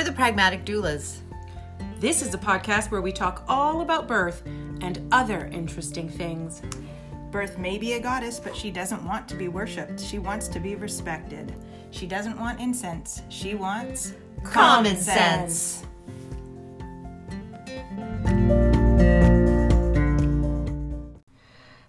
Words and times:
We're 0.00 0.04
the 0.04 0.12
Pragmatic 0.12 0.64
Doulas. 0.64 1.18
This 1.98 2.22
is 2.22 2.32
a 2.32 2.38
podcast 2.38 2.90
where 2.90 3.02
we 3.02 3.12
talk 3.12 3.44
all 3.46 3.82
about 3.82 4.08
birth 4.08 4.40
and 4.80 5.06
other 5.12 5.50
interesting 5.52 6.08
things. 6.08 6.62
Birth 7.30 7.58
may 7.58 7.76
be 7.76 7.92
a 7.92 8.00
goddess, 8.00 8.40
but 8.40 8.56
she 8.56 8.70
doesn't 8.70 9.04
want 9.04 9.28
to 9.28 9.34
be 9.34 9.48
worshipped. 9.48 10.00
She 10.00 10.18
wants 10.18 10.48
to 10.48 10.58
be 10.58 10.74
respected. 10.74 11.54
She 11.90 12.06
doesn't 12.06 12.40
want 12.40 12.60
incense. 12.60 13.20
She 13.28 13.54
wants 13.54 14.14
Common 14.42 14.96
sense. 14.96 15.84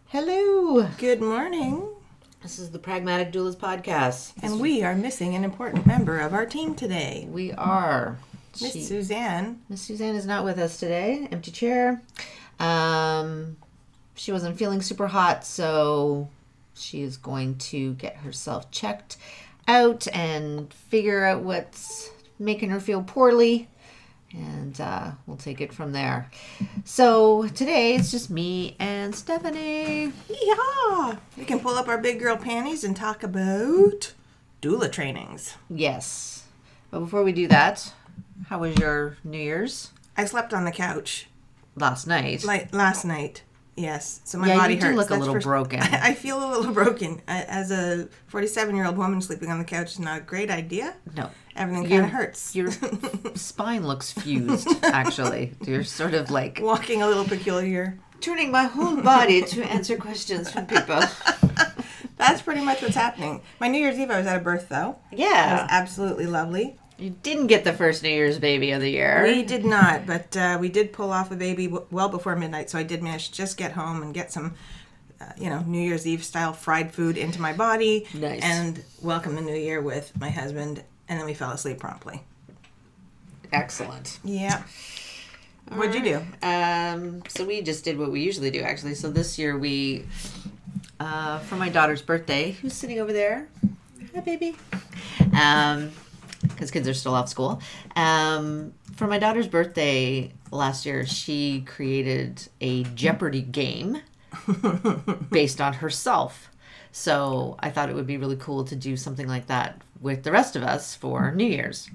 Hello. 0.08 0.86
Good 0.98 1.22
morning. 1.22 1.88
This 2.42 2.58
is 2.60 2.72
the 2.72 2.80
Pragmatic 2.80 3.32
Doulas 3.32 3.56
podcast. 3.56 4.34
And 4.42 4.60
we 4.60 4.84
are 4.84 4.96
missing 4.96 5.36
an 5.36 5.44
important 5.44 5.86
member 5.86 6.20
of 6.20 6.34
our 6.34 6.46
team 6.46 6.74
today. 6.76 7.28
We 7.30 7.52
are. 7.54 8.18
Miss 8.62 8.74
She- 8.74 8.82
Suzanne. 8.84 9.62
Miss 9.70 9.82
Suzanne 9.82 10.16
is 10.16 10.26
not 10.26 10.44
with 10.44 10.58
us 10.58 10.78
today. 10.80 11.28
Empty 11.32 11.52
chair. 11.52 12.02
Um, 12.60 13.58
she 14.16 14.32
wasn't 14.32 14.58
feeling 14.58 14.82
super 14.82 15.08
hot, 15.08 15.46
so 15.46 16.30
she 16.74 17.02
is 17.02 17.18
going 17.18 17.58
to 17.60 17.94
get 17.94 18.18
herself 18.18 18.72
checked 18.72 19.18
out 19.68 20.08
and 20.14 20.74
figure 20.74 21.24
out 21.24 21.44
what's 21.44 22.10
making 22.40 22.70
her 22.72 22.80
feel 22.80 23.04
poorly. 23.04 23.70
And 24.34 24.80
uh, 24.80 25.12
we'll 25.26 25.38
take 25.38 25.60
it 25.60 25.74
from 25.74 25.92
there. 25.92 26.30
So 26.86 27.48
today 27.50 27.96
it's 27.96 28.12
just 28.12 28.30
me 28.30 28.76
and 28.80 29.14
Stephanie. 29.14 30.12
Yeah. 30.30 31.18
We 31.38 31.46
can 31.46 31.60
pull 31.60 31.76
up 31.76 31.88
our 31.88 31.98
big 31.98 32.20
girl 32.20 32.38
panties 32.38 32.84
and 32.84 32.96
talk 32.96 33.24
about 33.24 34.14
doula 34.62 34.92
trainings. 34.92 35.56
Yes. 35.70 36.46
But 36.92 37.02
before 37.02 37.24
we 37.24 37.32
do 37.32 37.48
that, 37.48 37.94
how 38.48 38.60
was 38.60 38.78
your 38.78 39.18
New 39.24 39.38
Year's 39.38 39.92
I 40.18 40.26
slept 40.26 40.54
on 40.54 40.66
the 40.66 40.72
couch 40.72 41.28
last 41.76 42.06
night? 42.08 42.44
like 42.44 42.74
last 42.74 43.06
night. 43.06 43.44
Yes. 43.82 44.22
So 44.26 44.38
my 44.38 44.48
Yeah, 44.50 44.58
body 44.58 44.76
you 44.76 44.80
do 44.82 44.88
hurts. 44.88 44.98
look 44.98 45.10
a 45.10 45.16
little 45.16 45.34
for- 45.36 45.40
broken. 45.42 45.80
I 46.10 46.14
feel 46.14 46.38
a 46.44 46.48
little 46.56 46.74
broken. 46.74 47.22
I- 47.28 47.44
As 47.44 47.72
a 47.72 48.08
47 48.28 48.76
year 48.76 48.86
old 48.86 48.98
woman 48.98 49.22
sleeping 49.22 49.50
on 49.50 49.58
the 49.58 49.66
couch 49.66 49.92
is 49.94 50.00
not 50.00 50.18
a 50.20 50.22
great 50.22 50.50
idea. 50.52 50.96
no. 51.16 51.30
Everything 51.54 51.90
kind 51.90 52.06
of 52.06 52.12
hurts. 52.12 52.56
Your 52.56 52.72
spine 53.36 53.86
looks 53.86 54.12
fused, 54.14 54.70
actually. 54.84 55.54
You're 55.66 55.84
sort 55.84 56.14
of 56.14 56.32
like 56.32 56.60
Walking 56.62 57.02
a 57.02 57.08
little 57.08 57.26
peculiar. 57.26 58.00
turning 58.22 58.52
my 58.52 58.64
whole 58.66 58.96
body 59.02 59.42
to 59.44 59.62
answer 59.64 59.98
questions 59.98 60.50
from 60.50 60.66
people. 60.66 61.02
That's 62.18 62.42
pretty 62.42 62.62
much 62.64 62.82
what's 62.82 62.96
happening. 62.96 63.42
My 63.60 63.68
New 63.68 63.80
Year's 63.80 63.98
Eve, 64.00 64.12
I 64.12 64.18
was 64.20 64.28
at 64.28 64.38
a 64.38 64.40
birth 64.40 64.70
though. 64.70 64.98
Yeah. 65.12 65.26
It 65.26 65.52
was 65.54 65.62
Yeah. 65.62 65.68
absolutely 65.72 66.26
lovely. 66.28 66.78
You 67.02 67.16
didn't 67.24 67.48
get 67.48 67.64
the 67.64 67.74
first 67.74 68.04
New 68.04 68.10
Year's 68.10 68.38
baby 68.38 68.72
of 68.74 68.82
the 68.82 68.90
year. 68.90 69.24
We 69.24 69.42
did 69.42 69.66
not, 69.66 70.06
but 70.06 70.38
uh, 70.38 70.60
we 70.62 70.70
did 70.70 70.94
pull 70.94 71.12
off 71.12 71.32
a 71.32 71.36
baby 71.36 71.66
w- 71.66 71.88
well 71.90 72.10
before 72.10 72.36
midnight, 72.36 72.70
so 72.70 72.78
I 72.78 72.84
did 72.84 73.02
manage 73.02 73.32
to 73.32 73.36
just 73.36 73.58
get 73.58 73.72
home 73.72 74.04
and 74.04 74.14
get 74.14 74.32
some, 74.32 74.54
uh, 75.20 75.26
you 75.36 75.50
know, 75.50 75.62
New 75.62 75.82
Year's 75.82 76.06
Eve 76.06 76.24
style 76.24 76.54
fried 76.54 76.94
food 76.94 77.18
into 77.18 77.42
my 77.42 77.54
body. 77.54 78.06
Nice. 78.14 78.44
And 78.44 78.84
welcome 79.02 79.34
the 79.34 79.42
new 79.42 79.56
year 79.56 79.82
with 79.82 80.12
my 80.20 80.30
husband, 80.30 80.84
and 81.10 81.20
then 81.20 81.26
we 81.26 81.34
fell 81.34 81.50
asleep 81.50 81.80
promptly. 81.80 82.22
Excellent. 83.52 84.20
Yeah. 84.24 84.62
What'd 85.70 85.96
you 85.96 86.04
do? 86.04 86.48
Um, 86.48 87.24
so 87.28 87.46
we 87.46 87.64
just 87.64 87.84
did 87.84 87.98
what 87.98 88.12
we 88.12 88.22
usually 88.22 88.52
do, 88.52 88.62
actually. 88.62 88.94
So 88.94 89.10
this 89.10 89.40
year 89.40 89.58
we, 89.58 90.06
uh, 91.00 91.40
for 91.40 91.56
my 91.56 91.70
daughter's 91.70 92.04
birthday, 92.04 92.52
who's 92.52 92.74
sitting 92.74 93.00
over 93.00 93.12
there? 93.12 93.48
Hi, 94.14 94.20
baby. 94.20 94.56
Um, 95.34 95.92
because 96.44 96.72
kids 96.72 96.88
are 96.88 96.94
still 96.94 97.14
off 97.14 97.30
school. 97.30 97.62
Um, 97.96 98.74
for 98.96 99.08
my 99.08 99.20
daughter's 99.20 99.48
birthday 99.48 100.32
last 100.52 100.86
year, 100.86 101.06
she 101.06 101.62
created 101.62 102.48
a 102.60 102.84
Jeopardy 102.84 103.42
game 103.42 104.02
based 105.32 105.62
on 105.62 105.74
herself. 105.74 106.50
So 106.92 107.56
I 107.60 107.70
thought 107.70 107.90
it 107.90 107.96
would 107.96 108.08
be 108.08 108.18
really 108.18 108.36
cool 108.36 108.64
to 108.66 108.76
do 108.76 108.98
something 108.98 109.28
like 109.28 109.48
that 109.48 109.82
with 110.00 110.24
the 110.24 110.32
rest 110.32 110.56
of 110.56 110.64
us 110.64 110.96
for 110.96 111.32
New 111.32 111.46
Year's. 111.46 111.90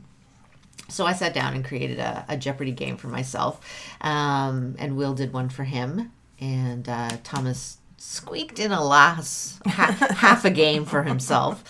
So 0.88 1.04
I 1.04 1.12
sat 1.12 1.34
down 1.34 1.54
and 1.54 1.64
created 1.64 1.98
a, 1.98 2.24
a 2.28 2.36
Jeopardy 2.36 2.70
game 2.70 2.96
for 2.96 3.08
myself, 3.08 3.60
um, 4.00 4.76
and 4.78 4.96
Will 4.96 5.14
did 5.14 5.32
one 5.32 5.48
for 5.48 5.64
him, 5.64 6.12
and 6.40 6.88
uh, 6.88 7.10
Thomas 7.24 7.78
squeaked 7.96 8.60
in 8.60 8.70
a 8.70 8.84
last 8.84 9.60
ha- 9.66 9.96
half 10.16 10.44
a 10.44 10.50
game 10.50 10.84
for 10.84 11.02
himself. 11.02 11.64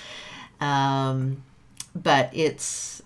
Um, 0.61 1.43
but 2.03 2.31
it's 2.33 3.03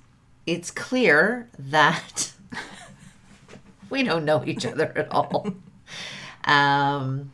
it's 0.47 0.71
clear 0.71 1.49
that 1.59 2.33
we 3.91 4.03
don't 4.03 4.25
know 4.25 4.45
each 4.45 4.67
other 4.67 4.93
at 4.97 5.11
all. 5.13 5.55
Um, 6.45 7.33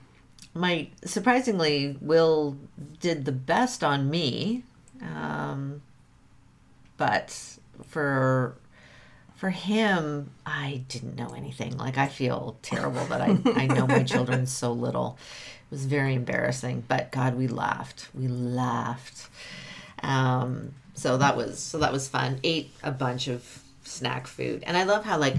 my 0.55 0.89
surprisingly, 1.05 1.97
Will 2.01 2.57
did 3.01 3.25
the 3.25 3.33
best 3.33 3.83
on 3.83 4.11
me, 4.11 4.65
um, 5.01 5.83
but 6.97 7.59
for 7.85 8.57
for 9.35 9.51
him, 9.51 10.31
I 10.45 10.83
didn't 10.89 11.17
know 11.17 11.29
anything. 11.37 11.77
Like 11.77 11.99
I 11.99 12.09
feel 12.09 12.57
terrible 12.63 13.05
that 13.07 13.21
I 13.21 13.39
I 13.55 13.67
know 13.67 13.87
my 13.87 14.03
children 14.15 14.47
so 14.47 14.73
little. 14.73 15.19
It 15.71 15.75
was 15.75 15.87
very 15.87 16.15
embarrassing, 16.15 16.85
but 16.87 17.11
God, 17.11 17.35
we 17.35 17.49
laughed. 17.49 18.09
We 18.15 18.29
laughed. 18.29 19.29
Um, 20.03 20.75
so 20.97 21.17
that 21.19 21.37
was 21.37 21.59
so 21.61 21.79
that 21.79 21.93
was 21.93 22.09
fun. 22.09 22.41
Ate 22.43 22.71
a 22.83 22.91
bunch 22.91 23.29
of 23.29 23.63
snack 23.85 24.27
food, 24.27 24.65
and 24.67 24.77
I 24.77 24.83
love 24.83 25.05
how 25.05 25.19
like 25.19 25.37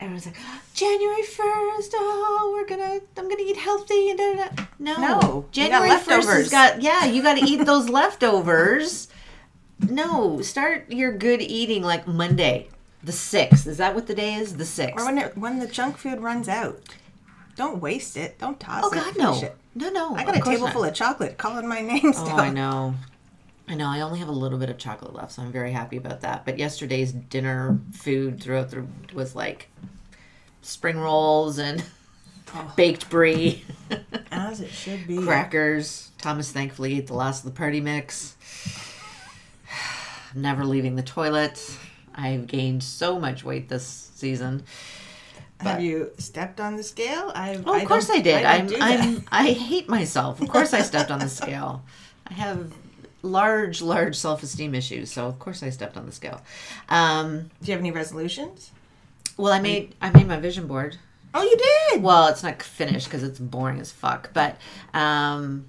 everyone's 0.00 0.26
like 0.26 0.36
January 0.74 1.22
first. 1.22 1.92
Oh, 1.94 2.50
we're 2.52 2.66
gonna 2.66 3.00
I'm 3.16 3.28
gonna 3.28 3.42
eat 3.42 3.56
healthy 3.56 4.10
and 4.10 4.18
da, 4.18 4.34
da, 4.34 4.48
da. 4.48 4.64
no 4.80 4.94
No, 4.96 5.10
you 5.12 5.20
got 5.20 5.52
January 5.52 5.90
first 5.90 6.08
has 6.10 6.26
leftovers. 6.26 6.50
got 6.50 6.82
yeah 6.82 7.04
you 7.04 7.22
got 7.22 7.34
to 7.38 7.44
eat 7.44 7.64
those 7.66 7.88
leftovers. 7.88 9.08
No, 9.88 10.40
start 10.40 10.90
your 10.90 11.12
good 11.12 11.42
eating 11.42 11.82
like 11.82 12.06
Monday, 12.06 12.68
the 13.02 13.12
sixth. 13.12 13.66
Is 13.66 13.76
that 13.78 13.94
what 13.94 14.06
the 14.06 14.14
day 14.14 14.34
is? 14.34 14.56
The 14.56 14.64
sixth. 14.64 15.00
Or 15.00 15.04
when 15.06 15.18
it, 15.18 15.36
when 15.36 15.58
the 15.58 15.66
junk 15.66 15.96
food 15.98 16.20
runs 16.20 16.48
out, 16.48 16.80
don't 17.56 17.80
waste 17.80 18.16
it. 18.16 18.38
Don't 18.38 18.58
toss 18.58 18.84
oh 18.84 18.90
it. 18.92 18.94
God, 18.94 19.14
Finish 19.14 19.42
no, 19.42 19.46
it. 19.46 19.56
no, 19.74 19.90
no. 19.90 20.14
I 20.16 20.24
got 20.24 20.36
a 20.36 20.40
table 20.40 20.64
not. 20.66 20.72
full 20.72 20.84
of 20.84 20.94
chocolate 20.94 21.36
calling 21.38 21.66
my 21.68 21.80
name 21.80 22.12
still. 22.12 22.28
Oh, 22.30 22.36
I 22.36 22.50
know. 22.50 22.94
I 23.66 23.74
know. 23.74 23.86
I 23.88 24.00
only 24.02 24.18
have 24.18 24.28
a 24.28 24.32
little 24.32 24.58
bit 24.58 24.68
of 24.68 24.76
chocolate 24.78 25.14
left, 25.14 25.32
so 25.32 25.42
I'm 25.42 25.50
very 25.52 25.72
happy 25.72 25.96
about 25.96 26.20
that. 26.20 26.44
But 26.44 26.58
yesterday's 26.58 27.12
dinner 27.12 27.78
food 27.92 28.42
throughout 28.42 28.70
the 28.70 28.86
was 29.14 29.34
like 29.34 29.68
spring 30.62 30.98
rolls 30.98 31.58
and 31.58 31.82
oh. 32.54 32.72
baked 32.76 33.08
brie, 33.08 33.64
As 34.30 34.60
it 34.60 34.70
should 34.70 35.06
be. 35.06 35.18
crackers. 35.18 36.10
Thomas 36.18 36.50
thankfully 36.52 36.96
ate 36.98 37.06
the 37.06 37.14
last 37.14 37.44
of 37.44 37.52
the 37.52 37.56
party 37.56 37.80
mix. 37.80 38.36
Never 40.34 40.64
leaving 40.64 40.96
the 40.96 41.02
toilet. 41.02 41.78
I've 42.14 42.46
gained 42.46 42.82
so 42.82 43.18
much 43.18 43.44
weight 43.44 43.68
this 43.68 44.10
season. 44.14 44.64
Have 45.60 45.80
you 45.80 46.10
stepped 46.18 46.60
on 46.60 46.76
the 46.76 46.82
scale? 46.82 47.32
I, 47.34 47.58
Oh, 47.64 47.74
of 47.80 47.84
course 47.86 48.10
I 48.10 48.20
did. 48.20 48.42
don't 48.42 48.82
I'm. 48.82 49.00
I'm, 49.16 49.24
I 49.32 49.52
hate 49.52 49.88
myself. 49.88 50.40
Of 50.40 50.48
course 50.48 50.74
I 50.74 50.82
stepped 50.82 51.10
on 51.10 51.20
the 51.20 51.28
scale. 51.28 51.82
I 52.26 52.34
have 52.34 52.70
large, 53.24 53.82
large 53.82 54.14
self-esteem 54.16 54.74
issues, 54.74 55.10
so 55.10 55.26
of 55.26 55.38
course 55.38 55.62
I 55.62 55.70
stepped 55.70 55.96
on 55.96 56.06
the 56.06 56.12
scale. 56.12 56.40
Um, 56.88 57.50
Do 57.62 57.66
you 57.66 57.72
have 57.72 57.80
any 57.80 57.90
resolutions? 57.90 58.70
well, 59.36 59.52
I 59.52 59.60
made, 59.60 59.94
I 60.00 60.10
made 60.10 60.28
my 60.28 60.38
vision 60.38 60.66
board. 60.68 60.96
Oh, 61.34 61.42
you 61.42 61.56
did. 61.56 62.02
Well, 62.02 62.28
it's 62.28 62.42
not 62.44 62.62
finished 62.62 63.06
because 63.08 63.24
it's 63.24 63.40
boring 63.40 63.80
as 63.80 63.90
fuck. 63.90 64.32
But 64.32 64.56
um, 64.92 65.64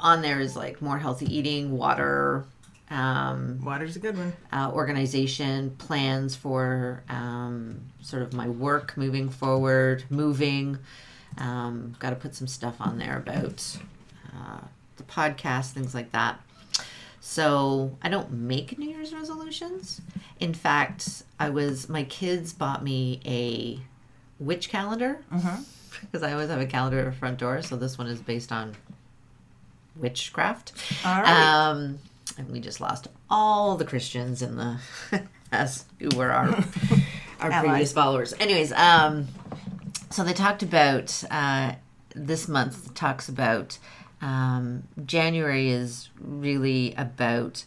on 0.00 0.22
there 0.22 0.40
is 0.40 0.56
like 0.56 0.82
more 0.82 0.98
healthy 0.98 1.26
eating, 1.32 1.76
water, 1.76 2.44
um, 2.90 3.60
Water's 3.64 3.96
a 3.96 3.98
good 4.00 4.16
one. 4.16 4.32
uh, 4.52 4.70
organization, 4.72 5.70
plans 5.78 6.34
for 6.34 7.04
um, 7.08 7.80
sort 8.00 8.22
of 8.22 8.32
my 8.32 8.48
work 8.48 8.96
moving 8.96 9.28
forward, 9.28 10.02
moving. 10.10 10.78
Um, 11.36 11.94
Got 12.00 12.10
to 12.10 12.16
put 12.16 12.34
some 12.34 12.46
stuff 12.48 12.76
on 12.80 12.98
there 12.98 13.18
about 13.18 13.76
uh, 14.34 14.60
the 14.98 15.04
podcast, 15.04 15.70
things 15.70 15.94
like 15.94 16.12
that. 16.12 16.40
So 17.20 17.96
I 18.02 18.08
don't 18.08 18.30
make 18.32 18.78
New 18.78 18.88
Year's 18.88 19.12
resolutions. 19.12 20.00
In 20.40 20.54
fact, 20.54 21.22
I 21.38 21.50
was 21.50 21.88
my 21.88 22.04
kids 22.04 22.52
bought 22.52 22.82
me 22.82 23.20
a 23.24 23.80
witch 24.42 24.68
calendar 24.68 25.18
because 26.00 26.22
I 26.22 26.32
always 26.32 26.48
have 26.48 26.60
a 26.60 26.66
calendar 26.66 27.00
at 27.00 27.04
the 27.06 27.12
front 27.12 27.38
door. 27.38 27.60
So 27.62 27.76
this 27.76 27.98
one 27.98 28.06
is 28.06 28.20
based 28.20 28.52
on 28.52 28.74
witchcraft. 29.96 30.72
All 31.04 31.20
right. 31.22 31.68
Um, 31.68 31.98
and 32.36 32.50
we 32.50 32.60
just 32.60 32.80
lost 32.80 33.08
all 33.28 33.76
the 33.76 33.84
Christians 33.84 34.42
in 34.42 34.56
the 34.56 34.78
as 35.52 35.84
who 35.98 36.08
were 36.16 36.30
our 36.30 36.48
our 37.40 37.50
Allies. 37.50 37.68
previous 37.68 37.92
followers. 37.92 38.34
Anyways, 38.38 38.72
um, 38.72 39.26
so 40.10 40.24
they 40.24 40.32
talked 40.34 40.62
about 40.62 41.22
uh, 41.30 41.72
this 42.14 42.48
month 42.48 42.94
talks 42.94 43.28
about 43.28 43.78
um, 44.20 44.84
January 45.04 45.70
is 45.70 46.08
really 46.20 46.94
about 46.96 47.64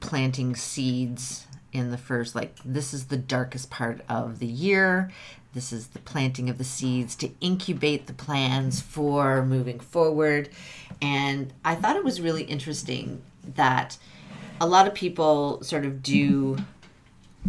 planting 0.00 0.54
seeds 0.54 1.46
in 1.72 1.90
the 1.90 1.98
first 1.98 2.34
like 2.34 2.54
this 2.64 2.94
is 2.94 3.06
the 3.06 3.16
darkest 3.16 3.70
part 3.70 4.00
of 4.08 4.38
the 4.38 4.46
year. 4.46 5.10
This 5.54 5.72
is 5.72 5.88
the 5.88 6.00
planting 6.00 6.50
of 6.50 6.58
the 6.58 6.64
seeds 6.64 7.14
to 7.16 7.30
incubate 7.40 8.06
the 8.06 8.12
plans 8.12 8.80
for 8.80 9.44
moving 9.44 9.80
forward. 9.80 10.48
And 11.00 11.52
I 11.64 11.74
thought 11.76 11.96
it 11.96 12.04
was 12.04 12.20
really 12.20 12.42
interesting 12.42 13.22
that 13.54 13.96
a 14.60 14.66
lot 14.66 14.86
of 14.86 14.94
people 14.94 15.62
sort 15.62 15.84
of 15.84 16.02
do 16.02 16.56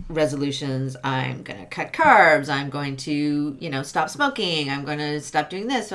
resolutions 0.09 0.97
i'm 1.05 1.41
going 1.41 1.57
to 1.57 1.65
cut 1.67 1.93
carbs 1.93 2.49
i'm 2.49 2.69
going 2.69 2.97
to 2.97 3.55
you 3.61 3.69
know 3.69 3.81
stop 3.81 4.09
smoking 4.09 4.69
i'm 4.69 4.83
going 4.83 4.97
to 4.97 5.21
stop 5.21 5.49
doing 5.49 5.67
this 5.67 5.93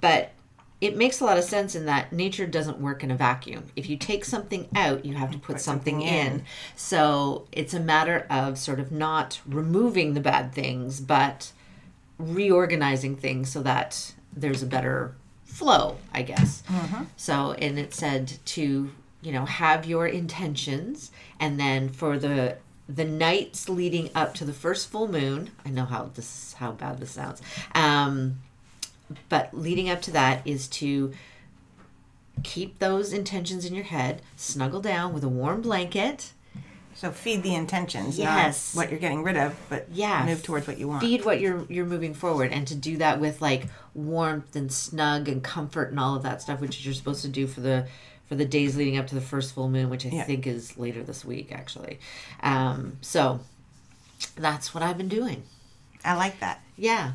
but 0.00 0.32
it 0.80 0.96
makes 0.96 1.20
a 1.20 1.24
lot 1.24 1.38
of 1.38 1.44
sense 1.44 1.74
in 1.74 1.86
that 1.86 2.12
nature 2.12 2.46
doesn't 2.46 2.78
work 2.78 3.02
in 3.02 3.10
a 3.10 3.16
vacuum 3.16 3.64
if 3.76 3.88
you 3.88 3.96
take 3.96 4.24
something 4.24 4.68
out 4.76 5.04
you 5.04 5.14
have 5.14 5.30
to 5.30 5.38
put, 5.38 5.60
something, 5.60 6.00
something 6.00 6.02
in. 6.02 6.32
in. 6.32 6.44
so 6.74 7.46
it's 7.52 7.74
a 7.74 7.80
matter 7.80 8.26
of 8.30 8.58
sort 8.58 8.78
of 8.80 8.92
not 8.92 9.40
removing 9.46 10.14
the 10.14 10.20
bad 10.20 10.52
things 10.52 11.00
but 11.00 11.52
reorganizing 12.18 13.16
things 13.16 13.48
so 13.48 13.62
that 13.62 14.14
there's 14.34 14.62
a 14.62 14.66
better 14.66 15.14
flow 15.44 15.96
i 16.12 16.22
guess 16.22 16.62
so 17.16 17.52
and 17.52 17.78
it 17.78 17.94
said 17.94 18.32
to 18.44 18.90
you 19.22 19.32
know 19.32 19.44
have 19.44 19.86
your 19.86 20.06
intentions 20.06 21.10
and 21.40 21.58
then 21.58 21.88
for 21.88 22.18
the 22.18 22.56
the 22.88 23.04
nights 23.04 23.68
leading 23.68 24.08
up 24.14 24.34
to 24.34 24.44
the 24.44 24.52
first 24.52 24.88
full 24.88 25.08
moon 25.08 25.50
i 25.64 25.70
know 25.70 25.84
how 25.84 26.10
this 26.14 26.52
how 26.54 26.72
bad 26.72 26.98
this 27.00 27.10
sounds 27.10 27.40
um 27.74 28.38
but 29.28 29.52
leading 29.56 29.88
up 29.90 30.02
to 30.02 30.10
that 30.12 30.42
is 30.46 30.66
to 30.68 31.12
keep 32.42 32.78
those 32.78 33.12
intentions 33.12 33.64
in 33.64 33.74
your 33.74 33.84
head 33.84 34.20
snuggle 34.36 34.80
down 34.80 35.12
with 35.12 35.24
a 35.24 35.28
warm 35.28 35.62
blanket 35.62 36.32
So 36.94 37.10
feed 37.10 37.42
the 37.42 37.54
intentions, 37.54 38.18
Yes. 38.18 38.74
not 38.74 38.80
what 38.80 38.90
you're 38.90 38.98
getting 39.00 39.22
rid 39.22 39.36
of, 39.36 39.54
but 39.68 39.86
Yeah. 39.92 40.24
move 40.24 40.42
towards 40.42 40.66
what 40.66 40.78
you 40.78 40.88
want. 40.88 41.02
feed 41.02 41.24
what 41.26 41.40
you're 41.40 41.64
you're 41.68 41.84
moving 41.84 42.14
forward 42.14 42.52
and 42.52 42.66
to 42.68 42.74
do 42.74 42.96
that 42.96 43.20
with 43.20 43.42
like 43.42 43.66
warmth 43.94 44.56
and 44.56 44.72
snug 44.72 45.28
and 45.28 45.42
comfort 45.44 45.90
and 45.90 46.00
all 46.00 46.14
of 46.14 46.22
that 46.22 46.40
stuff 46.40 46.58
which 46.60 46.84
you're 46.84 46.94
supposed 46.94 47.20
to 47.22 47.28
do 47.28 47.46
for 47.46 47.60
the 47.60 47.86
for 48.26 48.34
the 48.34 48.44
days 48.46 48.76
leading 48.76 48.96
up 48.96 49.06
to 49.08 49.14
the 49.14 49.20
first 49.20 49.54
full 49.54 49.68
moon 49.68 49.88
which 49.90 50.04
i 50.06 50.08
Yeah. 50.08 50.24
think 50.24 50.46
is 50.46 50.76
later 50.78 51.02
this 51.02 51.22
week 51.24 51.52
actually 51.52 52.00
um 52.42 52.96
so 53.02 53.40
that's 54.36 54.72
what 54.74 54.82
i've 54.82 54.96
been 54.98 55.08
doing 55.08 55.42
I 56.04 56.14
like 56.14 56.40
that. 56.40 56.60
yeah 56.76 57.12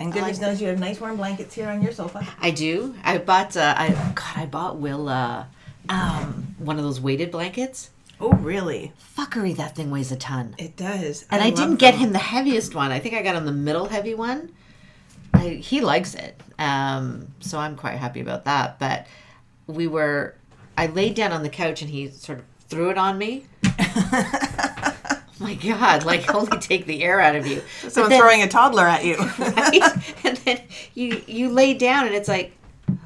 And 0.00 0.12
goodness 0.12 0.38
like 0.40 0.48
knows 0.48 0.60
you 0.60 0.66
have 0.68 0.78
nice 0.80 1.00
warm 1.00 1.16
blankets 1.16 1.54
here 1.54 1.68
on 1.68 1.80
your 1.82 1.92
sofa. 1.92 2.26
i 2.40 2.50
do 2.50 2.94
i 3.04 3.18
bought 3.18 3.56
uh 3.56 3.74
i 3.76 3.90
god 4.14 4.36
i 4.36 4.46
bought 4.46 4.78
will 4.78 5.08
uh 5.08 5.44
um 5.88 6.54
one 6.58 6.76
of 6.78 6.82
those 6.84 7.00
weighted 7.00 7.30
blankets 7.30 7.90
Oh, 8.20 8.30
really? 8.34 8.92
fuckery 9.16 9.56
that 9.56 9.74
thing 9.74 9.90
weighs 9.90 10.12
a 10.12 10.16
ton 10.16 10.54
It 10.58 10.76
does. 10.76 11.24
and 11.30 11.42
I, 11.42 11.46
love 11.46 11.56
didn't 11.56 11.76
get 11.76 11.92
them. 11.92 12.00
him 12.00 12.12
the 12.12 12.18
heaviest 12.20 12.72
one. 12.74 12.92
I 12.92 13.00
think 13.00 13.14
I 13.16 13.22
got 13.22 13.34
him 13.34 13.46
the 13.46 13.52
middle 13.52 13.86
heavy 13.86 14.14
one. 14.14 14.52
I, 15.34 15.48
he 15.48 15.80
likes 15.80 16.14
it, 16.14 16.40
um, 16.58 17.26
so 17.40 17.58
I'm 17.58 17.74
quite 17.74 17.96
happy 17.98 18.20
about 18.20 18.44
that. 18.44 18.78
But 18.78 19.06
we 19.66 19.88
were, 19.88 20.36
I 20.78 20.86
laid 20.86 21.14
down 21.16 21.32
on 21.32 21.42
the 21.42 21.48
couch 21.48 21.82
and 21.82 21.90
he 21.90 22.10
sort 22.10 22.38
of 22.38 22.44
threw 22.68 22.90
it 22.90 22.98
on 22.98 23.18
me. 23.18 23.46
oh 25.42 25.44
my 25.44 25.54
God! 25.54 26.04
Like 26.04 26.32
only 26.34 26.58
take 26.58 26.86
the 26.86 27.02
air 27.02 27.20
out 27.20 27.34
of 27.36 27.46
you. 27.46 27.62
But 27.82 27.92
Someone 27.92 28.10
then- 28.10 28.20
throwing 28.20 28.42
a 28.42 28.48
toddler 28.48 28.86
at 28.86 29.04
you. 29.04 29.16
right? 29.38 30.24
and 30.24 30.36
then 30.38 30.60
you 30.94 31.22
you 31.26 31.48
lay 31.50 31.74
down 31.74 32.06
and 32.06 32.14
it's 32.14 32.28
like, 32.28 32.52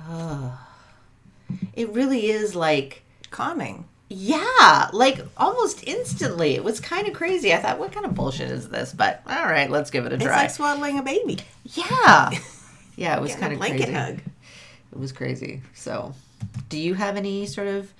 oh. 0.09 0.61
It 1.75 1.91
really 1.91 2.31
is 2.31 2.55
like 2.57 3.03
Calming. 3.31 3.85
yeah, 4.09 4.89
like 4.95 5.21
almost 5.37 5.85
instantly. 5.87 6.55
It 6.55 6.65
was 6.65 6.81
kind 6.81 7.07
of 7.07 7.13
crazy. 7.13 7.53
I 7.53 7.59
thought, 7.59 7.79
what 7.79 7.93
kind 7.93 8.07
of 8.07 8.15
bullshit 8.15 8.51
is 8.51 8.69
this? 8.71 8.93
But 8.95 9.21
all 9.29 9.45
right, 9.45 9.71
let's 9.71 9.91
give 9.91 10.07
it 10.07 10.13
a 10.13 10.17
try. 10.19 10.27
It's 10.27 10.43
like 10.43 10.51
swaddling 10.53 10.99
a 10.99 11.03
baby. 11.03 11.39
yeah, 11.65 12.31
yeah, 12.97 13.17
it 13.17 13.21
was 13.21 13.35
kind 13.37 13.53
of 13.53 13.59
blanket 13.59 13.85
crazy. 13.85 13.93
hug. 13.93 14.21
It 14.93 14.99
was 14.99 15.13
crazy. 15.13 15.61
So, 15.75 16.15
do 16.71 16.79
you 16.79 16.95
have 16.95 17.17
any 17.17 17.45
sort 17.45 17.69
of 17.69 17.93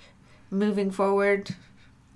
moving 0.49 0.89
forward? 0.89 1.53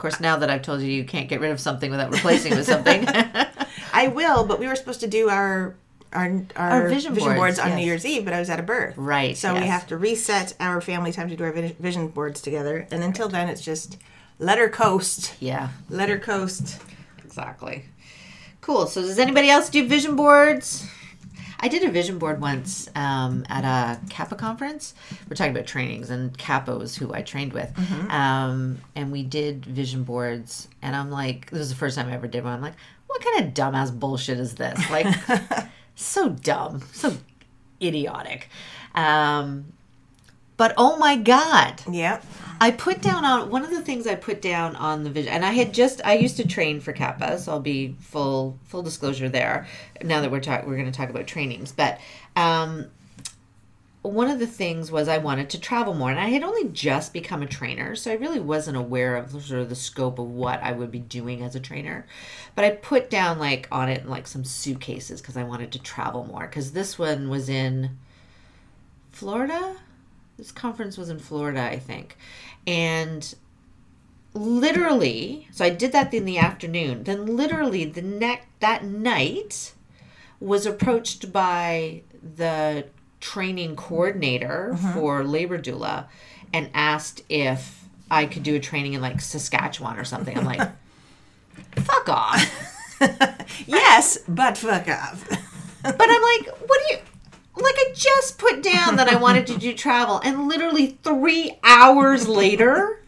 Of 0.01 0.09
course, 0.09 0.19
now 0.19 0.35
that 0.37 0.49
I've 0.49 0.63
told 0.63 0.81
you 0.81 0.87
you 0.87 1.03
can't 1.03 1.29
get 1.29 1.41
rid 1.41 1.51
of 1.51 1.59
something 1.59 1.91
without 1.91 2.11
replacing 2.11 2.53
it 2.53 2.57
with 2.57 2.65
something. 2.65 3.05
I 3.93 4.07
will, 4.07 4.45
but 4.45 4.57
we 4.57 4.65
were 4.65 4.75
supposed 4.75 5.01
to 5.01 5.07
do 5.07 5.29
our 5.29 5.75
our 6.11 6.41
our, 6.55 6.71
Our 6.71 6.89
vision 6.89 7.13
boards, 7.13 7.59
on 7.59 7.75
New. 7.75 7.85
Year's 7.85 8.03
Eve, 8.03 8.25
but 8.25 8.33
I 8.33 8.39
was 8.39 8.49
at 8.49 8.59
a 8.59 8.63
birth. 8.63 8.95
Right, 8.97 9.37
So 9.37 9.53
we 9.53 9.67
have 9.67 9.85
to 9.89 9.97
reset 9.97 10.55
our 10.59 10.81
family 10.81 11.11
time 11.11 11.29
to 11.29 11.35
do 11.35 11.43
our 11.43 11.51
vision 11.51 12.07
boards 12.07 12.41
together, 12.41 12.87
and 12.89 13.03
until 13.03 13.29
then, 13.29 13.47
it's 13.47 13.61
just 13.61 13.99
let 14.39 14.57
her 14.57 14.69
coast. 14.69 15.35
yeah, 15.39 15.69
Let 15.87 16.09
her 16.09 16.17
coast. 16.17 16.81
exactly. 17.23 17.85
Cool. 18.61 18.87
So, 18.87 19.03
does 19.03 19.19
anybody 19.19 19.51
else 19.51 19.69
do 19.69 19.87
vision 19.87 20.15
boards? 20.15 20.83
I 21.63 21.67
did 21.67 21.83
a 21.83 21.91
vision 21.91 22.17
board 22.17 22.41
once 22.41 22.89
um, 22.95 23.45
at 23.47 23.63
a 23.63 23.99
CAPPA 24.07 24.37
conference. 24.37 24.95
We're 25.29 25.35
talking 25.35 25.53
about 25.53 25.67
trainings, 25.67 26.09
and 26.09 26.35
CAPPA 26.37 26.77
was 26.77 26.95
who 26.95 27.13
I 27.13 27.21
trained 27.21 27.53
with. 27.53 27.71
Um, 28.09 28.79
and 28.95 29.11
we 29.11 29.21
did 29.23 29.65
vision 29.65 30.03
boards, 30.03 30.67
and 30.81 30.95
I'm 30.95 31.11
like, 31.11 31.49
this 31.51 31.59
was 31.59 31.69
the 31.69 31.75
first 31.75 31.95
time 31.97 32.07
I 32.09 32.13
ever 32.13 32.27
did 32.27 32.43
one. 32.43 32.53
I'm 32.53 32.61
like, 32.61 32.73
what 33.07 33.23
kind 33.23 33.45
of 33.45 33.53
dumbass 33.53 33.97
bullshit 33.97 34.39
is 34.39 34.55
this? 34.55 34.79
Like, 34.89 35.05
so 35.95 36.29
dumb, 36.29 36.81
so 36.93 37.15
idiotic. 37.81 38.49
Um, 38.95 39.73
but 40.61 40.75
oh 40.77 40.95
my 40.97 41.15
god, 41.15 41.81
Yep. 41.91 42.23
I 42.59 42.69
put 42.69 43.01
down 43.01 43.25
on 43.25 43.49
one 43.49 43.63
of 43.63 43.71
the 43.71 43.81
things 43.81 44.05
I 44.05 44.13
put 44.13 44.43
down 44.43 44.75
on 44.75 45.03
the 45.03 45.09
vision, 45.09 45.33
and 45.33 45.43
I 45.43 45.53
had 45.53 45.73
just 45.73 46.05
I 46.05 46.13
used 46.13 46.37
to 46.37 46.47
train 46.47 46.79
for 46.79 46.93
CAPPA, 46.93 47.39
so 47.39 47.53
I'll 47.53 47.59
be 47.59 47.95
full 47.99 48.59
full 48.65 48.83
disclosure 48.83 49.27
there. 49.27 49.65
Now 50.03 50.21
that 50.21 50.29
we're 50.29 50.39
talking, 50.39 50.69
we're 50.69 50.75
going 50.75 50.91
to 50.91 50.95
talk 50.95 51.09
about 51.09 51.25
trainings, 51.25 51.71
but 51.71 51.99
um, 52.35 52.85
one 54.03 54.29
of 54.29 54.37
the 54.37 54.45
things 54.45 54.91
was 54.91 55.07
I 55.07 55.17
wanted 55.17 55.49
to 55.49 55.59
travel 55.59 55.95
more, 55.95 56.11
and 56.11 56.19
I 56.19 56.29
had 56.29 56.43
only 56.43 56.69
just 56.69 57.11
become 57.11 57.41
a 57.41 57.47
trainer, 57.47 57.95
so 57.95 58.11
I 58.11 58.17
really 58.17 58.39
wasn't 58.39 58.77
aware 58.77 59.15
of 59.15 59.31
sort 59.31 59.61
of 59.61 59.69
the 59.69 59.75
scope 59.75 60.19
of 60.19 60.27
what 60.27 60.61
I 60.61 60.73
would 60.73 60.91
be 60.91 60.99
doing 60.99 61.41
as 61.41 61.55
a 61.55 61.59
trainer. 61.59 62.05
But 62.53 62.65
I 62.65 62.69
put 62.69 63.09
down 63.09 63.39
like 63.39 63.67
on 63.71 63.89
it 63.89 64.07
like 64.07 64.27
some 64.27 64.43
suitcases 64.43 65.21
because 65.21 65.37
I 65.37 65.43
wanted 65.43 65.71
to 65.71 65.79
travel 65.81 66.23
more. 66.23 66.45
Because 66.45 66.73
this 66.73 66.99
one 66.99 67.31
was 67.31 67.49
in 67.49 67.97
Florida. 69.11 69.77
This 70.41 70.51
conference 70.51 70.97
was 70.97 71.11
in 71.11 71.19
Florida, 71.19 71.61
I 71.61 71.77
think, 71.77 72.17
and 72.65 73.35
literally, 74.33 75.47
so 75.51 75.63
I 75.63 75.69
did 75.69 75.91
that 75.91 76.11
in 76.15 76.25
the 76.25 76.39
afternoon. 76.39 77.03
Then 77.03 77.27
literally 77.37 77.85
the 77.85 78.01
next 78.01 78.47
that 78.59 78.83
night 78.83 79.75
was 80.39 80.65
approached 80.65 81.31
by 81.31 82.01
the 82.35 82.87
training 83.19 83.75
coordinator 83.75 84.71
mm-hmm. 84.73 84.93
for 84.93 85.23
labor 85.23 85.59
doula 85.59 86.07
and 86.51 86.71
asked 86.73 87.21
if 87.29 87.85
I 88.09 88.25
could 88.25 88.41
do 88.41 88.55
a 88.55 88.59
training 88.59 88.93
in 88.93 89.01
like 89.01 89.21
Saskatchewan 89.21 89.99
or 89.99 90.05
something. 90.05 90.35
I'm 90.35 90.45
like, 90.45 90.71
fuck 91.75 92.09
off. 92.09 92.67
Yes, 93.67 94.19
but 94.27 94.57
fuck 94.57 94.87
off. 94.87 95.27
But 95.81 95.95
I'm 95.99 96.21
like, 96.21 96.55
what 96.67 96.79
do 96.87 96.93
you 96.93 96.99
like? 97.55 97.75
I 97.77 97.91
just 97.93 98.37
put 98.37 98.61
down 98.63 98.95
that 98.97 99.07
I 99.07 99.15
wanted 99.17 99.47
to 99.47 99.57
do 99.57 99.73
travel, 99.75 100.19
and 100.23 100.47
literally 100.47 100.97
three 101.03 101.57
hours 101.63 102.27
later, 102.27 103.01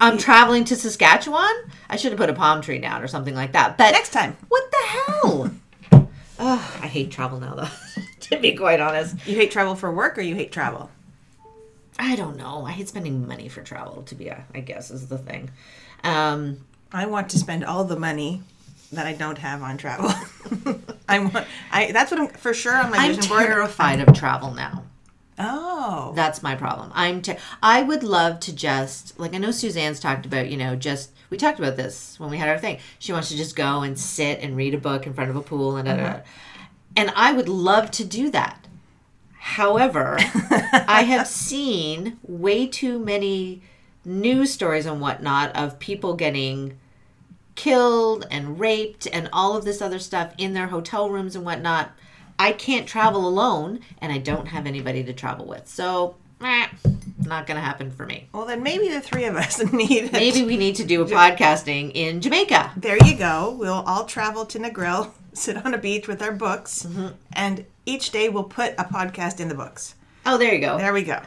I'm 0.00 0.18
traveling 0.18 0.64
to 0.66 0.76
Saskatchewan. 0.76 1.50
I 1.88 1.96
should 1.96 2.12
have 2.12 2.18
put 2.18 2.30
a 2.30 2.34
palm 2.34 2.60
tree 2.62 2.78
down 2.78 3.02
or 3.02 3.08
something 3.08 3.34
like 3.34 3.52
that. 3.52 3.76
But 3.78 3.92
Next 3.92 4.12
time. 4.12 4.36
what 4.48 4.70
the 4.70 4.86
hell? 4.86 5.50
Ugh, 6.38 6.78
I 6.82 6.86
hate 6.86 7.10
travel 7.10 7.40
now, 7.40 7.54
though. 7.54 8.02
to 8.20 8.38
be 8.38 8.54
quite 8.54 8.80
honest, 8.80 9.16
You 9.26 9.34
hate 9.34 9.50
travel 9.50 9.74
for 9.74 9.92
work 9.92 10.16
or 10.18 10.20
you 10.20 10.34
hate 10.36 10.52
travel? 10.52 10.90
I 11.98 12.14
don't 12.14 12.36
know. 12.36 12.64
I 12.64 12.70
hate 12.70 12.88
spending 12.88 13.26
money 13.26 13.48
for 13.48 13.60
travel. 13.62 14.02
To 14.04 14.14
be, 14.14 14.28
a, 14.28 14.44
I 14.54 14.60
guess, 14.60 14.92
is 14.92 15.08
the 15.08 15.18
thing. 15.18 15.50
Um, 16.04 16.58
I 16.92 17.06
want 17.06 17.30
to 17.30 17.38
spend 17.38 17.64
all 17.64 17.82
the 17.84 17.98
money 17.98 18.42
that 18.92 19.06
I 19.06 19.12
don't 19.12 19.38
have 19.38 19.62
on 19.62 19.76
travel. 19.76 20.10
I 21.08 21.18
want. 21.18 21.46
I 21.70 21.92
that's 21.92 22.10
what 22.10 22.20
I'm 22.20 22.28
for 22.28 22.54
sure 22.54 22.74
on 22.76 22.90
my 22.90 22.98
I'm 22.98 23.14
vision 23.14 23.28
board. 23.28 23.42
terrified 23.46 24.00
of 24.00 24.14
travel 24.14 24.52
now. 24.52 24.84
Oh, 25.40 26.12
That's 26.16 26.42
my 26.42 26.56
problem. 26.56 26.90
I'm. 26.94 27.22
Te- 27.22 27.36
I 27.62 27.82
would 27.84 28.02
love 28.02 28.40
to 28.40 28.52
just 28.52 29.18
like 29.20 29.34
I 29.34 29.38
know 29.38 29.52
Suzanne's 29.52 30.00
talked 30.00 30.26
about. 30.26 30.48
You 30.50 30.56
know, 30.56 30.74
just 30.74 31.12
we 31.30 31.36
talked 31.38 31.58
about 31.60 31.76
this 31.76 32.18
when 32.18 32.28
we 32.30 32.38
had 32.38 32.48
our 32.48 32.58
thing. 32.58 32.78
She 32.98 33.12
wants 33.12 33.28
to 33.28 33.36
just 33.36 33.54
go 33.54 33.82
and 33.82 33.96
sit 33.98 34.40
and 34.40 34.56
read 34.56 34.74
a 34.74 34.78
book 34.78 35.06
in 35.06 35.14
front 35.14 35.30
of 35.30 35.36
a 35.36 35.40
pool 35.42 35.76
and 35.76 35.86
da. 35.86 35.92
Uh-huh. 35.94 36.20
and 36.96 37.12
I 37.14 37.32
would 37.32 37.48
love 37.48 37.90
to 37.92 38.04
do 38.04 38.30
that. 38.30 38.66
However, 39.38 40.16
I 40.50 41.04
have 41.08 41.26
seen 41.28 42.18
way 42.22 42.66
too 42.66 42.98
many 42.98 43.62
news 44.04 44.52
stories 44.52 44.86
and 44.86 45.00
whatnot 45.00 45.54
of 45.54 45.78
people 45.78 46.14
getting 46.14 46.76
killed 47.58 48.24
and 48.30 48.58
raped 48.60 49.06
and 49.12 49.28
all 49.32 49.56
of 49.56 49.64
this 49.64 49.82
other 49.82 49.98
stuff 49.98 50.32
in 50.38 50.54
their 50.54 50.68
hotel 50.68 51.10
rooms 51.10 51.34
and 51.36 51.44
whatnot. 51.44 51.90
I 52.38 52.52
can't 52.52 52.86
travel 52.86 53.26
alone 53.28 53.80
and 54.00 54.12
I 54.12 54.18
don't 54.18 54.46
have 54.46 54.64
anybody 54.66 55.02
to 55.04 55.12
travel 55.12 55.44
with. 55.44 55.66
So 55.68 56.14
meh, 56.40 56.68
not 57.26 57.48
gonna 57.48 57.60
happen 57.60 57.90
for 57.90 58.06
me. 58.06 58.28
Well, 58.32 58.46
then 58.46 58.62
maybe 58.62 58.88
the 58.88 59.00
three 59.00 59.24
of 59.24 59.34
us 59.34 59.58
need 59.72 60.04
it. 60.04 60.12
Maybe 60.12 60.44
we 60.44 60.56
need 60.56 60.76
to 60.76 60.84
do 60.84 61.02
a 61.02 61.06
podcasting 61.20 61.90
in 61.94 62.20
Jamaica. 62.20 62.70
There 62.76 62.96
you 63.04 63.16
go. 63.16 63.56
We'll 63.58 63.82
all 63.86 64.04
travel 64.04 64.46
to 64.46 64.58
Negril, 64.60 65.10
sit 65.32 65.56
on 65.66 65.74
a 65.74 65.78
beach 65.78 66.06
with 66.06 66.22
our 66.22 66.32
books, 66.32 66.84
Mm-hmm. 66.84 67.08
and 67.32 67.64
each 67.86 68.10
day 68.12 68.28
we'll 68.28 68.44
put 68.44 68.74
a 68.78 68.84
podcast 68.84 69.40
in 69.40 69.48
the 69.48 69.54
books. 69.56 69.96
Oh, 70.24 70.38
there 70.38 70.54
you 70.54 70.60
go. 70.60 70.78
There 70.78 70.92
we 70.92 71.02
go. 71.02 71.20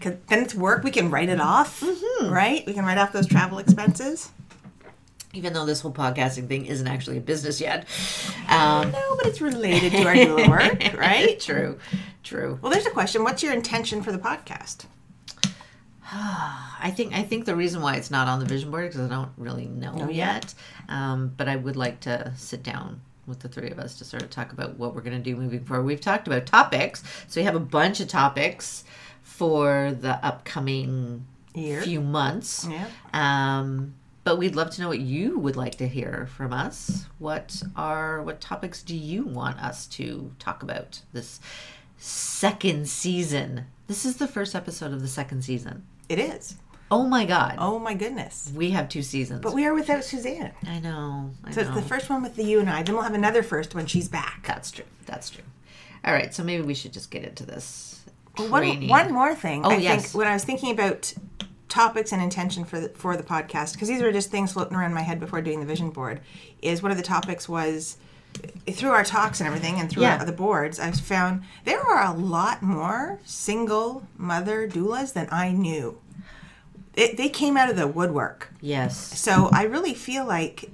'Cause 0.00 0.14
then 0.28 0.40
it's 0.42 0.54
work. 0.54 0.84
We 0.84 0.90
can 0.90 1.10
write 1.10 1.30
it 1.30 1.40
off, 1.40 1.80
Mm-hmm. 1.80 2.30
right? 2.30 2.62
We 2.66 2.74
can 2.74 2.84
write 2.84 2.98
off 2.98 3.12
those 3.12 3.26
travel 3.26 3.58
expenses. 3.58 4.30
Even 5.34 5.52
though 5.52 5.66
this 5.66 5.80
whole 5.80 5.92
podcasting 5.92 6.48
thing 6.48 6.66
isn't 6.66 6.86
actually 6.86 7.18
a 7.18 7.20
business 7.20 7.60
yet. 7.60 7.86
Um, 8.48 8.92
No, 8.92 9.16
but 9.16 9.26
it's 9.26 9.40
related 9.40 9.92
to 9.92 10.06
our 10.06 10.14
doula 10.14 10.48
work, 10.48 10.94
right? 10.98 11.38
true, 11.40 11.78
true. 12.22 12.58
Well, 12.62 12.70
there's 12.72 12.86
a 12.86 12.90
question. 12.90 13.24
What's 13.24 13.42
your 13.42 13.52
intention 13.52 14.02
for 14.02 14.12
the 14.12 14.18
podcast? 14.18 14.86
I 16.12 16.92
think 16.94 17.14
I 17.14 17.22
think 17.22 17.44
the 17.46 17.56
reason 17.56 17.80
why 17.82 17.96
it's 17.96 18.10
not 18.10 18.28
on 18.28 18.38
the 18.38 18.44
vision 18.44 18.70
board 18.70 18.90
because 18.90 19.00
I 19.00 19.08
don't 19.08 19.32
really 19.36 19.66
know 19.66 20.08
yet. 20.10 20.54
Um, 20.88 21.32
but 21.36 21.48
I 21.48 21.56
would 21.56 21.76
like 21.76 22.00
to 22.00 22.32
sit 22.36 22.62
down 22.62 23.00
with 23.26 23.40
the 23.40 23.48
three 23.48 23.70
of 23.70 23.78
us 23.78 23.96
to 23.98 24.04
sort 24.04 24.22
of 24.22 24.28
talk 24.30 24.52
about 24.52 24.78
what 24.78 24.94
we're 24.94 25.00
going 25.00 25.16
to 25.16 25.22
do 25.30 25.34
moving 25.34 25.64
forward. 25.64 25.84
We've 25.86 26.00
talked 26.00 26.26
about 26.26 26.44
topics, 26.46 27.02
so 27.26 27.40
we 27.40 27.44
have 27.46 27.54
a 27.54 27.60
bunch 27.60 28.00
of 28.00 28.08
topics 28.08 28.84
for 29.22 29.96
the 29.98 30.22
upcoming 30.24 31.24
Year. 31.54 31.80
few 31.80 32.00
months. 32.02 32.68
Yeah. 32.70 32.86
Um, 33.14 33.94
but 34.24 34.36
we'd 34.38 34.56
love 34.56 34.70
to 34.70 34.80
know 34.82 34.88
what 34.88 35.00
you 35.00 35.38
would 35.38 35.56
like 35.56 35.76
to 35.76 35.86
hear 35.86 36.28
from 36.36 36.52
us. 36.52 37.06
What 37.18 37.62
are 37.76 38.22
what 38.22 38.40
topics 38.40 38.82
do 38.82 38.96
you 38.96 39.24
want 39.24 39.60
us 39.62 39.86
to 39.88 40.32
talk 40.38 40.62
about 40.62 41.00
this 41.12 41.40
second 41.98 42.88
season? 42.88 43.66
This 43.86 44.04
is 44.04 44.16
the 44.16 44.26
first 44.28 44.54
episode 44.54 44.92
of 44.92 45.02
the 45.02 45.08
second 45.08 45.42
season. 45.42 45.84
It 46.08 46.18
is. 46.18 46.56
Oh 46.90 47.06
my 47.06 47.24
god. 47.24 47.56
Oh 47.58 47.78
my 47.78 47.94
goodness. 47.94 48.52
We 48.54 48.70
have 48.70 48.88
two 48.88 49.02
seasons. 49.02 49.40
But 49.40 49.54
we 49.54 49.66
are 49.66 49.74
without 49.74 50.04
Suzanne. 50.04 50.52
I 50.66 50.80
know. 50.80 51.30
I 51.44 51.50
So 51.50 51.62
know. 51.62 51.68
it's 51.68 51.76
the 51.76 51.86
first 51.88 52.08
one 52.10 52.22
with 52.22 52.36
the 52.36 52.44
you 52.44 52.60
and 52.60 52.68
I. 52.68 52.82
Then 52.82 52.94
we'll 52.94 53.04
have 53.04 53.14
another 53.14 53.42
first 53.42 53.74
when 53.74 53.86
she's 53.86 54.08
back. 54.08 54.44
That's 54.46 54.70
true. 54.70 54.84
That's 55.06 55.30
true. 55.30 55.44
All 56.04 56.12
right, 56.12 56.34
so 56.34 56.44
maybe 56.44 56.62
we 56.62 56.74
should 56.74 56.92
just 56.92 57.10
get 57.10 57.24
into 57.24 57.46
this. 57.46 58.02
Well, 58.38 58.50
One, 58.50 58.88
one 58.88 59.12
more 59.12 59.34
thing. 59.34 59.64
Oh, 59.64 59.70
I 59.70 59.76
yes. 59.76 60.02
think 60.02 60.14
when 60.14 60.28
I 60.28 60.34
was 60.34 60.44
thinking 60.44 60.70
about 60.72 61.14
topics 61.68 62.12
and 62.12 62.22
intention 62.22 62.64
for 62.64 62.78
the, 62.80 62.88
for 62.90 63.16
the 63.16 63.22
podcast, 63.22 63.72
because 63.72 63.88
these 63.88 64.02
were 64.02 64.12
just 64.12 64.30
things 64.30 64.52
floating 64.52 64.76
around 64.76 64.94
my 64.94 65.00
head 65.02 65.18
before 65.20 65.40
doing 65.40 65.60
the 65.60 65.66
vision 65.66 65.90
board, 65.90 66.20
is 66.62 66.82
one 66.82 66.90
of 66.92 66.96
the 66.98 67.02
topics 67.02 67.48
was 67.48 67.96
through 68.68 68.90
our 68.90 69.04
talks 69.04 69.40
and 69.40 69.46
everything 69.46 69.78
and 69.78 69.88
through 69.88 70.02
Yeah. 70.02 70.18
our, 70.18 70.24
the 70.24 70.32
boards, 70.32 70.78
I've 70.80 70.98
found 71.00 71.42
there 71.64 71.80
are 71.80 72.04
a 72.04 72.16
lot 72.16 72.62
more 72.62 73.20
single 73.24 74.06
mother 74.16 74.68
doulas 74.68 75.12
than 75.12 75.28
I 75.30 75.52
knew. 75.52 75.98
It, 76.96 77.16
they 77.16 77.28
came 77.28 77.56
out 77.56 77.70
of 77.70 77.76
the 77.76 77.86
woodwork. 77.88 78.52
Yes. 78.60 79.18
So 79.18 79.48
I 79.52 79.62
really 79.64 79.94
feel 79.94 80.24
like 80.24 80.70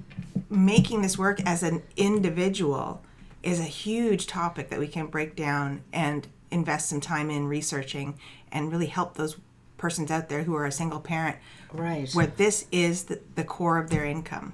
making 0.49 1.01
this 1.01 1.17
work 1.17 1.39
as 1.45 1.63
an 1.63 1.81
individual 1.97 3.01
is 3.43 3.59
a 3.59 3.63
huge 3.63 4.27
topic 4.27 4.69
that 4.69 4.79
we 4.79 4.87
can 4.87 5.07
break 5.07 5.35
down 5.35 5.81
and 5.93 6.27
invest 6.51 6.89
some 6.89 7.01
time 7.01 7.29
in 7.31 7.47
researching 7.47 8.19
and 8.51 8.71
really 8.71 8.85
help 8.87 9.15
those 9.15 9.37
persons 9.81 10.11
out 10.11 10.29
there 10.29 10.43
who 10.43 10.55
are 10.55 10.65
a 10.65 10.71
single 10.71 10.99
parent 10.99 11.37
Right. 11.73 12.09
where 12.13 12.27
this 12.27 12.65
is 12.71 13.05
the, 13.05 13.19
the 13.35 13.43
core 13.43 13.77
of 13.77 13.89
their 13.89 14.05
income. 14.05 14.53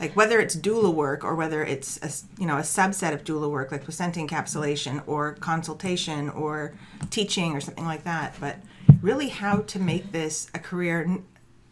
Like 0.00 0.16
whether 0.16 0.40
it's 0.40 0.56
doula 0.56 0.92
work 0.92 1.22
or 1.22 1.34
whether 1.36 1.62
it's 1.62 1.98
a, 2.02 2.40
you 2.40 2.46
know 2.46 2.56
a 2.58 2.62
subset 2.62 3.12
of 3.14 3.22
doula 3.24 3.48
work 3.50 3.70
like 3.70 3.84
placenta 3.84 4.18
encapsulation 4.20 5.02
or 5.06 5.34
consultation 5.34 6.30
or 6.30 6.74
teaching 7.10 7.52
or 7.54 7.60
something 7.60 7.84
like 7.84 8.04
that, 8.04 8.34
but 8.40 8.56
really 9.02 9.28
how 9.28 9.58
to 9.58 9.78
make 9.78 10.10
this 10.12 10.50
a 10.54 10.58
career. 10.58 11.18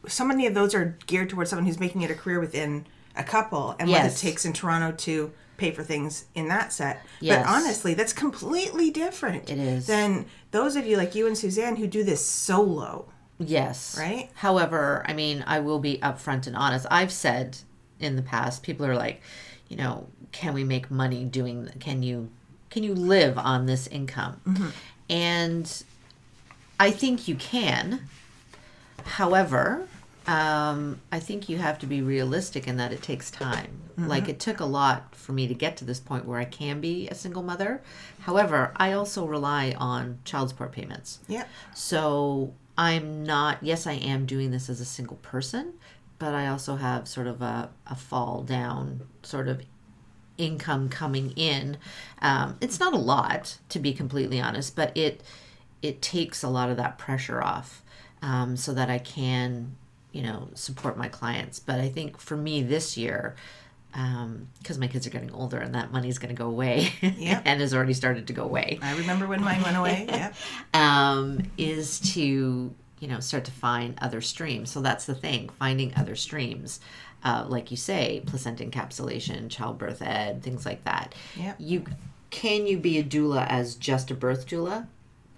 So 0.07 0.25
many 0.25 0.47
of 0.47 0.55
those 0.55 0.75
are 0.75 0.97
geared 1.07 1.31
towards 1.31 1.51
someone 1.51 1.67
who's 1.67 1.81
making 1.81 2.03
it 2.03 2.11
a 2.11 2.15
career 2.15 2.39
within 2.41 2.87
a 3.17 3.25
couple 3.25 3.75
and 3.79 3.91
what 3.91 4.05
it 4.07 4.17
takes 4.17 4.45
in 4.45 4.53
Toronto 4.53 4.93
to 4.99 5.33
pay 5.57 5.71
for 5.71 5.83
things 5.83 6.25
in 6.35 6.49
that 6.49 6.73
set. 6.73 7.01
Yes. 7.21 7.45
But 7.45 7.53
honestly, 7.53 7.95
that's 7.95 8.13
completely 8.13 8.91
different. 8.91 9.51
It 9.51 9.59
is. 9.59 9.87
Than 9.87 10.27
those 10.53 10.77
of 10.77 10.87
you 10.87 10.97
like 10.97 11.15
you 11.15 11.27
and 11.27 11.37
Suzanne 11.37 11.77
who 11.77 11.87
do 11.87 12.05
this 12.05 12.25
solo. 12.25 13.07
Yes. 13.39 13.97
Right? 13.99 14.31
However, 14.35 15.05
I 15.09 15.15
mean, 15.15 15.43
I 15.47 15.59
will 15.59 15.81
be 15.81 15.99
upfront 15.99 16.47
and 16.47 16.55
honest. 16.55 16.87
I've 16.91 17.11
said 17.11 17.59
in 17.99 18.17
the 18.17 18.23
past, 18.23 18.63
people 18.63 18.87
are 18.87 18.95
like, 18.95 19.21
you 19.69 19.77
know, 19.77 20.07
can 20.31 20.55
we 20.55 20.63
make 20.65 20.91
money 20.91 21.25
doing? 21.25 21.69
Can 21.81 22.03
you 22.03 22.31
can 22.71 22.83
you 22.83 22.95
live 22.95 23.37
on 23.37 23.67
this 23.67 23.87
income? 23.89 24.41
Mm-hmm. 24.47 24.69
And 25.11 25.83
I 26.81 26.91
think 26.91 27.29
you 27.29 27.35
can. 27.35 28.09
However, 29.05 29.87
um, 30.27 31.01
I 31.11 31.21
think 31.21 31.49
you 31.49 31.59
have 31.59 31.79
to 31.81 31.87
be 31.87 32.03
realistic 32.03 32.69
in 32.69 32.77
that 32.77 32.93
it 32.93 33.03
takes 33.03 33.31
time. 33.31 33.79
Like 33.99 34.29
it 34.29 34.41
took 34.41 34.61
a 34.61 34.65
lot 34.65 35.15
for 35.15 35.33
me 35.33 35.47
to 35.47 35.55
get 35.55 35.77
to 35.77 35.85
this 35.85 36.01
point 36.01 36.25
where 36.25 36.41
I 36.41 36.45
can 36.45 36.81
be 36.81 37.09
a 37.09 37.15
single 37.15 37.43
mother. 37.43 37.83
However, 38.21 38.73
I 38.77 38.93
also 38.93 39.27
rely 39.27 39.75
on 39.79 40.19
child 40.25 40.49
support 40.49 40.73
payments. 40.73 41.21
Yep. 41.29 41.49
So 41.75 42.55
I'm 42.77 43.23
not, 43.23 43.59
yes, 43.61 43.87
I 43.87 43.93
am 43.93 44.27
doing 44.27 44.51
this 44.51 44.69
as 44.71 44.81
a 44.81 44.85
single 44.85 45.19
person, 45.19 45.75
but 46.19 46.35
I 46.35 46.49
also 46.49 46.77
have 46.77 47.07
sort 47.07 47.27
of 47.27 47.43
a, 47.43 47.71
a 47.87 47.95
fall 47.95 48.43
down 48.43 49.03
sort 49.23 49.47
of 49.47 49.63
income 50.39 50.89
coming 50.89 51.33
in. 51.37 51.77
Um, 52.23 52.57
it's 52.61 52.81
not 52.81 52.95
a 52.95 52.99
lot, 52.99 53.59
to 53.69 53.79
be 53.79 53.93
completely 53.93 54.41
honest, 54.41 54.75
but 54.75 54.97
it 54.97 55.23
it 55.83 56.01
takes 56.01 56.43
a 56.43 56.49
lot 56.49 56.71
of 56.71 56.77
that 56.77 56.97
pressure 56.97 57.43
off 57.43 57.83
um, 58.23 58.57
so 58.57 58.73
that 58.73 58.89
I 58.89 58.99
can, 58.99 59.77
you 60.13 60.23
know, 60.23 60.49
support 60.55 60.97
my 60.97 61.09
clients. 61.09 61.59
But 61.59 61.81
I 61.81 61.89
think 61.89 62.19
for 62.19 62.37
me 62.37 62.63
this 62.63 62.97
year, 62.97 63.35
because 63.93 64.79
my 64.79 64.87
kids 64.87 65.07
are 65.07 65.11
getting 65.11 65.31
older 65.33 65.59
and 65.59 65.75
that 65.75 65.93
money's 65.93 66.19
going 66.19 66.35
to 66.35 66.39
go 66.39 66.49
away 66.49 66.91
Yep. 67.03 67.43
and 67.45 67.61
has 67.61 67.75
already 67.75 67.93
started 67.93 68.27
to 68.29 68.33
go 68.33 68.43
away 68.45 68.79
I 68.81 68.97
remember 68.97 69.27
when 69.27 69.43
mine 69.45 69.61
went 69.63 69.77
away. 69.77 70.07
Yep. 70.09 70.35
um, 70.73 71.43
is 71.59 72.01
to 72.15 72.75
you 73.01 73.09
know 73.09 73.21
start 73.21 73.45
to 73.47 73.51
find 73.51 73.95
other 74.01 74.21
streams. 74.21 74.71
So 74.71 74.81
that's 74.81 75.05
the 75.07 75.15
thing, 75.15 75.49
finding 75.59 75.93
other 75.97 76.17
streams, 76.17 76.81
uh, 77.25 77.45
like 77.49 77.71
you 77.71 77.77
say, 77.77 78.23
placenta 78.27 78.65
encapsulation, 78.65 79.51
childbirth 79.51 80.01
ed, 80.03 80.43
things 80.43 80.65
like 80.65 80.85
that. 80.85 81.15
Yep. 81.37 81.57
You 81.59 81.85
can 82.31 82.67
you 82.67 82.79
be 82.79 82.99
a 82.99 83.05
doula 83.05 83.47
as 83.49 83.75
just 83.75 84.11
a 84.11 84.15
birth 84.15 84.47
doula? 84.47 84.87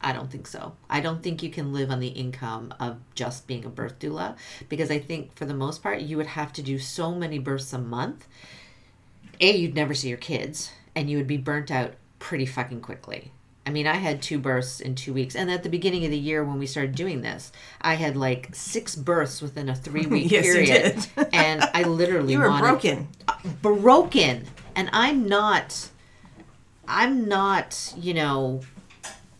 I 0.04 0.12
don't 0.12 0.30
think 0.30 0.46
so. 0.46 0.74
I 0.90 1.00
don't 1.00 1.22
think 1.22 1.42
you 1.42 1.50
can 1.50 1.72
live 1.72 1.90
on 1.90 1.98
the 1.98 2.08
income 2.08 2.72
of 2.78 2.98
just 3.14 3.46
being 3.46 3.64
a 3.64 3.68
birth 3.68 3.98
doula 3.98 4.36
because 4.68 4.90
I 4.90 4.98
think 4.98 5.34
for 5.34 5.46
the 5.46 5.54
most 5.54 5.82
part 5.82 6.00
you 6.00 6.16
would 6.18 6.26
have 6.26 6.52
to 6.54 6.62
do 6.62 6.78
so 6.78 7.12
many 7.14 7.38
births 7.38 7.72
a 7.72 7.78
month. 7.78 8.26
A, 9.40 9.56
you'd 9.56 9.74
never 9.74 9.94
see 9.94 10.08
your 10.08 10.18
kids 10.18 10.70
and 10.94 11.10
you 11.10 11.16
would 11.16 11.26
be 11.26 11.36
burnt 11.38 11.70
out 11.70 11.94
pretty 12.18 12.46
fucking 12.46 12.80
quickly. 12.82 13.32
I 13.66 13.70
mean, 13.70 13.86
I 13.86 13.94
had 13.94 14.20
two 14.20 14.38
births 14.38 14.78
in 14.78 14.94
two 14.94 15.14
weeks. 15.14 15.34
And 15.34 15.50
at 15.50 15.62
the 15.62 15.70
beginning 15.70 16.04
of 16.04 16.10
the 16.10 16.18
year 16.18 16.44
when 16.44 16.58
we 16.58 16.66
started 16.66 16.94
doing 16.94 17.22
this, 17.22 17.50
I 17.80 17.94
had 17.94 18.14
like 18.14 18.50
six 18.52 18.94
births 18.94 19.40
within 19.40 19.70
a 19.70 19.74
three 19.74 20.04
week 20.14 20.30
Yes, 20.30 20.44
you 20.44 20.52
period. 20.52 21.06
did. 21.16 21.28
and 21.32 21.62
I 21.72 21.84
literally 21.84 22.34
You 22.34 22.40
were 22.40 22.50
wanted- 22.50 22.62
broken. 22.68 23.08
broken 23.62 24.44
and 24.76 24.88
i'm 24.92 25.28
not 25.28 25.88
i'm 26.88 27.28
not 27.28 27.92
you 27.96 28.12
know 28.14 28.60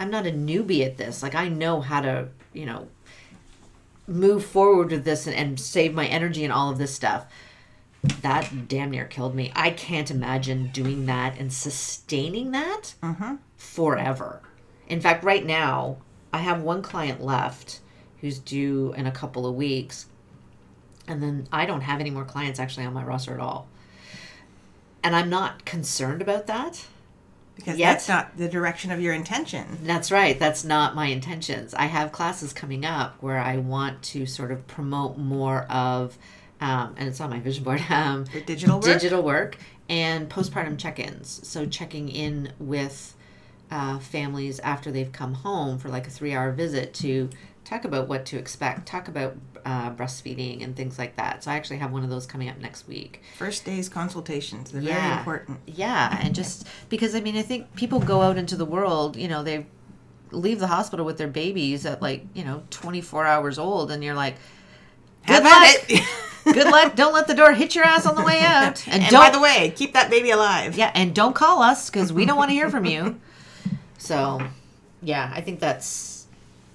i'm 0.05 0.11
not 0.11 0.27
a 0.27 0.31
newbie 0.31 0.85
at 0.85 0.99
this. 0.99 1.23
Like 1.23 1.35
i 1.35 1.49
know 1.49 1.81
how 1.81 2.03
to 2.03 2.29
you 2.53 2.67
know 2.67 2.89
move 4.07 4.45
forward 4.45 4.91
with 4.91 5.05
this 5.05 5.27
and, 5.27 5.35
and 5.35 5.59
save 5.59 5.95
my 5.95 6.07
energy 6.07 6.45
and 6.45 6.53
all 6.53 6.71
of 6.71 6.77
this 6.77 6.95
stuff. 6.95 7.25
That 8.21 8.69
damn 8.69 8.91
near 8.91 9.07
killed 9.07 9.35
me. 9.35 9.51
I 9.57 9.71
can't 9.71 10.11
imagine 10.11 10.69
doing 10.69 11.07
that 11.07 11.39
and 11.39 11.51
sustaining 11.51 12.51
that 12.51 12.95
mm-hmm. 13.03 13.37
forever. 13.57 14.43
In 14.89 15.01
fact 15.01 15.25
right 15.25 15.45
now 15.45 15.97
i 16.35 16.39
have 16.39 16.63
one 16.63 16.83
client 16.83 17.23
left 17.23 17.81
who's 18.21 18.39
due 18.39 18.93
in 18.95 19.07
a 19.07 19.13
couple 19.13 19.47
of 19.47 19.55
weeks 19.55 20.07
and 21.07 21.23
then 21.23 21.47
i 21.53 21.65
don't 21.65 21.83
have 21.83 22.01
any 22.01 22.11
more 22.11 22.25
clients 22.25 22.59
actually 22.61 22.85
on 22.85 22.93
my 22.93 23.03
roster 23.03 23.33
at 23.33 23.41
all. 23.41 23.69
And 25.03 25.17
I'm 25.17 25.31
not 25.31 25.65
concerned 25.65 26.21
about 26.21 26.47
that. 26.47 26.85
Because 27.57 27.79
Yet? 27.79 27.93
that's 27.93 28.09
not 28.09 28.37
the 28.37 28.49
direction 28.49 28.91
of 28.91 29.01
your 29.01 29.15
intention. 29.15 29.79
That's 29.85 30.11
right. 30.11 30.39
That's 30.39 30.65
not 30.65 30.95
my 30.97 31.07
intentions. 31.07 31.73
I 31.75 31.87
have 31.87 32.11
classes 32.11 32.53
coming 32.53 32.85
up 32.85 33.17
where 33.23 33.39
I 33.39 33.59
want 33.59 34.03
to 34.05 34.27
sort 34.27 34.51
of 34.51 34.67
promote 34.67 35.19
more 35.19 35.63
of, 35.71 36.19
um, 36.61 36.95
and 36.97 37.09
it's 37.09 37.21
on 37.21 37.31
my 37.31 37.39
vision 37.39 37.63
board, 37.63 37.81
um, 37.91 38.25
Your 38.33 38.43
digital 38.43 38.77
work. 38.77 38.85
digital 38.85 39.23
work 39.23 39.57
and 39.89 40.29
postpartum 40.29 40.79
check-ins. 40.79 41.47
So 41.47 41.65
checking 41.67 42.09
in 42.09 42.53
with 42.59 43.15
uh, 43.71 43.99
families 44.01 44.59
after 44.61 44.91
they've 44.91 45.13
come 45.13 45.35
home 45.35 45.79
for 45.79 45.89
like 45.91 46.07
a 46.07 46.11
three-hour 46.11 46.53
visit 46.53 46.93
to 46.95 47.31
talk 47.65 47.85
about 47.85 48.09
what 48.09 48.27
to 48.27 48.37
expect, 48.37 48.87
talk 48.87 49.09
about 49.09 49.37
uh, 49.65 49.91
breastfeeding 49.93 50.63
and 50.63 50.77
things 50.77 50.99
like 50.99 51.17
that. 51.17 51.45
So 51.45 51.51
I 51.51 51.57
actually 51.57 51.79
have 51.79 51.93
one 51.93 52.05
of 52.05 52.11
those 52.11 52.27
coming 52.27 52.49
up 52.49 52.59
next 52.59 52.87
week. 52.87 53.23
First 53.39 53.65
days 53.65 53.89
consultations. 53.89 54.71
They're 54.73 54.83
very 54.83 55.13
important. 55.19 55.61
Yeah, 55.67 56.19
and 56.23 56.35
just 56.41 56.67
because 56.89 57.15
I 57.15 57.21
mean, 57.21 57.37
I 57.37 57.43
think 57.43 57.75
people 57.77 58.01
go 58.01 58.23
out 58.23 58.37
into 58.37 58.57
the 58.57 58.65
world, 58.67 59.17
you 59.17 59.29
know, 59.29 59.43
they 59.43 59.67
leave 60.31 60.59
the 60.59 60.67
hospital 60.67 61.07
with 61.07 61.17
their 61.17 61.29
babies 61.29 61.87
at 61.87 62.03
like 62.03 62.25
you 62.35 62.45
know 62.45 62.63
24 62.71 63.27
hours 63.27 63.59
old, 63.59 63.91
and 63.91 64.03
you're 64.05 64.15
like, 64.15 64.37
good 65.27 65.43
luck. 65.43 65.69
it. 65.89 66.03
Good 66.45 66.67
luck. 66.67 66.95
Don't 66.95 67.15
let 67.15 67.27
the 67.27 67.35
door 67.35 67.55
hit 67.55 67.75
your 67.75 67.85
ass 67.87 68.05
on 68.05 68.17
the 68.17 68.23
way 68.23 68.41
out, 68.43 68.87
and, 68.87 69.03
and 69.03 69.11
don't 69.11 69.23
by 69.23 69.31
the 69.31 69.41
way, 69.41 69.73
keep 69.75 69.95
that 69.95 70.11
baby 70.11 70.31
alive. 70.31 70.77
yeah, 70.77 70.91
and 70.95 71.15
don't 71.15 71.35
call 71.35 71.63
us 71.63 71.89
because 71.89 72.13
we 72.13 72.27
don't 72.27 72.37
want 72.37 72.51
to 72.51 72.55
hear 72.55 72.69
from 72.69 72.85
you. 72.85 73.19
So, 73.97 74.43
yeah, 75.01 75.33
I 75.35 75.41
think 75.41 75.59
that's, 75.61 76.14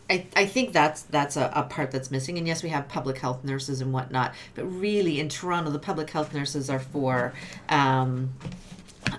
I, 0.10 0.25
I 0.36 0.46
think 0.46 0.74
that's 0.74 1.04
that's 1.04 1.38
a, 1.38 1.51
a 1.56 1.63
part 1.63 1.92
that's 1.92 2.10
missing. 2.10 2.38
And 2.38 2.48
yes, 2.48 2.63
we 2.63 2.70
have 2.70 2.88
public 2.88 3.18
health 3.20 3.44
nurses 3.44 3.82
and 3.82 3.94
whatnot, 3.94 4.34
but 4.56 4.63
really 4.66 5.20
in 5.20 5.30
Toronto, 5.30 5.70
the 5.70 5.80
public 5.80 6.10
health 6.10 6.34
nurses 6.34 6.70
are 6.70 6.80
for, 6.80 7.34
um, 7.70 8.32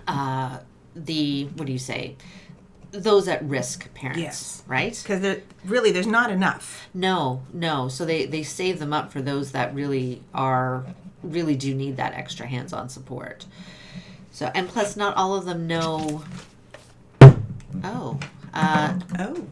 uh, 0.08 0.58
the 0.96 1.44
what 1.56 1.66
do 1.66 1.72
you 1.72 1.78
say, 1.78 2.16
those 2.90 3.28
at 3.28 3.42
risk 3.44 3.92
parents, 3.94 4.20
Yes. 4.20 4.62
right? 4.66 4.98
Because 5.00 5.38
really 5.64 5.92
there's 5.92 6.08
not 6.08 6.30
enough. 6.30 6.88
No, 6.92 7.42
no. 7.52 7.88
So 7.88 8.04
they 8.04 8.26
they 8.26 8.42
save 8.42 8.80
them 8.80 8.92
up 8.92 9.12
for 9.12 9.22
those 9.22 9.52
that 9.52 9.72
really 9.74 10.22
are 10.34 10.84
really 11.22 11.54
do 11.54 11.74
need 11.74 11.96
that 11.98 12.14
extra 12.14 12.46
hands-on 12.46 12.88
support. 12.88 13.46
So 14.32 14.50
and 14.54 14.68
plus, 14.68 14.96
not 14.96 15.16
all 15.16 15.34
of 15.36 15.44
them 15.44 15.66
know. 15.68 16.24
Oh, 17.84 18.18
uh, 18.52 18.98
Oh. 19.18 19.46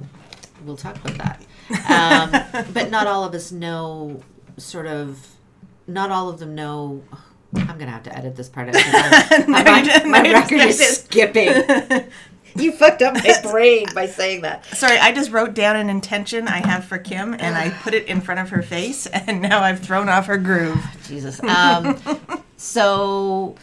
We'll 0.68 0.76
talk 0.76 0.96
about 1.04 1.18
that. 1.18 1.42
Um, 1.90 2.66
but 2.72 2.90
not 2.90 3.06
all 3.08 3.25
of 3.25 3.34
us 3.34 3.50
know 3.50 4.22
sort 4.56 4.87
of. 4.87 5.26
Not 5.88 6.10
all 6.10 6.28
of 6.28 6.38
them 6.38 6.54
know. 6.54 7.02
I'm 7.56 7.78
gonna 7.78 7.90
have 7.90 8.02
to 8.04 8.16
edit 8.16 8.37
this 8.37 8.48
part 8.50 8.68
out. 8.68 8.75
'cause 8.75 8.94
I'm- 8.94 9.50
my, 9.50 10.02
my 10.06 10.32
record 10.32 10.60
is 10.60 10.98
skipping. 10.98 11.48
you 12.56 12.72
fucked 12.72 13.00
up 13.02 13.14
my 13.14 13.40
brain 13.50 13.87
by 13.94 14.06
saying 14.06 14.42
that. 14.42 14.66
Sorry, 14.66 14.98
I 14.98 15.12
just 15.12 15.30
wrote 15.30 15.54
down 15.54 15.76
an 15.76 15.88
intention 15.88 16.46
I 16.46 16.58
have 16.66 16.84
for 16.84 16.98
Kim 16.98 17.32
and 17.32 17.56
I 17.56 17.70
put 17.70 17.94
it 17.94 18.06
in 18.06 18.20
front 18.20 18.40
of 18.40 18.50
her 18.50 18.60
face 18.62 19.06
and 19.06 19.40
now 19.40 19.60
I've 19.62 19.80
thrown 19.80 20.08
off 20.10 20.26
her 20.26 20.37
groove. 20.37 20.78
Jesus. 21.06 21.42
Um, 21.42 21.98
so 22.58 23.54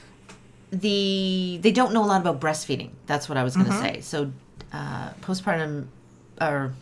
the 0.72 1.60
they 1.62 1.72
don't 1.72 1.94
know 1.94 2.04
a 2.04 2.08
lot 2.08 2.22
about 2.22 2.40
breastfeeding. 2.42 2.90
That's 3.06 3.30
what 3.30 3.38
I 3.38 3.44
was 3.44 3.56
going 3.56 3.68
to 3.68 3.78
say. 3.80 4.02
So 4.02 4.32
uh, 4.74 5.12
postpartum 5.22 5.88
or 6.42 6.74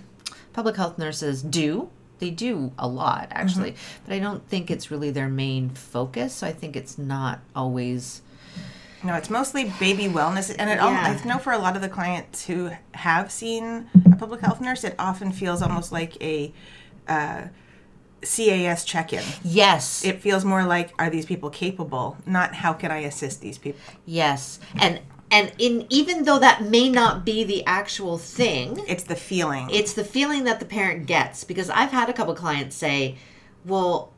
public 0.53 0.75
health 0.75 0.97
nurses 0.97 1.41
do. 1.41 1.89
They 2.19 2.29
do 2.29 2.71
a 2.79 2.87
lot 2.87 3.27
actually, 3.31 3.75
but 4.05 4.13
I 4.13 4.19
don't 4.19 4.47
think 4.47 4.71
it's 4.71 4.89
really 4.89 5.09
their 5.11 5.27
main 5.27 5.71
focus. 5.71 6.35
So 6.35 6.47
I 6.47 6.53
think 6.53 6.75
it's 6.75 6.97
not 6.97 7.39
always. 7.55 8.21
No, 9.03 9.15
it's 9.15 9.29
mostly 9.29 9.65
baby 9.79 10.05
wellness, 10.05 10.55
and 10.57 10.69
it. 10.69 10.75
Yeah. 10.75 11.19
I 11.21 11.27
know 11.27 11.37
for 11.37 11.51
a 11.51 11.57
lot 11.57 11.75
of 11.75 11.81
the 11.81 11.89
clients 11.89 12.45
who 12.45 12.71
have 12.93 13.29
seen 13.29 13.89
a 14.09 14.15
public 14.15 14.39
health 14.39 14.61
nurse, 14.61 14.85
it 14.85 14.95
often 14.97 15.33
feels 15.33 15.61
almost 15.61 15.91
like 15.91 16.21
a 16.23 16.53
uh, 17.09 17.47
CAS 18.21 18.85
check-in. 18.85 19.23
Yes. 19.43 20.05
It 20.05 20.21
feels 20.21 20.45
more 20.45 20.63
like, 20.63 20.93
are 20.97 21.09
these 21.09 21.25
people 21.25 21.49
capable? 21.49 22.17
Not 22.25 22.55
how 22.55 22.73
can 22.73 22.91
I 22.91 22.99
assist 22.99 23.41
these 23.41 23.57
people? 23.57 23.81
yes. 24.05 24.59
And 24.75 25.01
and 25.33 25.51
in 25.57 25.85
even 25.89 26.23
though 26.25 26.37
that 26.39 26.63
may 26.63 26.87
not 26.89 27.25
be 27.25 27.43
the 27.43 27.65
actual 27.65 28.17
thing, 28.19 28.83
It's 28.87 29.03
the 29.03 29.15
feeling. 29.15 29.67
it's 29.71 29.93
the 29.93 30.03
feeling 30.03 30.43
that 30.43 30.59
the 30.59 30.65
parent 30.65 31.07
gets 31.07 31.43
because 31.43 31.69
I've 31.71 31.91
had 31.91 32.07
a 32.07 32.13
couple 32.13 32.35
clients 32.35 32.75
say, 32.75 33.15
"Well, 33.65 34.11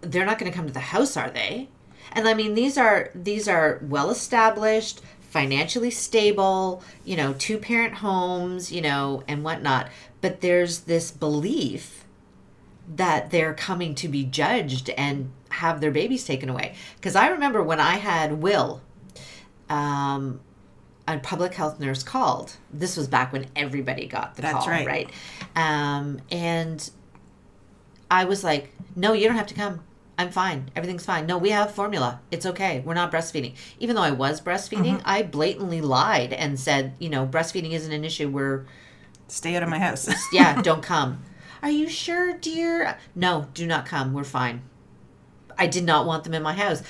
they're 0.00 0.24
not 0.24 0.38
going 0.38 0.50
to 0.50 0.56
come 0.56 0.66
to 0.66 0.72
the 0.72 0.80
house, 0.80 1.16
are 1.16 1.30
they?" 1.30 1.68
And 2.12 2.26
I 2.26 2.34
mean, 2.34 2.54
these 2.54 2.78
are 2.78 3.10
these 3.14 3.46
are 3.46 3.78
well 3.82 4.08
established, 4.10 5.02
financially 5.20 5.90
stable, 5.90 6.82
you 7.04 7.16
know, 7.16 7.34
two 7.34 7.58
parent 7.58 7.94
homes, 7.96 8.72
you 8.72 8.80
know, 8.80 9.22
and 9.28 9.44
whatnot. 9.44 9.88
But 10.22 10.40
there's 10.40 10.80
this 10.80 11.10
belief 11.10 12.04
that 12.96 13.30
they're 13.30 13.54
coming 13.54 13.94
to 13.96 14.08
be 14.08 14.24
judged 14.24 14.88
and 14.90 15.30
have 15.50 15.80
their 15.80 15.90
babies 15.90 16.24
taken 16.24 16.48
away. 16.48 16.74
Because 16.96 17.16
I 17.16 17.28
remember 17.28 17.62
when 17.62 17.80
I 17.80 17.96
had 17.96 18.40
Will, 18.42 18.80
um, 19.68 20.40
a 21.06 21.18
public 21.18 21.54
health 21.54 21.78
nurse 21.80 22.02
called. 22.02 22.56
This 22.72 22.96
was 22.96 23.08
back 23.08 23.32
when 23.32 23.46
everybody 23.54 24.06
got 24.06 24.36
the 24.36 24.42
That's 24.42 24.58
call, 24.58 24.68
right. 24.68 24.86
right? 24.86 25.10
Um, 25.54 26.20
and 26.30 26.90
I 28.10 28.24
was 28.24 28.42
like, 28.44 28.72
"No, 28.96 29.12
you 29.12 29.26
don't 29.26 29.36
have 29.36 29.46
to 29.48 29.54
come. 29.54 29.80
I'm 30.16 30.30
fine. 30.30 30.70
Everything's 30.76 31.04
fine. 31.04 31.26
No, 31.26 31.36
we 31.38 31.50
have 31.50 31.74
formula. 31.74 32.20
It's 32.30 32.46
okay. 32.46 32.80
We're 32.84 32.94
not 32.94 33.12
breastfeeding." 33.12 33.54
Even 33.80 33.96
though 33.96 34.02
I 34.02 34.12
was 34.12 34.40
breastfeeding, 34.40 34.98
Mm-hmm. 34.98 35.02
I 35.08 35.22
blatantly 35.22 35.80
lied 35.80 36.32
and 36.32 36.58
said, 36.58 36.94
"You 36.98 37.10
know, 37.10 37.26
breastfeeding 37.26 37.72
isn't 37.72 37.92
an 37.92 38.04
issue. 38.04 38.28
We're 38.28 38.66
Stay 39.26 39.56
out 39.56 39.62
of 39.62 39.68
my 39.70 39.78
house. 39.78 40.08
yeah, 40.32 40.60
don't 40.62 40.82
come." 40.82 41.22
Are 41.62 41.70
you 41.70 41.88
sure, 41.88 42.34
dear? 42.34 42.98
No, 43.14 43.48
do 43.54 43.66
not 43.66 43.86
come. 43.86 44.12
We're 44.12 44.24
fine. 44.24 44.62
I 45.56 45.66
did 45.66 45.84
not 45.84 46.04
want 46.06 46.24
them 46.24 46.34
in 46.34 46.42
my 46.42 46.52
house. 46.52 46.82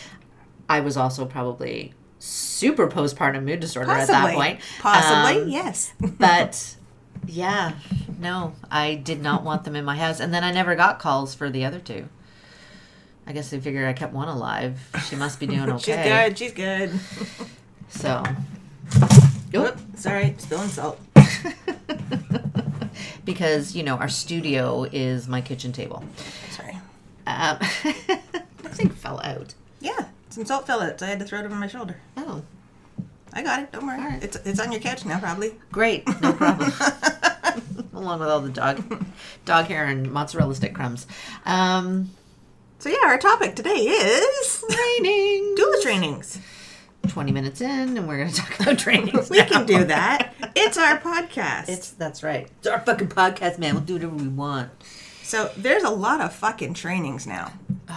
I 0.68 0.80
was 0.80 0.96
also 0.96 1.26
probably 1.26 1.94
super 2.24 2.88
postpartum 2.88 3.44
mood 3.44 3.60
disorder 3.60 3.90
at 3.92 4.08
that 4.08 4.34
point. 4.34 4.60
Possibly, 4.80 5.42
Um, 5.42 5.48
yes. 5.48 5.92
but 6.00 6.74
yeah, 7.26 7.72
no, 8.18 8.54
I 8.70 8.94
did 8.94 9.20
not 9.22 9.44
want 9.44 9.64
them 9.64 9.76
in 9.76 9.84
my 9.84 9.96
house. 9.96 10.20
And 10.20 10.32
then 10.32 10.42
I 10.42 10.50
never 10.50 10.74
got 10.74 10.98
calls 10.98 11.34
for 11.34 11.50
the 11.50 11.64
other 11.64 11.78
two. 11.78 12.08
I 13.26 13.32
guess 13.32 13.50
they 13.50 13.60
figured 13.60 13.86
I 13.88 13.92
kept 13.92 14.12
one 14.12 14.28
alive. 14.28 14.78
She 15.08 15.16
must 15.16 15.38
be 15.40 15.46
doing 15.46 15.70
okay. 15.72 16.32
She's 16.34 16.52
good. 16.52 16.90
She's 16.90 17.40
good. 17.40 17.46
So, 17.90 18.24
Oop, 19.54 19.78
sorry, 19.94 20.34
spilling 20.38 20.68
salt. 20.68 20.98
because, 23.24 23.76
you 23.76 23.82
know, 23.84 23.96
our 23.96 24.08
studio 24.08 24.84
is 24.90 25.28
my 25.28 25.40
kitchen 25.40 25.70
table. 25.72 26.02
Sorry. 26.50 26.76
Um, 27.26 27.58
nothing 28.64 28.88
fell 28.90 29.20
out. 29.22 29.54
Yeah, 29.80 30.06
some 30.34 30.44
salt 30.44 30.66
so 30.66 30.80
I 30.80 31.04
had 31.06 31.20
to 31.20 31.24
throw 31.24 31.38
it 31.38 31.44
over 31.46 31.54
my 31.54 31.68
shoulder. 31.68 31.96
Oh, 32.16 32.42
I 33.32 33.42
got 33.42 33.60
it. 33.60 33.72
Don't 33.72 33.86
worry. 33.86 33.98
Right. 33.98 34.22
It's 34.22 34.36
it's 34.44 34.58
on 34.58 34.72
your 34.72 34.80
couch 34.80 35.04
now, 35.04 35.20
probably. 35.20 35.54
great. 35.70 36.06
No 36.20 36.32
problem. 36.32 36.72
Along 37.94 38.18
with 38.18 38.28
all 38.28 38.40
the 38.40 38.50
dog, 38.50 39.04
dog 39.44 39.66
hair 39.66 39.86
and 39.86 40.10
mozzarella 40.10 40.54
stick 40.54 40.74
crumbs. 40.74 41.06
Um, 41.46 42.10
So 42.80 42.88
yeah, 42.90 42.98
our 43.04 43.18
topic 43.18 43.54
today 43.54 43.70
is 43.78 44.64
training. 44.68 45.54
doula 45.58 45.82
trainings. 45.82 46.38
20 47.08 47.32
minutes 47.32 47.60
in, 47.60 47.96
and 47.96 48.08
we're 48.08 48.16
going 48.16 48.30
to 48.30 48.34
talk 48.36 48.58
about 48.60 48.78
trainings. 48.78 49.30
We 49.30 49.42
can 49.44 49.66
do 49.66 49.84
that. 49.84 50.34
It's 50.56 50.76
our 50.78 50.98
podcast. 50.98 51.68
It's 51.68 51.90
that's 51.90 52.22
right. 52.22 52.48
It's 52.58 52.66
our 52.66 52.80
fucking 52.80 53.08
podcast, 53.08 53.58
man. 53.58 53.74
We'll 53.74 53.84
do 53.84 53.94
whatever 53.94 54.16
we 54.16 54.28
want. 54.28 54.70
So 55.24 55.50
there's 55.56 55.82
a 55.82 55.90
lot 55.90 56.20
of 56.20 56.32
fucking 56.34 56.74
trainings 56.74 57.26
now. 57.26 57.52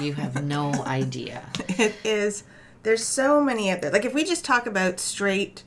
You 0.00 0.12
have 0.12 0.44
no 0.44 0.72
idea. 0.84 1.42
It 1.78 1.94
is. 2.04 2.44
There's 2.82 3.02
so 3.02 3.42
many 3.42 3.70
out 3.70 3.80
there. 3.80 3.90
Like 3.90 4.04
if 4.04 4.12
we 4.12 4.24
just 4.24 4.44
talk 4.44 4.66
about 4.66 5.00
straight 5.00 5.62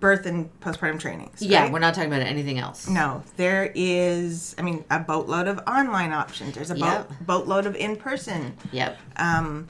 birth 0.00 0.26
and 0.26 0.50
postpartum 0.60 0.98
trainings. 0.98 1.40
Yeah, 1.40 1.62
right? 1.62 1.72
we're 1.72 1.78
not 1.78 1.94
talking 1.94 2.12
about 2.12 2.22
anything 2.26 2.58
else. 2.58 2.88
No, 2.88 3.22
there 3.36 3.70
is. 3.74 4.54
I 4.58 4.62
mean, 4.62 4.84
a 4.90 4.98
boatload 4.98 5.46
of 5.48 5.60
online 5.66 6.12
options. 6.12 6.54
There's 6.54 6.70
a 6.70 6.74
boat, 6.74 7.06
Yep. 7.08 7.12
boatload 7.20 7.66
of 7.66 7.76
in 7.76 7.96
person. 7.96 8.56
Yep. 8.72 8.98
Um, 9.16 9.68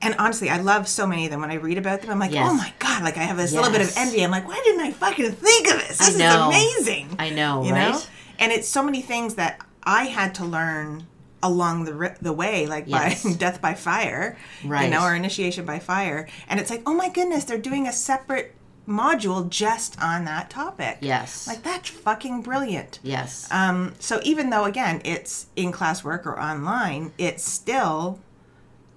and 0.00 0.14
honestly, 0.18 0.48
I 0.48 0.58
love 0.60 0.88
so 0.88 1.06
many 1.06 1.26
of 1.26 1.30
them. 1.30 1.40
When 1.40 1.50
I 1.50 1.54
read 1.56 1.76
about 1.78 2.00
them, 2.00 2.10
I'm 2.10 2.18
like, 2.18 2.32
Yes. 2.32 2.48
oh 2.50 2.54
my 2.54 2.72
god! 2.78 3.02
Like 3.02 3.16
I 3.16 3.22
have 3.24 3.36
this 3.36 3.52
little 3.52 3.70
bit 3.70 3.80
of 3.82 3.92
envy. 3.96 4.24
I'm 4.24 4.30
like, 4.30 4.48
why 4.48 4.60
didn't 4.64 4.80
I 4.80 4.90
fucking 4.92 5.32
think 5.32 5.68
of 5.68 5.74
this? 5.86 5.98
This 5.98 6.14
is 6.16 6.20
amazing. 6.20 7.14
I 7.18 7.30
know, 7.30 7.62
you 7.64 7.72
right? 7.72 7.92
know. 7.92 8.00
And 8.38 8.52
it's 8.52 8.68
so 8.68 8.82
many 8.82 9.02
things 9.02 9.34
that 9.36 9.60
I 9.82 10.04
had 10.04 10.34
to 10.36 10.44
learn 10.44 11.06
along 11.42 11.84
the 11.84 12.16
the 12.20 12.32
way, 12.32 12.66
like 12.66 12.84
Yes. 12.86 13.22
by 13.24 13.32
death 13.38 13.60
by 13.60 13.74
fire, 13.74 14.36
right? 14.64 14.84
you 14.84 14.90
know, 14.90 15.02
or 15.04 15.14
initiation 15.14 15.64
by 15.64 15.78
fire. 15.78 16.28
And 16.48 16.58
it's 16.60 16.70
like, 16.70 16.82
oh 16.86 16.94
my 16.94 17.08
goodness, 17.08 17.44
they're 17.44 17.58
doing 17.58 17.86
a 17.86 17.92
separate 17.92 18.54
module 18.88 19.48
just 19.48 20.00
on 20.02 20.24
that 20.24 20.48
topic. 20.50 20.98
Yes. 21.00 21.46
Like 21.46 21.62
that's 21.62 21.90
fucking 21.90 22.42
brilliant. 22.42 22.98
yes. 23.02 23.46
Um, 23.52 23.94
so 23.98 24.18
even 24.24 24.50
though 24.50 24.64
again 24.64 25.00
it's 25.04 25.46
in 25.56 25.72
class 25.72 26.02
work 26.02 26.26
or 26.26 26.40
online, 26.40 27.12
it's 27.18 27.44
still 27.44 28.18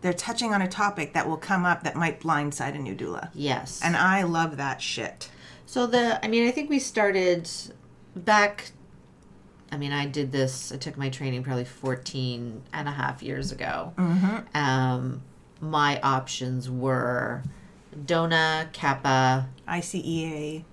they're 0.02 0.14
touching 0.14 0.52
on 0.54 0.62
a 0.64 0.68
topic 0.68 1.14
that 1.14 1.28
will 1.30 1.38
come 1.38 1.64
up 1.64 1.84
that 1.84 1.96
might 1.96 2.20
blindside 2.22 2.74
a 2.74 2.80
new 2.80 2.96
doula. 2.96 3.30
yes. 3.36 3.80
And 3.84 3.96
I 3.96 4.24
love 4.24 4.58
that 4.58 4.82
shit. 4.82 5.30
So 5.68 5.86
the, 5.86 6.20
I 6.26 6.28
mean, 6.28 6.48
I 6.48 6.52
think 6.52 6.70
we 6.72 6.80
started 6.80 7.48
back. 8.16 8.72
I 9.72 9.78
mean, 9.78 9.94
I 9.94 10.06
did 10.06 10.32
this. 10.32 10.72
I 10.72 10.78
took 10.78 10.98
my 10.98 11.10
training 11.10 11.44
probably 11.44 11.66
14 11.66 12.62
and 12.74 12.88
a 12.88 12.92
half 12.92 13.24
years 13.24 13.52
ago. 13.52 13.94
Mm-hmm. 13.98 14.58
Um, 14.58 15.22
my 15.62 16.00
options 16.02 16.70
were 16.70 17.44
DONA, 18.06 18.70
CAPPA. 18.74 19.46
ICEA. 19.68 20.64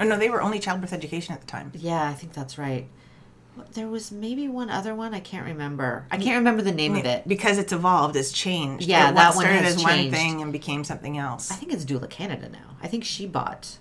Oh 0.00 0.04
no, 0.04 0.16
they 0.16 0.30
were 0.30 0.40
only 0.40 0.58
childbirth 0.60 0.92
education 0.92 1.34
at 1.34 1.40
the 1.40 1.46
time. 1.46 1.72
Yeah, 1.74 2.08
I 2.08 2.14
think 2.14 2.32
that's 2.32 2.56
right. 2.56 2.88
There 3.72 3.88
was 3.88 4.12
maybe 4.12 4.46
one 4.46 4.70
other 4.70 4.94
one. 4.94 5.12
I 5.14 5.20
can't 5.20 5.44
remember. 5.44 6.06
I 6.12 6.16
can't 6.16 6.36
remember 6.36 6.62
the 6.62 6.72
name 6.72 6.94
of 6.94 7.04
it. 7.04 7.26
Because 7.26 7.58
it's 7.58 7.72
evolved, 7.72 8.14
it's 8.14 8.30
changed. 8.30 8.86
Yeah, 8.86 9.10
it 9.10 9.14
that 9.16 9.34
one 9.34 9.44
started 9.44 9.62
has 9.64 9.76
as 9.76 9.82
one 9.82 9.94
changed. 9.94 10.16
thing 10.16 10.40
and 10.42 10.52
became 10.52 10.84
something 10.84 11.18
else. 11.18 11.50
I 11.50 11.56
think 11.56 11.72
it's 11.72 11.84
Doula 11.84 12.08
Canada 12.08 12.48
now. 12.48 12.76
I 12.80 12.86
think 12.86 13.04
she 13.04 13.26
bought. 13.26 13.78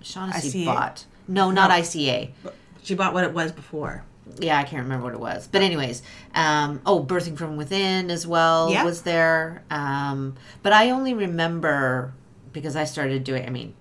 Shaughnessy 0.00 0.62
it. 0.62 0.64
bought. 0.64 1.04
No, 1.28 1.50
not 1.50 1.70
ICA. 1.70 2.30
She 2.82 2.94
bought 2.94 3.12
what 3.14 3.24
it 3.24 3.32
was 3.32 3.52
before. 3.52 4.04
Yeah, 4.38 4.58
I 4.58 4.62
can't 4.62 4.82
remember 4.84 5.04
what 5.06 5.14
it 5.14 5.20
was. 5.20 5.48
But 5.48 5.62
anyways, 5.62 6.02
um, 6.34 6.80
oh, 6.86 7.02
birthing 7.04 7.36
from 7.36 7.56
within 7.56 8.10
as 8.10 8.26
well 8.26 8.70
Yeah. 8.70 8.84
was 8.84 9.02
there. 9.02 9.62
Um, 9.70 10.36
but 10.62 10.72
I 10.72 10.90
only 10.90 11.14
remember 11.14 12.12
because 12.52 12.76
I 12.76 12.84
started 12.84 13.24
doing. 13.24 13.44
I 13.46 13.50
mean, 13.50 13.74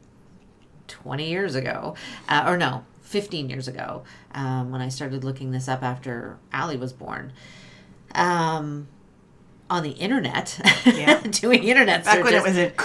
twenty 0.88 1.30
years 1.30 1.56
ago, 1.56 1.96
uh, 2.28 2.44
or 2.48 2.58
no, 2.58 2.84
fifteen 3.02 3.50
years 3.50 3.68
ago, 3.68 4.04
um, 4.34 4.72
when 4.72 4.82
I 4.82 4.90
started 4.90 5.24
looking 5.24 5.52
this 5.52 5.68
up 5.68 5.84
after 5.84 6.38
Allie 6.52 6.78
was 6.78 6.94
born. 6.94 7.32
Um, 8.16 8.88
on 9.70 9.84
the 9.84 9.92
internet, 9.92 10.60
Yeah. 10.84 11.20
doing 11.30 11.64
internet 11.64 12.04
Back 12.04 12.24
when 12.24 12.34
it 12.34 12.42
was 12.42 12.58
a 12.58 12.72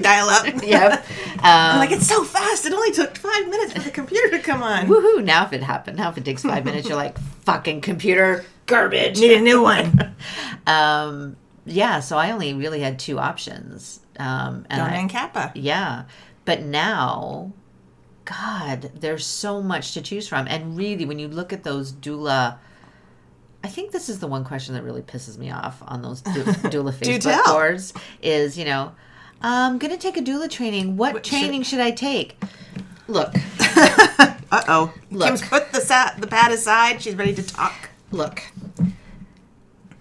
dial 0.00 0.28
up. 0.28 0.46
yep. 0.62 1.04
I'm 1.40 1.74
Um, 1.74 1.78
like, 1.78 1.92
it's 1.92 2.06
so 2.06 2.24
fast. 2.24 2.66
It 2.66 2.72
only 2.72 2.92
took 2.92 3.16
five 3.16 3.48
minutes 3.48 3.72
for 3.72 3.80
the 3.80 3.90
computer 3.90 4.30
to 4.36 4.38
come 4.42 4.62
on. 4.62 4.86
woohoo! 4.86 5.24
Now 5.24 5.44
if 5.46 5.52
it 5.52 5.62
happened, 5.62 5.96
now 5.96 6.08
if 6.10 6.18
it 6.18 6.24
takes 6.24 6.42
five 6.42 6.64
minutes, 6.64 6.88
you're 6.88 6.96
like 6.96 7.16
fucking 7.44 7.80
computer 7.80 8.44
garbage. 8.66 9.20
Need 9.20 9.32
a 9.38 9.40
new 9.40 9.62
one. 9.62 10.14
um, 10.66 11.36
yeah, 11.64 12.00
so 12.00 12.16
I 12.18 12.30
only 12.32 12.54
really 12.54 12.80
had 12.80 12.98
two 12.98 13.18
options. 13.18 14.00
Um, 14.18 14.66
and 14.68 14.80
DONA 14.80 14.92
I- 14.92 14.96
and 14.96 15.10
CAPPA. 15.10 15.52
yeah, 15.54 16.04
but 16.44 16.62
now, 16.62 17.52
God, 18.24 18.90
there's 18.94 19.24
so 19.24 19.62
much 19.62 19.94
to 19.94 20.02
choose 20.02 20.26
from. 20.28 20.48
And 20.48 20.76
really, 20.76 21.04
when 21.04 21.18
you 21.18 21.28
look 21.28 21.52
at 21.52 21.62
those 21.62 21.92
doula, 21.92 22.58
I 23.62 23.68
think 23.68 23.92
this 23.92 24.08
is 24.08 24.18
the 24.18 24.26
one 24.26 24.44
question 24.44 24.74
that 24.74 24.82
really 24.82 25.02
pisses 25.02 25.38
me 25.38 25.50
off 25.52 25.80
on 25.86 26.02
those 26.02 26.20
du- 26.22 26.30
doula 26.70 26.92
Facebook 26.92 27.44
boards 27.46 27.92
is, 28.22 28.58
you 28.58 28.64
know, 28.64 28.92
I'm 29.40 29.78
going 29.78 29.92
to 29.92 29.98
take 29.98 30.16
a 30.16 30.20
doula 30.22 30.50
training. 30.50 30.96
What, 30.96 31.14
What 31.14 31.26
should- 31.26 31.38
training 31.38 31.62
should 31.62 31.80
I 31.80 31.90
take? 31.92 32.40
Look, 33.06 33.34
Uh 34.50 34.62
oh. 34.68 34.92
Look. 35.10 35.26
Kim's 35.28 35.42
put 35.42 35.72
the 35.72 35.80
sa- 35.80 36.12
the 36.18 36.26
pad 36.26 36.52
aside. 36.52 37.00
She's 37.02 37.14
ready 37.14 37.34
to 37.34 37.42
talk. 37.42 37.90
look. 38.10 38.42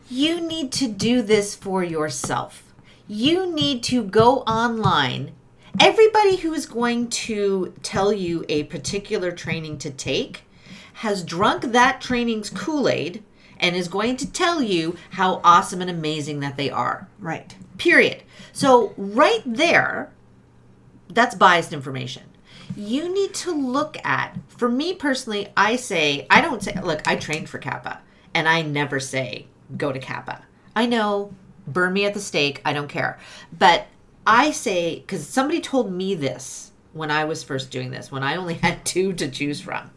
You 0.09 0.39
need 0.41 0.71
to 0.73 0.87
do 0.87 1.21
this 1.21 1.53
for 1.55 1.83
yourself. 1.83 2.63
You 3.07 3.51
need 3.53 3.83
to 3.83 4.03
go 4.03 4.37
online. 4.39 5.31
Everybody 5.79 6.37
who 6.37 6.53
is 6.53 6.65
going 6.65 7.09
to 7.09 7.73
tell 7.83 8.11
you 8.13 8.43
a 8.49 8.63
particular 8.63 9.31
training 9.31 9.77
to 9.79 9.89
take 9.91 10.43
has 10.95 11.23
drunk 11.23 11.71
that 11.73 12.01
training's 12.01 12.49
Kool 12.49 12.87
Aid 12.89 13.23
and 13.59 13.75
is 13.75 13.87
going 13.87 14.17
to 14.17 14.31
tell 14.31 14.61
you 14.61 14.95
how 15.11 15.39
awesome 15.43 15.81
and 15.81 15.89
amazing 15.89 16.39
that 16.39 16.57
they 16.57 16.69
are. 16.69 17.07
Right. 17.19 17.55
Period. 17.77 18.23
So, 18.53 18.93
right 18.97 19.41
there, 19.45 20.11
that's 21.09 21.35
biased 21.35 21.73
information. 21.73 22.23
You 22.75 23.13
need 23.13 23.33
to 23.35 23.51
look 23.51 23.97
at, 24.05 24.37
for 24.47 24.69
me 24.69 24.93
personally, 24.93 25.47
I 25.55 25.75
say, 25.75 26.27
I 26.29 26.41
don't 26.41 26.61
say, 26.61 26.79
look, 26.83 27.07
I 27.07 27.15
trained 27.15 27.49
for 27.49 27.59
CAPPA, 27.59 27.99
and 28.33 28.47
I 28.47 28.61
never 28.61 28.99
say, 28.99 29.47
go 29.77 29.91
to 29.91 29.99
CAPPA. 29.99 30.41
I 30.75 30.85
know, 30.85 31.33
burn 31.67 31.93
me 31.93 32.05
at 32.05 32.13
the 32.13 32.19
stake, 32.19 32.61
I 32.65 32.73
don't 32.73 32.87
care. 32.87 33.19
But 33.57 33.87
I 34.25 34.51
say, 34.51 34.99
because 34.99 35.27
somebody 35.27 35.61
told 35.61 35.91
me 35.91 36.13
this 36.15 36.71
when 36.93 37.11
I 37.11 37.25
was 37.25 37.43
first 37.43 37.71
doing 37.71 37.91
this, 37.91 38.11
when 38.11 38.23
I 38.23 38.35
only 38.35 38.53
had 38.63 38.85
two 38.85 39.13
to 39.13 39.29
choose 39.29 39.61
from. 39.61 39.91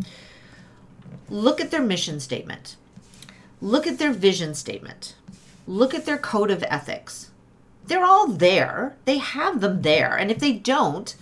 Look 1.29 1.61
at 1.61 1.71
their 1.71 1.83
mission 1.83 2.21
statement, 2.21 2.77
look 3.61 3.87
at 3.87 3.99
their 3.99 4.13
vision 4.13 4.55
statement, 4.55 5.15
look 5.67 5.95
at 5.95 6.07
their 6.07 6.19
code 6.19 6.51
of 6.51 6.65
ethics 6.65 7.30
they're 7.91 8.05
all 8.05 8.29
there. 8.29 8.97
They 9.05 9.19
have 9.19 9.61
them 9.61 9.83
there. 9.83 10.17
And 10.17 10.31
if 10.31 10.39
they 10.39 10.53
don't, 10.53 11.15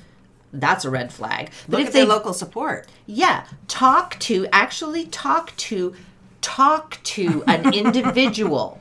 that's 0.52 0.84
a 0.84 0.90
red 0.90 1.12
flag. 1.12 1.50
But 1.66 1.78
Look 1.78 1.80
if 1.80 1.86
at 1.88 1.92
they 1.94 2.00
their 2.00 2.08
local 2.08 2.34
support. 2.34 2.86
yeah, 3.06 3.46
talk 3.66 4.18
to 4.20 4.46
actually 4.52 5.06
talk 5.06 5.56
to 5.56 5.94
talk 6.42 7.02
to 7.04 7.42
an 7.46 7.72
individual 7.82 8.80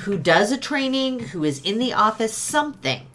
who 0.00 0.18
does 0.18 0.50
a 0.52 0.58
training, 0.58 1.20
who 1.20 1.44
is 1.44 1.62
in 1.62 1.78
the 1.78 1.92
office 1.92 2.34
something. 2.34 3.06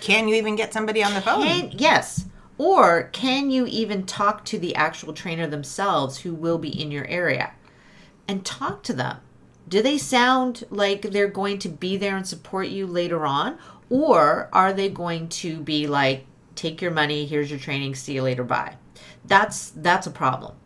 Can 0.00 0.28
you 0.28 0.34
even 0.36 0.56
get 0.56 0.72
somebody 0.72 1.02
on 1.02 1.14
the 1.14 1.20
phone? 1.20 1.42
Can, 1.42 1.72
yes. 1.72 2.26
Or 2.58 3.04
can 3.12 3.50
you 3.50 3.66
even 3.66 4.06
talk 4.06 4.44
to 4.46 4.58
the 4.58 4.74
actual 4.76 5.12
trainer 5.12 5.46
themselves 5.48 6.18
who 6.18 6.32
will 6.32 6.58
be 6.58 6.80
in 6.80 6.90
your 6.92 7.06
area 7.06 7.52
and 8.28 8.44
talk 8.44 8.82
to 8.84 8.92
them? 8.92 9.18
Do 9.72 9.80
they 9.80 9.96
sound 9.96 10.64
like 10.68 11.00
they're 11.00 11.28
going 11.28 11.58
to 11.60 11.70
be 11.70 11.96
there 11.96 12.14
and 12.14 12.26
support 12.28 12.68
you 12.68 12.86
later 12.86 13.24
on? 13.24 13.56
Or 13.88 14.50
are 14.52 14.70
they 14.70 14.90
going 14.90 15.30
to 15.30 15.60
be 15.60 15.86
like, 15.86 16.26
take 16.54 16.82
your 16.82 16.90
money, 16.90 17.24
here's 17.24 17.50
your 17.50 17.58
training, 17.58 17.94
see 17.94 18.12
you 18.12 18.22
later, 18.22 18.44
bye? 18.44 18.74
That's 19.24 19.70
that's 19.70 20.06
a 20.06 20.10
problem. 20.10 20.56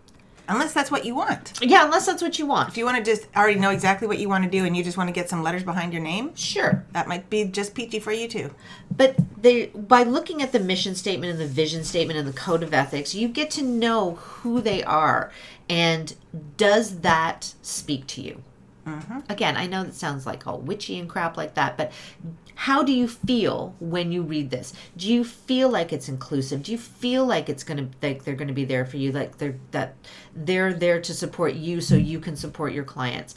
Unless 0.48 0.72
that's 0.72 0.90
what 0.90 1.04
you 1.04 1.14
want. 1.14 1.52
Yeah, 1.62 1.84
unless 1.84 2.04
that's 2.04 2.20
what 2.20 2.40
you 2.40 2.46
want. 2.46 2.68
If 2.68 2.76
you 2.76 2.84
want 2.84 2.96
to 2.96 3.04
just 3.04 3.28
already 3.36 3.60
know 3.60 3.70
exactly 3.70 4.08
what 4.08 4.18
you 4.18 4.28
want 4.28 4.42
to 4.42 4.50
do 4.50 4.64
and 4.64 4.76
you 4.76 4.82
just 4.82 4.96
want 4.96 5.06
to 5.06 5.12
get 5.14 5.30
some 5.30 5.44
letters 5.44 5.62
behind 5.62 5.92
your 5.92 6.02
name, 6.02 6.34
Sure. 6.34 6.84
that 6.90 7.06
might 7.06 7.30
be 7.30 7.44
just 7.44 7.76
peachy 7.76 8.00
for 8.00 8.10
you 8.10 8.26
too. 8.26 8.50
But 8.90 9.14
they 9.40 9.66
by 9.66 10.02
looking 10.02 10.42
at 10.42 10.50
the 10.50 10.58
mission 10.58 10.96
statement 10.96 11.30
and 11.30 11.40
the 11.40 11.46
vision 11.46 11.84
statement 11.84 12.18
and 12.18 12.26
the 12.26 12.32
code 12.32 12.64
of 12.64 12.74
ethics, 12.74 13.14
you 13.14 13.28
get 13.28 13.52
to 13.52 13.62
know 13.62 14.16
who 14.16 14.60
they 14.60 14.82
are 14.82 15.30
and 15.68 16.12
does 16.56 17.02
that 17.02 17.54
speak 17.62 18.08
to 18.08 18.20
you? 18.20 18.42
Mm-hmm. 18.87 19.20
Again, 19.29 19.57
I 19.57 19.66
know 19.66 19.83
that 19.83 19.94
sounds 19.94 20.27
like 20.27 20.46
all 20.46 20.59
witchy 20.59 20.99
and 20.99 21.09
crap 21.09 21.37
like 21.37 21.55
that, 21.55 21.77
but 21.77 21.92
how 22.55 22.83
do 22.83 22.92
you 22.92 23.09
feel 23.09 23.75
when 23.81 24.12
you 24.12 24.22
read 24.22 24.51
this? 24.51 24.72
Do 24.96 25.12
you 25.12 25.25
feel 25.25 25.68
like 25.68 25.92
it's 25.92 26.09
inclusive? 26.09 26.62
Do 26.62 26.72
you 26.72 26.79
feel 26.79 27.27
like 27.27 27.49
it's 27.49 27.64
gonna 27.64 27.88
like 28.01 28.25
they're 28.25 28.37
gonna 28.37 28.53
be 28.53 28.64
there 28.64 28.87
for 28.87 28.96
you, 28.96 29.12
like 29.12 29.38
they're 29.38 29.57
that 29.72 29.94
they're 30.35 30.72
there 30.72 31.01
to 31.01 31.12
support 31.12 31.55
you 31.55 31.81
so 31.81 31.96
you 31.96 32.20
can 32.20 32.37
support 32.37 32.72
your 32.72 32.85
clients? 32.85 33.35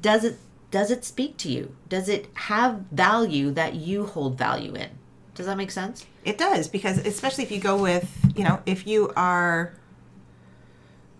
Does 0.00 0.24
it 0.24 0.38
does 0.70 0.90
it 0.90 1.04
speak 1.04 1.36
to 1.38 1.50
you? 1.50 1.76
Does 1.88 2.08
it 2.08 2.28
have 2.34 2.80
value 2.90 3.50
that 3.52 3.74
you 3.74 4.06
hold 4.06 4.38
value 4.38 4.74
in? 4.74 4.90
Does 5.34 5.46
that 5.46 5.58
make 5.58 5.70
sense? 5.70 6.06
It 6.24 6.38
does 6.38 6.68
because 6.68 6.98
especially 6.98 7.44
if 7.44 7.50
you 7.50 7.60
go 7.60 7.76
with, 7.76 8.32
you 8.34 8.44
know, 8.44 8.60
if 8.64 8.86
you 8.86 9.12
are 9.14 9.74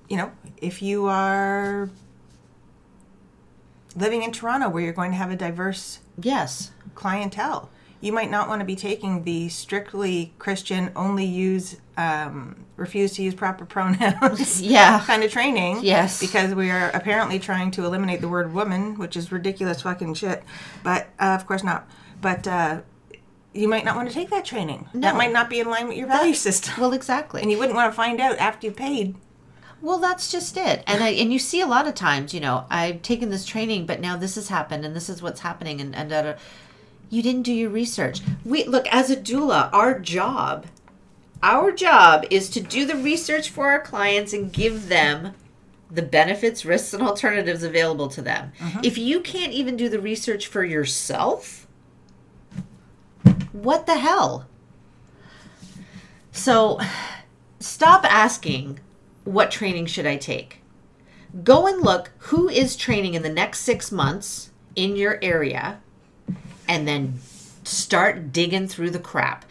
you 0.09 0.17
know, 0.17 0.33
if 0.57 0.83
you 0.83 1.07
are 1.07 1.91
living 3.97 4.23
in 4.23 4.31
Toronto 4.33 4.69
where 4.69 4.83
you're 4.83 4.93
going 4.93 5.11
to 5.11 5.17
have 5.17 5.31
a 5.31 5.37
diverse 5.37 6.01
Yes. 6.21 6.71
clientele, 6.95 7.71
you 8.01 8.13
might 8.13 8.31
not 8.31 8.49
want 8.49 8.61
to 8.61 8.65
be 8.67 8.77
taking 8.77 9.25
the 9.25 9.49
strictly 9.49 10.35
Christian, 10.39 10.93
only 10.95 11.25
use, 11.25 11.77
um, 11.97 12.65
refuse 12.77 13.15
to 13.15 13.23
use 13.23 13.35
proper 13.35 13.65
pronouns 13.75 14.61
Yeah. 14.77 15.01
kind 15.07 15.25
of 15.25 15.31
training. 15.33 15.81
Yes. 15.83 16.21
Because 16.21 16.55
we 16.55 16.71
are 16.71 16.91
apparently 16.95 17.39
trying 17.39 17.71
to 17.73 17.85
eliminate 17.85 18.21
the 18.21 18.29
word 18.29 18.53
woman, 18.53 18.99
which 18.99 19.17
is 19.17 19.33
ridiculous 19.33 19.83
fucking 19.83 20.15
shit. 20.15 20.45
But 20.83 21.09
uh, 21.19 21.37
of 21.39 21.47
course 21.47 21.65
not. 21.65 21.89
But 22.21 22.47
uh, 22.47 22.81
you 23.55 23.69
might 23.69 23.85
not 23.87 23.97
want 23.97 24.09
to 24.09 24.15
take 24.15 24.29
that 24.31 24.45
training. 24.45 24.89
No. 24.93 25.01
That 25.01 25.17
might 25.17 25.33
not 25.33 25.49
be 25.49 25.61
in 25.61 25.69
line 25.71 25.89
with 25.89 25.97
your 25.97 26.07
value 26.09 26.35
system. 26.35 26.75
Well, 26.79 26.93
exactly. 26.93 27.41
And 27.43 27.51
you 27.51 27.59
wouldn't 27.59 27.75
want 27.77 27.91
to 27.91 27.97
find 27.97 28.21
out 28.21 28.37
after 28.39 28.67
you 28.67 28.73
paid. 28.73 29.17
Well, 29.83 29.99
that's 29.99 30.31
just 30.31 30.57
it. 30.57 30.83
And 30.87 31.03
I, 31.03 31.11
and 31.11 31.33
you 31.33 31.39
see 31.39 31.61
a 31.61 31.67
lot 31.67 31.87
of 31.87 31.95
times, 31.95 32.33
you 32.33 32.41
know, 32.41 32.65
I've 32.71 33.03
taken 33.03 33.31
this 33.31 33.45
training, 33.45 33.87
but 33.87 34.01
now 34.01 34.17
this 34.17 34.35
has 34.37 34.49
happened 34.49 34.85
and 34.85 34.97
this 34.97 35.09
is 35.09 35.23
what's 35.23 35.41
happening 35.41 35.81
and 35.81 35.95
and 35.95 36.11
da. 36.11 36.35
you 37.11 37.23
didn't 37.23 37.43
do 37.43 37.53
your 37.53 37.71
research. 37.71 38.21
We 38.45 38.65
look 38.65 38.87
as 38.89 39.11
a 39.11 39.17
doula, 39.17 39.71
our 39.73 39.99
job 39.99 40.67
our 41.43 41.71
job 41.71 42.25
is 42.31 42.49
to 42.51 42.61
do 42.61 42.85
the 42.85 42.97
research 42.97 43.51
for 43.51 43.69
our 43.69 43.81
clients 43.81 44.33
and 44.33 44.53
give 44.53 44.89
them 44.89 45.35
the 45.91 46.03
benefits, 46.03 46.65
risks 46.65 46.93
and 46.93 47.03
alternatives 47.03 47.63
available 47.63 48.09
to 48.09 48.23
them. 48.23 48.53
Mm-hmm. 48.59 48.81
If 48.83 48.99
you 48.99 49.21
can't 49.21 49.53
even 49.53 49.77
do 49.77 49.89
the 49.89 50.01
research 50.01 50.47
for 50.47 50.65
yourself, 50.65 51.67
what 53.53 53.87
the 53.87 53.99
hell? 53.99 54.47
So, 56.33 56.81
stop 57.61 58.05
asking 58.05 58.81
what 59.27 59.51
training 59.51 59.87
should 59.87 60.07
I 60.07 60.17
take? 60.17 60.63
Go 61.45 61.67
and 61.67 61.83
look 61.83 62.13
who 62.19 62.49
is 62.49 62.77
training 62.77 63.15
in 63.15 63.23
the 63.23 63.29
next 63.29 63.61
six 63.61 63.93
months 63.93 64.51
in 64.75 64.97
your 64.97 65.19
area 65.21 65.81
and 66.69 66.87
then 66.87 67.19
start 67.65 68.33
digging 68.33 68.69
through 68.69 68.91
the 68.91 68.99
crap. 68.99 69.45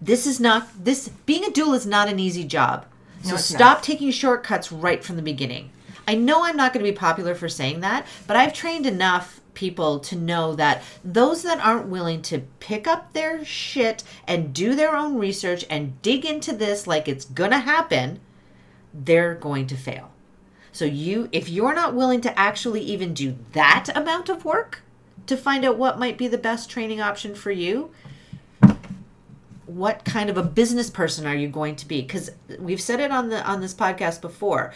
This 0.00 0.26
is 0.26 0.38
not, 0.40 0.68
this, 0.82 1.08
being 1.26 1.44
a 1.44 1.48
doula 1.48 1.76
is 1.76 1.86
not 1.86 2.08
an 2.08 2.18
easy 2.18 2.44
job. 2.44 2.86
So 3.22 3.34
it's 3.34 3.44
stop 3.44 3.82
taking 3.82 4.10
shortcuts 4.10 4.72
right 4.72 5.04
from 5.04 5.16
the 5.16 5.22
beginning. 5.22 5.70
I 6.08 6.14
know 6.14 6.44
I'm 6.44 6.56
not 6.56 6.72
going 6.72 6.84
to 6.84 6.90
be 6.90 6.96
popular 6.96 7.34
for 7.34 7.48
saying 7.48 7.80
that, 7.80 8.06
but 8.26 8.36
I've 8.36 8.54
trained 8.54 8.86
enough 8.86 9.40
people 9.52 10.00
to 10.00 10.16
know 10.16 10.54
that 10.54 10.82
those 11.04 11.42
that 11.42 11.60
aren't 11.60 11.88
willing 11.88 12.22
to 12.22 12.40
pick 12.60 12.86
up 12.86 13.12
their 13.12 13.44
shit 13.44 14.02
and 14.26 14.54
do 14.54 14.74
their 14.74 14.96
own 14.96 15.18
research 15.18 15.64
and 15.68 16.00
dig 16.02 16.24
into 16.24 16.52
this 16.54 16.86
like 16.86 17.08
it's 17.08 17.26
going 17.26 17.50
to 17.50 17.58
happen, 17.58 18.20
they're 18.92 19.34
going 19.34 19.66
to 19.68 19.76
fail. 19.76 20.10
So 20.72 20.84
you 20.84 21.28
if 21.32 21.48
you're 21.48 21.74
not 21.74 21.94
willing 21.94 22.20
to 22.22 22.38
actually 22.38 22.82
even 22.82 23.14
do 23.14 23.36
that 23.52 23.88
amount 23.94 24.28
of 24.28 24.44
work 24.44 24.82
to 25.26 25.36
find 25.36 25.64
out 25.64 25.78
what 25.78 25.98
might 25.98 26.18
be 26.18 26.28
the 26.28 26.38
best 26.38 26.70
training 26.70 27.00
option 27.00 27.34
for 27.34 27.50
you, 27.50 27.90
what 29.66 30.04
kind 30.04 30.28
of 30.28 30.36
a 30.36 30.42
business 30.42 30.90
person 30.90 31.26
are 31.26 31.34
you 31.34 31.48
going 31.48 31.76
to 31.76 31.86
be? 31.86 32.02
Because 32.02 32.30
we've 32.58 32.80
said 32.80 33.00
it 33.00 33.10
on 33.10 33.28
the 33.28 33.44
on 33.44 33.60
this 33.60 33.74
podcast 33.74 34.20
before. 34.20 34.72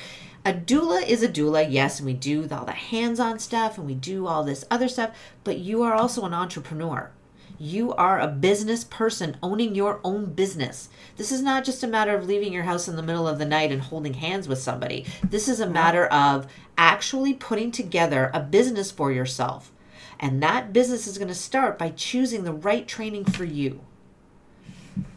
A 0.47 0.53
doula 0.53 1.07
is 1.07 1.23
a 1.23 1.29
doula, 1.29 1.67
yes, 1.69 1.99
and 1.99 2.07
we 2.07 2.13
do 2.13 2.47
all 2.51 2.67
the 2.67 2.73
hands-on 2.73 3.39
stuff 3.39 3.79
and 3.79 3.87
we 3.87 3.95
do 3.95 4.27
all 4.27 4.45
this 4.45 4.65
other 4.71 4.89
stuff, 4.89 5.17
but 5.43 5.57
you 5.57 5.83
are 5.83 5.95
also 5.95 6.27
an 6.27 6.35
entrepreneur. 6.35 7.11
You 7.59 7.93
are 7.95 8.21
a 8.21 8.29
business 8.29 8.85
person 8.85 9.37
owning 9.43 9.75
your 9.75 10.01
own 10.05 10.35
business. 10.35 10.89
This 11.17 11.33
is 11.33 11.43
not 11.43 11.65
just 11.65 11.83
a 11.85 11.89
matter 11.89 12.17
of 12.17 12.27
leaving 12.27 12.53
your 12.53 12.65
house 12.65 12.89
in 12.89 12.97
the 12.97 13.03
middle 13.03 13.29
of 13.29 13.39
the 13.39 13.47
night 13.47 13.73
and 13.73 13.83
holding 13.83 14.15
hands 14.15 14.49
with 14.49 14.59
somebody. 14.59 15.07
This 15.23 15.49
is 15.49 15.61
a 15.61 15.71
matter 15.71 16.07
of 16.07 16.47
actually 16.77 17.35
putting 17.35 17.71
together 17.71 18.31
a 18.35 18.41
business 18.41 18.91
for 18.91 19.13
yourself. 19.13 19.73
And 20.21 20.43
that 20.43 20.73
business 20.73 21.07
is 21.07 21.19
going 21.19 21.29
to 21.29 21.35
start 21.35 21.79
by 21.79 21.91
choosing 21.91 22.45
the 22.45 22.53
right 22.53 22.87
training 22.89 23.25
for 23.27 23.45
you. 23.45 23.81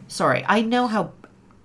Sorry, 0.08 0.44
I 0.48 0.62
know 0.62 0.86
how 0.86 1.12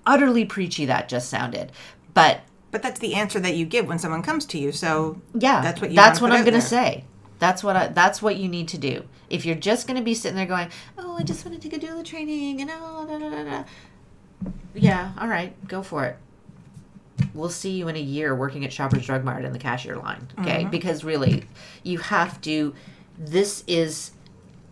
utterly 0.06 0.46
preachy 0.46 0.86
that 0.86 1.10
just 1.10 1.30
sounded, 1.30 1.72
but 2.14 2.42
But 2.72 2.82
that's 2.82 3.00
the 3.00 3.14
answer 3.14 3.40
that 3.40 3.56
you 3.56 3.66
give 3.66 3.88
when 3.88 4.00
someone 4.00 4.24
comes 4.24 4.46
to 4.48 4.58
you. 4.58 4.72
So 4.72 5.22
yeah, 5.36 5.62
that's 5.62 5.80
what 5.80 5.92
you 5.92 5.96
that's 5.96 6.20
what 6.20 6.32
I'm 6.32 6.44
going 6.44 6.56
to 6.56 6.62
say. 6.62 7.06
That's 7.44 7.62
what 7.62 7.76
I, 7.76 7.88
that's 7.88 8.22
what 8.22 8.38
you 8.38 8.48
need 8.48 8.70
to 8.70 8.78
do. 8.78 9.04
If 9.30 9.46
you're 9.46 9.58
just 9.58 9.86
going 9.86 9.98
to 9.98 10.02
be 10.02 10.14
sitting 10.14 10.38
there 10.38 10.46
going, 10.46 10.70
"Oh, 10.98 11.18
I 11.20 11.24
just 11.24 11.46
want 11.46 11.62
to 11.62 11.70
take 11.70 11.78
a 11.78 11.86
doula 11.86 12.06
training," 12.06 12.62
and 12.62 12.72
oh, 12.74 13.06
da, 13.06 13.20
da, 13.20 13.30
da, 13.30 13.44
da. 13.44 13.64
yeah, 14.74 15.12
all 15.20 15.28
right, 15.28 15.54
go 15.68 15.84
for 15.84 16.06
it. 16.06 16.16
We'll 17.34 17.50
see 17.50 17.72
you 17.72 17.90
in 17.90 17.98
a 17.98 18.02
year 18.02 18.34
working 18.34 18.64
at 18.64 18.72
Shoppers 18.72 19.06
Drug 19.06 19.26
Mart 19.26 19.44
in 19.44 19.52
the 19.52 19.60
cashier 19.60 19.98
line, 19.98 20.26
okay? 20.40 20.62
Mm-hmm. 20.62 20.70
Because 20.70 21.04
really, 21.04 21.44
you 21.84 21.98
have 21.98 22.40
to. 22.44 22.74
This 23.18 23.66
is, 23.68 24.12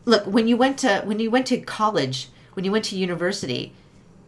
look 0.06 0.26
when 0.26 0.48
you 0.48 0.56
went 0.56 0.78
to 0.78 1.02
when 1.04 1.20
you 1.20 1.30
went 1.30 1.48
to 1.48 1.60
college, 1.60 2.30
when 2.54 2.64
you 2.64 2.72
went 2.72 2.86
to 2.86 2.96
university, 2.96 3.74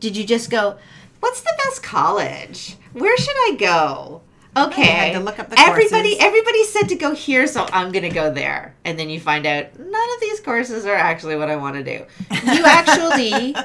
did 0.02 0.18
you 0.18 0.26
just 0.26 0.50
go, 0.50 0.78
"What's 1.22 1.40
the 1.40 1.54
best 1.64 1.82
college? 1.82 2.76
Where 2.92 3.16
should 3.16 3.38
I 3.38 3.56
go?" 3.58 4.22
Okay, 4.56 4.82
I 4.84 4.86
had 4.86 5.13
to 5.13 5.20
look 5.20 5.39
up 5.39 5.50
the 5.50 5.60
everybody. 5.60 6.10
courses. 6.10 6.18
Everybody 6.20 6.63
said 6.66 6.89
to 6.89 6.96
go 6.96 7.16
here, 7.16 7.48
so 7.48 7.68
I'm 7.74 7.92
going 7.92 8.04
to 8.04 8.10
go 8.10 8.32
there. 8.32 8.76
And 8.86 9.00
then 9.00 9.10
you 9.10 9.20
find 9.20 9.46
out 9.46 9.80
none 9.80 10.13
of 10.13 10.22
these 10.22 10.39
courses 10.39 10.86
are 10.86 10.96
actually 10.96 11.36
what 11.36 11.50
I 11.50 11.56
want 11.56 11.76
to 11.76 11.84
do. 11.84 12.06
You 12.32 12.63
actually 12.66 13.56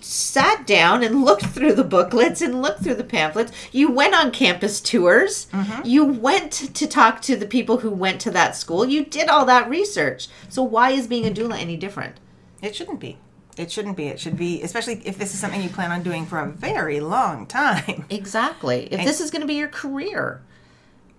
sat 0.00 0.66
down 0.66 1.02
and 1.02 1.24
looked 1.24 1.46
through 1.46 1.74
the 1.74 1.84
booklets 1.84 2.40
and 2.40 2.62
looked 2.62 2.82
through 2.82 2.94
the 2.94 3.04
pamphlets. 3.04 3.52
You 3.72 3.90
went 3.90 4.14
on 4.14 4.30
campus 4.30 4.80
tours. 4.80 5.48
Mm-hmm. 5.52 5.86
You 5.86 6.04
went 6.04 6.52
to 6.52 6.86
talk 6.86 7.20
to 7.22 7.36
the 7.36 7.46
people 7.46 7.78
who 7.78 7.90
went 7.90 8.20
to 8.22 8.30
that 8.30 8.56
school. 8.56 8.86
You 8.86 9.04
did 9.04 9.28
all 9.28 9.44
that 9.46 9.68
research. 9.68 10.28
So 10.48 10.62
why 10.62 10.90
is 10.90 11.08
being 11.08 11.26
a 11.26 11.30
doula 11.30 11.58
any 11.60 11.76
different? 11.76 12.16
It 12.62 12.76
shouldn't 12.76 13.00
be. 13.00 13.18
It 13.58 13.72
shouldn't 13.72 13.96
be. 13.96 14.06
It 14.06 14.20
should 14.20 14.36
be, 14.36 14.62
especially 14.62 15.02
if 15.04 15.18
this 15.18 15.34
is 15.34 15.40
something 15.40 15.60
you 15.60 15.68
plan 15.68 15.90
on 15.90 16.02
doing 16.02 16.26
for 16.26 16.38
a 16.38 16.48
very 16.48 17.00
long 17.00 17.46
time. 17.46 18.04
Exactly. 18.10 18.88
If 18.90 19.04
this 19.04 19.20
is 19.20 19.30
going 19.30 19.42
to 19.42 19.46
be 19.46 19.54
your 19.54 19.68
career. 19.68 20.42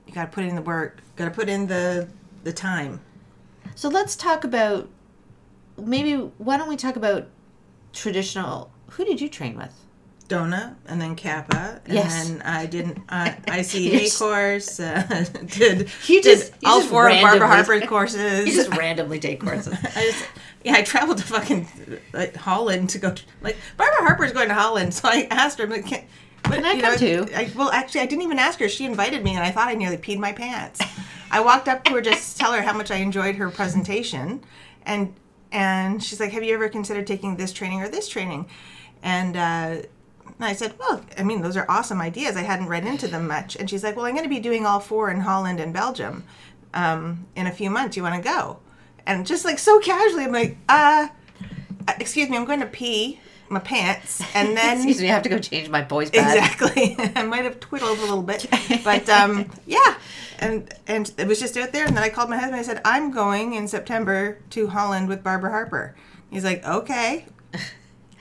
You 0.08 0.14
got 0.14 0.26
to 0.26 0.32
put 0.32 0.46
in 0.46 0.56
the 0.56 0.62
work. 0.62 1.02
Got 1.16 1.26
to 1.26 1.32
put 1.32 1.50
in 1.50 1.68
the 1.68 2.08
the 2.44 2.54
time. 2.54 3.02
So 3.76 3.90
let's 3.90 4.16
talk 4.16 4.44
about 4.44 4.90
maybe 5.78 6.16
why 6.38 6.58
don't 6.58 6.70
we 6.70 6.78
talk 6.78 6.96
about 6.96 7.28
traditional 7.94 8.72
who 8.92 9.06
did 9.06 9.22
you 9.22 9.30
train 9.30 9.58
with? 9.58 9.74
DONA 10.30 10.78
and 10.88 11.02
then 11.02 11.16
CAPPA, 11.16 11.82
and 11.86 11.94
Yes. 11.94 12.28
then 12.30 12.42
I 12.44 12.66
did 12.66 12.86
an 12.86 13.04
uh, 13.10 13.34
You're 13.48 13.56
ICA 13.58 14.00
just- 14.00 14.20
course. 14.20 14.80
Uh, 14.80 15.26
did 15.48 15.90
You 16.08 16.22
did 16.22 16.38
just- 16.40 16.54
you 16.62 16.70
all 16.70 16.80
just 16.80 16.90
four 16.90 17.10
of 17.10 17.20
Barbara 17.20 17.42
randomly- 17.42 17.56
Harper's 17.56 17.90
courses. 17.90 18.48
You 18.48 18.54
just 18.54 18.74
randomly 18.78 19.20
take 19.20 19.42
courses. 19.42 19.74
I 19.96 20.02
just, 20.12 20.26
yeah, 20.64 20.76
I 20.76 20.84
traveled 20.84 21.18
to 21.18 21.24
fucking 21.26 21.68
like 22.14 22.36
Holland 22.36 22.90
to 22.92 23.00
go. 23.00 23.12
To, 23.14 23.24
like 23.42 23.58
Barbara 23.76 24.00
Harper's 24.06 24.32
going 24.32 24.48
to 24.48 24.54
Holland, 24.54 24.94
so 24.94 25.10
I 25.10 25.28
asked 25.32 25.58
her, 25.58 25.66
I'm 25.66 25.72
like, 25.72 25.86
can, 25.86 26.06
but, 26.44 26.54
Can 26.56 26.66
I 26.66 26.74
you 26.74 26.82
come 26.82 26.92
know, 26.94 26.98
too? 26.98 27.28
I, 27.36 27.52
well, 27.56 27.70
actually, 27.72 28.02
I 28.02 28.06
didn't 28.06 28.22
even 28.24 28.40
ask 28.40 28.60
her. 28.60 28.70
She 28.70 28.86
invited 28.86 29.24
me, 29.24 29.36
and 29.36 29.44
I 29.44 29.52
thought 29.52 29.68
I 29.68 29.74
nearly 29.76 29.98
peed 29.98 30.20
my 30.20 30.32
pants. 30.32 30.80
I 31.32 31.42
walked 31.42 31.68
up 31.68 31.84
to 31.86 31.94
her 31.94 32.02
just 32.02 32.34
to 32.34 32.38
tell 32.40 32.54
her 32.54 32.62
how 32.62 32.74
much 32.74 32.90
I 32.92 32.96
enjoyed 32.96 33.36
her 33.36 33.50
presentation, 33.52 34.42
and 34.84 35.14
and 35.52 36.02
she's 36.04 36.20
like, 36.20 36.32
"Have 36.32 36.44
you 36.44 36.54
ever 36.54 36.70
considered 36.70 37.06
taking 37.08 37.36
this 37.36 37.52
training 37.52 37.82
or 37.82 37.90
this 37.90 38.08
training?" 38.08 38.46
And 39.04 39.36
uh, 39.38 39.88
and 40.40 40.48
I 40.48 40.54
said, 40.54 40.74
"Well, 40.80 41.02
I 41.18 41.24
mean, 41.24 41.42
those 41.42 41.58
are 41.58 41.66
awesome 41.70 42.00
ideas. 42.02 42.36
I 42.38 42.42
hadn't 42.44 42.68
read 42.68 42.86
into 42.86 43.08
them 43.08 43.28
much." 43.28 43.56
And 43.58 43.70
she's 43.70 43.84
like, 43.84 43.96
"Well, 43.96 44.06
I'm 44.06 44.14
going 44.14 44.24
to 44.24 44.30
be 44.30 44.40
doing 44.40 44.66
all 44.66 44.80
four 44.80 45.12
in 45.12 45.20
Holland 45.22 45.60
and 45.60 45.74
Belgium 45.74 46.24
um, 46.74 47.26
in 47.36 47.46
a 47.48 47.52
few 47.52 47.70
months. 47.70 47.98
You 47.98 48.04
want 48.04 48.16
to 48.24 48.28
go?" 48.28 48.60
And 49.06 49.26
just 49.28 49.44
like 49.46 49.60
so 49.60 49.80
casually, 49.80 50.24
I'm 50.26 50.32
like, 50.32 50.58
"Uh, 50.70 51.08
uh, 51.88 51.94
excuse 52.00 52.30
me, 52.30 52.38
I'm 52.38 52.46
going 52.46 52.60
to 52.62 52.66
pee 52.68 53.20
my 53.50 53.60
pants, 53.60 54.22
and 54.34 54.56
then." 54.58 54.78
Excuse 54.78 55.02
me, 55.02 55.10
I 55.10 55.14
have 55.14 55.24
to 55.24 55.30
go 55.30 55.40
change 55.40 55.70
my 55.70 55.82
boys' 55.82 56.10
pad. 56.10 56.38
Exactly. 56.38 56.96
I 57.16 57.24
might 57.24 57.44
have 57.44 57.60
twiddled 57.60 57.98
a 57.98 58.02
little 58.02 58.24
bit, 58.24 58.48
but 58.84 59.10
um, 59.10 59.50
yeah. 59.68 59.96
And 60.42 60.74
and 60.88 61.12
it 61.18 61.28
was 61.28 61.38
just 61.40 61.58
out 61.58 61.74
there, 61.74 61.86
and 61.86 61.98
then 61.98 62.04
I 62.04 62.08
called 62.08 62.30
my 62.30 62.38
husband. 62.38 62.56
I 62.56 62.64
said, 62.64 62.82
"I'm 62.86 63.12
going 63.12 63.56
in 63.56 63.68
September 63.68 64.38
to 64.52 64.68
Holland 64.68 65.10
with 65.10 65.22
Barbara 65.22 65.52
Harper." 65.52 65.96
He's 66.32 66.46
like, 66.46 66.64
"Okay." 66.64 67.26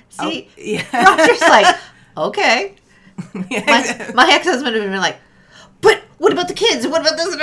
See, 0.08 0.48
Yeah. 0.56 0.82
Roger's 0.92 1.40
like, 1.42 1.76
okay. 2.26 2.74
My, 3.34 4.10
my 4.14 4.28
ex 4.32 4.46
husband 4.46 4.74
would 4.74 4.82
have 4.82 4.92
been 4.92 5.00
like, 5.00 5.16
but 5.80 6.02
what 6.18 6.32
about 6.32 6.46
the 6.48 6.54
kids? 6.54 6.86
What 6.86 7.00
about 7.00 7.16
this? 7.16 7.34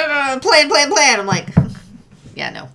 Plan, 0.42 0.70
plan, 0.70 0.90
plan. 0.90 1.20
I'm 1.20 1.26
like, 1.26 1.50
yeah, 2.34 2.50
no. 2.50 2.70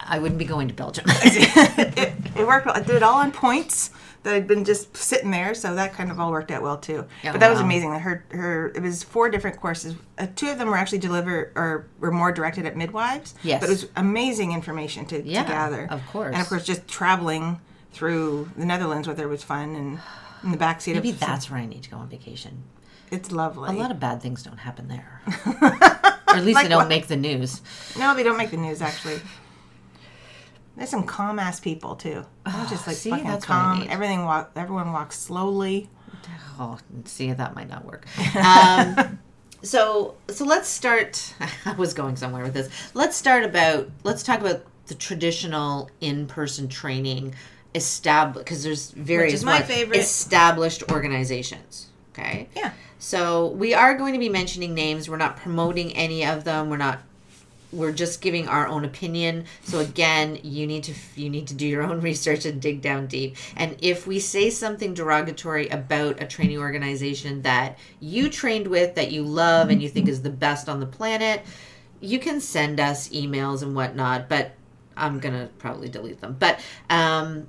I 0.00 0.18
wouldn't 0.18 0.38
be 0.38 0.44
going 0.44 0.66
to 0.68 0.74
Belgium. 0.74 1.04
it, 1.08 2.12
it 2.36 2.46
worked 2.46 2.66
well. 2.66 2.76
I 2.76 2.80
did 2.80 2.96
it 2.96 3.02
all 3.04 3.14
on 3.16 3.30
points 3.32 3.90
that 4.24 4.34
had 4.34 4.46
been 4.48 4.64
just 4.64 4.96
sitting 4.96 5.30
there, 5.30 5.54
so 5.54 5.74
that 5.76 5.92
kind 5.92 6.10
of 6.10 6.18
all 6.18 6.30
worked 6.32 6.50
out 6.50 6.62
well 6.62 6.76
too. 6.78 7.04
Yeah, 7.22 7.30
but 7.32 7.40
that 7.40 7.50
was 7.50 7.60
amazing. 7.60 7.90
That 7.90 8.00
her 8.02 8.24
her 8.30 8.68
it 8.74 8.82
was 8.82 9.02
four 9.04 9.28
different 9.30 9.60
courses. 9.60 9.94
Uh, 10.18 10.26
two 10.34 10.48
of 10.50 10.58
them 10.58 10.68
were 10.68 10.76
actually 10.76 10.98
delivered 10.98 11.52
or 11.54 11.86
were 12.00 12.10
more 12.12 12.32
directed 12.32 12.66
at 12.66 12.76
midwives. 12.76 13.34
Yes. 13.44 13.60
but 13.60 13.68
it 13.68 13.72
was 13.72 13.88
amazing 13.96 14.52
information 14.52 15.06
to, 15.06 15.22
Yeah, 15.22 15.44
to 15.44 15.48
gather. 15.48 15.86
of 15.90 16.04
course. 16.08 16.32
and 16.32 16.42
of 16.42 16.48
course 16.48 16.64
just 16.64 16.86
traveling 16.88 17.60
through 17.92 18.48
the 18.56 18.66
Netherlands, 18.66 19.06
whether 19.08 19.22
it 19.24 19.28
was 19.28 19.42
fun 19.44 19.74
and 19.76 19.98
in 20.42 20.50
the 20.52 20.58
backseat 20.58 20.94
Maybe 20.94 21.10
of 21.10 21.20
that's 21.20 21.50
where 21.50 21.58
I 21.60 21.66
need 21.66 21.82
to 21.84 21.90
go 21.90 21.96
on 21.98 22.08
vacation. 22.08 22.62
it's 23.10 23.30
lovely. 23.32 23.70
A 23.70 23.72
lot 23.72 23.90
of 23.90 24.00
bad 24.00 24.20
things 24.22 24.42
don't 24.42 24.58
happen 24.58 24.88
there. 24.88 25.22
or 25.62 26.36
at 26.36 26.44
least 26.44 26.54
Like 26.56 26.64
they 26.64 26.68
don't 26.68 26.78
what? 26.82 26.88
make 26.88 27.06
the 27.06 27.16
news. 27.16 27.60
no, 27.98 28.14
they 28.14 28.22
don't 28.22 28.36
make 28.36 28.50
the 28.50 28.56
news 28.56 28.82
actually. 28.82 29.20
There's 30.76 30.90
some 30.90 31.04
calm 31.04 31.38
ass 31.38 31.58
people 31.58 31.96
too. 31.96 32.24
They're 32.44 32.66
just 32.68 32.86
like 32.86 32.96
see, 32.96 33.10
fucking 33.10 33.26
that's 33.26 33.48
what 33.48 33.54
I 33.56 33.76
calm. 33.78 33.86
Everything 33.88 34.24
walk. 34.24 34.50
Everyone 34.56 34.92
walks 34.92 35.18
slowly. 35.18 35.88
Oh, 36.58 36.78
see, 37.04 37.32
that 37.32 37.54
might 37.54 37.68
not 37.68 37.84
work. 37.84 38.06
Um, 38.36 39.18
so, 39.62 40.14
so 40.28 40.44
let's 40.44 40.68
start. 40.68 41.34
I 41.64 41.72
was 41.72 41.92
going 41.94 42.16
somewhere 42.16 42.44
with 42.44 42.52
this. 42.54 42.68
Let's 42.94 43.16
start 43.16 43.42
about. 43.42 43.88
Let's 44.04 44.22
talk 44.22 44.40
about 44.40 44.62
the 44.86 44.94
traditional 44.94 45.90
in-person 46.00 46.68
training 46.68 47.34
established 47.76 48.44
because 48.44 48.64
there's 48.64 48.90
various 48.90 49.44
my 49.44 49.58
what, 49.58 49.66
favorite. 49.66 49.98
established 49.98 50.82
organizations. 50.90 51.86
Okay. 52.12 52.48
Yeah. 52.56 52.72
So 52.98 53.48
we 53.48 53.74
are 53.74 53.94
going 53.94 54.14
to 54.14 54.18
be 54.18 54.28
mentioning 54.28 54.74
names. 54.74 55.08
We're 55.08 55.18
not 55.18 55.36
promoting 55.36 55.92
any 55.94 56.24
of 56.24 56.44
them. 56.44 56.70
We're 56.70 56.78
not. 56.78 57.00
We're 57.72 57.92
just 57.92 58.22
giving 58.22 58.48
our 58.48 58.66
own 58.66 58.84
opinion. 58.84 59.44
So 59.64 59.80
again, 59.80 60.38
you 60.42 60.66
need 60.66 60.84
to 60.84 60.94
you 61.14 61.28
need 61.28 61.48
to 61.48 61.54
do 61.54 61.66
your 61.66 61.82
own 61.82 62.00
research 62.10 62.46
and 62.46 62.60
dig 62.60 62.80
down 62.80 63.06
deep. 63.06 63.36
And 63.54 63.76
if 63.82 64.06
we 64.06 64.18
say 64.18 64.48
something 64.50 64.94
derogatory 64.94 65.68
about 65.68 66.22
a 66.22 66.26
training 66.26 66.58
organization 66.58 67.42
that 67.42 67.78
you 68.00 68.30
trained 68.30 68.66
with, 68.66 68.94
that 68.94 69.12
you 69.12 69.22
love, 69.22 69.68
and 69.68 69.82
you 69.82 69.88
think 69.88 70.08
is 70.08 70.22
the 70.22 70.30
best 70.30 70.68
on 70.68 70.80
the 70.80 70.86
planet, 70.86 71.42
you 72.00 72.18
can 72.18 72.40
send 72.40 72.80
us 72.80 73.08
emails 73.10 73.62
and 73.62 73.74
whatnot. 73.74 74.28
But 74.28 74.52
I'm 74.96 75.18
gonna 75.18 75.50
probably 75.58 75.88
delete 75.88 76.20
them. 76.20 76.36
But 76.38 76.60
um, 76.88 77.48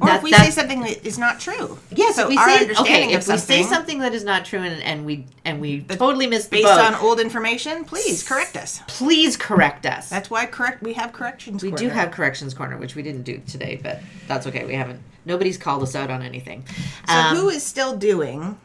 Or 0.00 0.06
that- 0.08 0.16
if 0.16 0.22
we 0.22 0.30
that- 0.32 0.44
say 0.44 0.50
something 0.50 0.80
that 0.80 1.06
is 1.06 1.18
not 1.18 1.38
true. 1.38 1.78
Yes, 1.90 2.16
so 2.16 2.22
if 2.22 2.28
we 2.30 2.36
say 2.36 2.60
understanding 2.60 2.78
okay, 2.78 3.12
if 3.14 3.28
we 3.28 3.38
say 3.38 3.62
something 3.62 4.00
that 4.00 4.12
is 4.12 4.24
not 4.24 4.44
true 4.44 4.60
and, 4.60 4.82
and 4.82 5.04
we 5.06 5.26
and 5.44 5.60
we 5.60 5.82
totally 5.82 6.26
the 6.26 6.30
based 6.50 6.50
boat, 6.50 6.80
on 6.80 6.94
old 6.96 7.20
information, 7.20 7.84
please 7.84 8.22
correct 8.26 8.56
us. 8.56 8.80
please 8.88 9.36
correct 9.36 9.86
us. 9.86 10.08
That's 10.08 10.30
why 10.30 10.46
correct 10.46 10.82
we 10.82 10.94
have 10.94 11.12
corrections. 11.12 11.62
we 11.62 11.70
do 11.70 11.88
have 11.88 12.10
corrections 12.10 12.54
corner, 12.54 12.76
which 12.76 12.96
we 12.96 13.02
didn't 13.02 13.22
do 13.22 13.40
today, 13.46 13.78
but 13.82 14.00
that's 14.26 14.46
okay. 14.46 14.64
We 14.64 14.74
haven't. 14.74 15.00
Nobody's 15.24 15.56
called 15.56 15.82
us 15.82 15.94
out 15.94 16.10
on 16.10 16.22
anything. 16.22 16.64
So 17.08 17.14
Um, 17.14 17.36
who 17.36 17.48
is 17.48 17.62
still 17.62 17.96
doing 17.96 18.58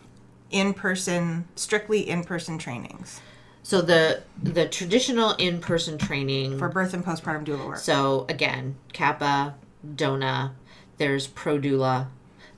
in 0.49 0.73
person, 0.73 1.47
strictly 1.55 2.09
in 2.09 2.23
person 2.23 2.57
trainings 2.57 3.21
so 3.69 3.81
the 3.81 4.23
the 4.41 4.67
traditional 4.67 5.33
in 5.33 5.59
person 5.59 5.99
training 5.99 6.57
for 6.57 6.69
birth 6.69 6.95
and 6.95 7.05
postpartum 7.05 7.45
doula 7.45 7.67
work? 7.67 7.77
So 7.77 8.25
again, 8.27 8.75
CAPPA, 8.93 9.53
DONA, 9.95 10.55
there's 10.99 11.25
Pro 11.27 11.57
Doula, 11.57 12.07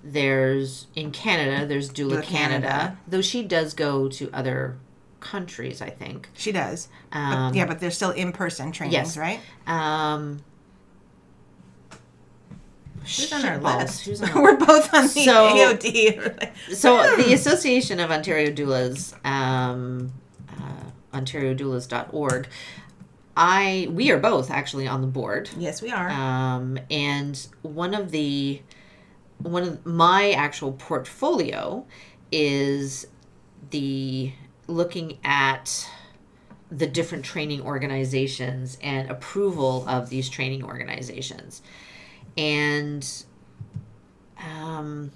there's 0.03 0.87
in 0.95 1.11
Canada, 1.11 1.65
there's 1.65 1.89
Doula, 1.89 2.21
Canada, 2.21 2.67
Canada. 2.67 2.97
though 3.07 3.21
she 3.21 3.43
does 3.43 3.73
go 3.73 4.09
to 4.09 4.29
other 4.33 4.77
countries, 5.21 5.81
I 5.81 5.89
think. 5.91 6.27
She 6.33 6.51
does. 6.51 6.89
Um, 7.13 7.51
but, 7.51 7.55
yeah, 7.55 7.65
but 7.65 7.79
they're 7.79 7.91
still 7.91 8.11
in 8.11 8.31
person 8.33 8.71
trainings, 8.71 8.93
yes. 8.93 9.17
right? 9.17 9.39
Um, 9.67 10.41
Who's 13.01 13.31
on 13.33 13.45
our 13.45 13.57
list? 13.57 14.05
Who's 14.05 14.21
on 14.35 14.41
We're 14.41 14.57
both 14.57 14.93
on 14.93 15.03
the 15.03 15.09
So- 15.09 15.55
AOD. 15.55 16.73
so 16.75 17.15
the 17.17 17.33
Association 17.33 17.99
of 17.99 18.11
Ontario 18.11 18.51
Doulas, 18.51 19.13
um, 19.25 20.11
uh, 20.49 21.17
OntarioDoulas.org. 21.17 22.47
I 23.35 23.87
we 23.91 24.11
are 24.11 24.19
both 24.19 24.51
actually 24.51 24.87
on 24.87 25.01
the 25.01 25.07
board, 25.07 25.49
yes, 25.57 25.81
we 25.81 25.91
are. 25.91 26.09
um, 26.09 26.77
and 26.89 27.47
one 27.61 27.93
of 27.93 28.11
the 28.11 28.61
one 29.37 29.63
of 29.63 29.85
my 29.85 30.31
actual 30.31 30.73
portfolio 30.73 31.85
is 32.31 33.07
the 33.71 34.33
looking 34.67 35.17
at 35.23 35.89
the 36.69 36.87
different 36.87 37.25
training 37.25 37.61
organizations 37.61 38.77
and 38.81 39.09
approval 39.09 39.85
of 39.87 40.09
these 40.09 40.29
training 40.29 40.63
organizations, 40.63 41.61
and 42.37 43.23
um, 44.39 45.11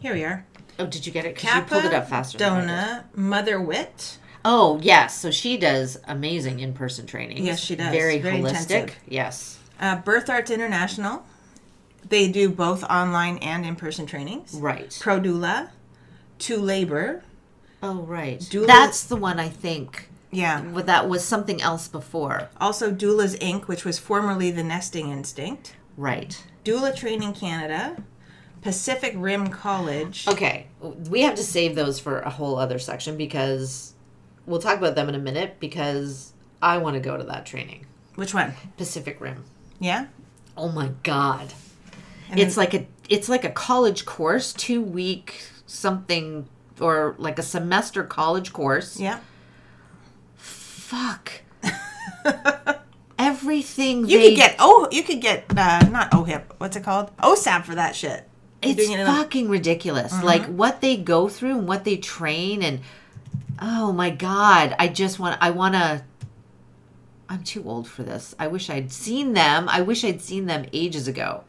Here 0.00 0.14
we 0.14 0.24
are. 0.24 0.44
oh, 0.78 0.86
did 0.86 1.06
you 1.06 1.12
get 1.12 1.24
it? 1.24 1.34
Because 1.34 1.54
you 1.54 1.62
pulled 1.62 1.84
it 1.84 1.94
up 1.94 2.08
faster. 2.08 2.38
than 2.38 2.52
I 2.52 2.60
did. 2.60 2.66
Dona 2.66 3.04
Mother 3.14 3.60
Wit. 3.60 4.18
Oh 4.44 4.78
yes, 4.82 5.18
so 5.18 5.30
she 5.30 5.56
does 5.56 5.98
amazing 6.06 6.60
in-person 6.60 7.06
training. 7.06 7.44
Yes, 7.44 7.60
she 7.60 7.76
does. 7.76 7.90
Very, 7.90 8.18
Very 8.18 8.36
holistic. 8.38 8.70
intensive. 8.70 8.96
Yes, 9.08 9.58
Uh, 9.80 9.96
Birth 9.96 10.28
Arts 10.30 10.50
International. 10.50 11.24
They 12.08 12.28
do 12.30 12.48
both 12.48 12.82
online 12.84 13.38
and 13.38 13.66
in-person 13.66 14.06
trainings. 14.06 14.54
right. 14.54 14.96
Pro 15.00 15.20
Doula. 15.20 15.70
To 16.40 16.56
Labor. 16.56 17.22
Oh 17.82 18.02
right. 18.02 18.38
Doula- 18.40 18.66
That's 18.66 19.02
the 19.04 19.16
one 19.16 19.38
I 19.40 19.48
think. 19.48 20.08
Yeah. 20.30 20.62
That 20.84 21.08
was 21.08 21.24
something 21.24 21.60
else 21.60 21.88
before. 21.88 22.48
Also 22.60 22.90
Doulas 22.92 23.36
Inc., 23.40 23.66
which 23.66 23.84
was 23.84 23.98
formerly 23.98 24.50
the 24.50 24.62
Nesting 24.62 25.10
Instinct. 25.10 25.74
Right. 25.96 26.42
Doula 26.64 26.94
Training 26.94 27.32
Canada. 27.34 27.96
Pacific 28.62 29.14
Rim 29.16 29.48
College. 29.48 30.26
Okay, 30.28 30.66
we 31.08 31.22
have 31.22 31.34
to 31.36 31.44
save 31.44 31.74
those 31.76 32.00
for 32.00 32.20
a 32.20 32.30
whole 32.30 32.56
other 32.58 32.78
section 32.80 33.16
because 33.16 33.94
we'll 34.48 34.60
talk 34.60 34.78
about 34.78 34.94
them 34.94 35.08
in 35.08 35.14
a 35.14 35.18
minute 35.18 35.56
because 35.60 36.32
I 36.60 36.78
want 36.78 36.94
to 36.94 37.00
go 37.00 37.16
to 37.16 37.24
that 37.24 37.46
training. 37.46 37.86
Which 38.16 38.34
one? 38.34 38.54
Pacific 38.76 39.20
Rim. 39.20 39.44
Yeah. 39.78 40.06
Oh 40.56 40.68
my 40.70 40.90
god. 41.02 41.52
And 42.30 42.40
it's 42.40 42.56
like 42.56 42.74
a 42.74 42.86
it's 43.08 43.28
like 43.28 43.44
a 43.44 43.50
college 43.50 44.04
course, 44.04 44.52
2 44.54 44.82
week 44.82 45.42
something 45.66 46.48
or 46.80 47.14
like 47.18 47.38
a 47.38 47.42
semester 47.42 48.02
college 48.02 48.52
course. 48.52 48.98
Yeah. 48.98 49.20
Fuck. 50.36 51.42
Everything 53.18 54.08
You 54.08 54.18
they 54.18 54.30
could 54.30 54.36
get 54.36 54.56
oh 54.58 54.88
you 54.90 55.02
could 55.02 55.20
get 55.20 55.44
uh, 55.56 55.86
not 55.90 56.10
OHIP 56.12 56.44
what's 56.58 56.76
it 56.76 56.84
called 56.84 57.16
OSAP 57.18 57.64
for 57.64 57.74
that 57.74 57.94
shit. 57.94 58.28
It's 58.62 58.88
it 58.88 59.06
fucking 59.06 59.48
ridiculous. 59.48 60.12
Like 60.22 60.44
what 60.46 60.80
they 60.80 60.96
go 60.96 61.28
through 61.28 61.58
and 61.58 61.68
what 61.68 61.84
they 61.84 61.96
train 61.96 62.62
and 62.62 62.80
oh 63.60 63.92
my 63.92 64.10
god, 64.10 64.74
I 64.78 64.88
just 64.88 65.18
want 65.18 65.38
I 65.40 65.50
want 65.50 65.74
to 65.74 66.02
I'm 67.28 67.42
too 67.42 67.62
old 67.68 67.86
for 67.86 68.02
this. 68.02 68.34
I 68.38 68.46
wish 68.46 68.70
I'd 68.70 68.90
seen 68.90 69.34
them. 69.34 69.68
I 69.68 69.82
wish 69.82 70.04
I'd 70.04 70.22
seen 70.22 70.46
them 70.46 70.64
ages 70.72 71.06
ago. 71.06 71.44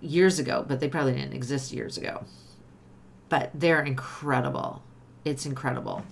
Years 0.00 0.38
ago, 0.38 0.64
but 0.66 0.80
they 0.80 0.88
probably 0.88 1.12
didn't 1.12 1.34
exist 1.34 1.72
years 1.72 1.98
ago. 1.98 2.24
But 3.28 3.50
they're 3.52 3.82
incredible. 3.82 4.82
It's 5.24 5.44
incredible. 5.44 6.04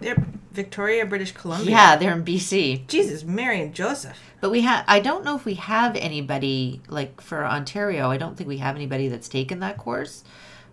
They're 0.00 0.16
Victoria, 0.52 1.06
British 1.06 1.32
Columbia. 1.32 1.70
Yeah, 1.70 1.96
they're 1.96 2.12
in 2.12 2.24
BC. 2.24 2.86
Jesus, 2.86 3.22
Mary 3.22 3.60
and 3.60 3.74
Joseph. 3.74 4.18
But 4.40 4.50
we 4.50 4.62
have 4.62 4.84
I 4.88 4.98
don't 5.00 5.24
know 5.24 5.36
if 5.36 5.44
we 5.44 5.54
have 5.54 5.94
anybody 5.94 6.80
like 6.88 7.20
for 7.20 7.44
Ontario, 7.44 8.10
I 8.10 8.16
don't 8.16 8.36
think 8.36 8.48
we 8.48 8.58
have 8.58 8.74
anybody 8.74 9.08
that's 9.08 9.28
taken 9.28 9.60
that 9.60 9.76
course. 9.76 10.24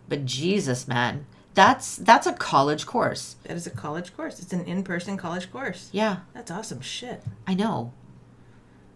But 0.08 0.26
Jesus, 0.26 0.88
man. 0.88 1.26
That's 1.56 1.96
that's 1.96 2.28
a 2.28 2.34
college 2.34 2.86
course. 2.86 3.38
That 3.44 3.58
is 3.58 3.66
a 3.66 3.72
college 3.72 4.16
course. 4.16 4.40
It's 4.40 4.54
an 4.54 4.66
in-person 4.66 5.18
college 5.18 5.52
course. 5.52 5.90
Yeah, 5.92 6.18
That's 6.34 6.52
awesome 6.52 6.82
shit. 6.82 7.24
I 7.48 7.56
know. 7.56 7.92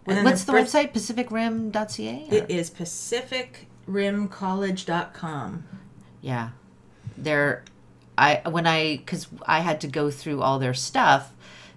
And 0.06 0.24
What's 0.24 0.44
the 0.44 0.52
birth- 0.52 0.72
website? 0.72 0.92
PacificRim.ca? 0.92 2.28
or- 2.30 2.34
It 2.34 2.50
is 2.50 2.70
pacificrimcollege.com. 2.70 5.64
Yeah. 6.20 6.50
They're 7.16 7.64
I 8.18 8.42
when 8.48 8.66
I 8.66 8.98
cuz 9.06 9.28
I 9.46 9.60
had 9.60 9.80
to 9.82 9.86
go 9.88 10.10
through 10.10 10.42
all 10.42 10.58
their 10.58 10.74
stuff 10.74 11.32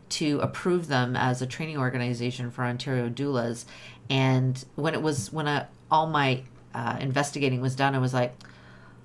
to 0.09 0.39
approve 0.41 0.87
them 0.87 1.15
as 1.15 1.41
a 1.41 1.47
training 1.47 1.77
organization 1.77 2.51
for 2.51 2.63
Ontario 2.65 3.07
doulas 3.09 3.63
and 4.09 4.65
when 4.75 4.93
it 4.93 5.01
was 5.01 5.31
when 5.31 5.47
I, 5.47 5.67
all 5.89 6.07
my 6.07 6.43
uh, 6.75 6.97
investigating 6.99 7.61
was 7.61 7.75
done 7.75 7.95
I 7.95 7.99
was 7.99 8.13
like, 8.13 8.35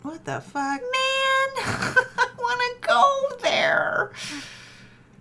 What 0.03 0.25
the 0.25 0.41
fuck? 0.41 0.81
"Man, 0.81 1.18
I 1.65 2.29
want 2.39 2.83
to 2.83 2.89
go 2.89 3.29
there." 3.43 4.13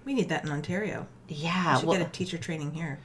We 0.06 0.14
need 0.14 0.30
that 0.30 0.46
in 0.46 0.52
Ontario. 0.52 1.08
Yeah, 1.28 1.74
We 1.74 1.80
should 1.80 1.90
well, 1.90 1.98
get 1.98 2.08
a 2.08 2.12
teacher 2.12 2.38
training 2.38 2.74
here. 2.74 3.00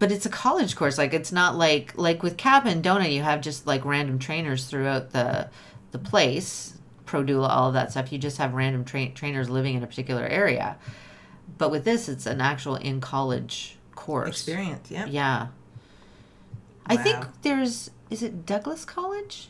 but 0.00 0.10
it's 0.10 0.26
a 0.26 0.28
college 0.30 0.74
course. 0.74 0.98
Like 0.98 1.14
it's 1.14 1.30
not 1.30 1.56
like 1.56 1.92
like 1.96 2.22
with 2.22 2.36
CAPPA 2.36 2.66
and 2.66 2.82
DONA, 2.82 3.08
you 3.08 3.22
have 3.22 3.40
just 3.40 3.66
like 3.66 3.84
random 3.84 4.18
trainers 4.18 4.66
throughout 4.66 5.12
the 5.12 5.48
the 5.92 5.98
place, 5.98 6.76
pro 7.04 7.22
doula, 7.22 7.48
all 7.48 7.68
of 7.68 7.74
that 7.74 7.92
stuff. 7.92 8.12
You 8.12 8.18
just 8.18 8.38
have 8.38 8.54
random 8.54 8.84
tra- 8.84 9.10
trainers 9.10 9.48
living 9.48 9.76
in 9.76 9.82
a 9.84 9.86
particular 9.86 10.26
area. 10.26 10.76
But 11.58 11.70
with 11.70 11.84
this, 11.84 12.08
it's 12.08 12.26
an 12.26 12.40
actual 12.40 12.74
in 12.74 13.00
college 13.00 13.78
course. 13.94 14.28
Experience, 14.28 14.90
yeah. 14.90 15.06
Yeah. 15.06 15.46
I 16.86 16.96
think 16.96 17.24
there's 17.42 17.90
is 18.10 18.22
it 18.22 18.46
Douglas 18.46 18.84
College? 18.84 19.48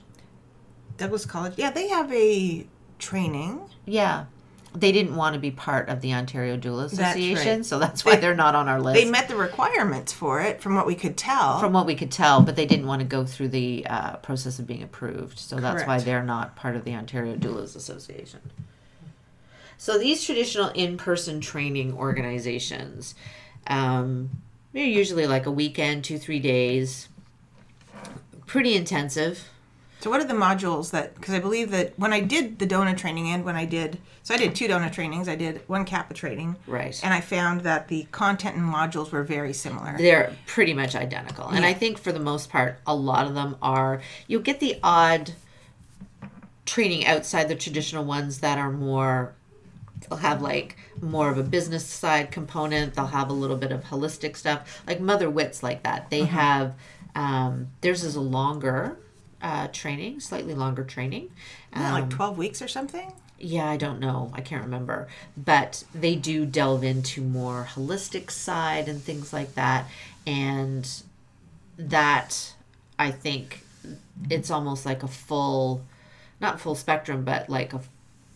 Douglas 0.96 1.26
College. 1.26 1.54
Yeah, 1.56 1.70
they 1.70 1.88
have 1.88 2.12
a 2.12 2.66
training. 2.98 3.60
Yeah. 3.84 4.26
They 4.74 4.92
didn't 4.92 5.16
want 5.16 5.32
to 5.34 5.40
be 5.40 5.50
part 5.50 5.88
of 5.88 6.02
the 6.02 6.12
Ontario 6.12 6.58
Doula 6.58 6.82
That's 6.90 6.92
Association, 6.94 7.58
right. 7.58 7.66
so 7.66 7.78
that's 7.78 8.04
why 8.04 8.16
They- 8.16 8.22
they, 8.22 8.26
are 8.26 8.34
not 8.34 8.54
on 8.54 8.68
our 8.68 8.78
list. 8.80 9.02
They 9.02 9.10
met 9.10 9.26
the 9.26 9.36
requirements 9.36 10.12
for 10.12 10.42
it 10.42 10.60
from 10.60 10.74
what 10.74 10.86
we 10.86 10.94
could 10.94 11.16
tell. 11.16 11.58
from 11.60 11.72
what 11.72 11.86
we 11.86 11.94
could 11.94 12.10
tell, 12.10 12.42
but 12.42 12.56
they 12.56 12.66
didn't 12.66 12.86
want 12.86 13.00
to 13.00 13.06
go 13.06 13.24
through 13.24 13.48
the 13.48 13.86
uh, 13.88 14.16
process 14.16 14.58
of 14.58 14.66
being 14.66 14.82
approved. 14.82 15.38
So 15.38 15.56
that's 15.56 15.86
why 15.86 15.98
they're 16.00 16.22
not 16.22 16.56
part 16.56 16.76
of 16.76 16.84
the 16.84 16.94
Ontario 16.94 17.36
Doulas 17.36 17.74
Association. 17.74 18.40
So 19.78 19.98
these 19.98 20.24
traditional 20.24 20.68
in-person 20.70 21.40
training 21.40 21.94
organizations, 21.94 23.14
um, 23.66 24.30
they're 24.72 24.84
usually 24.84 25.26
like 25.26 25.46
a 25.46 25.50
weekend, 25.50 26.04
two 26.04 26.18
three 26.18 26.40
days, 26.40 27.08
pretty 28.46 28.74
intensive. 28.74 29.48
So 30.06 30.10
what 30.10 30.20
are 30.20 30.24
the 30.24 30.34
modules 30.34 30.92
that? 30.92 31.16
Because 31.16 31.34
I 31.34 31.40
believe 31.40 31.72
that 31.72 31.98
when 31.98 32.12
I 32.12 32.20
did 32.20 32.60
the 32.60 32.66
DONA 32.66 32.94
training 32.94 33.26
and 33.30 33.44
when 33.44 33.56
I 33.56 33.64
did, 33.64 33.98
so 34.22 34.34
I 34.34 34.36
did 34.36 34.54
two 34.54 34.68
DONA 34.68 34.90
trainings. 34.92 35.28
I 35.28 35.34
did 35.34 35.62
one 35.66 35.84
CAPPA 35.84 36.14
training, 36.14 36.54
Right. 36.68 36.96
and 37.02 37.12
I 37.12 37.20
found 37.20 37.62
that 37.62 37.88
the 37.88 38.06
content 38.12 38.54
and 38.54 38.72
modules 38.72 39.10
were 39.10 39.24
very 39.24 39.52
similar. 39.52 39.96
They're 39.98 40.32
pretty 40.46 40.74
much 40.74 40.94
identical. 40.94 41.48
And 41.48 41.64
I 41.66 41.72
think 41.72 41.98
for 41.98 42.12
the 42.12 42.20
most 42.20 42.50
part, 42.50 42.78
a 42.86 42.94
lot 42.94 43.26
of 43.26 43.34
them 43.34 43.56
are, 43.60 44.00
you'll 44.28 44.42
get 44.42 44.60
the 44.60 44.78
odd 44.80 45.32
training 46.66 47.04
outside 47.04 47.48
the 47.48 47.56
traditional 47.56 48.04
ones 48.04 48.38
that 48.38 48.58
are 48.58 48.70
more, 48.70 49.34
they'll 50.08 50.18
have 50.20 50.40
like 50.40 50.76
more 51.00 51.32
of 51.32 51.36
a 51.36 51.42
business 51.42 51.84
side 51.84 52.30
component. 52.30 52.94
They'll 52.94 53.06
have 53.08 53.28
a 53.28 53.32
little 53.32 53.56
bit 53.56 53.72
of 53.72 53.82
holistic 53.82 54.36
stuff. 54.36 54.84
Like 54.86 55.00
Mother 55.00 55.28
Wits, 55.28 55.64
like 55.64 55.82
that. 55.82 56.10
They 56.10 56.26
have, 56.26 56.74
um, 57.16 57.72
theirs 57.80 58.04
is 58.04 58.14
a 58.14 58.20
longer 58.20 58.98
uh, 59.42 59.68
training, 59.68 60.20
slightly 60.20 60.54
longer 60.54 60.84
training. 60.84 61.30
Um, 61.72 61.92
like 61.92 62.10
twelve 62.10 62.38
weeks 62.38 62.60
or 62.62 62.68
something. 62.68 63.12
yeah, 63.38 63.68
I 63.68 63.76
don't 63.76 64.00
know. 64.00 64.30
I 64.34 64.40
can't 64.40 64.62
remember. 64.64 65.08
But 65.36 65.84
they 65.94 66.14
do 66.16 66.46
delve 66.46 66.82
into 66.84 67.20
more 67.20 67.68
holistic 67.74 68.30
side 68.30 68.88
and 68.88 69.02
things 69.02 69.32
like 69.32 69.54
that. 69.54 69.86
And 70.26 70.88
that 71.78 72.54
I 72.98 73.10
think 73.10 73.60
it's 74.30 74.50
almost 74.50 74.86
like 74.86 75.02
a 75.02 75.08
full 75.08 75.84
not 76.40 76.60
full 76.60 76.74
spectrum, 76.74 77.24
but 77.24 77.48
like 77.48 77.72
a 77.74 77.80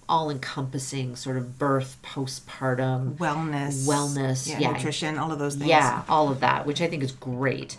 all 0.08 0.28
encompassing 0.28 1.14
sort 1.14 1.36
of 1.36 1.56
birth, 1.56 1.96
postpartum, 2.02 3.16
Wellness, 3.16 3.86
Wellness, 3.86 4.48
yeah, 4.48 4.58
yeah. 4.58 4.72
nutrition, 4.72 5.16
all 5.18 5.30
of 5.30 5.38
those 5.38 5.54
things. 5.54 5.68
yeah, 5.68 6.02
all 6.08 6.28
of 6.30 6.40
that, 6.40 6.66
which 6.66 6.80
I 6.80 6.88
think 6.88 7.02
is 7.04 7.12
great. 7.12 7.76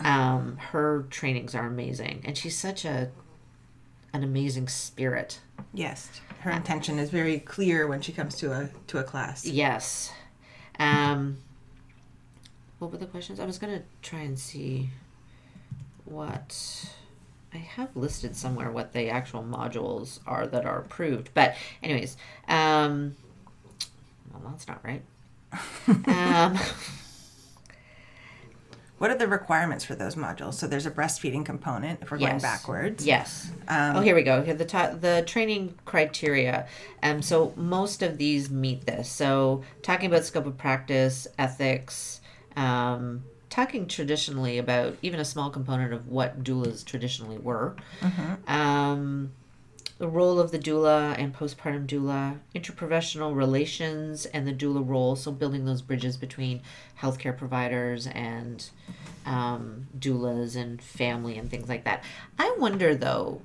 Um, 0.00 0.56
her 0.56 1.06
trainings 1.10 1.54
are 1.54 1.66
amazing, 1.66 2.22
and 2.24 2.36
she's 2.36 2.56
such 2.56 2.84
a 2.84 3.10
an 4.12 4.22
amazing 4.22 4.68
spirit. 4.68 5.40
Yes, 5.72 6.20
her 6.40 6.50
intention 6.50 6.98
is 6.98 7.10
very 7.10 7.38
clear 7.40 7.86
when 7.86 8.00
she 8.00 8.12
comes 8.12 8.36
to 8.36 8.52
a 8.52 8.70
to 8.88 8.98
a 8.98 9.04
class. 9.04 9.44
Yes. 9.44 10.12
Um, 10.78 11.38
what 12.78 12.90
were 12.90 12.98
the 12.98 13.06
questions? 13.06 13.40
I 13.40 13.46
was 13.46 13.58
gonna 13.58 13.82
try 14.02 14.20
and 14.20 14.38
see 14.38 14.90
what 16.04 16.86
I 17.52 17.58
have 17.58 17.96
listed 17.96 18.36
somewhere 18.36 18.70
what 18.70 18.92
the 18.92 19.08
actual 19.10 19.42
modules 19.42 20.18
are 20.26 20.46
that 20.46 20.66
are 20.66 20.80
approved. 20.80 21.30
But 21.34 21.54
anyways, 21.82 22.16
um, 22.48 23.16
well, 24.32 24.42
that's 24.50 24.66
not 24.66 24.84
right. 24.84 25.02
um, 26.08 26.58
What 29.04 29.10
are 29.10 29.18
the 29.18 29.28
requirements 29.28 29.84
for 29.84 29.94
those 29.94 30.14
modules? 30.14 30.54
So 30.54 30.66
there's 30.66 30.86
a 30.86 30.90
breastfeeding 30.90 31.44
component 31.44 32.00
if 32.00 32.10
we're 32.10 32.16
going 32.16 32.38
backwards. 32.38 33.04
Yes. 33.04 33.50
Um, 33.68 33.96
oh, 33.96 34.00
here 34.00 34.14
we 34.14 34.22
go. 34.22 34.42
Here 34.42 34.54
the 34.54 34.64
ta- 34.64 34.94
the 34.98 35.22
training 35.26 35.74
criteria. 35.84 36.66
Um, 37.02 37.20
so 37.20 37.52
most 37.54 38.02
of 38.02 38.16
these 38.16 38.48
meet 38.48 38.86
this. 38.86 39.10
So 39.10 39.62
talking 39.82 40.06
about 40.06 40.24
scope 40.24 40.46
of 40.46 40.56
practice, 40.56 41.26
ethics, 41.38 42.22
um, 42.56 43.24
talking 43.50 43.88
traditionally 43.88 44.56
about 44.56 44.96
even 45.02 45.20
a 45.20 45.24
small 45.26 45.50
component 45.50 45.92
of 45.92 46.08
what 46.08 46.42
doulas 46.42 46.82
traditionally 46.82 47.36
were. 47.36 47.76
Um, 48.48 49.32
the 50.04 50.10
role 50.10 50.38
of 50.38 50.50
the 50.50 50.58
doula 50.58 51.18
and 51.18 51.34
postpartum 51.34 51.86
doula, 51.86 52.38
interprofessional 52.54 53.34
relations 53.34 54.26
and 54.26 54.46
the 54.46 54.52
doula 54.52 54.86
role. 54.86 55.16
So 55.16 55.32
building 55.32 55.64
those 55.64 55.80
bridges 55.80 56.18
between 56.18 56.60
healthcare 57.00 57.34
providers 57.34 58.06
and 58.08 58.68
um, 59.24 59.86
doulas 59.98 60.56
and 60.56 60.82
family 60.82 61.38
and 61.38 61.50
things 61.50 61.70
like 61.70 61.84
that. 61.84 62.04
I 62.38 62.54
wonder 62.58 62.94
though, 62.94 63.40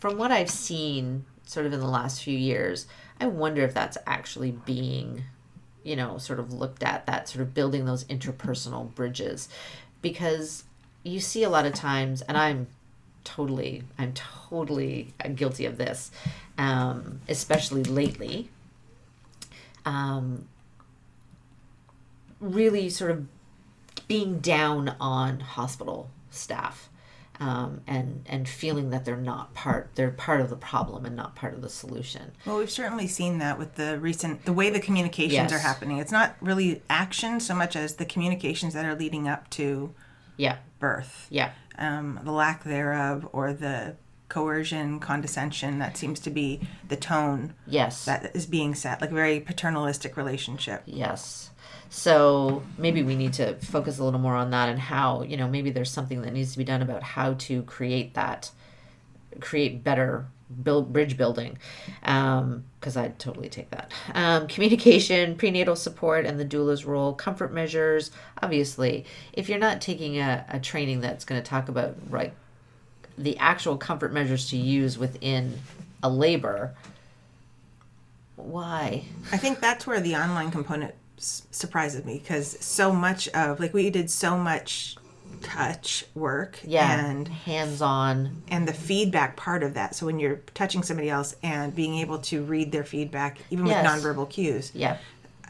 from 0.00 0.18
what 0.18 0.32
I've 0.32 0.50
seen 0.50 1.24
sort 1.44 1.64
of 1.64 1.72
in 1.72 1.78
the 1.78 1.86
last 1.86 2.24
few 2.24 2.36
years, 2.36 2.88
I 3.20 3.28
wonder 3.28 3.62
if 3.62 3.72
that's 3.72 3.96
actually 4.04 4.50
being, 4.50 5.22
you 5.84 5.94
know, 5.94 6.18
sort 6.18 6.40
of 6.40 6.52
looked 6.52 6.82
at, 6.82 7.06
that 7.06 7.28
sort 7.28 7.42
of 7.42 7.54
building 7.54 7.84
those 7.84 8.02
interpersonal 8.06 8.92
bridges. 8.96 9.48
Because 10.02 10.64
you 11.04 11.20
see 11.20 11.44
a 11.44 11.48
lot 11.48 11.66
of 11.66 11.72
times, 11.72 12.20
and 12.22 12.36
I'm 12.36 12.66
totally, 13.26 13.82
I'm 13.98 14.14
totally 14.14 15.12
guilty 15.34 15.66
of 15.66 15.76
this, 15.76 16.10
um, 16.56 17.20
especially 17.28 17.84
lately. 17.84 18.48
Um, 19.84 20.48
really 22.40 22.88
sort 22.90 23.10
of 23.10 23.26
being 24.08 24.38
down 24.40 24.94
on 25.00 25.40
hospital 25.40 26.10
staff 26.30 26.88
um, 27.40 27.80
and 27.86 28.24
and 28.26 28.48
feeling 28.48 28.90
that 28.90 29.04
they're 29.04 29.16
not 29.16 29.54
part 29.54 29.90
they're 29.94 30.10
part 30.10 30.40
of 30.40 30.50
the 30.50 30.56
problem 30.56 31.04
and 31.06 31.14
not 31.16 31.34
part 31.34 31.54
of 31.54 31.62
the 31.62 31.68
solution 31.68 32.32
Well, 32.44 32.58
we've 32.58 32.70
certainly 32.70 33.06
seen 33.06 33.38
that 33.38 33.58
with 33.58 33.74
the 33.76 33.98
recent, 33.98 34.44
the 34.44 34.52
way 34.52 34.70
the 34.70 34.80
communications 34.80 35.32
Yes. 35.32 35.52
are 35.52 35.58
happening. 35.58 35.98
It's 35.98 36.12
not 36.12 36.36
really 36.40 36.82
action 36.90 37.40
so 37.40 37.54
much 37.54 37.76
as 37.76 37.96
the 37.96 38.04
communications 38.04 38.74
that 38.74 38.84
are 38.84 38.94
leading 38.94 39.28
up 39.28 39.48
to 39.50 39.94
yeah 40.36 40.56
birth, 40.78 41.26
yeah 41.30 41.52
um, 41.78 42.20
the 42.22 42.32
lack 42.32 42.64
thereof, 42.64 43.28
or 43.32 43.52
the 43.52 43.96
coercion, 44.28 44.98
condescension 44.98 45.78
that 45.78 45.96
seems 45.96 46.18
to 46.20 46.30
be 46.30 46.60
the 46.88 46.96
tone 46.96 47.54
yes 47.66 48.04
that 48.04 48.34
is 48.34 48.46
being 48.46 48.74
set, 48.74 49.00
like 49.00 49.10
a 49.10 49.14
very 49.14 49.40
paternalistic 49.40 50.16
relationship. 50.16 50.82
yes 50.86 51.50
so 51.88 52.62
maybe 52.76 53.02
we 53.02 53.14
need 53.14 53.32
to 53.32 53.54
focus 53.56 53.98
a 53.98 54.04
little 54.04 54.18
more 54.18 54.34
on 54.34 54.50
that 54.50 54.68
and 54.68 54.78
how 54.78 55.22
you 55.22 55.36
know 55.36 55.48
maybe 55.48 55.70
there's 55.70 55.90
something 55.90 56.22
that 56.22 56.32
needs 56.32 56.52
to 56.52 56.58
be 56.58 56.64
done 56.64 56.82
about 56.82 57.02
how 57.02 57.34
to 57.34 57.62
create 57.62 58.14
that 58.14 58.50
create 59.40 59.84
better 59.84 60.26
build 60.62 60.92
bridge 60.92 61.16
building 61.16 61.58
because 62.00 62.96
i'd 62.96 63.18
totally 63.18 63.48
take 63.48 63.70
that. 63.70 63.90
Um, 64.14 64.46
communication 64.46 65.36
prenatal 65.36 65.76
support 65.76 66.24
and 66.24 66.38
the 66.38 66.44
doula's 66.44 66.84
role 66.84 67.14
comfort 67.14 67.52
measures 67.52 68.10
obviously. 68.42 69.04
If 69.32 69.48
you're 69.48 69.58
not 69.58 69.80
taking 69.80 70.18
a, 70.18 70.44
a 70.48 70.60
training 70.60 71.00
that's 71.00 71.24
going 71.24 71.42
to 71.42 71.48
talk 71.48 71.68
about 71.68 71.96
right 72.08 72.32
the 73.18 73.36
actual 73.38 73.76
comfort 73.76 74.12
measures 74.12 74.50
to 74.50 74.56
use 74.56 74.98
within 74.98 75.58
a 76.02 76.08
labor 76.10 76.74
why? 78.36 79.04
I 79.32 79.38
think 79.38 79.60
that's 79.60 79.86
where 79.86 80.00
the 80.00 80.14
online 80.14 80.50
component 80.50 80.94
s- 81.18 81.42
surprises 81.50 82.04
me 82.04 82.18
because 82.18 82.56
so 82.64 82.92
much 82.92 83.28
of 83.28 83.58
like 83.58 83.72
we 83.74 83.90
did 83.90 84.10
so 84.10 84.36
much 84.36 84.96
touch 85.42 86.04
work 86.14 86.58
yeah 86.64 87.06
and 87.06 87.28
hands-on 87.28 88.42
and 88.48 88.66
the 88.66 88.72
feedback 88.72 89.36
part 89.36 89.62
of 89.62 89.74
that. 89.74 89.94
So 89.94 90.06
when 90.06 90.18
you're 90.18 90.40
touching 90.54 90.82
somebody 90.82 91.10
else 91.10 91.36
and 91.42 91.74
being 91.74 91.96
able 91.98 92.18
to 92.20 92.42
read 92.44 92.72
their 92.72 92.84
feedback, 92.84 93.38
even 93.50 93.66
Yes. 93.66 93.82
with 93.82 94.02
nonverbal 94.04 94.28
cues, 94.30 94.72
yeah 94.74 94.98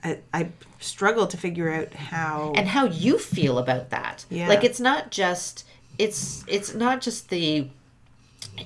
I, 0.05 0.19
I 0.33 0.49
struggle 0.79 1.27
to 1.27 1.37
figure 1.37 1.71
out 1.73 1.93
how. 1.95 2.53
and 2.55 2.69
how 2.69 2.85
you 2.85 3.19
feel 3.19 3.59
about 3.59 3.91
that 3.91 4.25
Yeah. 4.31 4.49
like 4.49 4.63
it's 4.63 4.81
not 4.81 5.11
just 5.11 5.65
it's 5.99 6.45
it's 6.47 6.75
not 6.75 7.01
just 7.01 7.29
the 7.31 7.69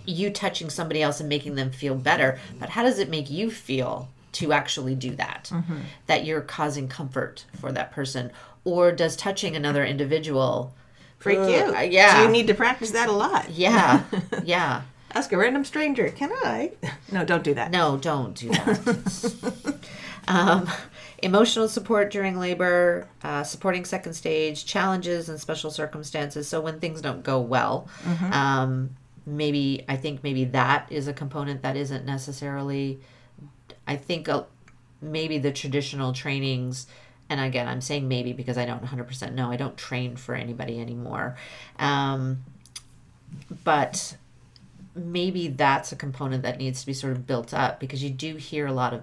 you 0.06 0.30
touching 0.30 0.70
somebody 0.70 1.02
else 1.02 1.20
and 1.20 1.28
making 1.28 1.54
them 1.54 1.70
feel 1.70 1.94
better 1.94 2.38
but 2.58 2.70
how 2.70 2.82
does 2.82 2.98
it 2.98 3.08
make 3.08 3.30
you 3.30 3.50
feel 3.50 4.08
to 4.32 4.52
actually 4.52 4.94
do 4.94 5.14
that 5.16 5.50
mm-hmm. 5.52 5.78
that 6.06 6.24
you're 6.24 6.40
causing 6.40 6.86
comfort 6.88 7.44
for 7.58 7.72
that 7.72 7.90
person 7.92 8.30
or 8.64 8.92
does 8.92 9.16
touching 9.16 9.56
another 9.56 9.84
individual 9.84 10.72
freak 11.20 11.38
Uh, 11.38 11.42
you. 11.46 11.76
yeah. 11.90 12.16
So 12.16 12.22
you 12.24 12.28
need 12.30 12.48
to 12.48 12.54
practice 12.54 12.90
that 12.90 13.08
a 13.08 13.12
lot. 13.12 13.48
yeah 13.50 14.02
yeah 14.44 14.82
Ask 15.12 15.32
a 15.32 15.36
random 15.36 15.64
stranger, 15.64 16.08
can 16.10 16.30
I? 16.32 16.72
No, 17.12 17.24
don't 17.24 17.42
do 17.42 17.54
that. 17.54 17.72
No, 17.72 17.96
don't 17.96 18.32
do 18.36 18.48
that. 18.50 19.74
um, 20.28 20.70
emotional 21.18 21.66
support 21.68 22.12
during 22.12 22.38
labor, 22.38 23.08
uh, 23.24 23.42
supporting 23.42 23.84
second 23.84 24.12
stage, 24.14 24.64
challenges 24.64 25.28
and 25.28 25.40
special 25.40 25.72
circumstances. 25.72 26.46
So 26.46 26.60
when 26.60 26.78
things 26.78 27.00
don't 27.00 27.24
go 27.24 27.40
well, 27.40 27.88
um, 28.30 28.90
maybe 29.26 29.84
I 29.88 29.96
think 29.96 30.22
maybe 30.22 30.44
that 30.44 30.86
is 30.90 31.08
a 31.08 31.12
component 31.12 31.62
that 31.62 31.76
isn't 31.76 32.04
necessarily. 32.06 33.00
I 33.88 33.96
think 33.96 34.28
uh, 34.28 34.44
maybe 35.02 35.38
the 35.38 35.50
traditional 35.50 36.12
trainings. 36.12 36.86
And 37.30 37.40
again, 37.40 37.66
I'm 37.66 37.80
saying 37.80 38.08
maybe 38.08 38.34
because 38.34 38.58
I 38.58 38.66
don't 38.66 38.84
100% 38.84 39.32
know. 39.32 39.50
I 39.50 39.56
don't 39.56 39.76
train 39.76 40.16
for 40.16 40.34
anybody 40.34 40.80
anymore. 40.80 41.36
Um, 41.78 42.44
but 43.64 44.16
maybe 44.94 45.48
that's 45.48 45.92
a 45.92 45.96
component 45.96 46.42
that 46.42 46.58
needs 46.58 46.80
to 46.80 46.86
be 46.86 46.92
sort 46.92 47.12
of 47.12 47.26
built 47.26 47.54
up 47.54 47.80
because 47.80 48.02
you 48.02 48.10
do 48.10 48.36
hear 48.36 48.66
a 48.66 48.72
lot 48.72 48.92
of 48.92 49.02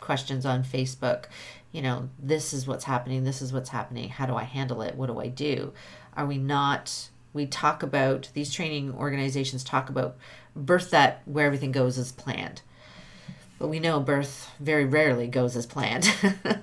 questions 0.00 0.44
on 0.44 0.64
Facebook. 0.64 1.26
You 1.72 1.80
know, 1.80 2.10
this 2.18 2.52
is 2.52 2.66
what's 2.66 2.84
happening, 2.84 3.24
this 3.24 3.40
is 3.40 3.52
what's 3.52 3.70
happening. 3.70 4.08
How 4.10 4.26
do 4.26 4.34
I 4.34 4.42
handle 4.42 4.82
it? 4.82 4.96
What 4.96 5.06
do 5.06 5.20
I 5.20 5.28
do? 5.28 5.72
Are 6.16 6.26
we 6.26 6.36
not 6.36 7.08
we 7.32 7.46
talk 7.46 7.82
about 7.82 8.30
these 8.34 8.52
training 8.52 8.92
organizations 8.94 9.62
talk 9.62 9.88
about 9.88 10.16
birth 10.56 10.90
that 10.90 11.22
where 11.24 11.46
everything 11.46 11.72
goes 11.72 11.98
as 11.98 12.10
planned. 12.12 12.62
But 13.58 13.68
we 13.68 13.80
know 13.80 13.98
birth 14.00 14.50
very 14.60 14.84
rarely 14.84 15.26
goes 15.26 15.56
as 15.56 15.66
planned. 15.66 16.08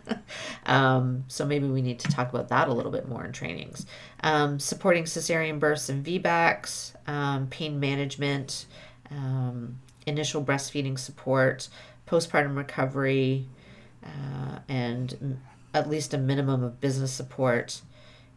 um, 0.66 1.26
so 1.28 1.46
maybe 1.46 1.68
we 1.68 1.82
need 1.82 2.00
to 2.00 2.08
talk 2.08 2.30
about 2.30 2.50
that 2.50 2.70
a 2.70 2.74
little 2.74 2.92
bit 2.92 3.08
more 3.08 3.26
in 3.26 3.32
trainings. 3.34 3.86
Um, 4.24 4.60
supporting 4.60 5.04
cesarean 5.04 5.60
births 5.60 5.90
and 5.90 6.06
VBACs, 6.06 6.96
um, 7.08 7.48
pain 7.48 7.80
management, 7.80 8.66
um, 9.12 9.80
initial 10.06 10.44
breastfeeding 10.44 10.98
support, 10.98 11.68
postpartum 12.08 12.56
recovery, 12.56 13.48
uh, 14.04 14.60
and 14.70 15.18
m- 15.22 15.42
at 15.74 15.90
least 15.90 16.14
a 16.14 16.18
minimum 16.18 16.64
of 16.64 16.80
business 16.80 17.12
support. 17.12 17.82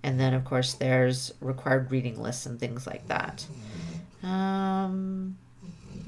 And 0.02 0.18
then, 0.18 0.34
of 0.34 0.44
course, 0.44 0.74
there's 0.74 1.32
required 1.40 1.90
reading 1.90 2.20
lists 2.20 2.46
and 2.46 2.58
things 2.58 2.86
like 2.86 3.06
that. 3.08 3.46
Um, 4.22 5.36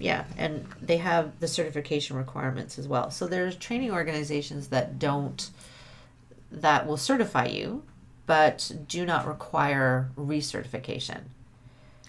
yeah, 0.01 0.25
and 0.39 0.67
they 0.81 0.97
have 0.97 1.39
the 1.41 1.49
certification 1.49 2.17
requirements 2.17 2.79
as 2.79 2.89
well. 2.89 3.11
So 3.11 3.27
there's 3.27 3.55
training 3.57 3.93
organizations 3.93 4.69
that 4.69 4.99
don't 4.99 5.51
that 6.51 6.87
will 6.87 6.97
certify 6.97 7.47
you, 7.47 7.85
but 8.27 8.73
do 8.89 9.05
not 9.05 9.27
require 9.27 10.11
recertification. 10.17 11.21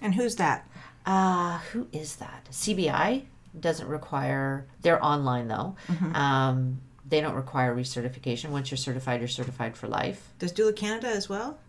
And 0.02 0.16
who's 0.16 0.38
that? 0.38 0.68
Uh, 1.06 1.60
who 1.72 1.88
is 1.92 2.16
that? 2.16 2.48
CBI 2.52 3.24
doesn't 3.60 3.88
require. 3.88 4.66
They're 4.82 5.04
online 5.04 5.48
though. 5.48 5.76
Um, 6.14 6.82
they 7.08 7.20
don't 7.20 7.36
require 7.36 7.76
recertification. 7.76 8.50
Once 8.52 8.72
you're 8.72 8.78
certified, 8.78 9.20
you're 9.20 9.28
certified 9.28 9.76
for 9.76 9.88
life. 9.88 10.30
Does 10.40 10.54
Doula 10.54 10.76
Canada 10.76 11.08
as 11.08 11.28
well? 11.28 11.60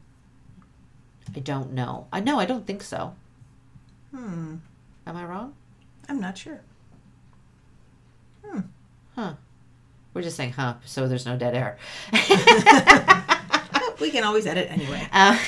I 1.35 1.41
don't 1.41 1.73
know. 1.73 2.07
I 2.13 2.21
know. 2.21 2.39
I 2.39 2.47
don't 2.47 2.67
think 2.67 2.83
so. 2.83 3.15
Hmm. 4.15 4.57
Am 5.07 5.17
I 5.17 5.25
wrong? 5.25 5.55
I'm 6.13 6.21
not 6.21 6.37
sure. 6.37 6.61
Hmm. 8.45 8.61
Huh. 9.15 9.33
We're 10.13 10.21
just 10.21 10.37
saying, 10.37 10.53
huh? 10.53 10.75
So 10.85 11.09
there's 11.09 11.25
no 11.25 11.39
dead 11.39 11.55
air. 11.55 11.79
We 14.01 14.11
can 14.11 14.25
always 14.25 14.47
edit 14.47 14.69
anyway. 14.71 15.09
Uh, 15.13 15.39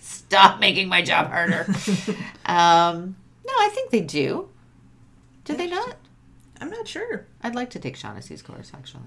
stop 0.00 0.58
making 0.58 0.88
my 0.88 1.00
job 1.00 1.28
harder. 1.28 1.64
um, 2.44 3.14
no, 3.46 3.52
I 3.52 3.70
think 3.72 3.90
they 3.90 4.00
do. 4.00 4.48
Do 5.44 5.54
they 5.54 5.68
not? 5.68 5.96
I'm 6.60 6.70
not 6.70 6.88
sure. 6.88 7.26
I'd 7.40 7.54
like 7.54 7.70
to 7.70 7.78
take 7.78 7.94
Shaughnessy's 7.96 8.42
course, 8.42 8.72
actually. 8.74 9.04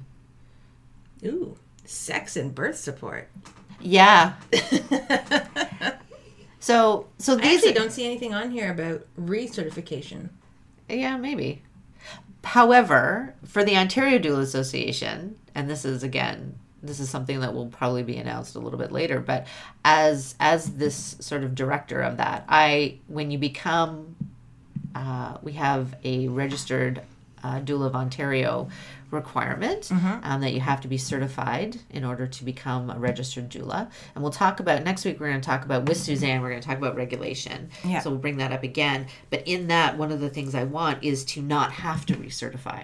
Ooh, 1.26 1.58
sex 1.84 2.38
and 2.38 2.56
birth 2.56 2.78
support. 2.78 3.30
Yeah. 3.82 4.36
So, 6.68 7.08
so 7.18 7.34
I 7.34 7.41
these 7.41 7.58
actually 7.58 7.74
don't 7.74 7.91
see 7.91 8.06
anything 8.06 8.34
on 8.34 8.52
here 8.52 8.72
about 8.72 9.06
recertification. 9.18 10.30
Yeah, 10.89 11.17
maybe. 11.17 11.63
However, 12.43 13.35
for 13.45 13.63
the 13.63 13.75
Ontario 13.75 14.19
Doula 14.19 14.41
Association, 14.41 15.38
and 15.53 15.69
this 15.69 15.83
is 15.83 16.03
again 16.03 16.57
this 16.83 16.99
is 16.99 17.09
something 17.09 17.39
that 17.39 17.53
will 17.53 17.67
probably 17.67 18.03
be 18.03 18.17
announced 18.17 18.55
a 18.55 18.59
little 18.59 18.77
bit 18.77 18.91
later 18.91 19.19
but 19.19 19.47
as 19.83 20.35
as 20.39 20.75
this 20.75 21.17
sort 21.19 21.43
of 21.43 21.55
director 21.55 22.01
of 22.01 22.17
that 22.17 22.45
i 22.47 22.97
when 23.07 23.31
you 23.31 23.38
become 23.38 24.15
uh, 24.95 25.38
we 25.41 25.53
have 25.53 25.95
a 26.03 26.27
registered 26.27 27.01
uh, 27.43 27.59
doula 27.59 27.88
of 27.88 27.95
ontario 27.95 28.69
requirement 29.12 29.89
um, 29.91 30.41
that 30.41 30.53
you 30.53 30.60
have 30.60 30.82
to 30.82 30.88
be 30.88 30.97
certified 30.97 31.78
in 31.89 32.03
order 32.03 32.28
to 32.28 32.43
become 32.43 32.89
a 32.89 32.97
registered 32.99 33.49
doula 33.49 33.89
and 34.16 34.24
we'll 34.24 34.32
talk 34.32 34.60
about 34.60 34.84
next 34.84 35.05
week 35.05 35.20
we're 35.20 35.30
going 35.30 35.39
to 35.39 35.45
talk 35.45 35.64
about 35.64 35.86
with 35.88 35.97
suzanne 35.97 36.41
we're 36.41 36.49
going 36.49 36.62
to 36.62 36.68
talk 36.68 36.78
about 36.78 36.95
regulation 36.95 37.70
Yeah. 37.86 37.99
so 37.99 38.10
we'll 38.10 38.20
bring 38.20 38.38
that 38.38 38.51
up 38.51 38.64
again 38.64 39.08
but 39.30 39.43
in 39.47 39.68
that 39.68 39.97
one 39.97 40.12
of 40.12 40.20
the 40.20 40.30
things 40.30 40.53
i 40.55 40.64
want 40.66 41.03
is 41.03 41.24
to 41.26 41.41
not 41.41 41.72
have 41.72 42.05
to 42.08 42.14
recertify 42.16 42.84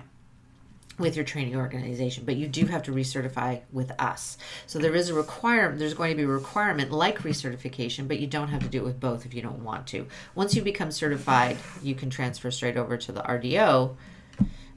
with 1.00 1.16
your 1.16 1.26
training 1.26 1.56
organization, 1.56 2.24
but 2.24 2.36
you 2.36 2.48
do 2.48 2.68
have 2.68 2.84
to 2.84 2.92
recertify 2.92 3.60
with 3.72 3.92
us. 4.00 4.38
So 4.68 4.78
there 4.78 4.94
is 4.94 5.10
a 5.10 5.16
requirement, 5.16 5.80
there's 5.80 5.96
going 5.96 6.12
to 6.12 6.16
be 6.16 6.22
a 6.22 6.28
requirement 6.28 6.92
like 6.92 7.18
recertification, 7.24 8.08
but 8.08 8.20
you 8.20 8.28
don't 8.28 8.50
have 8.50 8.62
to 8.62 8.68
do 8.70 8.78
it 8.78 8.84
with 8.86 9.00
both 9.00 9.26
if 9.26 9.34
you 9.34 9.42
don't 9.42 9.64
want 9.64 9.88
to. 9.88 10.06
Once 10.36 10.54
you 10.54 10.62
become 10.62 10.92
certified, 10.92 11.58
you 11.82 11.96
can 11.96 12.12
transfer 12.12 12.52
straight 12.52 12.78
over 12.78 12.96
to 12.96 13.12
the 13.12 13.22
RDO 13.24 13.96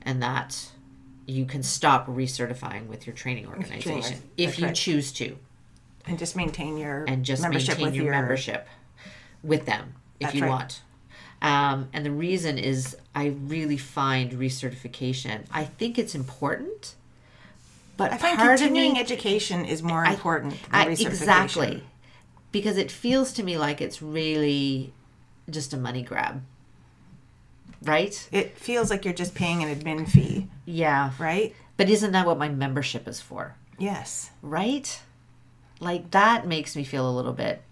and 0.03 0.23
that 0.23 0.71
you 1.27 1.45
can 1.45 1.63
stop 1.63 2.07
recertifying 2.07 2.87
with 2.87 3.07
your 3.07 3.15
training 3.15 3.47
organization 3.47 4.23
if 4.37 4.51
That's 4.51 4.59
you 4.59 4.67
right. 4.67 4.75
choose 4.75 5.13
to 5.13 5.37
and 6.07 6.19
just 6.19 6.37
maintain 6.37 6.77
your 6.77 7.05
and 7.07 7.25
just 7.25 7.43
membership 7.43 7.71
maintain 7.71 7.87
with 7.87 7.95
your, 7.95 8.05
your 8.07 8.15
membership 8.15 8.69
with 9.43 9.67
them 9.67 9.95
if 10.21 10.27
That's 10.29 10.35
you 10.37 10.43
right. 10.43 10.51
want. 10.51 10.83
Um, 11.43 11.89
and 11.93 12.05
the 12.05 12.11
reason 12.11 12.59
is 12.59 12.97
I 13.15 13.27
really 13.27 13.77
find 13.77 14.33
recertification. 14.33 15.45
I 15.51 15.65
think 15.65 15.99
it's 15.99 16.15
important, 16.15 16.95
but 17.97 18.13
I 18.13 18.17
find 18.17 18.39
part 18.39 18.59
continuing 18.59 18.93
of 18.93 18.95
me, 18.95 19.01
education 19.01 19.65
is 19.65 19.83
more 19.83 20.05
important 20.05 20.55
than 20.63 20.75
I, 20.75 20.87
recertification. 20.87 21.07
exactly, 21.07 21.83
because 22.53 22.79
it 22.79 22.91
feels 22.91 23.33
to 23.35 23.43
me 23.43 23.59
like 23.59 23.81
it's 23.81 24.01
really 24.01 24.93
just 25.51 25.75
a 25.75 25.77
money 25.77 26.03
grab, 26.03 26.43
right? 27.87 28.29
It 28.33 28.59
feels 28.59 28.91
like 28.91 29.05
you're 29.05 29.15
just 29.15 29.35
paying 29.35 29.63
an 29.63 29.75
admin 29.75 30.09
fee, 30.09 30.49
Yeah, 30.65 31.13
right? 31.19 31.55
but 31.77 31.89
isn't 31.91 32.13
that 32.13 32.27
what 32.27 32.39
my 32.39 32.49
membership 32.49 33.07
is 33.09 33.21
for? 33.21 33.55
Yes. 33.79 34.31
right? 34.43 35.01
Like 35.81 36.11
that 36.13 36.47
makes 36.47 36.75
me 36.75 36.85
feel 36.85 37.09
a 37.09 37.13
little 37.13 37.35
bit 37.35 37.63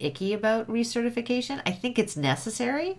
icky 0.00 0.32
about 0.32 0.68
recertification. 0.68 1.60
I 1.64 1.70
think 1.70 1.98
it's 1.98 2.16
necessary. 2.16 2.98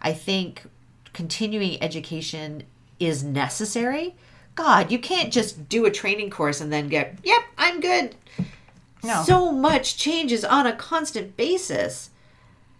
I 0.00 0.12
think 0.12 0.64
continuing 1.12 1.82
education 1.82 2.62
is 3.00 3.24
necessary. 3.24 4.14
God, 4.54 4.92
you 4.92 4.98
can't 4.98 5.32
just 5.32 5.68
do 5.68 5.84
a 5.86 5.90
training 5.90 6.30
course 6.30 6.60
and 6.60 6.72
then 6.72 6.88
get, 6.88 7.16
yep, 7.24 7.42
I'm 7.58 7.80
good. 7.80 8.14
No. 9.02 9.24
So 9.24 9.50
much 9.50 9.96
changes 9.96 10.44
on 10.44 10.66
a 10.66 10.76
constant 10.76 11.36
basis. 11.36 12.10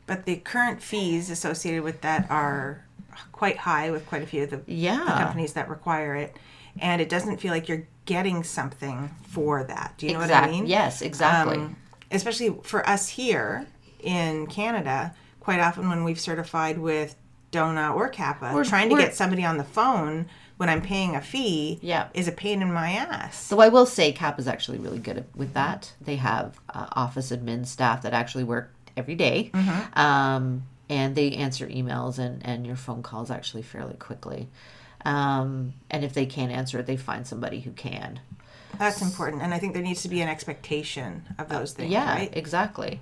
But 0.06 0.24
the 0.26 0.36
current 0.36 0.82
fees 0.82 1.30
associated 1.30 1.82
with 1.82 2.00
that 2.02 2.30
are 2.30 2.84
quite 3.32 3.56
high 3.58 3.90
with 3.90 4.06
quite 4.06 4.22
a 4.22 4.26
few 4.26 4.44
of 4.44 4.50
the, 4.50 4.60
Yeah. 4.66 4.98
the 5.04 5.10
companies 5.12 5.52
that 5.54 5.68
require 5.68 6.14
it. 6.14 6.36
And 6.78 7.00
it 7.02 7.08
doesn't 7.08 7.38
feel 7.38 7.52
like 7.52 7.68
you're 7.68 7.86
getting 8.06 8.42
something 8.44 9.10
for 9.28 9.62
that. 9.64 9.94
Do 9.98 10.06
you 10.06 10.14
know 10.14 10.20
what 10.20 10.30
I 10.32 10.50
mean? 10.50 10.66
Yes, 10.66 11.02
exactly. 11.02 11.56
Um, 11.56 11.76
especially 12.10 12.56
for 12.62 12.88
us 12.88 13.08
here 13.08 13.66
in 14.00 14.46
Canada, 14.46 15.14
quite 15.40 15.60
often 15.60 15.88
when 15.88 16.02
we've 16.04 16.18
certified 16.20 16.78
with 16.78 17.14
DONA 17.50 17.92
or 17.94 18.08
CAPPA, 18.10 18.54
We're- 18.54 18.64
trying 18.66 18.88
to 18.88 18.96
get 18.96 19.14
somebody 19.14 19.44
on 19.44 19.58
the 19.58 19.64
phone 19.64 20.26
when 20.56 20.68
I'm 20.68 20.80
paying 20.80 21.14
a 21.14 21.20
fee 21.20 21.78
Yeah. 21.82 22.06
is 22.14 22.28
a 22.28 22.32
pain 22.32 22.62
in 22.62 22.72
my 22.72 22.92
ass. 22.92 23.36
So 23.36 23.60
I 23.60 23.68
will 23.68 23.84
say 23.86 24.12
CAPPA 24.12 24.38
is 24.38 24.48
actually 24.48 24.78
really 24.78 24.98
good 24.98 25.24
with 25.36 25.52
that. 25.54 25.92
They 26.00 26.16
have 26.16 26.58
uh, 26.72 26.86
office 26.92 27.30
admin 27.32 27.66
staff 27.66 28.02
that 28.02 28.12
actually 28.14 28.44
work 28.44 28.72
every 28.96 29.14
day. 29.14 29.50
Um, 29.94 30.62
and 30.92 31.14
they 31.14 31.32
answer 31.32 31.66
emails 31.66 32.18
and, 32.18 32.44
and 32.44 32.66
your 32.66 32.76
phone 32.76 33.02
calls 33.02 33.30
actually 33.30 33.62
fairly 33.62 33.94
quickly. 33.94 34.48
Um, 35.04 35.72
and 35.90 36.04
if 36.04 36.12
they 36.12 36.26
can't 36.26 36.52
answer 36.52 36.78
it, 36.78 36.86
they 36.86 36.96
find 36.96 37.26
somebody 37.26 37.60
who 37.60 37.70
can. 37.72 38.20
That's 38.78 39.00
important. 39.02 39.42
And 39.42 39.52
I 39.54 39.58
think 39.58 39.72
there 39.74 39.82
needs 39.82 40.02
to 40.02 40.08
be 40.08 40.20
an 40.20 40.28
expectation 40.28 41.24
of 41.38 41.48
those 41.48 41.72
things, 41.72 41.90
yeah, 41.90 42.12
right? 42.14 42.30
exactly. 42.36 43.00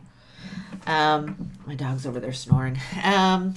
Um, 0.86 1.50
my 1.66 1.74
dog's 1.74 2.06
over 2.06 2.20
there 2.20 2.32
snoring. 2.32 2.78
Um, 3.02 3.54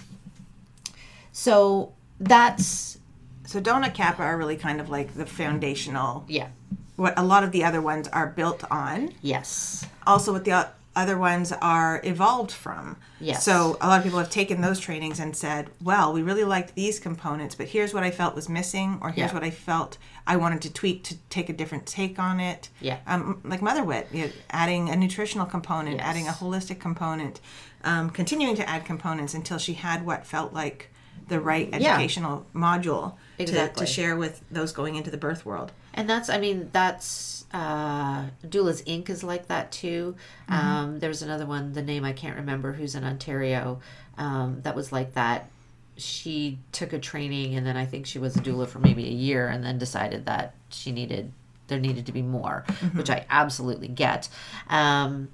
so 1.31 1.93
that's, 2.19 2.97
So 3.45 3.59
DONA 3.59 3.89
CAPPA 3.91 4.19
are 4.19 4.37
really 4.37 4.57
kind 4.57 4.79
of 4.81 4.89
like 4.89 5.13
the 5.13 5.25
foundational, 5.25 6.25
yeah, 6.27 6.47
what 6.95 7.13
a 7.17 7.23
lot 7.23 7.43
of 7.43 7.51
the 7.51 7.63
other 7.63 7.81
ones 7.81 8.07
are 8.09 8.27
built 8.27 8.63
on. 8.69 9.13
yes. 9.21 9.85
also 10.05 10.31
what 10.33 10.43
the 10.45 10.67
other 10.95 11.17
ones 11.17 11.51
are 11.51 11.99
evolved 12.03 12.51
from. 12.51 12.97
Yes. 13.19 13.43
So 13.43 13.77
a 13.81 13.87
lot 13.87 13.97
of 13.97 14.03
people 14.03 14.19
have 14.19 14.29
taken 14.29 14.61
those 14.61 14.79
trainings 14.79 15.19
and 15.19 15.35
said, 15.35 15.69
"Well, 15.81 16.13
we 16.13 16.21
really 16.21 16.43
liked 16.43 16.75
these 16.75 16.99
components, 16.99 17.55
but 17.55 17.67
here's 17.67 17.93
what 17.93 18.03
I 18.03 18.11
felt 18.11 18.35
was 18.35 18.47
missing, 18.47 18.99
or 19.01 19.09
here's 19.09 19.29
Yeah. 19.31 19.33
what 19.33 19.43
I 19.43 19.49
felt 19.49 19.97
I 20.27 20.35
wanted 20.35 20.61
to 20.61 20.71
tweak 20.71 21.03
to 21.05 21.15
take 21.29 21.49
a 21.49 21.53
different 21.53 21.85
take 21.87 22.19
on 22.19 22.39
it." 22.39 22.69
Yeah. 22.79 22.97
Um, 23.07 23.41
like 23.43 23.61
Motherwit, 23.61 24.05
you 24.13 24.25
know, 24.25 24.31
adding 24.51 24.89
a 24.89 24.95
nutritional 24.95 25.45
component, 25.47 25.97
Yes. 25.97 26.05
adding 26.05 26.27
a 26.27 26.31
holistic 26.31 26.79
component, 26.79 27.39
um, 27.83 28.09
continuing 28.11 28.55
to 28.57 28.69
add 28.69 28.85
components 28.85 29.33
until 29.33 29.57
she 29.57 29.73
had 29.73 30.05
what 30.05 30.27
felt 30.27 30.53
like 30.53 30.89
the 31.27 31.39
right 31.39 31.69
Yeah. 31.71 31.93
educational 31.93 32.45
module 32.53 33.13
to, 33.39 33.69
to 33.69 33.85
share 33.85 34.15
with 34.15 34.41
those 34.51 34.71
going 34.71 34.95
into 34.95 35.09
the 35.09 35.17
birth 35.17 35.45
world. 35.45 35.71
And 35.93 36.09
that's, 36.09 36.29
I 36.29 36.37
mean, 36.37 36.69
that's 36.73 37.42
uh, 37.53 38.25
Doulas 38.43 38.83
Inc. 38.85 39.09
is 39.09 39.23
like 39.23 39.47
that 39.47 39.71
too. 39.71 40.15
Um, 40.49 40.99
there's 40.99 41.21
another 41.21 41.45
one, 41.45 41.73
the 41.73 41.83
name 41.83 42.03
I 42.03 42.11
can't 42.11 42.35
remember, 42.35 42.73
who's 42.73 42.95
in 42.95 43.03
Ontario, 43.03 43.79
um, 44.17 44.61
that 44.63 44.75
was 44.75 44.91
like 44.91 45.13
that. 45.13 45.49
She 45.95 46.57
took 46.71 46.93
a 46.93 46.99
training 46.99 47.55
and 47.55 47.65
then 47.65 47.77
I 47.77 47.85
think 47.85 48.07
she 48.07 48.17
was 48.17 48.35
a 48.35 48.39
doula 48.39 48.67
for 48.67 48.79
maybe 48.79 49.05
a 49.05 49.11
year 49.11 49.47
and 49.47 49.63
then 49.63 49.77
decided 49.77 50.25
that 50.25 50.55
she 50.69 50.91
needed, 50.91 51.31
there 51.67 51.79
needed 51.79 52.07
to 52.07 52.11
be 52.11 52.23
more, 52.23 52.65
which 52.93 53.11
I 53.11 53.25
absolutely 53.29 53.87
get. 53.87 54.29
Um, 54.69 55.29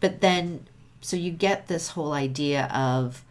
but 0.00 0.20
then, 0.20 0.66
so 1.00 1.16
you 1.16 1.30
get 1.30 1.68
this 1.68 1.88
whole 1.90 2.12
idea 2.12 2.66
of 2.66 3.24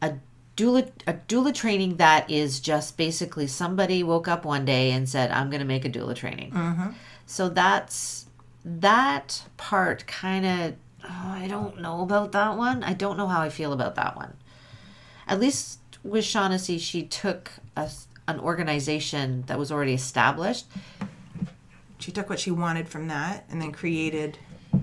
a 0.00 0.14
doula 0.56 0.90
a 1.06 1.12
doula 1.12 1.54
training 1.54 1.96
that 1.96 2.28
is 2.30 2.60
just 2.60 2.96
basically 2.96 3.46
somebody 3.46 4.02
woke 4.02 4.26
up 4.26 4.44
one 4.44 4.64
day 4.64 4.90
and 4.90 5.08
said 5.08 5.30
i'm 5.30 5.50
going 5.50 5.60
to 5.60 5.66
make 5.66 5.84
a 5.84 5.90
doula 5.90 6.14
training. 6.14 6.50
Mm-hmm. 6.50 6.88
So 7.26 7.48
that's 7.48 8.26
that 8.64 9.42
part 9.56 10.06
kind 10.06 10.46
of 10.46 10.74
oh, 11.04 11.28
i 11.28 11.46
don't 11.46 11.80
know 11.80 12.00
about 12.00 12.32
that 12.32 12.56
one. 12.56 12.82
I 12.82 12.94
don't 12.94 13.16
know 13.16 13.28
how 13.28 13.42
i 13.42 13.50
feel 13.50 13.72
about 13.72 13.94
that 13.96 14.16
one. 14.16 14.34
At 15.28 15.38
least 15.38 15.80
with 16.02 16.24
shaughnessy 16.24 16.78
she 16.78 17.02
took 17.02 17.50
a, 17.76 17.90
an 18.26 18.40
organization 18.40 19.44
that 19.46 19.58
was 19.58 19.70
already 19.70 19.94
established. 19.94 20.66
She 21.98 22.12
took 22.12 22.30
what 22.30 22.40
she 22.40 22.50
wanted 22.50 22.88
from 22.88 23.08
that 23.08 23.44
and 23.50 23.60
then 23.60 23.72
created 23.72 24.38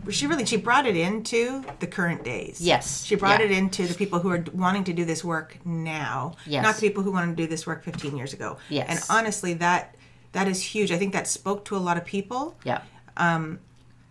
she 0.10 0.28
really 0.28 0.46
she 0.46 0.58
brought 0.58 0.86
it 0.86 0.96
into 0.96 1.64
the 1.80 1.88
current 1.88 2.24
days. 2.24 2.62
Yes, 2.62 3.04
she 3.04 3.16
brought 3.16 3.40
yeah. 3.40 3.48
it 3.48 3.52
into 3.52 3.88
the 3.88 3.94
people 3.94 4.20
who 4.20 4.30
are 4.30 4.44
wanting 4.54 4.84
to 4.86 4.94
do 4.94 5.06
this 5.06 5.24
work 5.24 5.58
now 5.66 6.36
Yes. 6.46 6.64
not 6.64 6.76
the 6.76 6.82
people 6.82 7.04
who 7.04 7.12
wanted 7.12 7.36
to 7.38 7.44
do 7.44 7.48
this 7.48 7.66
work 7.66 7.84
15 7.84 8.16
years 8.18 8.34
ago. 8.34 8.58
Yes. 8.70 8.88
and 8.90 9.00
honestly 9.18 9.54
that 9.56 9.96
that 10.34 10.48
is 10.48 10.62
huge. 10.62 10.92
I 10.92 10.98
think 10.98 11.14
that 11.14 11.28
spoke 11.28 11.64
to 11.66 11.76
a 11.76 11.78
lot 11.78 11.96
of 11.98 12.06
people 12.06 12.58
yeah. 12.64 12.82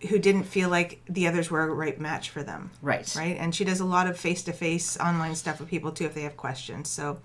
who 0.09 0.19
didn't 0.19 0.45
feel 0.45 0.69
like 0.69 1.03
the 1.09 1.27
others 1.29 1.51
were 1.51 1.63
a 1.63 1.75
right 1.75 2.01
match 2.01 2.31
for 2.31 2.43
them. 2.43 2.71
Right. 2.81 3.13
Right? 3.17 3.37
And 3.39 3.55
she 3.55 3.65
does 3.65 3.81
a 3.81 3.85
lot 3.85 4.07
of 4.07 4.17
face-to-face 4.17 4.99
online 4.99 5.35
stuff 5.35 5.61
with 5.61 5.69
people 5.69 5.93
too 5.93 6.07
if 6.07 6.15
they 6.15 6.23
have 6.23 6.37
questions. 6.37 6.89
So 6.89 7.21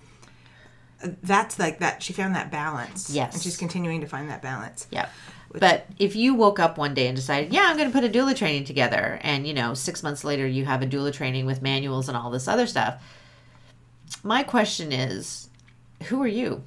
uh, 1.03 1.09
that's 1.23 1.59
like 1.59 1.79
that 1.79 2.01
she 2.03 2.11
found 2.11 2.35
that 2.35 2.51
balance. 2.51 3.09
Yes. 3.11 3.33
and 3.33 3.41
she's 3.41 3.55
continuing 3.57 4.01
to 4.01 4.07
find 4.07 4.29
that 4.29 4.41
balance. 4.41 4.87
Yeah. 4.91 5.09
But 5.59 5.85
if 5.99 6.15
you 6.15 6.33
woke 6.33 6.59
up 6.59 6.77
one 6.77 6.93
day 6.93 7.07
and 7.07 7.15
decided, 7.15 7.53
yeah, 7.53 7.65
I'm 7.67 7.77
going 7.77 7.89
to 7.89 7.93
put 7.93 8.03
a 8.03 8.09
doula 8.09 8.35
training 8.35 8.65
together, 8.65 9.19
and 9.21 9.47
you 9.47 9.53
know, 9.53 9.73
six 9.73 10.03
months 10.03 10.23
later 10.23 10.47
you 10.47 10.65
have 10.65 10.81
a 10.81 10.87
doula 10.87 11.13
training 11.13 11.45
with 11.45 11.61
manuals 11.61 12.07
and 12.07 12.17
all 12.17 12.29
this 12.29 12.47
other 12.47 12.67
stuff, 12.67 13.01
my 14.23 14.43
question 14.43 14.91
is, 14.91 15.49
who 16.05 16.21
are 16.21 16.27
you? 16.27 16.63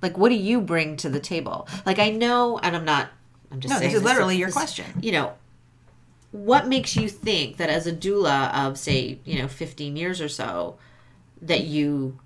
Like, 0.00 0.18
what 0.18 0.30
do 0.30 0.34
you 0.34 0.60
bring 0.60 0.96
to 0.98 1.08
the 1.08 1.20
table? 1.20 1.68
Like, 1.86 1.98
I 1.98 2.10
know, 2.10 2.58
and 2.58 2.74
I'm 2.74 2.84
not. 2.84 3.08
I'm 3.50 3.60
just 3.60 3.72
no 3.72 3.78
saying 3.78 3.92
this 3.92 4.00
is 4.00 4.04
literally 4.04 4.34
so- 4.34 4.38
your 4.38 4.48
this- 4.48 4.54
question 4.54 4.86
You 5.00 5.12
know, 5.12 5.32
what 6.32 6.66
makes 6.66 6.96
you 6.96 7.08
think 7.08 7.58
that 7.58 7.68
as 7.68 7.86
a 7.86 7.92
doula 7.92 8.52
of 8.54 8.78
say, 8.78 9.18
you 9.24 9.38
know, 9.40 9.48
15 9.48 9.96
years 9.96 10.20
or 10.20 10.28
so, 10.28 10.76
that 11.42 11.64
you 11.64 12.18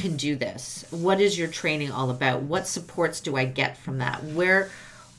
can 0.00 0.16
do 0.16 0.36
this? 0.36 0.84
What 0.90 1.20
is 1.20 1.38
your 1.38 1.48
training 1.48 1.92
all 1.92 2.10
about? 2.10 2.42
What 2.42 2.66
supports 2.66 3.20
do 3.20 3.36
I 3.36 3.44
get 3.44 3.76
from 3.76 3.98
that? 3.98 4.24
Where 4.24 4.70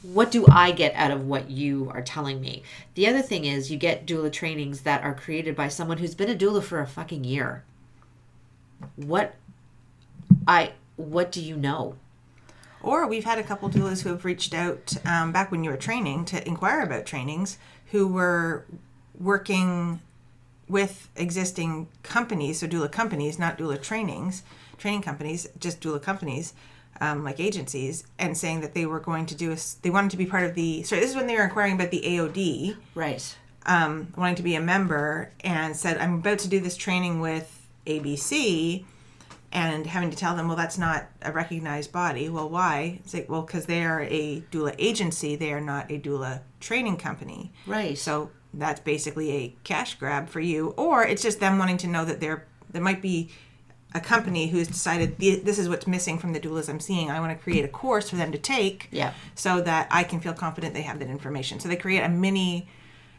what 0.02 0.32
do 0.32 0.48
I 0.50 0.72
get 0.72 0.96
out 0.96 1.12
of 1.12 1.28
what 1.28 1.52
you 1.52 1.92
are 1.94 2.02
telling 2.02 2.42
me? 2.42 2.64
The 2.96 3.06
other 3.06 3.22
thing 3.22 3.46
is 3.46 3.70
you 3.70 3.78
get 3.78 4.08
doula 4.08 4.32
trainings 4.32 4.82
that 4.82 5.04
are 5.04 5.14
created 5.14 5.56
by 5.56 5.68
someone 5.68 6.00
who's 6.00 6.16
been 6.16 6.30
a 6.30 6.36
doula 6.36 6.64
for 6.64 6.80
a 6.80 6.88
fucking 6.88 7.24
year. 7.24 7.64
What 8.96 9.36
I 10.48 10.72
what 10.96 11.32
do 11.32 11.42
you 11.42 11.56
know? 11.56 11.96
Or 12.82 13.06
we've 13.06 13.26
had 13.26 13.38
a 13.38 13.44
couple 13.44 13.70
doulas 13.70 14.02
who 14.02 14.10
have 14.10 14.26
reached 14.26 14.56
out 14.56 14.96
um, 15.06 15.32
back 15.32 15.52
when 15.52 15.64
you 15.64 15.70
were 15.70 15.78
training 15.78 16.26
to 16.26 16.48
inquire 16.48 16.82
about 16.82 17.06
trainings 17.06 17.60
who 17.92 18.08
were 18.08 18.66
working 19.20 20.02
with 20.68 21.10
existing 21.16 21.90
companies, 22.02 22.60
so 22.60 22.68
doula 22.68 22.92
companies, 22.92 23.38
not 23.38 23.58
doula 23.58 23.80
trainings, 23.80 24.42
training 24.82 25.02
companies, 25.02 25.48
just 25.60 25.80
doula 25.80 26.02
companies, 26.02 26.54
um, 27.00 27.24
like 27.24 27.40
agencies, 27.40 28.04
and 28.20 28.38
saying 28.38 28.62
that 28.62 28.74
they 28.74 28.86
were 28.86 29.00
going 29.00 29.26
to 29.28 29.36
do 29.36 29.52
a, 29.54 29.58
they 29.84 29.90
wanted 29.90 30.12
to 30.12 30.18
be 30.18 30.26
part 30.26 30.44
of 30.44 30.56
the, 30.56 30.84
sorry, 30.84 31.00
this 31.02 31.12
is 31.12 31.16
when 31.16 31.28
they 31.28 31.36
were 31.36 31.44
inquiring 31.44 31.76
about 31.76 31.92
the 31.92 32.02
AOD, 32.02 32.76
Right. 32.96 33.36
um, 33.66 34.12
wanting 34.18 34.36
to 34.36 34.44
be 34.44 34.56
a 34.56 34.62
member, 34.62 35.32
and 35.44 35.76
said, 35.76 35.98
I'm 35.98 36.16
about 36.16 36.40
to 36.40 36.48
do 36.50 36.60
this 36.60 36.76
training 36.76 37.20
with 37.22 37.68
ABC, 37.88 38.86
and 39.54 39.86
having 39.86 40.10
to 40.10 40.16
tell 40.18 40.36
them, 40.36 40.48
well, 40.48 40.56
that's 40.56 40.78
not 40.78 41.08
a 41.22 41.32
recognized 41.32 41.92
body. 41.92 42.30
Well, 42.30 42.50
why? 42.50 43.00
It's 43.04 43.14
like, 43.14 43.30
well, 43.30 43.42
because 43.42 43.66
they 43.66 43.84
are 43.84 44.02
a 44.02 44.42
doula 44.52 44.74
agency, 44.80 45.36
they 45.36 45.52
are 45.52 45.60
not 45.62 45.92
a 45.92 46.00
doula 46.00 46.42
training 46.62 46.98
company. 46.98 47.52
Right. 47.68 47.98
So 47.98 48.32
that's 48.54 48.80
basically 48.80 49.32
a 49.32 49.56
cash 49.66 49.96
grab 49.96 50.30
for 50.30 50.40
you, 50.40 50.70
or 50.78 51.04
it's 51.04 51.22
just 51.22 51.40
them 51.42 51.58
wanting 51.58 51.78
to 51.78 51.88
know 51.88 52.06
that 52.06 52.20
there 52.22 52.48
there 52.72 52.82
might 52.82 53.02
be 53.02 53.30
a 53.94 54.00
company 54.00 54.48
who's 54.48 54.68
decided 54.68 55.18
this 55.18 55.60
is 55.60 55.68
what's 55.68 55.86
missing 55.88 56.18
from 56.18 56.32
the 56.34 56.40
doulas 56.40 56.70
I'm 56.70 56.80
seeing. 56.80 57.12
I 57.12 57.20
want 57.20 57.38
to 57.38 57.44
create 57.44 57.66
a 57.66 57.68
course 57.68 58.10
for 58.10 58.16
them 58.16 58.32
to 58.32 58.38
take, 58.38 58.88
Yeah. 58.92 59.12
so 59.36 59.60
that 59.62 59.88
I 59.92 60.04
can 60.04 60.20
feel 60.22 60.34
confident 60.34 60.74
they 60.74 60.82
have 60.84 61.00
that 61.00 61.10
information. 61.10 61.60
So 61.60 61.68
they 61.68 61.76
create 61.76 62.00
a 62.02 62.10
mini 62.10 62.68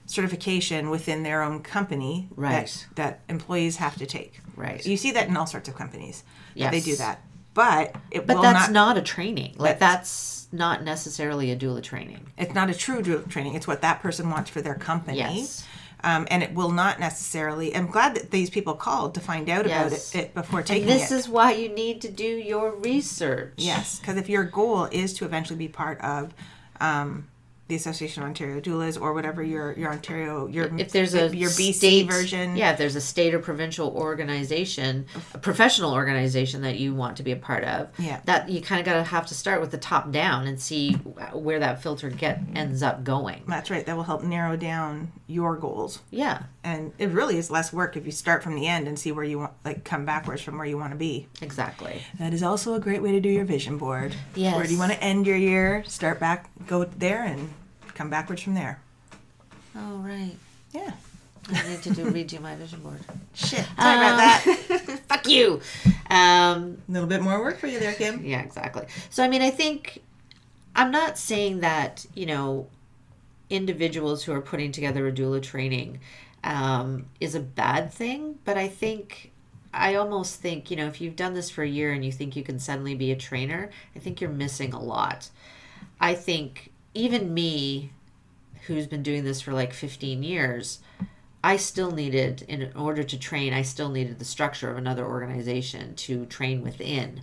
certification 0.07 0.91
within 0.91 1.23
their 1.23 1.43
own 1.43 1.61
company 1.62 2.29
Right. 2.37 2.66
that, 2.97 2.97
that 2.97 3.20
employees 3.29 3.77
have 3.77 3.97
to 3.97 4.07
take. 4.07 4.41
Right. 4.57 4.85
You 4.85 4.97
see 4.97 5.12
that 5.12 5.29
in 5.29 5.37
all 5.37 5.47
sorts 5.47 5.68
of 5.68 5.75
companies. 5.77 6.25
that 6.57 6.70
They 6.73 6.81
do 6.81 6.97
that, 6.97 7.20
but 7.55 7.95
it 8.11 8.27
But 8.27 8.37
will 8.37 8.43
that's 8.43 8.68
not. 8.68 8.97
not, 8.97 8.99
a 8.99 9.03
training. 9.03 9.55
Like 9.59 9.79
That's- 9.79 9.93
that's 10.03 10.49
not 10.53 10.83
necessarily 10.85 11.51
a 11.51 11.57
doula 11.57 11.83
training. 11.83 12.27
it's 12.37 12.53
not 12.55 12.68
a 12.68 12.75
true 12.75 13.01
doula 13.03 13.27
training. 13.31 13.55
It's 13.55 13.66
what 13.66 13.81
that 13.83 14.03
person 14.03 14.29
wants 14.31 14.51
for 14.51 14.61
their 14.61 14.75
company. 14.75 15.16
Yes. 15.18 15.64
Um, 16.05 16.26
and 16.30 16.42
it 16.42 16.53
will 16.55 16.70
not 16.70 16.98
necessarily. 17.00 17.74
I'm 17.74 17.86
glad 17.86 18.14
that 18.16 18.30
these 18.30 18.50
people 18.50 18.74
called 18.74 19.14
to 19.14 19.20
find 19.20 19.48
out 19.48 19.66
about 19.66 19.92
it, 19.92 20.11
it 20.14 20.34
before 20.34 20.61
And 20.61 20.66
taking 20.68 20.86
this 20.86 21.11
it. 21.11 21.14
is 21.16 21.28
why 21.28 21.53
you 21.53 21.68
need 21.68 22.00
to 22.03 22.11
do 22.11 22.24
your 22.24 22.74
research. 22.76 23.55
yes, 23.57 23.98
because 23.98 24.16
if 24.16 24.28
your 24.28 24.44
goal 24.44 24.84
is 24.90 25.12
to 25.14 25.24
eventually 25.24 25.59
be 25.59 25.68
part 25.68 26.00
of 26.00 26.34
um, 26.80 27.28
the 27.69 27.77
Association 27.77 28.23
of 28.23 28.29
Ontario 28.29 28.61
Doulas 28.61 29.01
or 29.01 29.15
whatever 29.15 29.43
your 29.43 29.73
your 29.79 29.91
Ontario 29.93 30.47
your 30.47 30.67
If 30.79 30.93
there's 30.93 31.15
a 31.15 31.35
your 31.35 31.49
BC 31.51 31.73
state, 31.75 32.11
version, 32.11 32.57
yeah, 32.57 32.73
if 32.73 32.79
there's 32.79 32.97
a 32.97 33.01
state 33.01 33.33
or 33.35 33.39
provincial 33.39 33.89
organization, 33.97 35.07
a 35.33 35.39
professional 35.39 35.93
organization 35.95 36.63
that 36.63 36.79
you 36.79 36.95
want 36.95 37.17
to 37.19 37.23
be 37.23 37.33
a 37.33 37.37
part 37.37 37.65
of, 37.65 37.89
Yeah. 37.99 38.21
that 38.25 38.49
you 38.51 38.61
kind 38.61 38.81
of 38.81 38.85
got 38.87 38.95
to 38.95 39.05
have 39.05 39.27
to 39.29 39.35
start 39.35 39.61
with 39.61 39.71
the 39.71 39.79
top 39.79 40.11
down 40.11 40.47
and 40.47 40.61
see 40.61 40.93
where 41.33 41.61
that 41.61 41.83
filter 41.83 42.11
get 42.11 42.41
ends 42.55 42.83
up 42.83 43.05
going. 43.05 43.43
that's 43.47 43.71
right. 43.71 43.87
That 43.87 43.97
will 43.97 44.03
help 44.05 44.23
narrow 44.23 44.57
down 44.57 45.13
your 45.27 45.57
goals, 45.57 46.01
Yeah, 46.11 46.43
and 46.63 46.93
it 46.99 47.09
really 47.11 47.39
is 47.39 47.51
less 47.51 47.73
work 47.73 47.97
if 47.97 48.05
you 48.05 48.13
start 48.13 48.43
from 48.43 48.55
the 48.55 48.67
end 48.67 48.87
and 48.87 48.99
see 48.99 49.13
where 49.13 49.25
you 49.25 49.39
want, 49.39 49.53
like 49.65 49.83
come 49.85 50.05
backwards 50.05 50.43
from 50.43 50.59
where 50.59 50.67
you 50.67 50.77
want 50.77 50.93
to 50.93 50.99
be. 50.99 51.29
exactly. 51.41 52.03
That 52.19 52.35
is 52.35 52.43
also 52.43 52.75
a 52.75 52.81
great 52.81 53.03
way 53.03 53.13
to 53.13 53.21
do 53.21 53.29
your 53.31 53.45
vision 53.45 53.79
board. 53.79 54.15
Yes. 54.35 54.55
Where 54.57 54.67
do 54.67 54.73
you 54.73 54.79
want 54.79 54.93
to 54.93 55.03
end 55.03 55.27
your 55.27 55.37
year? 55.37 55.85
Start 55.87 56.21
back, 56.21 56.51
go 56.67 56.85
there, 56.85 57.25
and 57.25 57.49
come 58.03 58.11
backwards 58.11 58.42
from 58.42 58.55
there. 58.55 58.80
Oh 59.76 59.98
right. 59.98 60.34
Yeah. 60.72 60.90
I 61.48 61.68
need 61.68 61.82
to 61.82 61.90
do 61.90 62.07
redo 62.07 62.40
my 62.40 62.57
vision 62.57 62.80
board. 62.80 62.98
Shit. 63.34 63.64
Sorry 63.78 63.96
about 63.96 64.16
that. 64.16 65.00
Fuck 65.09 65.28
you. 65.28 65.61
Um, 66.11 66.78
A 66.88 66.92
little 66.92 67.09
bit 67.09 67.22
more 67.22 67.40
work 67.40 67.59
for 67.59 67.68
you 67.68 67.78
there, 67.78 67.94
Kim. 67.94 68.24
Yeah, 68.24 68.42
exactly. 68.42 68.86
So 69.11 69.22
I 69.22 69.28
mean, 69.28 69.40
I 69.40 69.50
think 69.50 70.03
I'm 70.74 70.90
not 70.90 71.16
saying 71.16 71.61
that 71.61 72.05
you 72.14 72.26
know 72.26 72.66
individuals 73.50 74.24
who 74.24 74.32
are 74.32 74.40
putting 74.40 74.72
together 74.72 75.07
a 75.07 75.12
doula 75.12 75.40
training 75.40 76.00
um, 76.42 77.07
is 77.20 77.36
a 77.36 77.40
bad 77.40 77.92
thing, 77.92 78.38
but 78.44 78.59
I 78.59 78.66
think 78.66 79.30
I 79.72 79.94
almost 79.94 80.40
think 80.40 80.72
you 80.72 80.76
know 80.76 80.88
if 80.88 81.00
you've 81.00 81.16
done 81.16 81.34
this 81.34 81.50
for 81.50 81.62
a 81.62 81.68
year 81.68 81.92
and 81.92 82.05
you 82.05 82.11
think 82.11 82.34
you 82.34 82.42
can 82.42 82.59
suddenly 82.59 82.96
be 82.96 83.12
a 83.12 83.16
trainer, 83.16 83.70
I 83.94 84.00
think 84.00 84.20
you're 84.20 84.30
missing 84.30 84.72
a 84.72 84.82
lot. 84.82 85.30
I 86.00 86.14
think 86.14 86.72
even 86.95 87.32
me, 87.32 87.93
who's 88.66 88.86
been 88.86 89.03
doing 89.03 89.24
this 89.24 89.40
for 89.40 89.53
like 89.53 89.72
15 89.72 90.22
years. 90.22 90.80
I 91.45 91.57
still 91.57 91.90
needed, 91.90 92.43
in 92.47 92.72
order 92.76 93.03
to 93.03 93.18
train, 93.18 93.53
I 93.53 93.62
still 93.62 93.88
needed 93.88 94.18
the 94.18 94.24
structure 94.24 94.70
of 94.70 94.76
another 94.76 95.05
organization 95.05 95.97
to 95.97 96.24
train 96.26 96.62
within 96.62 97.22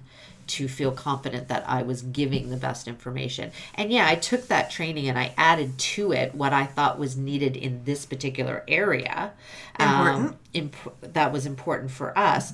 to 0.49 0.67
feel 0.67 0.91
confident 0.91 1.47
that 1.47 1.63
I 1.67 1.83
was 1.83 2.01
giving 2.01 2.49
the 2.49 2.57
best 2.57 2.87
information. 2.87 3.51
And 3.75 3.91
yeah, 3.91 4.07
I 4.07 4.15
took 4.15 4.47
that 4.47 4.71
training 4.71 5.07
and 5.07 5.17
I 5.17 5.33
added 5.37 5.77
to 5.77 6.11
it 6.11 6.33
what 6.33 6.53
I 6.53 6.65
thought 6.65 6.99
was 6.99 7.15
needed 7.15 7.55
in 7.55 7.83
this 7.85 8.05
particular 8.05 8.63
area. 8.67 9.33
Important. 9.79 10.29
Um, 10.29 10.37
imp- 10.53 11.13
that 11.13 11.31
was 11.31 11.45
important 11.45 11.91
for 11.91 12.17
us. 12.17 12.51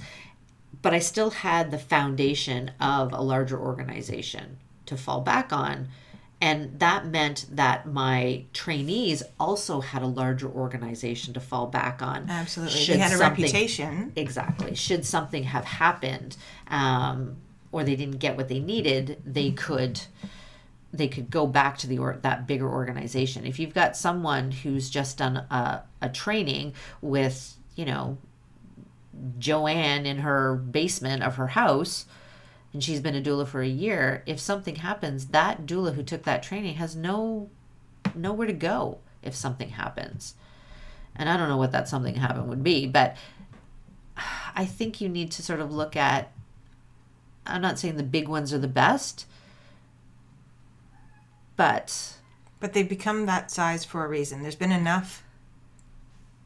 But 0.82 0.94
I 0.94 1.00
still 1.00 1.32
had 1.32 1.72
the 1.72 1.80
foundation 1.80 2.72
of 2.80 3.12
a 3.14 3.22
larger 3.22 3.58
organization 3.58 4.58
to 4.86 4.98
fall 4.98 5.22
back 5.22 5.52
on. 5.52 5.88
And 6.42 6.80
that 6.80 7.08
meant 7.08 7.46
that 7.52 7.88
my 7.88 8.44
trainees 8.54 9.24
also 9.40 9.80
had 9.80 10.02
a 10.02 10.08
larger 10.08 10.50
organization 10.50 11.34
to 11.34 11.40
fall 11.40 11.68
back 11.68 12.02
on. 12.02 12.30
Absolutely. 12.30 12.78
should 12.78 12.96
they 12.96 13.00
had 13.00 13.14
a 13.14 13.18
reputation. 13.18 14.12
Exactly. 14.16 14.76
Should 14.76 15.06
something 15.06 15.44
have 15.44 15.64
happened, 15.64 16.36
um, 16.68 17.38
or 17.72 17.84
they 17.84 17.96
didn't 17.96 18.18
get 18.18 18.36
what 18.36 18.50
they 18.50 18.60
needed, 18.60 19.22
they 19.26 19.52
could 19.52 20.02
they 20.98 21.08
could 21.08 21.30
go 21.30 21.46
back 21.46 21.78
to 21.80 21.88
the 21.88 21.98
or 21.98 22.20
that 22.22 22.48
bigger 22.48 22.70
organization. 22.70 23.46
If 23.46 23.60
you've 23.60 23.74
got 23.74 23.98
someone 23.98 24.52
who's 24.52 24.90
just 24.90 25.18
done 25.18 25.38
a, 25.38 25.84
a 26.02 26.10
training 26.10 26.74
with 27.02 27.56
you 27.76 27.86
know 27.86 28.18
Joanne 29.40 30.06
in 30.06 30.20
her 30.20 30.56
basement 30.56 31.24
of 31.24 31.36
her 31.36 31.48
house, 31.48 32.06
and 32.76 32.84
she's 32.84 33.00
been 33.00 33.16
a 33.16 33.22
doula 33.22 33.48
for 33.48 33.62
a 33.62 33.68
year, 33.68 34.22
if 34.26 34.38
something 34.38 34.76
happens, 34.76 35.28
that 35.28 35.66
doula 35.66 35.96
who 35.96 36.04
took 36.04 36.24
that 36.24 36.44
training 36.44 36.76
has 36.76 36.94
no 36.94 37.50
nowhere 38.14 38.48
to 38.48 38.54
go 38.54 38.98
if 39.24 39.34
something 39.34 39.70
happens. 39.70 40.34
And 41.16 41.30
I 41.30 41.38
don't 41.38 41.48
know 41.48 41.56
what 41.56 41.72
that 41.72 41.88
something 41.88 42.16
happen 42.16 42.50
would 42.50 42.66
be, 42.66 42.86
but 42.86 43.16
I 44.54 44.66
think 44.66 45.00
you 45.00 45.08
need 45.08 45.32
to 45.32 45.42
sort 45.42 45.62
of 45.62 45.72
look 45.72 45.96
at 45.96 46.34
I'm 47.48 47.62
not 47.62 47.80
saying 47.80 47.96
the 47.96 48.04
big 48.04 48.28
ones 48.28 48.54
are 48.54 48.58
the 48.58 48.68
best, 48.68 49.26
but 51.56 52.18
But 52.60 52.74
they've 52.74 52.90
become 52.90 53.26
that 53.26 53.52
size 53.52 53.86
for 53.86 54.04
a 54.04 54.10
reason. 54.10 54.42
There's 54.42 54.56
been 54.56 54.74
enough 54.74 55.24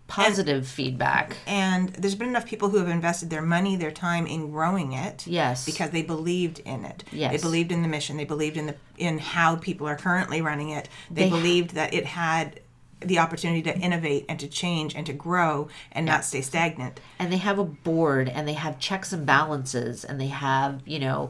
positive 0.09 0.67
feedback. 0.67 1.37
and 1.47 1.89
there's 1.89 2.15
been 2.15 2.27
enough 2.29 2.45
people 2.45 2.69
who 2.69 2.77
have 2.77 2.89
invested 2.89 3.29
their 3.29 3.41
money, 3.41 3.75
their 3.75 3.91
time 3.91 4.27
in 4.27 4.51
growing 4.51 4.91
it. 4.93 5.25
Yes. 5.27 5.65
Because 5.65 5.91
they 5.91 6.01
believed 6.01 6.59
in 6.59 6.83
it. 6.85 7.03
Yes. 7.11 7.31
They 7.31 7.37
believed 7.37 7.71
in 7.71 7.81
the 7.81 7.87
mission. 7.87 8.17
They 8.17 8.25
believed 8.25 8.57
in 8.57 8.65
the 8.65 8.75
in 8.97 9.19
how 9.19 9.55
people 9.55 9.87
are 9.87 9.95
currently 9.95 10.41
running 10.41 10.69
it. 10.69 10.89
They, 11.09 11.23
They- 11.23 11.29
believed 11.29 11.71
that 11.75 11.93
it 11.93 12.05
had 12.05 12.59
the 13.01 13.19
opportunity 13.19 13.61
to 13.61 13.77
innovate 13.77 14.25
and 14.27 14.37
to 14.41 14.47
change 14.49 14.93
and 14.93 15.05
to 15.05 15.13
grow 15.13 15.69
and 15.93 16.05
not 16.05 16.25
stay 16.25 16.41
stagnant. 16.41 16.99
and 17.17 17.31
they 17.31 17.37
have 17.37 17.57
a 17.57 17.63
board 17.63 18.27
and 18.27 18.45
they 18.45 18.53
have 18.53 18.77
checks 18.77 19.13
and 19.13 19.25
balances 19.25 20.03
and 20.03 20.19
they 20.19 20.27
have 20.27 20.81
you 20.85 20.99
know 20.99 21.29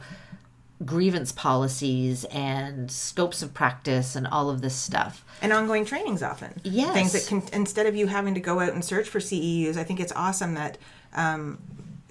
grievance 0.85 1.31
policies 1.31 2.23
and 2.25 2.89
scopes 2.89 3.41
of 3.41 3.53
practice 3.53 4.15
and 4.15 4.25
all 4.27 4.49
of 4.49 4.61
this 4.61 4.75
stuff 4.75 5.25
and 5.41 5.51
ongoing 5.51 5.83
trainings 5.85 6.23
often. 6.23 6.53
Yes. 6.63 6.93
Things 6.93 7.11
that 7.13 7.27
can, 7.27 7.43
instead 7.53 7.85
of 7.85 7.95
you 7.95 8.07
having 8.07 8.33
to 8.33 8.39
go 8.39 8.59
out 8.61 8.73
and 8.73 8.83
search 8.83 9.07
for 9.09 9.19
CEUs, 9.19 9.75
I 9.77 9.83
think 9.83 9.99
it's 9.99 10.13
awesome 10.15 10.53
that 10.53 10.77
um, 11.13 11.59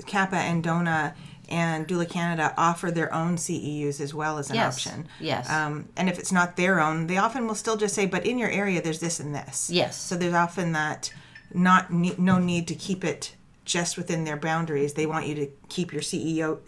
CAPPA 0.02 0.34
and 0.34 0.62
DONA 0.62 1.14
and 1.48 1.88
Doula 1.88 2.08
Canada 2.08 2.52
offer 2.58 2.90
their 2.90 3.12
own 3.14 3.36
CEUs 3.36 4.00
as 4.02 4.12
well 4.12 4.36
as 4.36 4.50
an 4.50 4.56
Yes. 4.56 4.74
option. 4.76 5.08
Yes. 5.18 5.48
Um, 5.50 5.88
and 5.96 6.08
if 6.10 6.18
it's 6.18 6.30
not 6.32 6.56
their 6.56 6.78
own, 6.80 7.06
they 7.06 7.16
often 7.16 7.46
will 7.46 7.54
still 7.54 7.76
just 7.78 7.94
say, 7.94 8.04
but 8.04 8.26
in 8.26 8.38
your 8.38 8.50
area, 8.50 8.82
there's 8.82 9.00
this 9.00 9.18
and 9.18 9.34
this. 9.34 9.70
Yes. 9.70 9.98
So 9.98 10.14
there's 10.14 10.34
often 10.34 10.72
that 10.72 11.10
not 11.54 11.90
ne- 11.90 12.14
no 12.18 12.38
need 12.38 12.68
to 12.68 12.74
keep 12.74 13.02
it 13.02 13.34
just 13.64 13.96
within 13.96 14.24
their 14.24 14.36
boundaries. 14.36 14.92
They 14.94 15.06
want 15.06 15.26
you 15.26 15.34
to 15.36 15.46
keep 15.70 15.90
your 15.92 16.02
CEO 16.02 16.58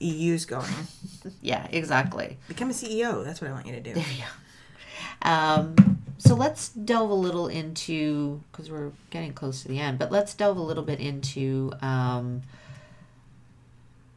CEUs 0.00 0.46
going. 0.46 0.70
yeah 1.42 1.66
exactly 1.70 2.36
Become 2.48 2.70
a 2.70 2.72
CEO. 2.72 3.24
That's 3.24 3.40
what 3.40 3.50
I 3.50 3.52
want 3.52 3.66
you 3.66 3.72
to 3.72 3.80
do. 3.80 3.94
There 3.94 4.04
you 4.16 4.24
um, 5.22 5.74
so 6.18 6.34
let's 6.34 6.68
delve 6.70 7.10
a 7.10 7.14
little 7.14 7.48
into 7.48 8.40
because 8.50 8.70
we're 8.70 8.92
getting 9.10 9.32
close 9.32 9.62
to 9.62 9.68
the 9.68 9.78
end 9.78 9.98
but 9.98 10.12
let's 10.12 10.34
delve 10.34 10.56
a 10.56 10.62
little 10.62 10.84
bit 10.84 11.00
into 11.00 11.72
um, 11.82 12.42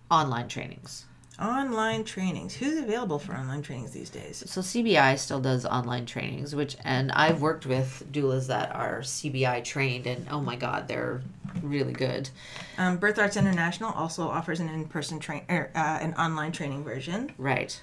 online 0.10 0.48
trainings 0.48 1.06
Online 1.40 2.04
trainings. 2.04 2.54
Who's 2.54 2.78
available 2.78 3.18
for 3.18 3.34
online 3.34 3.62
trainings 3.62 3.92
these 3.92 4.10
days? 4.10 4.44
so 4.46 4.62
CBI 4.62 5.18
still 5.18 5.40
does 5.40 5.66
online 5.66 6.06
trainings, 6.06 6.54
which 6.56 6.78
and 6.84 7.12
I've 7.12 7.42
worked 7.42 7.66
with 7.66 8.04
doulas 8.12 8.48
that 8.48 8.76
are 8.76 9.00
CBI 9.00 9.64
trained, 9.64 10.06
and 10.08 10.28
oh 10.30 10.42
my 10.42 10.56
god, 10.56 10.88
they're 10.88 11.22
really 11.64 11.94
good. 11.94 12.30
Um, 12.78 12.98
Birth 12.98 13.18
Arts 13.18 13.38
International 13.38 13.92
also 13.92 14.28
offers 14.28 14.60
an 14.60 14.70
in-person 14.70 15.20
train, 15.20 15.44
er, 15.50 15.72
uh, 15.74 16.00
an 16.02 16.14
online 16.16 16.52
training 16.52 16.84
version. 16.84 17.32
Right. 17.38 17.82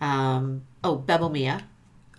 Um, 0.00 0.62
oh, 0.82 1.02
Bebo 1.06 1.30
Mia. 1.30 1.64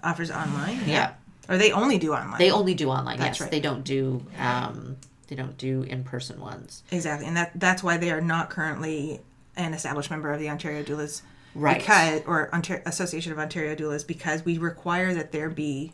Offers 0.04 0.32
online. 0.32 0.80
Yeah. 0.86 1.14
Or 1.50 1.58
they 1.58 1.72
only 1.72 1.98
do 1.98 2.14
online. 2.14 2.40
They 2.40 2.52
only 2.52 2.74
do 2.74 2.90
online. 2.90 3.20
That's 3.20 3.40
yes, 3.40 3.42
right. 3.42 3.52
they 3.52 3.60
don't 3.60 3.84
do 3.84 4.26
um, 4.40 4.98
they 5.28 5.36
don't 5.36 5.58
do 5.58 5.84
in 5.84 6.04
person 6.04 6.40
ones. 6.40 6.84
exactly, 6.92 7.28
and 7.28 7.38
that 7.38 7.52
that's 7.56 7.84
why 7.84 7.98
they 7.98 8.12
are 8.12 8.22
not 8.22 8.50
currently 8.50 9.22
an 9.58 9.74
established 9.74 10.10
member 10.10 10.32
of 10.32 10.40
the 10.40 10.50
Ontario 10.50 10.84
Doulas. 10.84 11.22
Right. 11.54 11.78
Because 11.80 12.22
or 12.28 12.54
Ontario, 12.54 12.84
Association 12.86 13.32
of 13.32 13.40
Ontario 13.40 13.76
Doulas 13.76 14.06
because 14.06 14.44
we 14.44 14.58
require 14.58 15.14
that 15.14 15.32
there 15.32 15.50
be 15.50 15.94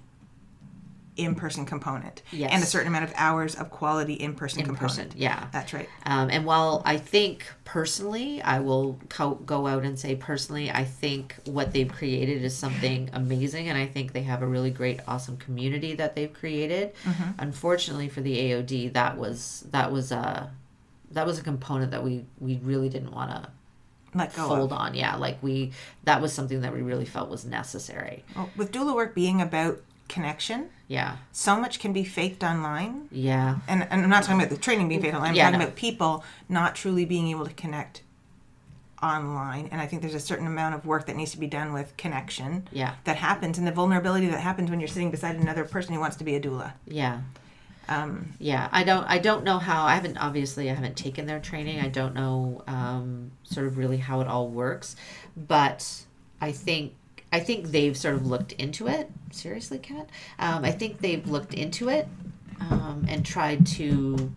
in-person 1.17 1.65
component 1.65 2.21
Yes. 2.31 2.51
and 2.53 2.63
a 2.63 2.65
certain 2.65 2.87
amount 2.87 3.03
of 3.03 3.13
hours 3.17 3.53
of 3.55 3.69
quality 3.69 4.13
in-person 4.13 4.61
In 4.61 4.65
component. 4.65 5.09
person, 5.09 5.11
yeah. 5.21 5.47
That's 5.51 5.73
right. 5.73 5.89
Um, 6.05 6.29
and 6.31 6.45
while 6.45 6.81
I 6.85 6.97
think 6.97 7.45
personally, 7.65 8.41
I 8.41 8.59
will 8.59 8.97
co- 9.09 9.35
go 9.35 9.67
out 9.67 9.83
and 9.83 9.99
say 9.99 10.15
personally, 10.15 10.71
I 10.71 10.85
think 10.85 11.35
what 11.45 11.73
they've 11.73 11.91
created 11.91 12.43
is 12.43 12.55
something 12.55 13.09
amazing, 13.13 13.67
and 13.67 13.77
I 13.77 13.87
think 13.87 14.13
they 14.13 14.23
have 14.23 14.41
a 14.41 14.47
really 14.47 14.71
great, 14.71 15.01
awesome 15.05 15.35
community 15.37 15.93
that 15.95 16.15
they've 16.15 16.31
created. 16.33 16.93
Unfortunately 17.37 18.07
for 18.07 18.21
the 18.21 18.37
AOD, 18.37 18.93
that 18.93 19.17
was 19.17 19.65
that 19.71 19.91
was 19.91 20.11
a 20.13 20.49
that 21.13 21.25
was 21.25 21.39
a 21.39 21.43
component 21.43 21.91
that 21.91 22.03
we 22.03 22.25
we 22.39 22.59
really 22.63 22.89
didn't 22.89 23.11
want 23.11 23.31
to 23.31 23.49
Let 24.13 24.33
go 24.35 24.47
fold 24.47 24.71
of. 24.71 24.77
on. 24.77 24.93
Yeah, 24.95 25.15
like 25.15 25.41
we 25.41 25.71
that 26.03 26.21
was 26.21 26.33
something 26.33 26.61
that 26.61 26.73
we 26.73 26.81
really 26.81 27.05
felt 27.05 27.29
was 27.29 27.45
necessary. 27.45 28.23
Well, 28.35 28.49
with 28.57 28.71
doula 28.71 28.93
work 28.95 29.13
being 29.15 29.41
about 29.41 29.81
connection, 30.09 30.69
Yeah, 30.89 31.15
so 31.31 31.57
much 31.59 31.79
can 31.79 31.93
be 31.93 32.03
faked 32.03 32.43
online. 32.43 33.07
yeah, 33.11 33.59
And, 33.69 33.83
and 33.89 34.03
I'm 34.03 34.09
not 34.09 34.23
talking 34.23 34.39
about 34.41 34.49
the 34.49 34.57
training 34.57 34.89
being 34.89 35.01
faked 35.01 35.15
online. 35.15 35.29
I'm 35.29 35.35
Yeah, 35.35 35.45
talking 35.45 35.59
no. 35.59 35.65
about 35.65 35.77
people 35.77 36.25
not 36.49 36.75
truly 36.75 37.05
being 37.05 37.29
able 37.29 37.45
to 37.45 37.53
connect 37.53 38.01
online. 39.01 39.67
And 39.71 39.81
I 39.81 39.87
think 39.87 40.01
there's 40.01 40.13
a 40.13 40.19
certain 40.19 40.47
amount 40.47 40.75
of 40.75 40.85
work 40.85 41.05
that 41.07 41.15
needs 41.15 41.31
to 41.31 41.39
be 41.39 41.47
done 41.47 41.73
with 41.73 41.95
connection 41.97 42.67
yeah, 42.71 42.95
that 43.05 43.15
happens 43.15 43.57
and 43.57 43.65
the 43.65 43.71
vulnerability 43.71 44.27
that 44.27 44.39
happens 44.41 44.69
when 44.69 44.79
you're 44.79 44.87
sitting 44.89 45.11
beside 45.11 45.37
another 45.37 45.63
person 45.65 45.93
who 45.93 45.99
wants 45.99 46.17
to 46.17 46.23
be 46.23 46.35
a 46.35 46.41
doula. 46.41 46.73
yeah. 46.85 47.21
Um, 47.89 48.33
Yeah, 48.39 48.69
I 48.71 48.83
don't. 48.83 49.03
I 49.05 49.17
don't 49.17 49.43
know 49.43 49.57
how. 49.59 49.85
I 49.85 49.95
haven't 49.95 50.17
obviously. 50.17 50.69
I 50.69 50.73
haven't 50.73 50.95
taken 50.97 51.25
their 51.25 51.39
training. 51.39 51.79
I 51.79 51.89
don't 51.89 52.13
know 52.13 52.63
um, 52.67 53.31
sort 53.43 53.67
of 53.67 53.77
really 53.77 53.97
how 53.97 54.21
it 54.21 54.27
all 54.27 54.47
works, 54.47 54.95
but 55.35 56.05
I 56.39 56.51
think 56.51 56.93
I 57.31 57.39
think 57.39 57.67
they've 57.67 57.95
sort 57.97 58.15
of 58.15 58.25
looked 58.25 58.51
into 58.53 58.87
it. 58.87 59.09
Seriously, 59.31 59.77
Kat. 59.79 60.09
Um, 60.39 60.65
I 60.65 60.71
think 60.71 60.99
they've 60.99 61.25
looked 61.27 61.53
into 61.53 61.89
it 61.89 62.07
um, 62.59 63.05
and 63.09 63.25
tried 63.25 63.65
to 63.67 64.33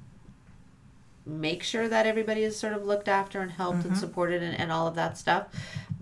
make 1.27 1.63
sure 1.63 1.89
that 1.89 2.07
everybody 2.07 2.43
is 2.43 2.57
sort 2.57 2.75
of 2.75 2.85
looked 2.85 3.09
after 3.09 3.41
and 3.41 3.51
helped 3.51 3.85
and 3.85 3.97
supported 3.97 4.43
and, 4.43 4.59
and 4.59 4.71
all 4.71 4.87
of 4.87 4.95
that 4.95 5.17
stuff. 5.17 5.47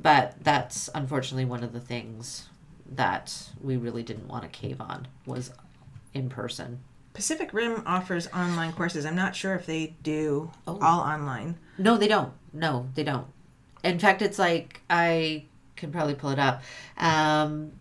But 0.01 0.35
that's 0.43 0.91
unfortunately 0.95 1.45
one 1.45 1.63
of 1.63 1.73
the 1.73 1.81
things 1.81 2.49
that 2.91 3.49
we 3.63 3.77
really 3.77 4.03
didn't 4.03 4.29
want 4.29 4.43
to 4.43 4.49
cave 4.49 4.81
on 4.81 5.07
was 5.25 5.53
in 6.13 6.29
person. 6.29 6.81
Pacific 7.15 7.53
Rim 7.53 7.83
offers 7.87 8.27
online 8.29 8.73
courses. 8.73 9.05
I'm 9.05 9.17
not 9.17 9.37
sure 9.37 9.55
if 9.55 9.67
they 9.67 9.95
do 10.03 10.51
Oh. 10.67 10.79
all 10.81 11.01
online. 11.01 11.57
No, 11.79 11.97
they 11.99 12.09
don't. 12.09 12.33
No, 12.53 12.89
they 12.95 13.05
don't. 13.05 13.27
In 13.85 13.99
fact, 13.99 14.23
it's 14.23 14.39
like 14.39 14.81
I 14.89 15.45
can 15.77 15.93
probably 15.93 16.15
pull 16.15 16.31
it 16.31 16.39
up. 16.39 16.63
Um, 16.97 17.73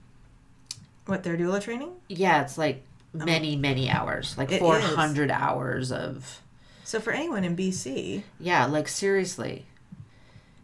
What 1.05 1.23
their 1.23 1.37
doula 1.37 1.61
training? 1.61 1.91
yeah, 2.09 2.41
it's 2.41 2.57
like 2.57 2.83
many, 3.13 3.55
many 3.55 3.89
hours, 3.89 4.37
like 4.37 4.49
It 4.51 4.55
is. 4.55 4.59
four 4.59 4.79
hundred 4.79 5.31
hours 5.31 5.91
of. 5.91 6.41
So 6.83 6.99
for 6.99 7.11
anyone 7.13 7.43
in 7.45 7.55
BC, 7.55 8.23
Yeah, 8.39 8.65
like 8.65 8.87
seriously, 8.87 9.65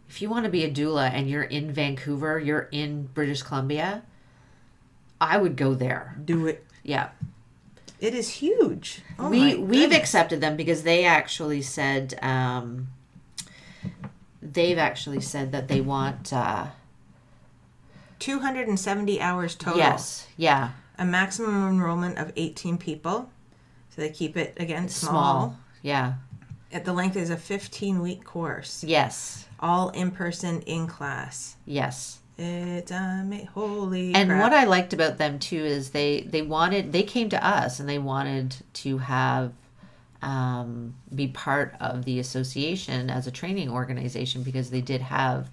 if 0.08 0.20
you 0.20 0.28
want 0.28 0.44
to 0.44 0.50
be 0.50 0.64
a 0.64 0.70
doula 0.70 1.10
and 1.10 1.28
you're 1.28 1.42
in 1.42 1.72
Vancouver, 1.72 2.38
you're 2.38 2.68
in 2.72 3.04
British 3.14 3.42
Columbia, 3.42 4.02
I 5.20 5.38
would 5.38 5.56
go 5.56 5.74
there. 5.74 6.16
do 6.24 6.46
it. 6.46 6.64
Yeah, 6.82 7.08
It 8.00 8.14
is 8.14 8.28
huge. 8.28 9.02
Oh 9.18 9.28
we 9.28 9.56
we've 9.56 9.92
accepted 9.92 10.40
them 10.40 10.56
because 10.56 10.82
they 10.84 11.04
actually 11.04 11.62
said 11.62 12.18
um, 12.22 12.88
they've 14.40 14.78
actually 14.78 15.20
said 15.20 15.52
that 15.52 15.68
they 15.68 15.80
want. 15.80 16.32
Uh, 16.32 16.66
270 18.20 19.20
hours 19.20 19.54
total. 19.54 19.78
yes, 19.78 20.26
yeah, 20.36 20.70
A 20.98 21.04
maximum 21.04 21.68
enrollment 21.68 22.18
of 22.18 22.32
18 22.36 22.76
people. 22.78 23.30
So 23.90 24.02
they 24.02 24.10
keep 24.10 24.36
it 24.36 24.54
again 24.58 24.88
small. 24.88 25.12
small. 25.12 25.58
Yeah. 25.82 26.14
At 26.72 26.84
the 26.84 26.92
length 26.92 27.16
is 27.16 27.30
a 27.30 27.36
15 27.36 28.00
week 28.02 28.24
course, 28.24 28.82
Yes. 28.84 29.46
all 29.60 29.90
in 29.90 30.10
person 30.10 30.62
in 30.62 30.86
class. 30.88 31.56
Yes. 31.64 32.18
It's 32.38 32.92
holy. 33.52 34.14
And 34.14 34.30
crap. 34.30 34.42
what 34.42 34.52
I 34.52 34.64
liked 34.64 34.92
about 34.92 35.18
them 35.18 35.38
too 35.38 35.56
is 35.64 35.90
they 35.90 36.20
they 36.20 36.42
wanted 36.42 36.92
they 36.92 37.02
came 37.02 37.28
to 37.30 37.44
us 37.46 37.80
and 37.80 37.88
they 37.88 37.98
wanted 37.98 38.54
to 38.74 38.98
have 38.98 39.52
um, 40.22 40.94
be 41.14 41.28
part 41.28 41.74
of 41.80 42.04
the 42.04 42.18
association 42.18 43.10
as 43.10 43.26
a 43.26 43.30
training 43.30 43.70
organization 43.70 44.42
because 44.42 44.70
they 44.70 44.80
did 44.80 45.00
have 45.00 45.50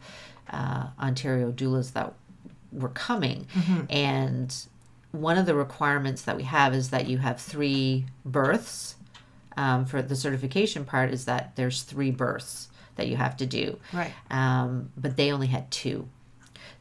uh, 0.51 0.87
Ontario 0.99 1.51
doulas 1.51 1.93
that 1.93 2.13
were 2.71 2.89
coming 2.89 3.47
and 3.89 4.55
one 5.11 5.37
of 5.37 5.45
the 5.45 5.55
requirements 5.55 6.23
that 6.23 6.35
we 6.35 6.43
have 6.43 6.73
is 6.73 6.89
that 6.89 7.07
you 7.07 7.17
have 7.19 7.39
three 7.39 8.05
births 8.25 8.95
um, 9.55 9.85
for 9.85 10.01
the 10.01 10.15
certification 10.15 10.83
part 10.83 11.11
is 11.11 11.25
that 11.25 11.55
there's 11.55 11.83
three 11.83 12.11
births 12.11 12.67
that 12.95 13.07
you 13.07 13.15
have 13.15 13.37
to 13.37 13.45
do 13.45 13.79
Right. 13.93 14.11
um, 14.29 14.91
but 14.97 15.15
they 15.15 15.31
only 15.31 15.47
had 15.47 15.71
two. 15.71 16.09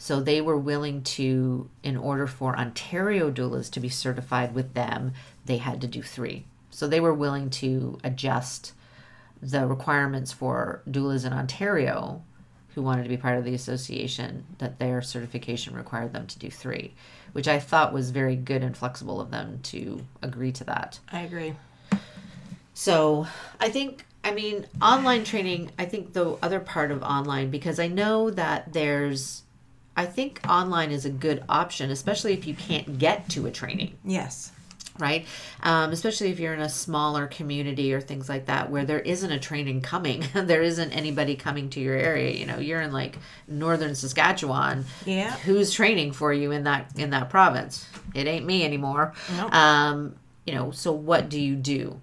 So 0.05 0.21
they 0.21 0.43
were 0.43 0.59
willing 0.59 1.03
to, 1.17 1.71
in 1.83 1.97
order 1.97 2.27
for 2.27 2.59
Ontario 2.59 3.31
doulas 3.31 3.71
to 3.71 3.81
be 3.81 3.89
certified 3.89 4.55
with 4.55 4.75
them, 4.75 5.15
they 5.47 5.57
had 5.57 5.81
to 5.81 5.87
do 5.87 6.03
three. 6.03 6.45
So 6.69 6.87
they 6.87 7.01
were 7.01 7.15
willing 7.15 7.49
to 7.49 7.99
adjust 8.05 8.75
the 9.41 9.67
requirements 9.67 10.31
for 10.31 10.83
doulas 10.87 11.25
in 11.25 11.33
Ontario 11.33 12.23
who 12.75 12.83
wanted 12.83 13.05
to 13.05 13.09
be 13.09 13.17
part 13.17 13.39
of 13.39 13.47
the 13.47 13.55
association, 13.55 14.45
that 14.59 14.79
their 14.79 15.01
certification 15.01 15.75
required 15.75 16.13
them 16.13 16.27
to 16.27 16.39
do 16.39 16.51
three, 16.51 16.93
which 17.33 17.49
I 17.49 17.59
thought 17.59 17.95
was 17.95 18.11
very 18.11 18.37
good 18.37 18.63
and 18.63 18.77
flexible 18.77 19.23
of 19.23 19.31
them 19.31 19.61
to 19.63 20.05
agree 20.21 20.53
to 20.53 20.65
that. 20.65 21.01
I 21.11 21.21
agree. 21.21 21.55
So 22.75 23.27
I 23.59 23.71
think, 23.71 24.05
I 24.23 24.35
mean, 24.35 24.67
online 24.83 25.25
training, 25.25 25.71
I 25.79 25.87
think 25.87 26.13
the 26.13 26.37
other 26.43 26.61
part 26.61 26.91
of 26.91 27.03
online, 27.03 27.49
because 27.49 27.79
I 27.79 27.89
know 27.89 28.29
that 28.29 28.75
there's, 28.75 29.41
I 29.97 30.07
think 30.07 30.41
online 30.49 30.91
is 30.91 31.05
a 31.05 31.11
good 31.11 31.45
option, 31.49 31.91
especially 31.91 32.33
if 32.33 32.47
you 32.47 32.55
can't 32.55 32.99
get 32.99 33.29
to 33.31 33.47
a 33.47 33.51
training, 33.51 33.95
Yes. 34.05 34.51
right? 34.99 35.25
Um, 35.63 35.93
especially 35.93 36.31
if 36.31 36.41
you're 36.41 36.55
in 36.55 36.61
a 36.61 36.69
smaller 36.69 37.27
community 37.27 37.95
or 37.95 38.01
things 38.01 38.29
like 38.29 38.47
that 38.47 38.71
where 38.71 38.85
there 38.85 38.99
isn't 39.01 39.31
a 39.31 39.39
training 39.39 39.83
coming, 39.83 40.25
there 40.35 40.63
isn't 40.63 40.91
anybody 40.93 41.37
coming 41.37 41.71
to 41.71 41.81
your 41.81 41.95
area. 41.97 42.31
You 42.33 42.47
know, 42.47 42.59
you're 42.59 42.81
in 42.81 42.93
like 42.93 43.19
northern 43.49 43.95
Saskatchewan. 43.95 44.85
Yeah. 45.07 45.31
Who's 45.39 45.73
training 45.73 46.13
for 46.13 46.33
you 46.33 46.51
in 46.51 46.65
that 46.65 46.91
in 46.97 47.11
that 47.11 47.31
province? 47.31 47.87
It 48.15 48.27
ain't 48.27 48.47
me 48.47 48.65
anymore. 48.65 49.15
Nope. 49.37 49.55
Um, 49.55 50.17
you 50.47 50.55
know, 50.55 50.71
so 50.73 50.93
what 50.93 51.29
do 51.29 51.41
you 51.41 51.55
do? 51.57 52.01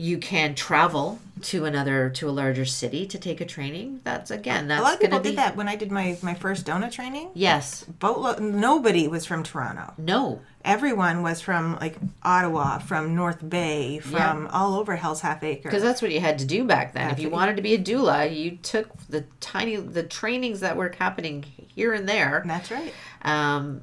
You 0.00 0.18
can 0.18 0.54
travel 0.54 1.18
to 1.42 1.64
another 1.64 2.10
to 2.10 2.28
a 2.28 2.32
larger 2.32 2.64
city 2.64 3.06
to 3.06 3.18
take 3.18 3.40
a 3.40 3.44
training. 3.46 4.00
That's 4.04 4.30
again, 4.30 4.68
that's 4.68 4.80
A 4.80 4.82
lot 4.84 4.94
of 4.94 5.00
people 5.00 5.18
be 5.20 5.30
did 5.30 5.38
that 5.38 5.56
when 5.56 5.68
I 5.68 5.76
did 5.76 5.90
my, 5.90 6.16
my 6.22 6.34
first 6.34 6.64
DONA 6.66 6.90
training. 6.90 7.30
yes, 7.34 7.84
Boatload, 7.84 8.40
nobody 8.40 9.08
was 9.08 9.24
from 9.26 9.42
Toronto. 9.42 9.92
no, 9.98 10.40
Everyone 10.64 11.22
was 11.22 11.40
from 11.40 11.76
like 11.80 11.96
Ottawa, 12.22 12.78
from 12.78 13.14
North 13.14 13.46
Bay, 13.48 13.98
from 13.98 14.46
all 14.48 14.74
over 14.78 14.96
Hell's 14.96 15.22
Half 15.22 15.42
Acre. 15.42 15.62
because 15.68 15.82
that's 15.82 16.02
what 16.02 16.10
you 16.12 16.20
had 16.20 16.38
to 16.40 16.44
do 16.44 16.64
back 16.64 16.92
then. 16.92 17.10
If 17.10 17.18
you 17.18 17.30
wanted 17.30 17.56
to 17.56 17.62
be 17.62 17.72
a 17.74 17.78
doula, 17.78 18.34
you 18.34 18.58
took 18.62 18.88
the 19.08 19.22
tiny 19.40 19.76
the 19.76 20.02
trainings 20.02 20.60
that 20.60 20.76
were 20.76 20.92
happening 20.98 21.42
here 21.74 21.94
and 21.94 22.06
there. 22.08 22.42
That's 22.46 22.70
right. 22.70 22.92
Um, 23.22 23.82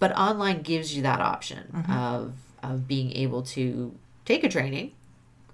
but 0.00 0.10
online 0.18 0.62
gives 0.62 0.94
you 0.96 1.02
that 1.02 1.20
option 1.20 1.70
Mm-hmm. 1.74 1.92
of 1.92 2.32
of 2.62 2.88
being 2.88 3.12
able 3.12 3.42
to 3.42 3.94
take 4.24 4.42
a 4.42 4.48
training 4.48 4.90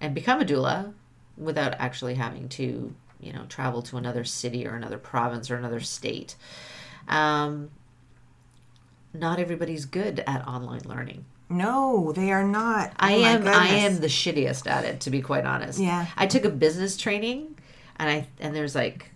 and 0.00 0.14
become 0.14 0.40
a 0.40 0.44
doula 0.44 0.92
without 1.36 1.74
actually 1.78 2.14
having 2.14 2.48
to, 2.50 2.94
you 3.20 3.32
know, 3.32 3.44
travel 3.48 3.82
to 3.82 3.96
another 3.96 4.24
city 4.24 4.66
or 4.66 4.74
another 4.74 4.98
province 4.98 5.50
or 5.50 5.56
another 5.56 5.80
state. 5.80 6.36
Um, 7.08 7.70
not 9.12 9.38
everybody's 9.38 9.84
good 9.84 10.20
at 10.26 10.46
online 10.46 10.82
learning. 10.84 11.24
No, 11.48 12.12
they 12.12 12.30
are 12.30 12.44
not. 12.44 12.92
I 12.98 13.14
Oh 13.14 13.20
my 13.22 13.28
am 13.28 13.48
I 13.48 13.66
am 13.68 14.00
the 14.00 14.06
shittiest 14.06 14.70
at 14.70 14.84
it 14.84 15.00
to 15.00 15.10
be 15.10 15.20
quite 15.20 15.44
honest. 15.44 15.80
Yeah. 15.80 16.06
I 16.16 16.26
took 16.26 16.44
a 16.44 16.48
business 16.50 16.96
training 16.96 17.58
and 17.96 18.08
I 18.08 18.28
and 18.38 18.54
there's 18.54 18.76
like 18.76 19.10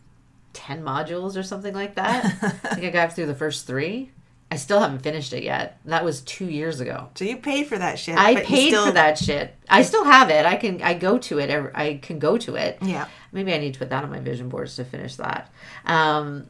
10 0.54 0.82
modules 0.82 1.36
or 1.36 1.44
something 1.44 1.74
like 1.74 1.94
that. 1.94 2.24
I 2.64 2.74
think 2.74 2.86
I 2.86 2.90
got 2.90 3.12
through 3.12 3.26
the 3.26 3.34
first 3.36 3.66
3. 3.68 4.10
I 4.54 4.56
still 4.56 4.80
haven't 4.80 5.00
finished 5.00 5.32
it 5.32 5.42
yet. 5.42 5.78
That 5.84 6.04
was 6.04 6.20
2 6.22 6.46
years 6.46 6.80
ago. 6.80 7.08
So 7.16 7.24
you 7.24 7.36
paid 7.36 7.66
for 7.66 7.76
that 7.78 7.98
shit. 7.98 8.16
I 8.16 8.36
paid 8.42 8.68
still- 8.68 8.86
for 8.86 8.92
that 8.92 9.18
shit. 9.18 9.54
I 9.68 9.82
still 9.82 10.04
have 10.04 10.30
it. 10.30 10.46
I 10.46 10.56
can 10.56 10.80
I 10.82 10.94
go 10.94 11.18
to 11.18 11.38
it. 11.40 11.50
every- 11.50 11.72
I 11.74 11.98
can 12.00 12.18
go 12.18 12.38
to 12.38 12.54
it. 12.54 12.78
Yeah. 12.80 13.06
Maybe 13.32 13.52
I 13.52 13.58
need 13.58 13.72
to 13.74 13.78
put 13.80 13.90
that 13.90 14.04
on 14.04 14.10
my 14.10 14.20
vision 14.20 14.48
boards 14.48 14.76
to 14.76 14.84
finish 14.84 15.16
that. 15.16 15.50
Um, 15.86 16.46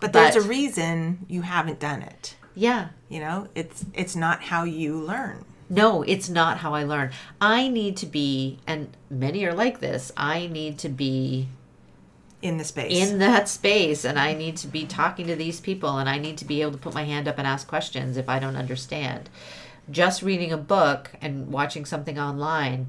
But 0.00 0.12
there's 0.12 0.34
But- 0.34 0.44
a 0.44 0.48
reason 0.48 1.24
you 1.28 1.42
haven't 1.42 1.78
done 1.80 2.02
it. 2.02 2.34
Yeah. 2.54 2.88
You 3.08 3.20
know, 3.20 3.48
it's 3.54 3.84
it's 3.94 4.14
not 4.16 4.42
how 4.42 4.64
you 4.64 4.96
learn. 4.96 5.44
No, 5.70 6.02
it's 6.02 6.28
not 6.28 6.58
how 6.58 6.74
I 6.74 6.82
learn. 6.84 7.10
I 7.40 7.68
need 7.68 7.96
to 7.98 8.06
be, 8.06 8.58
and 8.66 8.88
many 9.08 9.44
are 9.46 9.54
like 9.54 9.80
this, 9.80 10.12
I 10.16 10.46
need 10.48 10.76
to 10.78 10.88
be 10.90 11.48
in 12.44 12.58
the 12.58 12.64
space. 12.64 13.10
in 13.10 13.18
that 13.18 13.48
space 13.48 14.04
and 14.04 14.18
I 14.18 14.34
need 14.34 14.56
to 14.58 14.66
be 14.68 14.84
talking 14.84 15.26
to 15.28 15.34
these 15.34 15.60
people 15.60 15.96
and 15.98 16.08
I 16.08 16.18
need 16.18 16.36
to 16.38 16.44
be 16.44 16.60
able 16.60 16.72
to 16.72 16.78
put 16.78 16.92
my 16.94 17.04
hand 17.04 17.26
up 17.26 17.38
and 17.38 17.46
ask 17.46 17.66
questions 17.66 18.16
if 18.16 18.28
I 18.28 18.38
don't 18.38 18.56
understand. 18.56 19.30
Just 19.90 20.22
reading 20.22 20.52
a 20.52 20.56
book 20.58 21.10
and 21.22 21.50
watching 21.50 21.84
something 21.86 22.18
online, 22.18 22.88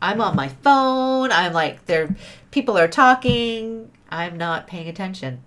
I'm 0.00 0.20
on 0.20 0.34
my 0.36 0.48
phone. 0.48 1.30
I'm 1.32 1.52
like, 1.52 1.86
there, 1.86 2.14
people 2.50 2.76
are 2.78 2.88
talking. 2.88 3.90
I'm 4.10 4.36
not 4.36 4.66
paying 4.66 4.88
attention. 4.88 5.42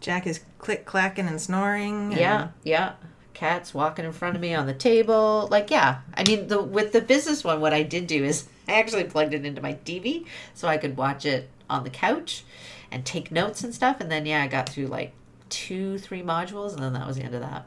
Jack 0.00 0.26
is 0.26 0.40
click 0.58 0.84
clacking 0.86 1.26
and 1.26 1.40
snoring. 1.40 2.12
and- 2.12 2.20
Yeah, 2.20 2.48
yeah. 2.64 2.92
Cats 3.34 3.72
walking 3.72 4.04
in 4.04 4.12
front 4.12 4.34
of 4.36 4.42
me 4.42 4.54
on 4.54 4.66
the 4.66 4.74
table. 4.74 5.48
Like, 5.50 5.70
yeah. 5.70 6.00
I 6.14 6.24
mean, 6.24 6.48
the 6.48 6.60
with 6.62 6.92
the 6.92 7.00
business 7.00 7.42
one, 7.42 7.60
what 7.60 7.72
I 7.72 7.82
did 7.82 8.06
do 8.06 8.22
is 8.22 8.46
I 8.68 8.72
actually 8.78 9.04
plugged 9.04 9.34
it 9.34 9.46
into 9.46 9.62
my 9.62 9.74
TV 9.74 10.26
so 10.54 10.68
I 10.68 10.76
could 10.76 10.96
watch 10.96 11.24
it 11.24 11.48
on 11.70 11.84
the 11.84 11.90
couch 11.90 12.44
and 12.90 13.06
take 13.06 13.30
notes 13.30 13.62
and 13.64 13.74
stuff. 13.74 14.00
And 14.00 14.10
then, 14.10 14.26
yeah, 14.26 14.42
I 14.42 14.46
got 14.46 14.68
through 14.68 14.88
like 14.88 15.12
two, 15.48 15.98
three 15.98 16.22
modules, 16.22 16.72
and 16.72 16.82
then 16.82 16.92
that 16.94 17.06
was 17.06 17.16
the 17.16 17.22
end 17.22 17.34
of 17.34 17.40
that. 17.40 17.66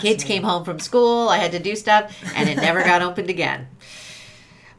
Kids 0.00 0.24
came 0.24 0.42
home 0.42 0.64
from 0.64 0.80
school. 0.80 1.28
I 1.28 1.38
had 1.38 1.52
to 1.52 1.58
do 1.58 1.76
stuff, 1.76 2.16
and 2.34 2.48
it 2.48 2.56
never 2.56 2.82
got 2.82 3.02
opened 3.02 3.30
again. 3.30 3.68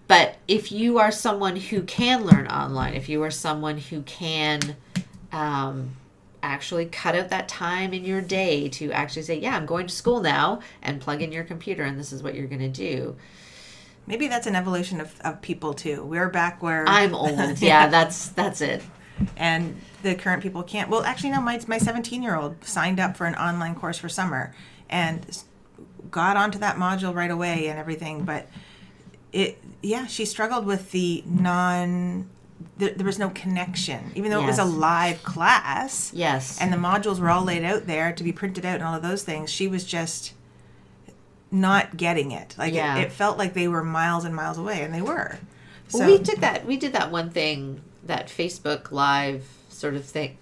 But 0.07 0.37
if 0.47 0.71
you 0.71 0.99
are 0.99 1.11
someone 1.11 1.55
who 1.55 1.83
can 1.83 2.25
learn 2.25 2.47
online, 2.47 2.93
if 2.93 3.09
you 3.09 3.23
are 3.23 3.31
someone 3.31 3.77
who 3.77 4.01
can 4.03 4.75
um, 5.31 5.95
actually 6.43 6.85
cut 6.85 7.15
out 7.15 7.29
that 7.29 7.47
time 7.47 7.93
in 7.93 8.05
your 8.05 8.21
day 8.21 8.69
to 8.69 8.91
actually 8.91 9.23
say, 9.23 9.39
Yeah, 9.39 9.55
I'm 9.55 9.65
going 9.65 9.87
to 9.87 9.93
school 9.93 10.21
now, 10.21 10.59
and 10.81 11.01
plug 11.01 11.21
in 11.21 11.31
your 11.31 11.43
computer, 11.43 11.83
and 11.83 11.99
this 11.99 12.11
is 12.11 12.21
what 12.21 12.35
you're 12.35 12.47
going 12.47 12.59
to 12.59 12.67
do. 12.67 13.15
Maybe 14.07 14.27
that's 14.27 14.47
an 14.47 14.55
evolution 14.55 15.01
of, 15.01 15.19
of 15.21 15.41
people 15.41 15.73
too. 15.73 16.03
We're 16.03 16.29
back 16.29 16.61
where 16.61 16.85
I'm 16.87 17.15
old. 17.15 17.37
Yeah, 17.61 17.87
that's 17.87 18.29
that's 18.29 18.61
it. 18.61 18.83
and 19.37 19.79
the 20.03 20.15
current 20.15 20.43
people 20.43 20.61
can't. 20.63 20.89
Well, 20.89 21.03
actually, 21.03 21.31
no. 21.31 21.41
My 21.41 21.59
my 21.67 21.77
17 21.77 22.21
year 22.21 22.35
old 22.35 22.63
signed 22.63 22.99
up 22.99 23.17
for 23.17 23.25
an 23.25 23.35
online 23.35 23.75
course 23.75 23.97
for 23.97 24.09
summer 24.09 24.53
and 24.89 25.25
got 26.11 26.37
onto 26.37 26.59
that 26.59 26.75
module 26.77 27.13
right 27.15 27.31
away 27.31 27.67
and 27.67 27.79
everything. 27.79 28.23
But 28.25 28.47
it, 29.33 29.57
yeah, 29.81 30.05
she 30.05 30.25
struggled 30.25 30.65
with 30.65 30.91
the 30.91 31.23
non. 31.25 32.29
There, 32.77 32.91
there 32.91 33.05
was 33.05 33.19
no 33.19 33.29
connection, 33.29 34.11
even 34.15 34.31
though 34.31 34.41
it 34.41 34.45
was 34.45 34.59
a 34.59 34.65
live 34.65 35.23
class. 35.23 36.11
Yes. 36.13 36.57
and 36.61 36.71
the 36.71 36.77
modules 36.77 37.19
were 37.19 37.29
all 37.29 37.43
laid 37.43 37.63
out 37.63 37.85
there 37.87 38.11
to 38.13 38.23
be 38.23 38.31
printed 38.31 38.65
out 38.65 38.75
and 38.75 38.83
all 38.83 38.93
of 38.95 39.01
those 39.01 39.23
things 39.23 39.49
she 39.49 39.67
was 39.67 39.83
just 39.85 40.33
not 41.51 41.95
getting 41.97 42.31
it 42.31 42.55
like 42.57 42.73
Yeah. 42.73 42.97
it, 42.97 43.03
it 43.05 43.11
felt 43.11 43.37
like 43.37 43.53
they 43.53 43.67
were 43.67 43.83
miles 43.83 44.25
and 44.25 44.35
miles 44.35 44.57
away 44.57 44.81
and 44.81 44.93
they 44.93 45.01
were 45.01 45.37
so 45.87 45.99
Well, 45.99 46.07
we 46.11 46.17
did 46.17 46.41
that. 46.41 46.65
We 46.65 46.77
did 46.77 46.93
that 46.93 47.11
one 47.11 47.29
thing, 47.29 47.81
that 48.05 48.27
Facebook 48.27 48.91
Live 48.91 49.45
sort 49.69 49.93
of 49.95 50.03
thing. 50.05 50.37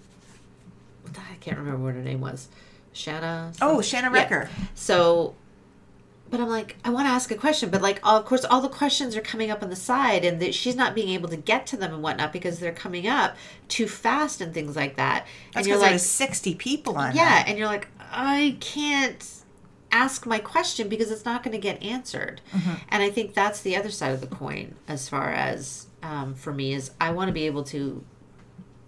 I 1.16 1.34
can't 1.40 1.58
remember 1.58 1.84
what 1.84 1.94
her 1.94 2.00
name 2.02 2.20
was. 2.20 2.48
Shanna. 2.92 3.52
oh 3.60 3.82
shanna 3.82 4.10
Yeah. 4.14 4.28
recker 4.28 4.48
So, 4.74 5.34
but 6.30 6.40
I'm 6.40 6.48
like, 6.48 6.76
I 6.84 6.90
want 6.90 7.06
to 7.06 7.10
ask 7.10 7.30
a 7.30 7.34
question, 7.36 7.68
but 7.70 7.82
like, 7.82 8.00
all, 8.02 8.16
of 8.16 8.24
course, 8.24 8.44
all 8.44 8.60
the 8.60 8.68
questions 8.68 9.14
are 9.16 9.20
coming 9.20 9.50
up 9.50 9.62
on 9.62 9.68
the 9.70 9.76
side, 9.76 10.24
and 10.24 10.40
that 10.40 10.54
she's 10.54 10.74
not 10.74 10.94
being 10.94 11.10
able 11.10 11.28
to 11.28 11.36
get 11.36 11.66
to 11.68 11.76
them 11.76 11.92
and 11.92 12.02
whatnot 12.02 12.32
because 12.32 12.58
they're 12.58 12.72
coming 12.72 13.06
up 13.06 13.36
too 13.68 13.86
fast 13.86 14.40
and 14.40 14.54
things 14.54 14.74
like 14.76 14.96
that. 14.96 15.26
that's 15.52 15.58
and 15.58 15.66
you're 15.66 15.76
because 15.78 15.92
like, 15.92 16.00
60 16.00 16.54
people 16.54 16.96
on 16.96 17.14
yeah, 17.14 17.24
that. 17.24 17.48
and 17.48 17.58
you're 17.58 17.66
like, 17.68 17.88
I 18.10 18.56
can't 18.60 19.24
ask 19.94 20.26
my 20.26 20.38
question 20.38 20.88
because 20.88 21.10
it's 21.10 21.24
not 21.24 21.42
going 21.42 21.52
to 21.52 21.58
get 21.58 21.82
answered. 21.82 22.40
Mm-hmm. 22.52 22.74
And 22.88 23.02
I 23.02 23.10
think 23.10 23.32
that's 23.32 23.62
the 23.62 23.76
other 23.76 23.90
side 23.90 24.12
of 24.12 24.20
the 24.20 24.26
coin 24.26 24.74
as 24.88 25.08
far 25.08 25.30
as 25.30 25.86
um, 26.02 26.34
for 26.34 26.52
me 26.52 26.74
is 26.74 26.90
I 27.00 27.12
want 27.12 27.28
to 27.28 27.32
be 27.32 27.46
able 27.46 27.64
to 27.64 28.04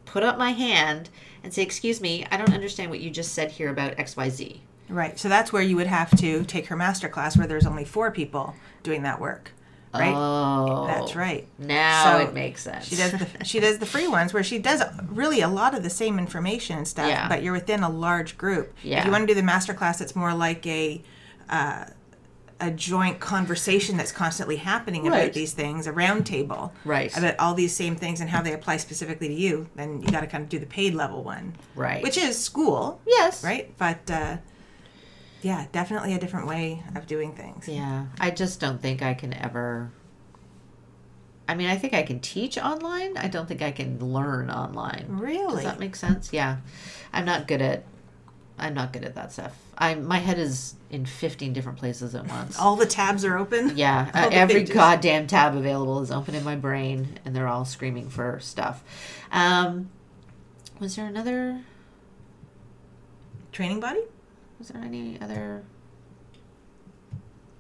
put 0.05 0.23
up 0.23 0.37
my 0.37 0.51
hand 0.51 1.09
and 1.43 1.55
say, 1.55 1.63
"Excuse 1.63 2.01
me, 2.01 2.27
I 2.31 2.37
don't 2.37 2.53
understand 2.53 2.91
what 2.91 3.01
you 3.01 3.11
just 3.11 3.33
said 3.33 3.53
here 3.53 3.71
about 3.71 3.99
X, 3.99 4.17
Y, 4.17 4.29
Z." 4.29 4.63
right 4.89 5.19
so 5.19 5.29
that's 5.29 5.53
where 5.53 5.63
you 5.63 5.77
would 5.77 5.87
have 5.87 6.17
to 6.17 6.45
take 6.45 6.67
her 6.67 6.77
master 6.77 7.09
class 7.09 7.37
where 7.37 7.47
there's 7.47 7.67
only 7.67 7.85
four 7.85 8.11
people 8.11 8.55
doing 8.83 9.03
that 9.03 9.21
work 9.21 9.53
right 9.99 10.15
Oh, 10.15 10.87
that's 10.87 11.15
right 11.17 11.47
Now 11.59 12.19
So, 12.19 12.25
it 12.27 12.35
makes 12.35 12.63
sense. 12.63 12.87
she 12.89 12.97
does 12.97 13.13
the 13.13 13.27
she 13.45 13.61
does 13.61 13.79
the 13.79 13.87
free 13.87 14.09
ones 14.09 14.33
where 14.33 14.43
she 14.45 14.59
does 14.59 14.83
really 15.09 15.41
a 15.41 15.49
lot 15.49 15.75
of 15.75 15.83
the 15.83 15.91
same 15.91 16.19
information 16.19 16.79
and 16.79 16.87
stuff, 16.89 17.09
Yeah. 17.09 17.29
but 17.29 17.43
you're 17.43 17.53
within 17.53 17.83
a 17.83 17.89
large 17.91 18.37
group. 18.39 18.75
Yeah. 18.83 19.01
If 19.01 19.05
you 19.07 19.11
want 19.13 19.23
to 19.23 19.27
do 19.27 19.35
the 19.35 19.43
master 19.43 19.75
class, 19.75 20.01
it's 20.01 20.15
more 20.17 20.35
like 20.35 20.67
a 20.67 21.03
uh, 21.49 21.85
a 22.59 22.71
joint 22.71 23.21
conversation 23.21 23.99
that's 23.99 24.11
constantly 24.13 24.57
happening 24.57 25.07
about 25.07 25.35
these 25.35 25.53
things, 25.53 25.87
a 25.87 25.93
round 25.93 26.25
table, 26.25 26.73
Right. 26.87 27.15
about 27.15 27.39
all 27.39 27.53
these 27.53 27.77
same 27.77 27.97
things 27.97 28.19
and 28.23 28.31
how 28.31 28.41
they 28.41 28.55
apply 28.55 28.79
specifically 28.79 29.29
to 29.29 29.35
you. 29.35 29.69
Then 29.77 30.01
you 30.01 30.09
got 30.09 30.21
to 30.23 30.27
kind 30.27 30.43
of 30.43 30.49
do 30.49 30.59
the 30.59 30.65
paid 30.65 30.95
level 30.95 31.23
one, 31.23 31.55
Right. 31.75 32.03
Which 32.03 32.17
is 32.17 32.39
school, 32.43 32.99
yes, 33.07 33.45
right? 33.45 33.77
But 33.77 34.11
uh, 34.11 34.37
yeah, 35.47 35.67
definitely 35.71 36.13
a 36.13 36.19
different 36.19 36.49
way 36.49 36.83
of 36.97 37.07
doing 37.07 37.33
things. 37.33 37.69
Yeah, 37.69 38.07
I 38.19 38.33
just 38.33 38.59
don't 38.59 38.83
think 38.83 39.01
I 39.01 39.15
can 39.15 39.33
ever. 39.33 39.93
I 41.49 41.55
mean, 41.55 41.69
I 41.69 41.77
think 41.77 41.95
I 41.95 42.03
can 42.03 42.19
teach 42.19 42.59
online. 42.59 43.17
I 43.17 43.29
don't 43.29 43.47
think 43.47 43.63
I 43.63 43.71
can 43.71 44.01
learn 44.13 44.51
online. 44.51 45.07
Really? 45.09 45.63
Does 45.63 45.63
that 45.63 45.79
make 45.79 45.95
sense? 45.95 46.33
Yeah, 46.33 46.57
I'm 47.13 47.25
not 47.25 47.47
good 47.47 47.63
at. 47.63 47.85
I'm 48.59 48.75
not 48.75 48.93
good 48.93 49.05
at 49.05 49.15
that 49.15 49.33
stuff. 49.33 49.57
I 49.79 49.95
my 49.95 50.19
head 50.19 50.41
is 50.41 50.75
in 50.91 51.07
15 51.07 51.53
different 51.53 51.79
places 51.79 52.17
at 52.17 52.27
once. 52.29 52.59
All 52.59 52.75
the 52.75 52.87
tabs 52.87 53.25
are 53.25 53.39
open. 53.39 53.77
Yeah, 53.77 54.11
uh, 54.15 54.31
every 54.33 54.63
pages. 54.63 54.75
goddamn 54.75 55.29
tab 55.29 55.55
available 55.55 56.01
is 56.01 56.11
open 56.11 56.35
in 56.35 56.43
my 56.43 56.57
brain, 56.57 57.21
and 57.25 57.37
they're 57.37 57.47
all 57.47 57.65
screaming 57.65 58.09
for 58.09 58.41
stuff. 58.41 58.83
Um, 59.31 59.91
was 60.81 60.97
there 60.97 61.07
another? 61.07 61.61
Training 63.53 63.79
body. 63.79 64.03
Was 64.59 64.69
there 64.69 64.83
any 64.83 65.21
other? 65.21 65.65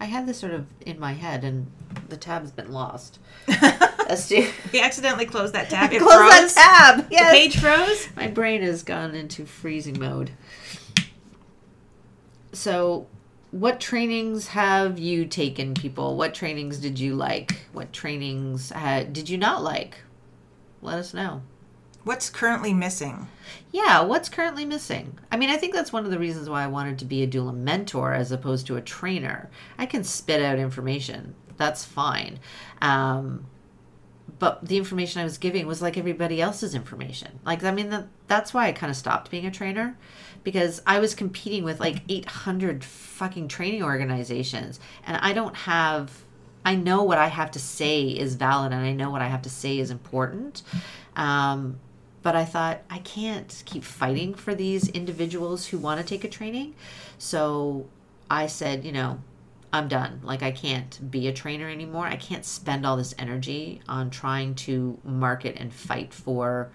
I 0.00 0.04
had 0.06 0.26
this 0.26 0.38
sort 0.38 0.52
of 0.52 0.66
in 0.82 0.98
my 1.00 1.12
head, 1.14 1.44
and 1.44 1.70
the 2.08 2.16
tab's 2.16 2.50
been 2.52 2.70
lost. 2.72 3.18
Let's 3.48 4.28
do. 4.28 4.46
He 4.72 4.80
accidentally 4.80 5.26
closed 5.26 5.54
that 5.54 5.70
tab. 5.70 5.92
It 5.92 6.00
Close 6.00 6.10
that 6.10 6.40
froze. 6.40 6.54
tab. 6.54 7.08
The 7.10 7.16
page 7.16 7.58
froze. 7.58 8.08
My 8.14 8.28
brain 8.28 8.62
has 8.62 8.82
gone 8.82 9.14
into 9.14 9.46
freezing 9.46 9.98
mode. 9.98 10.30
So, 12.52 13.06
what 13.50 13.80
trainings 13.80 14.48
have 14.48 14.98
you 14.98 15.24
taken, 15.26 15.74
people? 15.74 16.16
What 16.16 16.34
trainings 16.34 16.78
did 16.78 16.98
you 16.98 17.14
like? 17.14 17.66
What 17.72 17.92
trainings 17.92 18.70
did 19.12 19.28
you 19.28 19.38
not 19.38 19.62
like? 19.62 19.98
Let 20.82 20.98
us 20.98 21.12
know. 21.14 21.42
What's 22.06 22.30
currently 22.30 22.72
missing? 22.72 23.26
Yeah, 23.72 24.02
what's 24.02 24.28
currently 24.28 24.64
missing? 24.64 25.18
I 25.32 25.36
mean, 25.36 25.50
I 25.50 25.56
think 25.56 25.74
that's 25.74 25.92
one 25.92 26.04
of 26.04 26.12
the 26.12 26.20
reasons 26.20 26.48
why 26.48 26.62
I 26.62 26.68
wanted 26.68 27.00
to 27.00 27.04
be 27.04 27.24
a 27.24 27.26
doula 27.26 27.52
mentor 27.52 28.12
as 28.12 28.30
opposed 28.30 28.68
to 28.68 28.76
a 28.76 28.80
trainer. 28.80 29.50
I 29.76 29.86
can 29.86 30.04
spit 30.04 30.40
out 30.40 30.60
information. 30.60 31.34
That's 31.56 31.84
fine. 31.84 32.38
Um, 32.80 33.48
but 34.38 34.64
the 34.64 34.76
information 34.76 35.20
I 35.20 35.24
was 35.24 35.36
giving 35.36 35.66
was 35.66 35.82
like 35.82 35.98
everybody 35.98 36.40
else's 36.40 36.76
information. 36.76 37.40
Like, 37.44 37.64
I 37.64 37.72
mean, 37.72 37.90
that, 37.90 38.06
that's 38.28 38.54
why 38.54 38.68
I 38.68 38.72
kind 38.72 38.90
of 38.92 38.96
stopped 38.96 39.32
being 39.32 39.44
a 39.44 39.50
trainer 39.50 39.98
because 40.44 40.82
I 40.86 41.00
was 41.00 41.12
competing 41.12 41.64
with 41.64 41.80
like 41.80 42.02
800 42.08 42.84
fucking 42.84 43.48
training 43.48 43.82
organizations 43.82 44.78
and 45.08 45.16
I 45.16 45.32
don't 45.32 45.56
have, 45.56 46.22
I 46.64 46.76
know 46.76 47.02
what 47.02 47.18
I 47.18 47.26
have 47.26 47.50
to 47.50 47.58
say 47.58 48.04
is 48.04 48.36
valid 48.36 48.70
and 48.70 48.86
I 48.86 48.92
know 48.92 49.10
what 49.10 49.22
I 49.22 49.26
have 49.26 49.42
to 49.42 49.50
say 49.50 49.80
is 49.80 49.90
important. 49.90 50.62
Um, 51.16 51.80
but 52.26 52.34
I 52.34 52.44
thought 52.44 52.80
I 52.90 52.98
can't 52.98 53.62
keep 53.66 53.84
fighting 53.84 54.34
for 54.34 54.52
these 54.52 54.88
individuals 54.88 55.68
who 55.68 55.78
want 55.78 56.00
to 56.00 56.04
take 56.04 56.24
a 56.24 56.28
training. 56.28 56.74
So 57.18 57.86
I 58.28 58.48
said, 58.48 58.84
you 58.84 58.90
know, 58.90 59.20
I'm 59.72 59.86
done. 59.86 60.22
Like 60.24 60.42
I 60.42 60.50
can't 60.50 61.08
be 61.08 61.28
a 61.28 61.32
trainer 61.32 61.68
anymore. 61.68 62.04
I 62.04 62.16
can't 62.16 62.44
spend 62.44 62.84
all 62.84 62.96
this 62.96 63.14
energy 63.16 63.80
on 63.88 64.10
trying 64.10 64.56
to 64.66 64.98
market 65.04 65.54
and 65.56 65.72
fight 65.72 66.12
for 66.12 66.72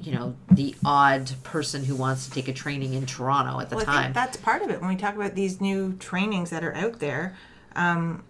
you 0.00 0.12
know 0.12 0.36
the 0.50 0.74
odd 0.86 1.30
person 1.42 1.84
who 1.84 1.94
wants 1.94 2.24
to 2.24 2.30
take 2.30 2.48
a 2.48 2.54
training 2.54 2.94
in 2.94 3.04
Toronto 3.04 3.60
at 3.60 3.68
the 3.68 3.76
Well, 3.76 3.84
I 3.86 3.92
time. 3.92 4.02
think 4.04 4.14
that's 4.14 4.38
part 4.38 4.62
of 4.62 4.70
it 4.70 4.80
when 4.80 4.88
we 4.88 4.96
talk 4.96 5.14
about 5.14 5.34
these 5.34 5.60
new 5.60 5.92
trainings 5.98 6.48
that 6.48 6.64
are 6.64 6.74
out 6.74 6.98
there. 6.98 7.36
Um, 7.76 8.24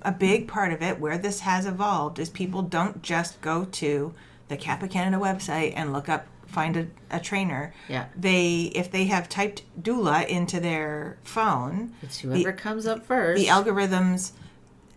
a 0.00 0.10
big 0.10 0.48
part 0.48 0.72
of 0.72 0.80
it, 0.80 0.98
where 0.98 1.18
this 1.18 1.40
has 1.40 1.66
evolved, 1.66 2.18
is 2.18 2.30
people 2.30 2.62
don't 2.62 3.02
just 3.02 3.42
go 3.42 3.66
to 3.66 4.14
the 4.50 4.58
CAPPA 4.58 4.90
Canada 4.90 5.16
website 5.16 5.72
and 5.76 5.92
look 5.94 6.08
up, 6.10 6.26
find 6.46 6.76
a, 6.76 6.86
a 7.10 7.18
trainer. 7.20 7.72
Yeah. 7.88 8.06
They, 8.14 8.64
if 8.74 8.90
they 8.90 9.04
have 9.06 9.28
typed 9.30 9.62
doula 9.80 10.26
into 10.28 10.60
their 10.60 11.16
phone, 11.24 11.94
it's 12.02 12.18
whoever 12.18 12.52
comes 12.52 12.86
up 12.86 13.06
first. 13.06 13.40
the 13.40 13.48
algorithms 13.48 14.32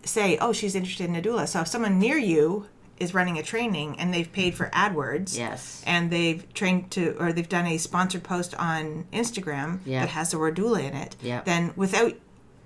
say, 0.04 0.36
"Oh, 0.38 0.52
she's 0.52 0.74
interested 0.74 1.08
in 1.08 1.16
a 1.16 1.22
doula." 1.22 1.48
So 1.48 1.60
if 1.62 1.68
someone 1.68 1.98
near 1.98 2.18
you 2.18 2.66
is 2.98 3.12
running 3.14 3.38
a 3.38 3.42
training 3.42 3.98
and 3.98 4.14
they've 4.14 4.30
paid 4.32 4.54
for 4.54 4.66
AdWords. 4.70 5.36
Yes. 5.36 5.82
And 5.84 6.12
they've 6.12 6.44
trained 6.54 6.92
to, 6.92 7.16
or 7.18 7.32
they've 7.32 7.48
done 7.48 7.66
a 7.66 7.76
sponsored 7.76 8.22
post 8.22 8.54
on 8.54 9.04
Instagram 9.12 9.80
Yeah. 9.84 10.00
that 10.00 10.10
has 10.10 10.30
the 10.30 10.38
word 10.38 10.56
doula 10.56 10.80
in 10.84 10.94
it. 10.94 11.16
Yeah. 11.20 11.40
Then 11.44 11.72
without 11.74 12.12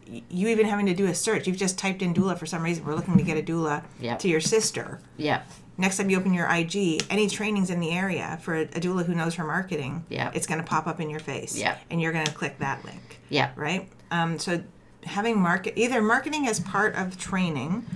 you 0.07 0.49
even 0.49 0.66
having 0.66 0.84
to 0.86 0.93
do 0.95 1.07
a 1.07 1.14
search, 1.14 1.47
you've 1.47 1.57
just 1.57 1.78
typed 1.78 2.03
in 2.03 2.12
doula 2.12 2.36
for 2.39 2.45
some 2.45 2.62
reason. 2.62 2.84
We're 2.84 2.95
looking 2.95 3.16
to 3.16 3.22
get 3.22 3.39
a 3.39 3.43
doula 3.43 3.84
Yeah. 4.01 4.16
to 4.16 4.28
your 4.28 4.41
sister. 4.41 5.01
Yeah. 5.16 5.43
Next 5.81 5.97
time 5.97 6.11
you 6.11 6.18
open 6.18 6.35
your 6.35 6.49
IG, 6.51 7.05
any 7.09 7.29
trainings 7.29 7.70
in 7.70 7.79
the 7.79 7.93
area 7.93 8.39
for 8.43 8.55
a, 8.57 8.62
a 8.62 8.81
doula 8.81 9.07
who 9.07 9.14
knows 9.14 9.37
her 9.37 9.45
marketing, 9.45 10.05
Yeah. 10.09 10.33
it's 10.35 10.47
going 10.47 10.61
to 10.61 10.66
pop 10.66 10.89
up 10.89 11.01
in 11.01 11.09
your 11.09 11.20
face. 11.20 11.57
Yeah. 11.57 11.76
And 11.89 12.01
you're 12.03 12.12
going 12.12 12.26
to 12.26 12.33
click 12.33 12.59
that 12.59 12.85
link 12.85 13.20
Yeah. 13.29 13.51
right? 13.55 13.89
Um, 14.11 14.41
so 14.41 14.62
having 15.05 15.39
market 15.41 15.74
either 15.76 16.03
marketing 16.03 16.49
as 16.49 16.59
part 16.59 16.97
of 16.97 17.16
training 17.16 17.87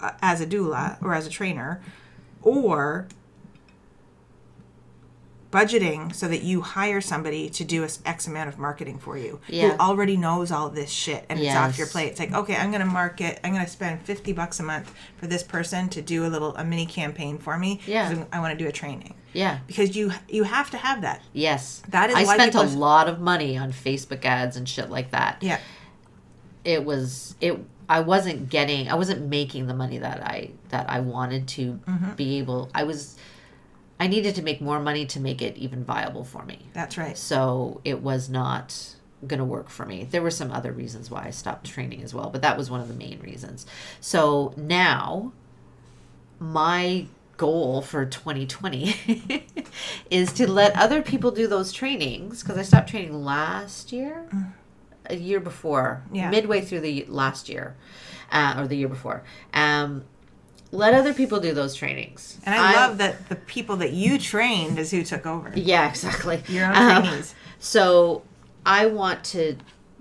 uh, 0.00 0.12
as 0.20 0.42
a 0.42 0.46
doula 0.46 1.02
or 1.02 1.14
as 1.14 1.26
a 1.26 1.30
trainer, 1.30 1.80
or 2.42 3.08
budgeting 5.50 6.14
so 6.14 6.28
that 6.28 6.42
you 6.42 6.60
hire 6.60 7.00
somebody 7.00 7.48
to 7.48 7.64
do 7.64 7.86
X 8.04 8.26
amount 8.26 8.48
of 8.50 8.58
marketing 8.58 8.98
for 8.98 9.16
you 9.16 9.40
Yeah. 9.48 9.70
who 9.70 9.78
already 9.78 10.16
knows 10.16 10.50
all 10.52 10.68
this 10.68 10.90
shit 10.90 11.24
and 11.28 11.40
it's 11.40 11.54
off 11.54 11.78
your 11.78 11.86
plate. 11.86 12.08
It's 12.08 12.20
like, 12.20 12.34
okay, 12.34 12.54
I'm 12.54 12.70
going 12.70 12.80
to 12.80 12.86
market, 12.86 13.40
I'm 13.42 13.52
going 13.52 13.64
to 13.64 13.70
spend 13.70 14.02
50 14.02 14.32
bucks 14.34 14.60
a 14.60 14.62
month 14.62 14.92
for 15.16 15.26
this 15.26 15.42
person 15.42 15.88
to 15.90 16.02
do 16.02 16.26
a 16.26 16.28
little, 16.28 16.54
a 16.56 16.64
mini 16.64 16.84
campaign 16.84 17.38
for 17.38 17.56
me. 17.58 17.80
Yeah. 17.86 18.08
I'm- 18.32 18.42
want 18.42 18.56
to 18.58 18.62
do 18.62 18.68
a 18.68 18.72
training. 18.72 19.14
Yeah. 19.32 19.58
Because 19.66 19.94
you 19.96 20.12
you 20.28 20.44
have 20.44 20.70
to 20.70 20.76
have 20.78 21.02
that. 21.02 21.22
Yes. 21.32 21.82
That 21.88 22.08
is 22.10 22.16
I 22.16 22.24
spent 22.24 22.54
a 22.54 22.62
lot 22.62 23.08
of 23.08 23.20
money 23.20 23.56
on 23.58 23.72
Facebook 23.72 24.24
ads 24.24 24.56
and 24.56 24.68
shit 24.68 24.90
like 24.90 25.10
that. 25.10 25.38
Yeah. 25.42 25.58
It 26.64 26.84
was 26.84 27.34
it 27.40 27.58
I 27.88 28.00
wasn't 28.00 28.48
getting 28.50 28.88
I 28.88 28.94
wasn't 28.94 29.28
making 29.28 29.66
the 29.66 29.74
money 29.74 29.98
that 29.98 30.22
I 30.22 30.50
that 30.70 30.88
I 30.90 31.00
wanted 31.00 31.46
to 31.48 31.80
Mm-hmm. 31.86 32.12
be 32.14 32.38
able 32.38 32.70
I 32.74 32.84
was 32.84 33.16
I 34.00 34.06
needed 34.06 34.34
to 34.36 34.42
make 34.42 34.60
more 34.60 34.80
money 34.80 35.06
to 35.06 35.20
make 35.20 35.42
it 35.42 35.56
even 35.56 35.84
viable 35.84 36.24
for 36.24 36.44
me. 36.44 36.60
That's 36.72 36.96
right. 36.96 37.18
So 37.18 37.80
it 37.84 38.00
was 38.02 38.28
not 38.28 38.94
going 39.26 39.38
to 39.38 39.44
work 39.44 39.68
for 39.68 39.84
me. 39.84 40.06
There 40.08 40.22
were 40.22 40.30
some 40.30 40.52
other 40.52 40.70
reasons 40.72 41.10
why 41.10 41.24
I 41.24 41.30
stopped 41.30 41.66
training 41.66 42.02
as 42.04 42.14
well, 42.14 42.30
but 42.30 42.42
that 42.42 42.56
was 42.56 42.70
one 42.70 42.80
of 42.80 42.86
the 42.88 42.94
main 42.94 43.18
reasons. 43.20 43.66
So 44.00 44.54
now 44.56 45.32
my 46.38 47.06
goal 47.36 47.82
for 47.82 48.04
2020 48.04 49.44
is 50.10 50.32
to 50.34 50.50
let 50.50 50.76
other 50.76 51.02
people 51.02 51.30
do 51.30 51.46
those 51.46 51.72
trainings 51.72 52.42
because 52.42 52.58
I 52.58 52.62
stopped 52.62 52.88
training 52.90 53.24
last 53.24 53.92
year, 53.92 54.28
a 55.06 55.16
year 55.16 55.40
before, 55.40 56.02
Yeah. 56.12 56.30
midway 56.30 56.60
through 56.60 56.80
the 56.80 57.04
last 57.08 57.48
year, 57.48 57.74
uh, 58.30 58.54
or 58.58 58.66
the 58.68 58.76
year 58.76 58.88
before. 58.88 59.22
Um, 59.54 60.04
let 60.70 60.94
other 60.94 61.14
people 61.14 61.40
do 61.40 61.54
those 61.54 61.74
trainings. 61.74 62.38
And 62.44 62.54
I, 62.54 62.74
love 62.74 62.98
that 62.98 63.28
the 63.28 63.36
people 63.36 63.76
that 63.76 63.92
you 63.92 64.18
trained 64.18 64.78
is 64.78 64.90
who 64.90 65.02
took 65.02 65.26
over. 65.26 65.52
Yeah, 65.54 65.88
exactly. 65.88 66.42
Your 66.48 66.66
own 66.66 66.74
Um, 66.76 67.02
trainees. 67.04 67.34
So 67.58 68.22
I 68.66 68.86
want 68.86 69.24
to 69.24 69.56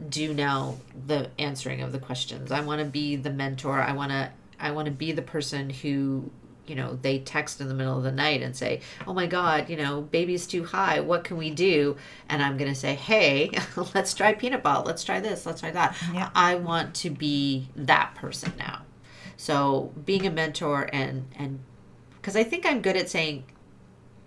do 0.10 0.34
now 0.34 0.76
the 1.08 1.30
answering 1.40 1.82
of 1.82 1.92
the 1.92 2.00
questions. 2.00 2.52
I 2.52 2.62
want 2.62 2.80
to 2.80 2.86
be 2.86 3.16
the 3.16 3.32
mentor. 3.32 3.80
I 3.82 3.94
want 3.94 4.12
to 4.12 4.32
I 4.60 4.72
want 4.72 4.86
to 4.88 4.92
be 4.92 5.12
the 5.12 5.22
person 5.22 5.70
who 5.70 6.30
you 6.68 6.76
know 6.76 7.00
they 7.02 7.20
text 7.20 7.62
in 7.62 7.68
the 7.70 7.74
middle 7.74 7.98
of 7.98 8.04
the 8.04 8.12
night 8.12 8.42
and 8.42 8.56
say, 8.56 8.82
"Oh 9.08 9.14
my 9.14 9.26
God, 9.26 9.70
you 9.70 9.78
know, 9.78 10.02
baby's 10.02 10.46
too 10.46 10.66
high. 10.66 11.00
What 11.00 11.24
can 11.24 11.38
we 11.38 11.50
do?" 11.50 11.96
And 12.30 12.44
I'm 12.44 12.58
gonna 12.58 12.76
say, 12.76 12.94
"Hey, 12.94 13.52
let's 13.96 14.14
try 14.14 14.34
peanut 14.34 14.64
ball. 14.64 14.84
Let's 14.86 15.04
try 15.04 15.20
this. 15.20 15.46
Let's 15.46 15.62
try 15.62 15.72
that." 15.72 15.96
Yeah. 16.14 16.30
I 16.36 16.56
want 16.56 16.94
to 16.96 17.10
be 17.10 17.70
that 17.76 18.16
person 18.16 18.52
now. 18.60 18.82
So 19.38 19.94
being 20.06 20.26
a 20.26 20.32
mentor 20.32 20.90
and 20.92 21.28
and 21.36 21.60
because 22.16 22.36
I 22.36 22.44
think 22.44 22.66
I'm 22.66 22.82
good 22.82 22.98
at 22.98 23.10
saying, 23.10 23.46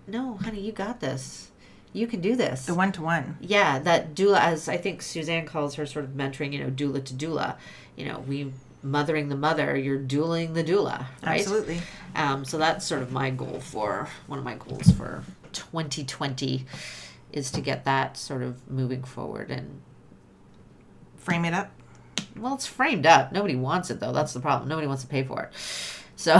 "No, 0.07 0.35
honey, 0.37 0.61
you 0.61 0.71
got 0.71 0.99
this. 1.01 1.51
You 1.93 2.07
can 2.07 2.21
do 2.21 2.35
this." 2.35 2.65
The 2.65 2.73
one 2.73 2.91
to 2.93 3.01
one. 3.01 3.37
yeah, 3.41 3.77
that 3.79 4.15
doula, 4.15 4.39
as 4.39 4.67
I 4.69 4.77
think 4.77 5.01
Suzanne 5.01 5.45
calls 5.45 5.75
her 5.75 5.85
sort 5.85 6.05
of 6.05 6.11
mentoring, 6.11 6.53
you 6.53 6.59
know, 6.59 6.71
doula 6.71 7.03
to 7.03 7.13
doula. 7.13 7.57
You 7.95 8.05
know, 8.05 8.19
we 8.27 8.51
mothering 8.83 9.29
the 9.29 9.35
mother, 9.35 9.77
you're 9.77 9.97
dueling 9.97 10.53
the 10.53 10.63
doula, 10.63 11.05
right? 11.23 11.39
Absolutely. 11.41 11.81
Um, 12.15 12.43
so 12.45 12.57
that's 12.57 12.85
sort 12.85 13.01
of 13.01 13.11
my 13.11 13.29
goal 13.29 13.59
for 13.59 14.07
one 14.27 14.39
of 14.39 14.45
my 14.45 14.55
goals 14.55 14.91
for 14.91 15.23
2020 15.53 16.65
is 17.31 17.51
to 17.51 17.61
get 17.61 17.85
that 17.85 18.17
sort 18.17 18.41
of 18.41 18.69
moving 18.69 19.03
forward. 19.03 19.51
And 19.51 19.81
Frame 21.17 21.45
it 21.45 21.53
up. 21.53 21.71
Well, 22.37 22.55
it's 22.55 22.67
framed 22.67 23.05
up. 23.05 23.31
Nobody 23.31 23.55
wants 23.55 23.89
it 23.89 23.99
though. 23.99 24.11
That's 24.11 24.33
the 24.33 24.39
problem. 24.39 24.69
Nobody 24.69 24.87
wants 24.87 25.03
to 25.03 25.07
pay 25.09 25.23
for 25.23 25.43
it. 25.43 25.51
So 26.15 26.37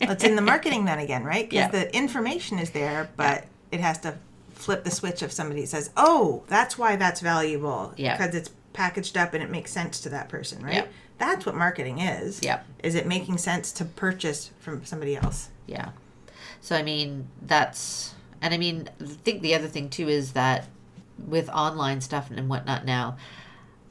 It's 0.00 0.24
in 0.24 0.36
the 0.36 0.42
marketing 0.42 0.86
then 0.86 0.98
again, 0.98 1.22
right? 1.24 1.48
Because 1.48 1.72
Yeah. 1.72 1.84
the 1.84 1.94
information 1.96 2.58
is 2.58 2.70
there, 2.70 3.10
but 3.16 3.46
it 3.70 3.80
has 3.80 3.98
to 4.00 4.14
flip 4.54 4.82
the 4.84 4.90
switch 4.90 5.22
if 5.22 5.30
somebody 5.30 5.66
says, 5.66 5.90
"Oh, 5.96 6.42
that's 6.48 6.76
why 6.78 6.96
that's 6.96 7.20
valuable." 7.20 7.92
Yeah. 7.96 8.16
Because 8.16 8.34
it's 8.34 8.50
packaged 8.72 9.16
up 9.16 9.34
and 9.34 9.42
it 9.42 9.50
makes 9.50 9.70
sense 9.70 10.00
to 10.00 10.08
that 10.10 10.28
person, 10.28 10.62
right? 10.64 10.74
Yeah. 10.74 10.84
That's 11.18 11.44
what 11.46 11.54
marketing 11.54 11.98
is. 12.00 12.40
Yeah. 12.42 12.60
Is 12.82 12.94
it 12.94 13.06
making 13.06 13.38
sense 13.38 13.70
to 13.72 13.84
purchase 13.84 14.50
from 14.60 14.84
somebody 14.84 15.16
else? 15.16 15.48
Yeah. 15.66 15.90
So 16.60 16.74
I 16.76 16.82
mean, 16.82 17.28
that's 17.42 18.14
and 18.40 18.54
I 18.54 18.56
mean, 18.56 18.88
I 19.00 19.04
think 19.04 19.42
the 19.42 19.54
other 19.54 19.68
thing 19.68 19.90
too 19.90 20.08
is 20.08 20.32
that 20.32 20.66
with 21.26 21.48
online 21.50 22.00
stuff 22.00 22.30
and 22.30 22.48
whatnot 22.48 22.84
now, 22.84 23.16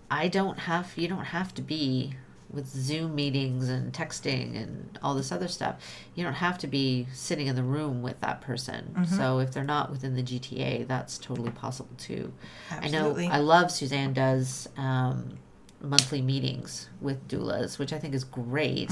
I 0.09 0.27
don't 0.27 0.59
have 0.59 0.93
you 0.95 1.07
don't 1.07 1.25
have 1.25 1.53
to 1.55 1.61
be 1.61 2.13
with 2.49 2.67
Zoom 2.67 3.13
meetings 3.13 3.67
and 3.67 3.91
texting 3.91 4.55
and 4.55 4.97
all 5.03 5.13
this 5.15 5.33
other 5.33 5.49
stuff. 5.49 5.75
You 6.15 6.23
don't 6.23 6.35
have 6.35 6.57
to 6.59 6.67
be 6.67 7.07
sitting 7.11 7.47
in 7.47 7.55
the 7.57 7.63
room 7.63 8.01
with 8.01 8.21
that 8.21 8.39
person. 8.39 9.05
So 9.17 9.39
if 9.39 9.51
they're 9.51 9.65
not 9.65 9.91
within 9.91 10.15
the 10.15 10.23
GTA, 10.23 10.87
that's 10.87 11.17
totally 11.17 11.51
possible 11.51 11.93
too. 11.97 12.31
Absolutely. 12.71 13.25
I 13.25 13.27
know 13.27 13.33
I 13.33 13.39
love 13.39 13.69
Suzanne 13.69 14.13
does 14.13 14.69
um, 14.77 15.37
monthly 15.81 16.21
meetings 16.21 16.89
with 17.01 17.27
doulas, 17.27 17.77
which 17.77 17.93
I 17.93 17.99
think 17.99 18.13
is 18.13 18.23
great. 18.23 18.91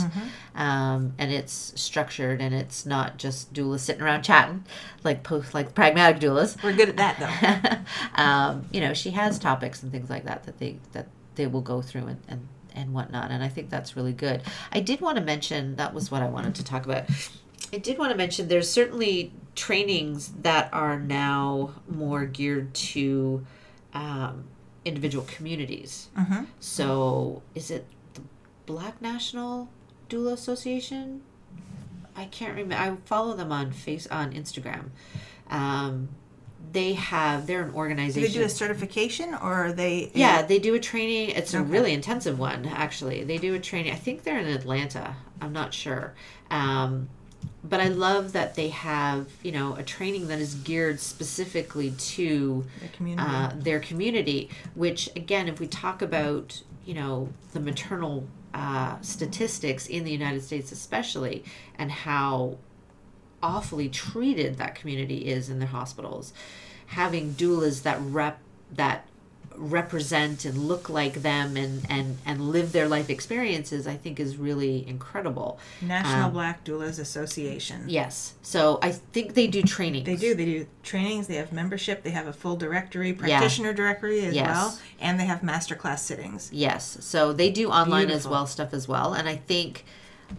Um, 0.53 1.13
and 1.17 1.31
it's 1.31 1.73
structured 1.75 2.41
and 2.41 2.53
it's 2.53 2.85
not 2.85 3.17
just 3.17 3.53
doulas 3.53 3.79
sitting 3.79 4.01
around 4.01 4.23
chatting 4.23 4.65
like 5.03 5.23
post 5.23 5.53
like 5.53 5.73
pragmatic 5.73 6.21
doulas. 6.21 6.61
We're 6.63 6.73
good 6.73 6.89
at 6.89 6.97
that 6.97 7.83
though. 8.15 8.21
um, 8.21 8.65
you 8.71 8.81
know, 8.81 8.93
she 8.93 9.11
has 9.11 9.39
topics 9.39 9.83
and 9.83 9.91
things 9.91 10.09
like 10.09 10.25
that 10.25 10.43
that 10.43 10.59
they 10.59 10.77
that 10.93 11.07
they 11.35 11.47
will 11.47 11.61
go 11.61 11.81
through 11.81 12.07
and, 12.07 12.21
and 12.27 12.47
and 12.75 12.93
whatnot, 12.93 13.31
and 13.31 13.41
I 13.41 13.47
think 13.47 13.69
that's 13.69 13.95
really 13.95 14.11
good. 14.11 14.43
I 14.71 14.81
did 14.81 14.99
want 14.99 15.17
to 15.17 15.23
mention 15.23 15.77
that 15.77 15.93
was 15.93 16.11
what 16.11 16.21
I 16.21 16.27
wanted 16.27 16.55
to 16.55 16.63
talk 16.63 16.85
about. 16.85 17.05
I 17.73 17.77
did 17.77 17.97
want 17.97 18.11
to 18.11 18.17
mention 18.17 18.47
there's 18.47 18.69
certainly 18.69 19.31
trainings 19.55 20.33
that 20.41 20.69
are 20.73 20.99
now 20.99 21.71
more 21.87 22.25
geared 22.25 22.73
to 22.73 23.45
um, 23.93 24.45
individual 24.85 25.25
communities. 25.25 26.07
Mhm. 26.17 26.45
So 26.59 27.41
is 27.55 27.71
it 27.71 27.85
the 28.13 28.21
Black 28.65 29.01
National 29.01 29.69
Doula 30.09 30.33
Association? 30.33 31.21
I 32.15 32.25
can't 32.25 32.55
remember. 32.55 32.75
I 32.75 32.95
follow 33.05 33.35
them 33.35 33.51
on 33.51 33.71
face 33.71 34.07
on 34.07 34.31
Instagram. 34.31 34.89
Um, 35.49 36.09
they 36.71 36.93
have 36.93 37.45
they're 37.47 37.61
an 37.63 37.71
Do 37.71 37.75
organization. 37.77 38.31
they 38.31 38.37
do 38.39 38.43
a 38.45 38.49
certification 38.49 39.33
or 39.33 39.53
are 39.67 39.73
they? 39.73 40.11
yeah, 40.13 40.41
they 40.41 40.59
do 40.59 40.73
a 40.75 40.79
training. 40.79 41.29
It's 41.29 41.53
a 41.53 41.61
really 41.61 41.93
intensive 41.93 42.39
one, 42.39 42.65
actually. 42.65 43.23
They 43.23 43.37
do 43.37 43.53
a 43.53 43.59
training. 43.59 43.91
I 43.91 43.95
think 43.95 44.23
they're 44.23 44.39
in 44.39 44.47
Atlanta. 44.47 45.15
I'm 45.41 45.53
not 45.53 45.73
sure. 45.73 46.13
Um, 46.49 47.09
but 47.69 47.79
I 47.79 47.87
love 47.87 48.33
that 48.33 48.55
they 48.55 48.69
have, 48.69 49.27
you 49.43 49.51
know, 49.51 49.75
a 49.75 49.83
training 49.83 50.27
that 50.27 50.39
is 50.39 50.53
geared 50.55 50.99
specifically 50.99 51.91
to 51.91 52.65
The 52.81 52.87
community. 52.89 53.27
uh, 53.27 53.51
their 53.55 53.79
community. 53.79 54.49
Which, 54.75 55.09
again, 55.15 55.47
if 55.47 55.59
we 55.59 55.67
talk 55.67 56.01
about, 56.01 56.61
you 56.85 56.93
know, 56.93 57.29
the 57.53 57.59
maternal 57.59 58.27
uh, 58.53 58.97
statistics 59.01 59.87
in 59.87 60.03
the 60.03 60.11
United 60.11 60.43
States, 60.43 60.71
especially, 60.71 61.43
and 61.77 61.91
how 61.91 62.57
awfully 63.43 63.89
treated 63.89 64.57
that 64.57 64.75
community 64.75 65.27
is 65.27 65.49
in 65.49 65.59
their 65.59 65.67
hospitals, 65.67 66.33
having 66.87 67.33
doulas 67.33 67.83
that 67.83 67.97
rep 68.01 68.39
that 68.71 69.07
represent 69.57 70.45
and 70.45 70.57
look 70.57 70.89
like 70.89 71.21
them 71.21 71.55
and 71.57 71.85
and 71.89 72.17
and 72.25 72.49
live 72.49 72.71
their 72.71 72.87
life 72.87 73.09
experiences 73.09 73.87
i 73.87 73.95
think 73.95 74.19
is 74.19 74.37
really 74.37 74.87
incredible 74.87 75.59
National 75.81 76.25
um, 76.25 76.33
Black 76.33 76.63
Doulas 76.63 76.99
Association. 76.99 77.83
yes 77.87 78.33
so 78.41 78.79
i 78.81 78.91
think 78.91 79.33
they 79.33 79.47
do 79.47 79.61
training 79.63 80.03
They 80.03 80.15
do. 80.15 80.35
They 80.35 80.45
do 80.45 80.67
trainings. 80.83 81.27
They 81.27 81.35
have 81.35 81.51
membership. 81.51 82.03
They 82.03 82.11
have 82.11 82.27
a 82.27 82.33
full 82.33 82.55
directory, 82.57 83.11
practitioner 83.13 83.73
directory 83.73 84.25
as 84.25 84.35
Yes. 84.35 84.47
well, 84.47 84.79
and 84.99 85.19
they 85.19 85.25
have 85.25 85.41
masterclass 85.41 85.99
sittings. 85.99 86.49
Yes. 86.53 86.97
So 87.01 87.33
they 87.33 87.49
do 87.51 87.69
online 87.69 88.09
as 88.11 88.27
well 88.27 88.45
stuff 88.45 88.73
as 88.73 88.87
well 88.87 89.13
and 89.13 89.27
I 89.27 89.35
think 89.35 89.85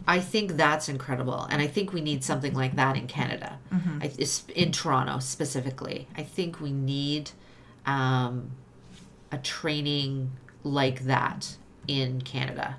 I 0.07 0.19
think 0.21 0.53
that's 0.57 0.89
incredible 0.89 1.43
and 1.51 1.61
I 1.63 1.67
think 1.69 1.93
we 1.93 2.01
need 2.01 2.23
something 2.25 2.55
like 2.55 2.75
that 2.77 2.97
in 2.97 3.07
Canada. 3.07 3.59
I, 4.01 4.11
in 4.55 4.73
Toronto 4.73 5.19
specifically. 5.21 6.07
I 6.17 6.23
think 6.23 6.61
we 6.61 6.73
need 6.73 7.31
um, 7.87 8.51
a 9.33 9.39
training 9.39 10.33
like 10.63 11.01
that 11.05 11.57
in 11.89 12.21
Canada. 12.23 12.77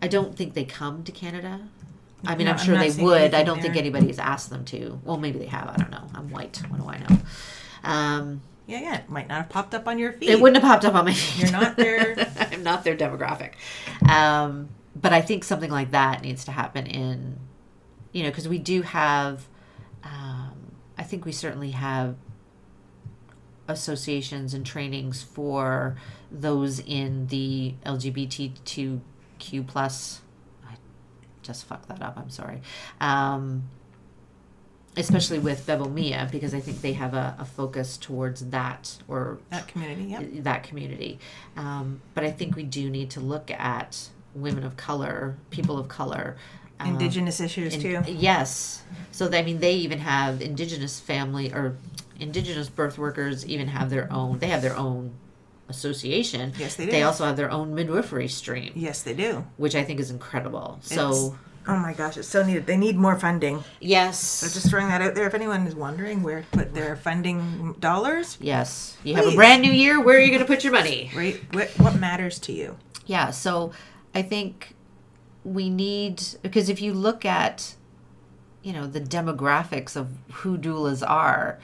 I 0.00 0.08
don't 0.08 0.36
think 0.36 0.54
they 0.54 0.64
come 0.64 1.02
to 1.04 1.12
Canada 1.12 1.68
I 2.24 2.34
mean, 2.34 2.46
No, 2.46 2.52
I'm 2.52 2.58
I'm 2.58 2.64
sure 2.64 2.76
they 2.76 3.02
would. 3.02 3.34
I 3.34 3.42
don't 3.44 3.60
think 3.60 3.74
there. 3.74 3.82
anybody's 3.82 4.18
asked 4.18 4.50
them 4.50 4.64
to. 4.66 5.00
Well, 5.04 5.18
maybe 5.18 5.38
they 5.38 5.46
have. 5.46 5.68
I 5.68 5.76
don't 5.76 5.90
know. 5.90 6.06
I'm 6.14 6.30
white. 6.30 6.60
What 6.68 6.80
do 6.80 6.88
I 6.88 6.98
know? 6.98 7.18
Um, 7.84 8.40
Yeah, 8.66 8.80
yeah. 8.80 8.96
It 8.98 9.08
might 9.08 9.28
not 9.28 9.38
have 9.42 9.48
popped 9.48 9.74
up 9.74 9.86
on 9.86 9.98
your 9.98 10.12
feed. 10.12 10.30
it 10.30 10.40
wouldn't 10.40 10.62
have 10.62 10.68
popped 10.68 10.84
up 10.84 10.94
on 10.94 11.04
my 11.04 11.12
feed. 11.14 11.42
You're 11.42 11.52
not 11.52 11.76
their- 11.76 12.16
I'm 12.52 12.62
not 12.62 12.82
their 12.82 12.96
demographic. 12.96 13.52
Um, 14.08 14.68
but 15.00 15.12
I 15.12 15.20
think 15.20 15.44
something 15.44 15.70
like 15.70 15.92
that 15.92 16.22
needs 16.22 16.44
to 16.46 16.52
happen 16.52 16.86
in, 16.86 17.38
you 18.12 18.24
know, 18.24 18.30
because 18.30 18.48
we 18.48 18.58
do 18.58 18.82
have, 18.82 19.46
um, 20.02 20.72
I 20.98 21.04
think 21.04 21.24
we 21.24 21.30
certainly 21.30 21.70
have 21.70 22.16
associations 23.68 24.54
and 24.54 24.64
trainings 24.66 25.22
for 25.22 25.96
those 26.30 26.80
in 26.80 27.26
the 27.28 27.74
LGBTQ 27.86 29.00
plus. 29.66 30.20
I 30.66 30.74
just 31.42 31.64
fucked 31.66 31.88
that 31.88 32.02
up. 32.02 32.16
I'm 32.16 32.30
sorry. 32.30 32.60
Um, 33.00 33.64
especially 34.96 35.38
with 35.38 35.64
Bebo 35.66 35.92
Mia, 35.92 36.28
because 36.32 36.54
I 36.54 36.60
think 36.60 36.80
they 36.80 36.94
have 36.94 37.14
a, 37.14 37.36
a 37.38 37.44
focus 37.44 37.96
towards 37.96 38.46
that 38.50 38.96
or 39.06 39.38
that 39.50 39.68
community. 39.68 40.04
Yep. 40.04 40.24
that 40.42 40.62
community. 40.64 41.18
Um, 41.56 42.00
but 42.14 42.24
I 42.24 42.30
think 42.32 42.56
we 42.56 42.64
do 42.64 42.90
need 42.90 43.10
to 43.10 43.20
look 43.20 43.50
at 43.50 44.08
women 44.34 44.64
of 44.64 44.76
color, 44.76 45.36
people 45.50 45.78
of 45.78 45.88
color. 45.88 46.36
um, 46.80 46.88
Indigenous 46.90 47.40
issues 47.40 47.74
in- 47.74 47.80
too. 47.80 48.02
Yes. 48.10 48.82
So 49.12 49.30
I 49.32 49.42
mean, 49.42 49.60
they 49.60 49.74
even 49.74 49.98
have 50.00 50.40
indigenous 50.42 50.98
family 50.98 51.52
or 51.52 51.76
indigenous 52.18 52.68
birth 52.68 52.98
workers 52.98 53.46
even 53.46 53.68
have 53.68 53.90
their 53.90 54.12
own. 54.12 54.38
They 54.38 54.48
have 54.48 54.62
their 54.62 54.76
own 54.76 55.12
association. 55.68 56.52
Yes, 56.58 56.76
they 56.76 56.86
do. 56.86 56.90
They 56.92 57.02
also 57.02 57.24
have 57.24 57.36
their 57.36 57.50
own 57.50 57.74
midwifery 57.74 58.28
stream, 58.28 58.72
Yes, 58.74 59.02
they 59.02 59.14
do. 59.14 59.44
which 59.56 59.74
I 59.74 59.84
think 59.84 60.00
is 60.00 60.10
incredible. 60.10 60.78
So 60.82 61.36
Oh 61.70 61.76
my 61.76 61.92
gosh, 61.92 62.16
it's 62.16 62.26
so 62.28 62.42
needed. 62.42 62.66
They 62.66 62.78
need 62.78 62.96
more 62.96 63.18
funding. 63.18 63.62
yes, 63.78 64.18
So 64.18 64.46
just 64.46 64.70
throwing 64.70 64.88
that 64.88 65.02
out 65.02 65.14
there. 65.14 65.26
If 65.26 65.34
anyone 65.34 65.66
is 65.66 65.74
wondering 65.74 66.22
where 66.22 66.40
to 66.40 66.46
put 66.58 66.72
their 66.72 66.96
funding 66.96 67.74
dollars, 67.78 68.38
yes. 68.40 68.96
You 69.04 69.14
have 69.16 69.26
a 69.26 69.34
brand 69.34 69.60
new 69.60 69.70
year. 69.70 70.00
Where 70.00 70.16
are 70.16 70.20
you 70.20 70.28
going 70.28 70.40
to 70.40 70.46
put 70.46 70.64
your 70.64 70.72
money? 70.72 71.10
right? 71.14 71.38
What, 71.52 71.68
what 71.78 72.00
matters 72.00 72.38
to 72.40 72.52
you? 72.52 72.78
Yeah, 73.04 73.30
so 73.32 73.72
I 74.14 74.22
think 74.22 74.74
we 75.44 75.68
need 75.68 76.22
because 76.42 76.70
if 76.70 76.80
you 76.80 76.94
look 76.94 77.24
at 77.26 77.74
you 78.62 78.72
know 78.72 78.86
the 78.86 79.00
demographics 79.00 79.94
of 79.96 80.08
who 80.32 80.56
doulas 80.56 81.06
are, 81.06 81.58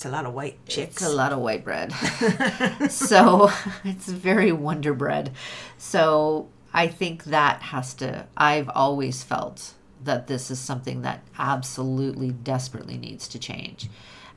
It's 0.00 0.06
a 0.06 0.08
lot 0.10 0.24
of 0.24 0.32
white 0.32 0.56
chicks. 0.66 1.02
it's 1.02 1.02
a 1.02 1.14
lot 1.14 1.30
of 1.30 1.40
white 1.40 1.62
bread. 1.62 1.92
so 2.88 3.50
it's 3.84 4.08
very 4.08 4.50
wonder 4.50 4.94
bread. 4.94 5.30
So 5.76 6.48
I 6.72 6.86
think 6.86 7.24
that 7.24 7.60
has 7.60 7.92
to 7.94 8.26
I've 8.34 8.70
always 8.70 9.22
felt 9.22 9.74
that 10.02 10.26
this 10.26 10.50
is 10.50 10.58
something 10.58 11.02
that 11.02 11.22
absolutely 11.38 12.30
desperately 12.30 12.96
needs 12.96 13.28
to 13.28 13.38
change. 13.38 13.90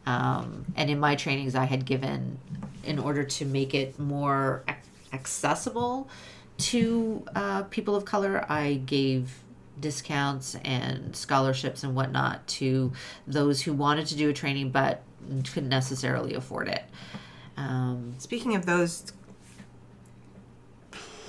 Um, 0.06 0.66
and 0.76 0.90
in 0.90 1.00
my 1.00 1.16
trainings, 1.16 1.56
I 1.56 1.64
had 1.64 1.86
given, 1.86 2.40
in 2.84 3.00
order 3.00 3.24
to 3.24 3.46
make 3.46 3.74
it 3.74 3.98
more 3.98 4.66
accessible 5.14 6.10
to 6.58 7.24
uh, 7.36 7.64
people 7.64 7.96
of 7.96 8.04
color, 8.04 8.46
I 8.50 8.82
gave 8.86 9.40
discounts 9.80 10.56
and 10.66 11.16
scholarships 11.16 11.84
and 11.84 11.96
whatnot 11.96 12.46
to 12.48 12.92
those 13.26 13.62
who 13.62 13.72
wanted 13.72 14.08
to 14.08 14.16
do 14.16 14.30
a 14.30 14.34
training 14.34 14.70
but 14.70 15.02
couldn't 15.54 15.70
necessarily 15.70 16.34
afford 16.34 16.68
it. 16.68 16.84
Um, 17.58 18.16
Speaking 18.18 18.56
of 18.56 18.66
those 18.66 19.14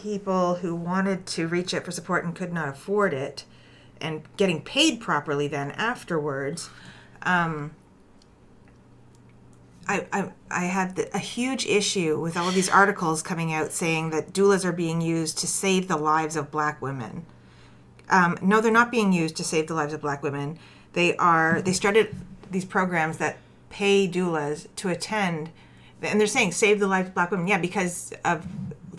people 0.03 0.57
who 0.57 0.75
wanted 0.75 1.27
to 1.27 1.47
reach 1.49 1.73
out 1.73 1.85
for 1.85 1.91
support 1.91 2.25
and 2.25 2.35
could 2.35 2.53
not 2.53 2.69
afford 2.69 3.15
it, 3.15 3.45
and 4.01 4.23
getting 4.37 4.61
paid 4.61 5.01
properly 5.01 5.49
then 5.49 5.71
afterwards, 5.73 6.69
um, 7.23 7.75
I, 9.87 10.07
I, 10.13 10.33
I 10.51 10.65
had 10.65 10.97
the, 10.97 11.15
a 11.15 11.19
huge 11.19 11.67
issue 11.67 12.21
with 12.21 12.37
all 12.37 12.49
of 12.49 12.55
these 12.55 12.69
articles 12.69 13.23
coming 13.23 13.53
out 13.53 13.73
saying 13.73 14.11
that 14.11 14.33
doulas 14.33 14.65
are 14.65 14.73
being 14.73 15.01
used 15.01 15.39
to 15.39 15.47
save 15.47 15.89
the 15.89 15.97
lives 15.97 16.37
of 16.37 16.51
black 16.51 16.81
women. 16.81 17.27
Um, 18.11 18.39
no, 18.43 18.61
they're 18.61 18.73
not 18.73 18.91
being 18.91 19.13
used 19.13 19.37
to 19.37 19.45
save 19.45 19.67
the 19.67 19.75
lives 19.75 19.93
of 19.93 20.01
black 20.01 20.23
women. 20.23 20.59
They 20.93 21.17
are. 21.17 21.63
They 21.63 21.73
started 21.73 22.15
these 22.51 22.65
programs 22.65 23.19
that 23.19 23.39
pay 23.75 24.07
doulas 24.09 24.69
to 24.77 24.89
attend, 24.89 25.51
and 26.01 26.21
they're 26.21 26.29
saying 26.29 26.53
save 26.53 26.79
the 26.79 26.87
lives 26.87 27.09
of 27.09 27.15
black 27.15 27.31
women. 27.33 27.49
Yeah, 27.49 27.59
because 27.59 28.13
of 28.25 28.47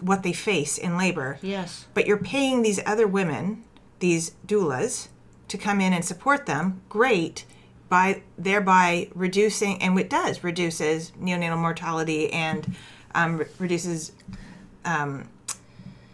what 0.01 0.21
they 0.23 0.33
face 0.33 0.77
in 0.77 0.97
labor. 0.97 1.39
yes. 1.41 1.85
But 1.93 2.05
you're 2.05 2.17
paying 2.35 2.61
these 2.61 2.79
other 2.85 3.07
women, 3.07 3.63
these 3.99 4.31
doulas, 4.45 5.07
to 5.47 5.57
come 5.57 5.79
in 5.79 5.93
and 5.93 6.03
support 6.03 6.45
them. 6.45 6.81
Great, 6.89 7.45
by 7.89 8.21
thereby 8.37 9.07
reducing, 9.15 9.81
and 9.81 9.97
it 9.99 10.09
does 10.09 10.43
reduces 10.43 11.11
neonatal 11.11 11.57
mortality 11.57 12.31
and 12.33 12.75
um, 13.15 13.37
re- 13.37 13.45
reduces 13.59 14.11
um, 14.83 15.29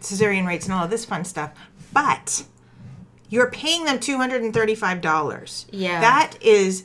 cesarean 0.00 0.46
rates 0.46 0.66
and 0.66 0.74
all 0.74 0.84
of 0.84 0.90
this 0.90 1.04
fun 1.04 1.24
stuff. 1.24 1.50
But 1.92 2.44
you're 3.28 3.50
paying 3.50 3.84
them 3.84 3.98
two 3.98 4.16
hundred 4.18 4.42
and 4.42 4.54
thirty-five 4.54 5.00
dollars. 5.00 5.66
Yeah. 5.72 6.00
that 6.00 6.34
is, 6.40 6.84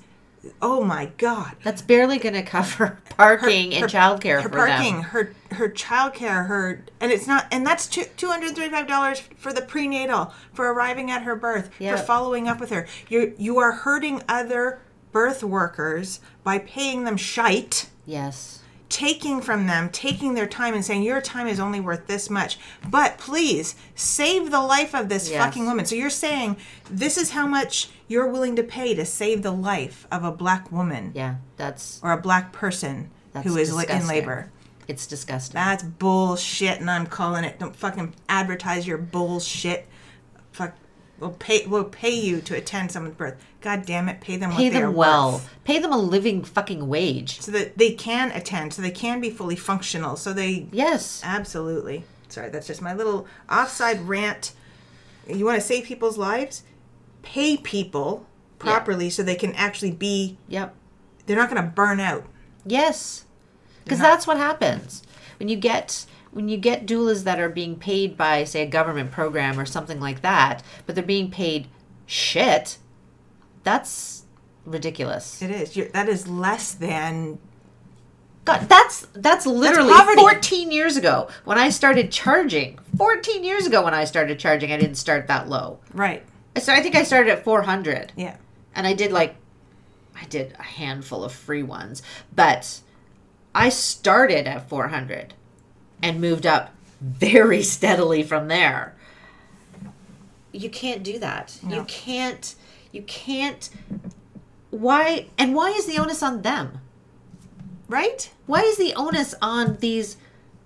oh 0.62 0.84
my 0.84 1.12
god. 1.18 1.56
That's 1.64 1.82
barely 1.82 2.18
going 2.20 2.36
to 2.36 2.44
cover 2.44 3.00
parking 3.18 3.74
and 3.74 3.86
childcare 3.86 4.42
her 4.42 4.50
for 4.50 4.50
parking, 4.50 4.96
them. 4.96 5.04
her 5.04 5.34
her 5.52 5.70
childcare, 5.70 6.48
her 6.48 6.84
and 7.00 7.12
it's 7.12 7.28
not 7.28 7.46
and 7.52 7.66
that's 7.66 7.88
two 7.88 8.28
hundred 8.28 8.56
thirty 8.56 8.70
five 8.70 8.88
dollars 8.88 9.22
for 9.38 9.52
the 9.54 9.62
prenatal, 9.62 10.34
for 10.54 10.72
arriving 10.72 11.10
at 11.12 11.24
her 11.24 11.36
birth, 11.36 11.70
Yeah. 11.80 11.96
for 11.96 12.04
following 12.04 12.48
up 12.48 12.60
with 12.60 12.70
her. 12.72 12.88
You 13.10 13.34
you 13.38 13.58
are 13.60 13.72
hurting 13.72 14.22
other 14.30 14.82
birth 15.12 15.44
workers 15.44 16.20
by 16.44 16.60
paying 16.60 17.04
them 17.06 17.18
shite, 17.18 17.90
Yes. 18.06 18.60
Taking 18.90 19.42
from 19.42 19.68
them, 19.68 19.90
taking 19.90 20.34
their 20.34 20.48
time 20.48 20.74
and 20.74 20.84
saying 20.86 21.04
your 21.04 21.20
time 21.22 21.48
is 21.48 21.60
only 21.60 21.80
worth 21.80 22.08
this 22.08 22.30
much. 22.30 22.58
But 22.90 23.18
please 23.18 23.76
save 23.96 24.50
the 24.52 24.62
life 24.62 24.96
of 24.96 25.10
this 25.10 25.30
Yes. 25.30 25.44
fucking 25.44 25.66
woman. 25.66 25.86
So 25.86 25.96
you're 25.96 26.10
saying 26.10 26.58
this 26.90 27.18
is 27.18 27.32
how 27.32 27.46
much 27.48 27.90
you're 28.08 28.28
willing 28.28 28.56
to 28.56 28.64
pay 28.64 28.96
to 28.96 29.06
save 29.06 29.42
the 29.44 29.52
life 29.52 30.08
of 30.12 30.24
a 30.24 30.32
black 30.32 30.72
woman 30.72 31.12
Yeah, 31.14 31.36
that's 31.58 32.00
or 32.02 32.12
a 32.14 32.18
black 32.18 32.54
person 32.54 33.10
who 33.44 33.58
is 33.58 33.74
li- 33.74 33.86
in 33.90 34.08
labor. 34.08 34.50
it's 34.88 35.06
disgusting. 35.06 35.54
That's 35.56 35.84
bullshit, 35.84 36.80
and 36.80 36.90
I'm 36.90 37.06
calling 37.08 37.44
it. 37.44 37.60
Don't 37.60 37.76
fucking 37.76 38.14
advertise 38.30 38.88
your 38.88 38.98
bullshit. 38.98 39.86
Fuck, 40.54 40.74
we'll 41.20 41.32
pay. 41.32 41.66
We'll 41.68 41.84
pay 41.84 42.16
you 42.16 42.40
to 42.42 42.56
attend 42.56 42.92
someone's 42.94 43.16
birth. 43.18 43.36
God 43.68 43.86
damn 43.86 44.08
it, 44.08 44.22
pay 44.22 44.38
them. 44.38 44.52
Pay 44.52 44.68
what 44.68 44.74
they 44.76 44.80
them 44.80 44.94
well. 44.94 45.32
worth. 45.34 45.50
Pay 45.66 45.80
them 45.80 45.92
a 45.92 45.98
living 45.98 46.42
fucking 46.42 46.88
wage. 46.88 47.42
so 47.42 47.52
that 47.52 47.78
they 47.78 47.92
can 47.92 48.32
attend, 48.32 48.74
so 48.74 48.82
they 48.82 48.92
can 48.92 49.20
be 49.20 49.30
fully 49.30 49.58
functional. 49.58 50.16
So 50.16 50.32
they 50.32 50.68
Yes. 50.72 51.20
absolutely. 51.22 52.06
Sorry, 52.30 52.50
that's 52.50 52.66
just 52.66 52.82
my 52.82 52.94
little 52.94 53.28
offside 53.52 54.08
rant. 54.08 54.54
You 55.28 55.44
want 55.44 55.60
to 55.60 55.68
save 55.68 55.84
people's 55.84 56.18
lives? 56.18 56.64
Pay 57.24 57.58
people 57.58 58.26
properly 58.58 59.10
so 59.10 59.22
they 59.22 59.36
can 59.36 59.52
actually 59.56 59.92
be. 59.92 60.38
Yep. 60.48 60.74
They're 61.26 61.36
not 61.36 61.50
going 61.50 61.62
to 61.62 61.68
burn 61.70 62.00
out. 62.00 62.26
Yes. 62.66 63.26
Because 63.84 64.00
that's 64.00 64.26
what 64.26 64.38
happens 64.38 65.04
when 65.40 65.50
you 65.50 65.58
get 65.58 66.06
when 66.32 66.48
you 66.48 66.56
get 66.56 66.86
doulas 66.88 67.26
that 67.26 67.38
are 67.38 67.50
being 67.50 67.76
paid 67.76 68.16
by 68.16 68.46
say 68.46 68.62
a 68.62 68.66
government 68.66 69.12
program 69.12 69.60
or 69.60 69.66
something 69.66 70.00
like 70.00 70.22
that, 70.22 70.64
but 70.86 70.96
they're 70.96 71.04
being 71.04 71.30
paid 71.30 71.68
shit. 72.06 72.78
That's 73.68 74.24
ridiculous. 74.66 75.42
It 75.42 75.52
is. 75.52 75.76
You're, 75.76 75.90
that 75.90 76.08
is 76.08 76.26
less 76.26 76.72
than 76.72 77.38
God, 78.46 78.70
that's 78.70 79.06
that's 79.14 79.46
literally 79.46 79.92
poverty. 79.92 80.22
14 80.22 80.72
years 80.72 80.96
ago 80.96 81.28
when 81.44 81.58
I 81.58 81.68
started 81.68 82.10
charging. 82.10 82.80
14 82.98 83.44
years 83.44 83.68
ago 83.68 83.84
when 83.84 83.94
I 83.94 84.06
started 84.06 84.40
charging, 84.40 84.72
I 84.72 84.78
didn't 84.78 84.96
start 84.96 85.28
that 85.28 85.50
low. 85.50 85.80
right. 85.94 86.24
So 86.58 86.74
I 86.74 86.82
think 86.82 86.96
I 86.96 87.04
started 87.04 87.30
at 87.30 87.44
400. 87.44 88.14
Yeah. 88.16 88.38
and 88.74 88.88
I 88.88 88.94
did 88.94 89.12
like 89.12 89.36
I 90.16 90.24
did 90.26 90.56
a 90.58 90.64
handful 90.64 91.26
of 91.26 91.34
free 91.34 91.62
ones, 91.62 92.02
but 92.34 92.80
I 93.54 93.68
started 93.68 94.48
at 94.48 94.70
400 94.70 95.34
and 96.02 96.22
moved 96.22 96.46
up 96.46 96.74
very 97.02 97.62
steadily 97.76 98.24
from 98.24 98.48
there. 98.48 98.96
You 100.54 100.70
can't 100.70 101.04
do 101.04 101.20
that. 101.20 101.60
You 101.68 101.84
can't 101.84 102.56
you 102.98 103.04
can't 103.04 103.70
why 104.70 105.28
and 105.38 105.56
why 105.56 105.70
is 105.72 105.86
the 105.86 105.98
onus 105.98 106.22
on 106.22 106.42
them? 106.42 106.80
Right. 107.88 108.30
Why 108.46 108.62
is 108.62 108.78
the 108.78 108.94
onus 108.96 109.34
on 109.42 109.78
these 109.78 110.18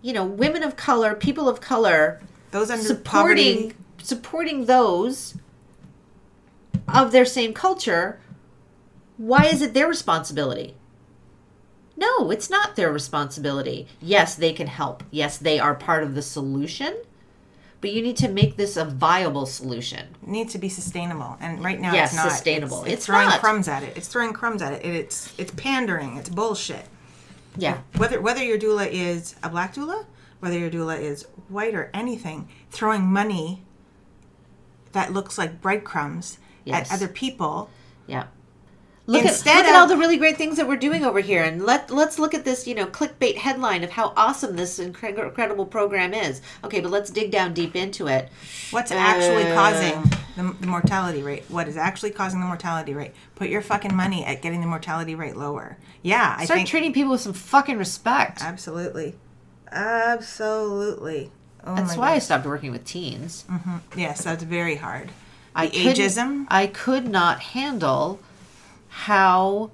you 0.01 0.13
know, 0.13 0.25
women 0.25 0.63
of 0.63 0.75
color, 0.75 1.13
people 1.13 1.47
of 1.47 1.61
color 1.61 2.19
Those 2.49 2.71
under 2.71 2.83
supporting 2.83 3.57
poverty. 3.57 3.75
supporting 4.01 4.65
those 4.65 5.37
of 6.93 7.11
their 7.11 7.25
same 7.25 7.53
culture 7.53 8.19
why 9.17 9.45
is 9.45 9.61
it 9.61 9.73
their 9.73 9.87
responsibility 9.87 10.75
no 11.95 12.31
it's 12.31 12.49
not 12.49 12.75
their 12.75 12.91
responsibility 12.91 13.87
yes 14.01 14.35
they 14.35 14.51
can 14.51 14.67
help 14.67 15.03
yes 15.11 15.37
they 15.37 15.59
are 15.59 15.75
part 15.75 16.03
of 16.03 16.15
the 16.15 16.21
solution 16.21 16.97
but 17.81 17.91
you 17.91 18.01
need 18.01 18.17
to 18.17 18.29
make 18.29 18.55
this 18.57 18.77
a 18.77 18.85
viable 18.85 19.45
solution. 19.45 20.07
It 20.21 20.27
needs 20.29 20.53
to 20.53 20.59
be 20.59 20.69
sustainable, 20.69 21.37
and 21.41 21.63
right 21.63 21.79
now 21.79 21.93
Yes, 21.93 22.11
it's 22.13 22.23
not 22.23 22.31
sustainable. 22.31 22.79
It's, 22.83 22.85
it's 22.87 22.93
It's 22.93 23.05
throwing 23.07 23.27
not. 23.29 23.39
crumbs 23.39 23.67
at 23.67 23.83
it. 23.83 23.97
It's 23.97 24.07
throwing 24.07 24.33
crumbs 24.33 24.61
at 24.61 24.73
it. 24.73 24.85
it. 24.85 24.95
It's 24.95 25.33
it's 25.37 25.51
pandering. 25.55 26.17
It's 26.17 26.29
bullshit. 26.29 26.85
Yeah. 27.57 27.79
Whether 27.97 28.21
whether 28.21 28.43
your 28.43 28.57
doula 28.57 28.87
is 28.89 29.35
a 29.43 29.49
black 29.49 29.73
doula, 29.75 30.05
whether 30.39 30.57
your 30.57 30.69
doula 30.69 30.99
is 31.01 31.25
white 31.49 31.75
or 31.75 31.89
anything, 31.93 32.47
throwing 32.69 33.03
money 33.03 33.63
that 34.93 35.11
looks 35.13 35.37
like 35.37 35.61
breadcrumbs 35.61 36.37
Yes. 36.63 36.91
at 36.91 36.95
other 36.95 37.07
people. 37.07 37.69
Yeah. 38.07 38.25
Look 39.11 39.25
Instead 39.25 39.51
at 39.51 39.57
look 39.57 39.65
of- 39.67 39.73
at 39.75 39.79
all 39.81 39.87
the 39.87 39.97
really 39.97 40.15
great 40.17 40.37
things 40.37 40.55
that 40.55 40.67
we're 40.67 40.77
doing 40.77 41.03
over 41.03 41.19
here, 41.19 41.43
and 41.43 41.65
let 41.65 41.91
let's 41.91 42.17
look 42.17 42.33
at 42.33 42.45
this, 42.45 42.65
you 42.65 42.73
know, 42.73 42.85
clickbait 42.85 43.35
headline 43.37 43.83
of 43.83 43.89
how 43.91 44.13
awesome 44.15 44.55
this 44.55 44.79
incre- 44.79 45.17
incredible 45.27 45.65
program 45.65 46.13
is. 46.13 46.41
Okay, 46.63 46.79
but 46.79 46.91
let's 46.91 47.09
dig 47.09 47.29
down 47.29 47.53
deep 47.53 47.75
into 47.75 48.07
it. 48.07 48.29
What's 48.71 48.91
actually 48.91 49.51
Uh, 49.51 49.53
causing 49.55 50.01
the, 50.37 50.55
the 50.61 50.67
mortality 50.67 51.21
rate? 51.23 51.43
What 51.49 51.67
is 51.67 51.75
actually 51.75 52.11
causing 52.11 52.39
the 52.39 52.45
mortality 52.45 52.93
rate? 52.93 53.13
Put 53.35 53.49
your 53.49 53.61
fucking 53.61 53.93
money 53.93 54.23
at 54.25 54.41
getting 54.41 54.61
the 54.61 54.67
mortality 54.67 55.13
rate 55.13 55.35
lower. 55.35 55.77
Yeah, 56.01 56.35
I 56.39 56.45
Start 56.45 56.59
think 56.59 56.69
treating 56.69 56.93
people 56.93 57.11
with 57.11 57.21
some 57.21 57.33
fucking 57.33 57.77
respect. 57.77 58.41
absolutely, 58.41 59.15
absolutely. 59.71 61.31
Oh 61.65 61.75
That's 61.75 61.95
why 61.95 62.13
I 62.13 62.19
stopped 62.19 62.45
working 62.45 62.71
with 62.71 62.85
teens. 62.85 63.45
Yes, 63.95 64.23
that's 64.23 64.43
very 64.43 64.75
hard. 64.77 65.11
I 65.55 65.67
The 65.67 65.71
couldn't- 65.83 65.95
ageism. 65.97 66.45
I 66.49 66.65
could 66.67 67.07
not 67.09 67.39
handle 67.41 68.19
how 68.93 69.71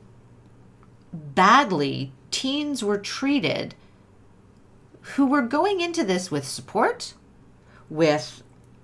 badly 1.12 2.12
teens 2.32 2.84
were 2.84 2.98
treated 3.00 3.74
who 5.16 5.26
were 5.26 5.42
going 5.42 5.80
into 5.82 6.04
this 6.04 6.30
with 6.30 6.46
support, 6.46 7.14
with 7.90 8.44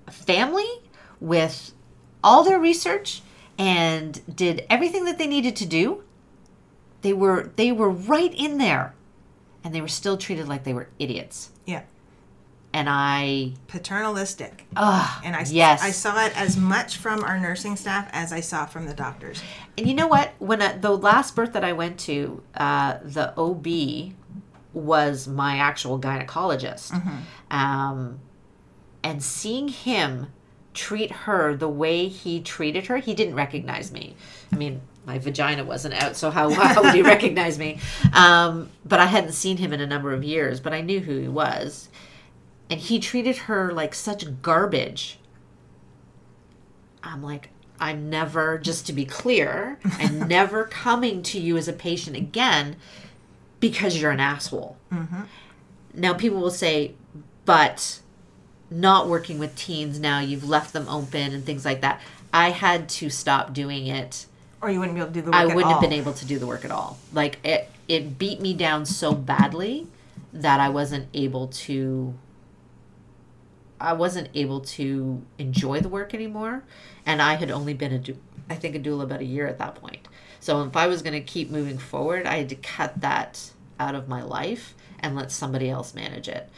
family, 0.09 0.81
with 1.19 1.73
all 2.23 2.43
their 2.43 2.59
research 2.59 3.21
and 3.59 4.21
did 4.35 4.65
everything 4.69 5.05
that 5.05 5.17
they 5.17 5.27
needed 5.27 5.55
to 5.57 5.65
do. 5.65 6.03
They 7.01 7.13
were 7.13 7.51
they 7.57 7.71
were 7.71 7.89
right 7.89 8.33
in 8.33 8.57
there 8.57 8.95
and 9.63 9.75
they 9.75 9.81
were 9.81 9.87
still 9.89 10.17
treated 10.17 10.47
like 10.47 10.63
they 10.63 10.73
were 10.73 10.87
idiots. 10.97 11.51
Yeah, 11.65 11.83
And 12.73 12.87
I 12.89 13.53
paternalistic. 13.67 14.65
ugh, 14.75 15.21
And 15.23 15.35
I, 15.35 15.45
yes. 15.49 15.83
I 15.83 15.91
saw 15.91 16.25
it 16.25 16.35
as 16.37 16.55
much 16.57 16.97
from 16.97 17.23
our 17.23 17.37
nursing 17.39 17.75
staff 17.75 18.09
as 18.13 18.31
I 18.33 18.39
saw 18.39 18.65
from 18.65 18.85
the 18.85 18.93
doctors. 18.93 19.41
And 19.77 19.87
you 19.87 19.93
know 19.93 20.07
what? 20.07 20.33
When 20.39 20.61
I, 20.61 20.77
the 20.77 20.95
last 20.95 21.35
birth 21.35 21.53
that 21.53 21.63
I 21.63 21.73
went 21.73 21.99
to, 22.01 22.43
uh, 22.55 22.97
the 23.03 23.33
OB 23.37 24.13
was 24.73 25.27
my 25.27 25.57
actual 25.57 25.99
gynecologist, 25.99 26.93
um, 27.51 28.19
and 29.03 29.23
seeing 29.23 29.67
him 29.67 30.27
treat 30.73 31.11
her 31.11 31.55
the 31.55 31.69
way 31.69 32.07
he 32.07 32.41
treated 32.41 32.87
her, 32.87 32.97
he 32.97 33.13
didn't 33.13 33.35
recognize 33.35 33.91
me. 33.91 34.15
I 34.51 34.55
mean, 34.55 34.81
my 35.05 35.19
vagina 35.19 35.63
wasn't 35.63 35.95
out, 35.95 36.15
so 36.15 36.31
how, 36.31 36.49
how 36.53 36.81
would 36.81 36.93
he 36.93 37.01
recognize 37.01 37.59
me? 37.59 37.79
Um, 38.13 38.69
but 38.85 38.99
I 38.99 39.05
hadn't 39.05 39.33
seen 39.33 39.57
him 39.57 39.73
in 39.73 39.81
a 39.81 39.87
number 39.87 40.13
of 40.13 40.23
years, 40.23 40.59
but 40.59 40.73
I 40.73 40.81
knew 40.81 40.99
who 40.99 41.19
he 41.19 41.27
was. 41.27 41.89
And 42.69 42.79
he 42.79 42.99
treated 42.99 43.37
her 43.37 43.71
like 43.71 43.93
such 43.93 44.41
garbage. 44.41 45.19
I'm 47.03 47.21
like, 47.21 47.49
I'm 47.83 48.09
never, 48.09 48.57
just 48.57 48.87
to 48.87 48.93
be 48.93 49.03
clear, 49.03 49.77
I'm 49.83 50.19
never 50.27 50.63
coming 50.63 51.21
to 51.23 51.39
you 51.39 51.57
as 51.57 51.67
a 51.67 51.73
patient 51.73 52.15
again 52.15 52.77
because 53.59 54.01
you're 54.01 54.11
an 54.11 54.21
asshole. 54.21 54.77
Mm-hmm. 54.89 55.21
Now, 55.93 56.13
people 56.13 56.39
will 56.39 56.49
say, 56.49 56.93
but 57.43 57.99
not 58.71 59.09
working 59.09 59.37
with 59.37 59.55
teens 59.57 59.99
now, 59.99 60.19
you've 60.19 60.47
left 60.47 60.71
them 60.71 60.87
open 60.87 61.33
and 61.33 61.45
things 61.45 61.65
like 61.65 61.81
that. 61.81 62.01
I 62.31 62.51
had 62.51 62.87
to 62.89 63.09
stop 63.09 63.53
doing 63.53 63.87
it. 63.87 64.27
Or 64.61 64.71
you 64.71 64.79
wouldn't 64.79 64.95
be 64.95 65.01
able 65.01 65.11
to 65.11 65.13
do 65.13 65.21
the 65.21 65.31
work 65.31 65.35
I 65.35 65.45
wouldn't 65.45 65.71
have 65.73 65.81
been 65.81 65.93
able 65.93 66.13
to 66.13 66.25
do 66.25 66.39
the 66.39 66.47
work 66.47 66.63
at 66.63 66.71
all. 66.71 66.97
Like 67.11 67.45
it, 67.45 67.69
it 67.89 68.17
beat 68.17 68.39
me 68.39 68.53
down 68.53 68.85
so 68.85 69.13
badly 69.13 69.87
that 70.31 70.61
I 70.61 70.69
wasn't 70.69 71.09
able 71.13 71.47
to. 71.47 72.13
I 73.83 73.93
wasn't 73.93 74.29
able 74.33 74.61
to 74.61 75.21
enjoy 75.37 75.81
the 75.81 75.89
work 75.89 76.13
anymore, 76.13 76.63
and 77.05 77.21
I 77.21 77.35
had 77.35 77.51
only 77.51 77.73
been 77.73 77.91
a, 77.91 77.99
dou- 77.99 78.17
I 78.49 78.55
think 78.55 78.75
a 78.75 78.79
doula 78.79 79.03
about 79.03 79.19
a 79.19 79.25
year 79.25 79.45
at 79.45 79.59
that 79.59 79.75
point. 79.75 80.07
So 80.39 80.63
if 80.63 80.75
I 80.75 80.87
was 80.87 81.01
going 81.01 81.13
to 81.13 81.21
keep 81.21 81.51
moving 81.51 81.77
forward, 81.77 82.25
I 82.25 82.37
had 82.37 82.49
to 82.49 82.55
cut 82.55 83.01
that 83.01 83.51
out 83.79 83.93
of 83.93 84.07
my 84.07 84.23
life 84.23 84.73
and 84.99 85.15
let 85.15 85.31
somebody 85.31 85.69
else 85.69 85.93
manage 85.93 86.29
it, 86.29 86.49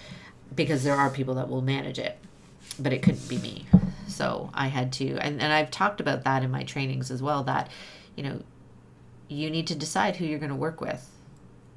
because 0.56 0.84
there 0.84 0.96
are 0.96 1.10
people 1.10 1.34
that 1.36 1.50
will 1.50 1.64
manage 1.64 1.98
it, 1.98 2.18
but 2.80 2.94
it 2.94 3.02
couldn't 3.02 3.28
be 3.28 3.40
me. 3.40 3.66
So 4.08 4.52
I 4.54 4.68
had 4.68 4.94
to, 4.94 5.18
and, 5.18 5.42
and 5.42 5.52
I've 5.52 5.72
talked 5.72 6.00
about 6.00 6.24
that 6.26 6.44
in 6.44 6.52
my 6.52 6.64
trainings 6.64 7.10
as 7.10 7.24
well. 7.24 7.44
That, 7.44 7.70
you 8.16 8.24
know, 8.24 8.44
you 9.28 9.50
need 9.50 9.66
to 9.68 9.76
decide 9.76 10.18
who 10.18 10.26
you're 10.26 10.40
going 10.40 10.50
to 10.52 10.56
work 10.56 10.80
with. 10.80 11.10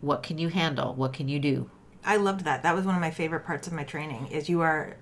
What 0.02 0.22
can 0.22 0.36
you 0.36 0.48
handle? 0.48 0.94
What 0.94 1.14
can 1.14 1.28
you 1.28 1.40
do? 1.40 1.70
I 2.04 2.16
loved 2.16 2.44
that. 2.44 2.62
That 2.62 2.74
was 2.74 2.84
one 2.84 2.94
of 2.94 3.00
my 3.00 3.10
favorite 3.10 3.46
parts 3.46 3.66
of 3.66 3.72
my 3.72 3.82
training. 3.82 4.28
Is 4.28 4.48
you 4.48 4.60
are 4.60 4.96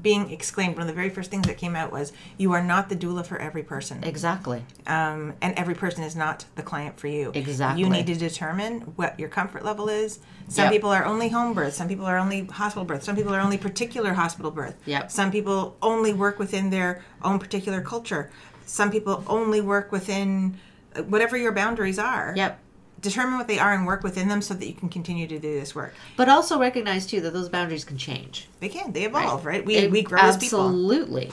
being 0.00 0.30
exclaimed. 0.30 0.74
One 0.74 0.82
of 0.82 0.86
the 0.88 0.92
very 0.94 1.10
first 1.10 1.30
things 1.30 1.46
that 1.46 1.56
came 1.58 1.76
out 1.76 1.92
was 1.92 2.12
you 2.38 2.52
are 2.52 2.62
not 2.62 2.88
the 2.88 2.96
doula 2.96 3.24
for 3.24 3.38
every 3.38 3.62
person, 3.62 4.02
Exactly. 4.02 4.64
um, 4.86 5.34
and 5.40 5.54
every 5.58 5.74
person 5.74 6.02
is 6.02 6.16
not 6.16 6.44
the 6.56 6.62
client 6.62 6.98
for 6.98 7.06
you. 7.06 7.30
Exactly. 7.34 7.82
You 7.82 7.88
need 7.88 8.06
to 8.08 8.14
determine 8.14 8.80
what 8.96 9.18
your 9.20 9.28
comfort 9.28 9.64
level 9.64 9.88
is. 9.88 10.18
Some 10.48 10.64
Yep. 10.64 10.72
people 10.72 10.90
are 10.90 11.04
only 11.04 11.28
home 11.28 11.54
birth. 11.54 11.74
Some 11.74 11.88
people 11.88 12.06
are 12.06 12.18
only 12.18 12.44
hospital 12.46 12.84
birth. 12.84 13.02
Some 13.04 13.14
people 13.16 13.34
are 13.34 13.40
only 13.40 13.58
particular 13.58 14.14
hospital 14.14 14.50
birth. 14.50 14.74
Yep. 14.86 15.10
Some 15.10 15.30
people 15.30 15.76
only 15.80 16.12
work 16.12 16.38
within 16.38 16.70
their 16.70 17.02
own 17.22 17.38
particular 17.38 17.80
culture. 17.80 18.30
Some 18.66 18.90
people 18.90 19.24
only 19.26 19.60
work 19.60 19.92
within 19.92 20.58
uh, 20.96 21.02
whatever 21.04 21.36
your 21.36 21.52
boundaries 21.52 21.98
are. 21.98 22.34
Yep. 22.36 22.58
Determine 23.02 23.36
what 23.36 23.48
they 23.48 23.58
are 23.58 23.72
and 23.74 23.84
work 23.84 24.02
within 24.02 24.28
them 24.28 24.40
so 24.40 24.54
that 24.54 24.64
you 24.66 24.74
can 24.74 24.88
continue 24.88 25.26
to 25.26 25.38
do 25.38 25.58
this 25.60 25.74
work. 25.74 25.92
But 26.16 26.28
also 26.28 26.58
recognize 26.58 27.04
too 27.06 27.20
that 27.22 27.32
those 27.32 27.48
boundaries 27.48 27.84
can 27.84 27.98
change. 27.98 28.48
They 28.60 28.68
can. 28.68 28.92
They 28.92 29.04
evolve, 29.04 29.44
right? 29.44 29.64
We, 29.64 29.76
It- 29.76 29.90
we 29.90 30.02
grow 30.02 30.20
as 30.20 30.36
people. 30.36 30.60
Absolutely. 30.60 31.30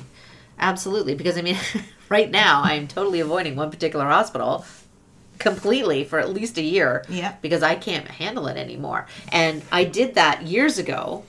Absolutely. 0.59 1.15
Because 1.15 1.37
I 1.37 1.41
mean, 1.43 1.57
right 2.09 2.29
now 2.29 2.61
I'm 2.63 2.87
totally 2.87 3.19
avoiding 3.19 3.55
one 3.55 3.69
particular 3.71 4.05
hospital 4.05 4.65
completely 5.37 6.03
for 6.03 6.19
at 6.19 6.29
least 6.33 6.57
a 6.57 6.61
year. 6.61 7.05
Yeah. 7.07 7.35
Because 7.41 7.63
I 7.63 7.75
can't 7.75 8.07
handle 8.07 8.47
it 8.47 8.57
anymore. 8.57 9.07
And 9.31 9.61
I 9.71 9.83
did 9.85 10.15
that 10.15 10.43
years 10.43 10.77
ago 10.77 11.23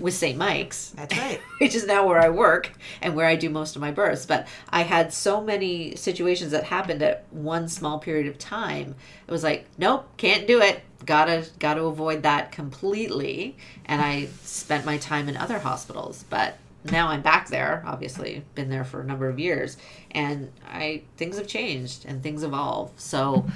with 0.00 0.14
St. 0.14 0.36
Mike's. 0.36 0.90
That's 0.90 1.16
right. 1.16 1.40
which 1.58 1.74
is 1.74 1.86
now 1.86 2.06
where 2.06 2.20
I 2.20 2.28
work 2.28 2.72
and 3.02 3.14
where 3.14 3.26
I 3.26 3.36
do 3.36 3.50
most 3.50 3.76
of 3.76 3.82
my 3.82 3.90
births. 3.90 4.26
But 4.26 4.48
I 4.70 4.82
had 4.82 5.12
so 5.12 5.40
many 5.40 5.96
situations 5.96 6.52
that 6.52 6.64
happened 6.64 7.02
at 7.02 7.24
one 7.30 7.68
small 7.68 7.98
period 7.98 8.26
of 8.26 8.38
time. 8.38 8.94
It 9.26 9.30
was 9.30 9.44
like, 9.44 9.66
nope, 9.78 10.08
can't 10.16 10.46
do 10.46 10.60
it. 10.60 10.82
Gotta 11.04 11.46
gotta 11.58 11.82
avoid 11.82 12.22
that 12.24 12.52
completely. 12.52 13.56
And 13.86 14.02
I 14.02 14.28
spent 14.42 14.84
my 14.84 14.98
time 14.98 15.28
in 15.28 15.36
other 15.36 15.58
hospitals. 15.58 16.24
But 16.28 16.58
now 16.84 17.08
I'm 17.08 17.22
back 17.22 17.48
there, 17.48 17.82
obviously, 17.86 18.42
been 18.54 18.70
there 18.70 18.84
for 18.84 19.00
a 19.00 19.04
number 19.04 19.28
of 19.28 19.38
years, 19.38 19.76
and 20.10 20.50
I 20.66 21.02
things 21.16 21.36
have 21.36 21.46
changed 21.46 22.04
and 22.06 22.22
things 22.22 22.42
evolve. 22.42 22.92
So 22.96 23.46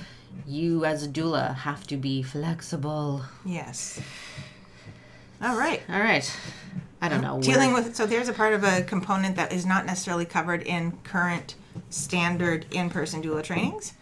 you 0.46 0.84
as 0.84 1.04
a 1.04 1.08
doula 1.08 1.54
have 1.54 1.86
to 1.88 1.96
be 1.96 2.22
flexible. 2.22 3.22
Yes. 3.44 4.00
All 5.42 5.56
right. 5.56 5.82
All 5.88 6.00
right. 6.00 6.30
I 7.00 7.08
don't 7.08 7.20
know. 7.20 7.40
Dealing 7.40 7.72
where- 7.72 7.82
with 7.82 7.96
so 7.96 8.06
there's 8.06 8.28
a 8.28 8.32
part 8.32 8.54
of 8.54 8.64
a 8.64 8.82
component 8.82 9.36
that 9.36 9.52
is 9.52 9.66
not 9.66 9.84
necessarily 9.84 10.24
covered 10.24 10.62
in 10.62 10.92
current 11.04 11.54
standard 11.90 12.66
in-person 12.70 13.22
doula 13.22 13.42
trainings. 13.42 13.92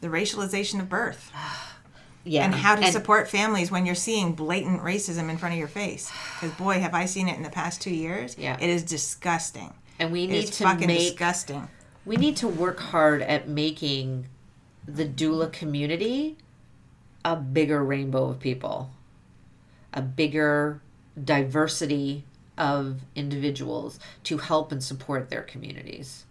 The 0.00 0.08
racialization 0.08 0.80
of 0.80 0.88
birth 0.90 1.32
yeah, 2.24 2.44
and 2.44 2.54
how 2.54 2.74
to 2.76 2.90
support 2.92 3.28
families 3.28 3.70
when 3.70 3.86
you're 3.86 3.94
seeing 3.94 4.34
blatant 4.34 4.82
racism 4.82 5.30
in 5.30 5.38
front 5.38 5.54
of 5.54 5.58
your 5.58 5.68
face. 5.68 6.10
Because 6.38 6.54
boy, 6.56 6.80
have 6.80 6.92
I 6.94 7.06
seen 7.06 7.28
it 7.28 7.36
in 7.36 7.42
the 7.42 7.50
past 7.50 7.80
two 7.80 7.94
years. 7.94 8.36
Yeah. 8.36 8.58
It 8.60 8.68
is 8.68 8.82
disgusting. 8.82 9.72
and 9.98 10.12
we 10.12 10.26
need 10.26 10.44
is 10.44 10.50
to 10.58 10.64
fucking 10.64 10.88
make 10.88 10.98
disgusting. 10.98 11.68
we 12.04 12.16
need 12.16 12.36
to 12.38 12.48
work 12.48 12.80
hard 12.80 13.22
at 13.22 13.48
making 13.48 14.26
the 14.86 15.06
doula 15.06 15.50
community 15.50 16.36
a 17.24 17.34
bigger 17.36 17.82
rainbow 17.82 18.28
of 18.28 18.38
people 18.40 18.90
a 19.94 20.02
bigger 20.02 20.80
diversity 21.22 22.24
of 22.58 23.00
individuals 23.14 23.98
to 24.24 24.38
help 24.38 24.70
and 24.70 24.82
support 24.82 25.30
their 25.30 25.42
communities 25.42 26.24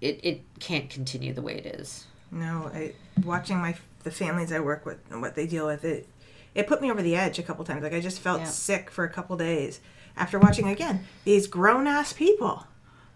it, 0.00 0.18
it 0.24 0.40
can't 0.58 0.90
continue 0.90 1.32
the 1.32 1.42
way 1.42 1.54
it 1.56 1.66
is 1.66 2.06
No, 2.30 2.70
I, 2.74 2.94
watching 3.24 3.58
my 3.58 3.76
the 4.02 4.10
families 4.10 4.50
I 4.52 4.58
work 4.58 4.84
with 4.84 4.98
and 5.10 5.20
what 5.22 5.36
they 5.36 5.46
deal 5.46 5.66
with 5.66 5.84
it, 5.84 6.08
it 6.56 6.66
put 6.66 6.82
me 6.82 6.90
over 6.90 7.02
the 7.02 7.14
edge 7.14 7.38
a 7.38 7.42
couple 7.44 7.64
times. 7.64 7.84
Like 7.84 7.92
I 7.94 8.00
just 8.00 8.18
felt 8.18 8.40
Yeah. 8.40 8.46
sick 8.46 8.90
for 8.90 9.04
a 9.04 9.08
couple 9.08 9.36
days 9.36 9.80
after 10.16 10.40
watching 10.40 10.66
again 10.68 11.04
these 11.24 11.46
grown 11.46 11.86
ass 11.86 12.12
people 12.12 12.66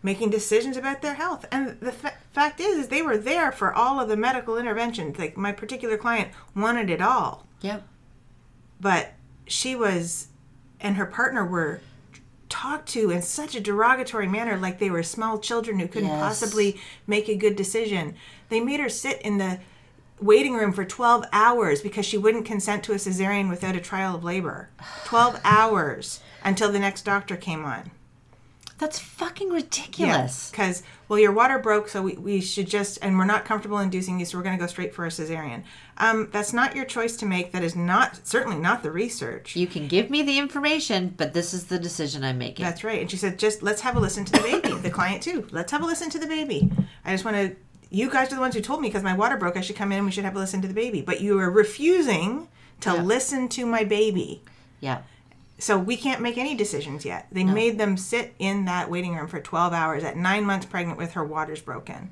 making 0.02 0.30
decisions 0.30 0.76
about 0.76 1.02
their 1.02 1.14
health. 1.14 1.44
And 1.50 1.80
the 1.80 1.90
fa- 1.90 2.14
fact 2.32 2.60
is, 2.60 2.78
is 2.78 2.88
they 2.88 3.02
were 3.02 3.18
there 3.18 3.50
for 3.50 3.74
all 3.74 3.98
of 3.98 4.08
the 4.08 4.16
medical 4.16 4.56
interventions. 4.56 5.18
Like 5.18 5.36
my 5.36 5.50
particular 5.50 5.96
client 5.98 6.28
wanted 6.54 6.88
it 6.88 7.00
all, 7.02 7.46
yep 7.60 7.82
but 8.80 9.14
she 9.46 9.74
was, 9.76 10.28
and 10.80 10.96
her 10.96 11.06
partner 11.06 11.44
were 11.44 11.80
talked 12.48 12.88
to 12.90 13.10
in 13.10 13.22
such 13.22 13.54
a 13.54 13.60
derogatory 13.60 14.28
manner, 14.28 14.56
like 14.56 14.78
they 14.78 14.90
were 14.90 15.02
small 15.02 15.38
children 15.38 15.78
who 15.78 15.88
couldn't 15.88 16.08
Yes. 16.08 16.20
possibly 16.22 16.80
make 17.06 17.28
a 17.28 17.36
good 17.36 17.56
decision. 17.56 18.14
They 18.48 18.60
made 18.60 18.80
her 18.80 18.88
sit 18.88 19.20
in 19.22 19.38
the 19.38 19.58
waiting 20.20 20.54
room 20.54 20.72
for 20.72 20.84
12 20.84 21.24
hours 21.32 21.82
because 21.82 22.06
she 22.06 22.16
wouldn't 22.16 22.46
consent 22.46 22.82
to 22.84 22.92
a 22.92 22.96
cesarean 22.96 23.50
without 23.50 23.76
a 23.76 23.80
trial 23.80 24.14
of 24.14 24.24
labor. 24.24 24.68
12 25.04 25.40
hours 25.44 26.20
until 26.44 26.70
the 26.72 26.78
next 26.78 27.02
doctor 27.04 27.36
came 27.36 27.64
on. 27.64 27.90
That's 28.78 28.98
fucking 28.98 29.48
ridiculous. 29.48 30.50
Because, 30.50 30.82
well, 31.08 31.18
your 31.18 31.32
water 31.32 31.58
broke, 31.58 31.88
so 31.88 32.02
we, 32.02 32.12
we 32.14 32.40
should 32.42 32.66
just, 32.68 32.98
and 33.00 33.16
we're 33.16 33.24
not 33.24 33.46
comfortable 33.46 33.78
inducing 33.78 34.20
you, 34.20 34.26
so 34.26 34.36
we're 34.36 34.44
going 34.44 34.56
to 34.58 34.60
go 34.62 34.66
straight 34.66 34.94
for 34.94 35.06
a 35.06 35.08
cesarean. 35.08 35.62
Um, 35.96 36.28
that's 36.30 36.52
not 36.52 36.76
your 36.76 36.84
choice 36.84 37.16
to 37.18 37.26
make. 37.26 37.52
That 37.52 37.64
is 37.64 37.74
not, 37.74 38.26
certainly 38.26 38.58
not 38.58 38.82
the 38.82 38.90
research. 38.90 39.56
You 39.56 39.66
can 39.66 39.88
give 39.88 40.10
me 40.10 40.22
the 40.22 40.38
information, 40.38 41.14
but 41.16 41.32
this 41.32 41.54
is 41.54 41.64
the 41.64 41.78
decision 41.78 42.22
I'm 42.22 42.36
making. 42.36 42.64
That's 42.66 42.84
right. 42.84 43.00
And 43.00 43.10
she 43.10 43.16
said, 43.16 43.38
just 43.38 43.62
let's 43.62 43.80
have 43.80 43.96
a 43.96 44.00
listen 44.00 44.26
to 44.26 44.32
the 44.32 44.40
baby. 44.40 44.74
the 44.74 44.90
client, 44.90 45.22
too. 45.22 45.46
Let's 45.52 45.72
have 45.72 45.82
a 45.82 45.86
listen 45.86 46.10
to 46.10 46.18
the 46.18 46.26
baby. 46.26 46.70
I 47.04 47.12
just 47.12 47.24
want 47.24 47.36
to, 47.38 47.56
you 47.88 48.10
guys 48.10 48.30
are 48.30 48.34
the 48.34 48.40
ones 48.42 48.54
who 48.54 48.60
told 48.60 48.82
me 48.82 48.88
because 48.88 49.02
my 49.02 49.14
water 49.14 49.38
broke, 49.38 49.56
I 49.56 49.62
should 49.62 49.76
come 49.76 49.90
in 49.92 49.98
and 49.98 50.06
we 50.06 50.12
should 50.12 50.24
have 50.24 50.36
a 50.36 50.38
listen 50.38 50.60
to 50.60 50.68
the 50.68 50.74
baby. 50.74 51.00
But 51.00 51.22
you 51.22 51.38
are 51.40 51.50
refusing 51.50 52.48
to 52.82 52.90
Yeah. 52.92 53.02
listen 53.02 53.48
to 53.50 53.64
my 53.64 53.84
baby. 53.84 54.42
yeah. 54.80 55.00
So 55.58 55.78
we 55.78 55.96
can't 55.96 56.20
make 56.20 56.36
any 56.36 56.54
decisions 56.54 57.04
yet. 57.04 57.28
They 57.32 57.44
made 57.44 57.78
them 57.78 57.96
sit 57.96 58.34
in 58.38 58.66
that 58.66 58.90
waiting 58.90 59.14
room 59.14 59.26
for 59.26 59.40
12 59.40 59.72
hours 59.72 60.04
at 60.04 60.16
nine 60.16 60.44
months 60.44 60.66
pregnant 60.66 60.98
with 60.98 61.12
her 61.12 61.24
waters 61.24 61.62
broken. 61.62 62.10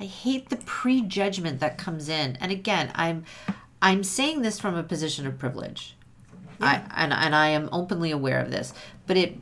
I 0.00 0.04
hate 0.04 0.48
the 0.48 0.56
prejudgment 0.56 1.60
that 1.60 1.78
comes 1.78 2.08
in. 2.08 2.36
And 2.36 2.50
again, 2.50 2.90
I'm 2.94 3.24
I'm 3.82 4.02
saying 4.02 4.42
this 4.42 4.58
from 4.58 4.74
a 4.74 4.82
position 4.82 5.26
of 5.26 5.38
privilege. 5.38 5.94
I 6.60 6.82
and, 6.94 7.12
and 7.12 7.34
I 7.34 7.48
am 7.48 7.68
openly 7.70 8.10
aware 8.10 8.40
of 8.40 8.50
this. 8.50 8.72
But 9.06 9.18
it 9.18 9.36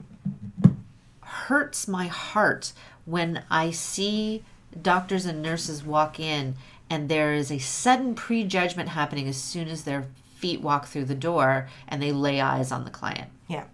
hurts 1.20 1.86
my 1.86 2.06
heart 2.06 2.72
when 3.04 3.44
I 3.50 3.70
see 3.70 4.42
doctors 4.80 5.26
and 5.26 5.42
nurses 5.42 5.84
walk 5.84 6.18
in 6.18 6.56
and 6.90 7.08
there 7.08 7.34
is 7.34 7.50
a 7.50 7.58
sudden 7.58 8.14
prejudgment 8.14 8.90
happening 8.90 9.28
as 9.28 9.36
soon 9.36 9.68
as 9.68 9.84
their 9.84 10.06
feet 10.44 10.60
walk 10.60 10.84
through 10.84 11.06
the 11.06 11.14
door 11.14 11.66
and 11.88 12.02
they 12.02 12.12
lay 12.12 12.38
eyes 12.38 12.70
on 12.70 12.84
the 12.84 12.90
client. 12.90 13.30
Yeah. 13.48 13.64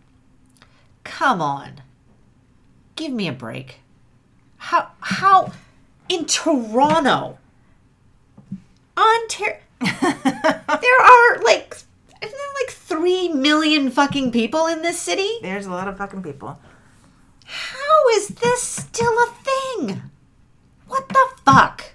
Come 1.02 1.42
on. 1.42 1.82
Give 2.94 3.10
me 3.12 3.26
a 3.26 3.32
break. 3.32 3.80
How 4.56 4.92
how 5.00 5.50
in 6.08 6.26
Toronto, 6.26 7.38
Ontario 8.96 9.56
there 9.80 11.00
are 11.00 11.42
like 11.42 11.74
isn't 12.22 12.38
there 12.38 12.54
like 12.60 12.70
3 12.70 13.30
million 13.30 13.90
fucking 13.90 14.30
people 14.30 14.68
in 14.68 14.82
this 14.82 15.00
city? 15.00 15.38
There's 15.42 15.66
a 15.66 15.72
lot 15.72 15.88
of 15.88 15.98
fucking 15.98 16.22
people. 16.22 16.60
How 17.46 18.08
is 18.14 18.28
this 18.28 18.62
still 18.62 19.12
a 19.12 19.34
thing? 19.42 20.02
What 20.86 21.08
the 21.08 21.30
fuck? 21.44 21.94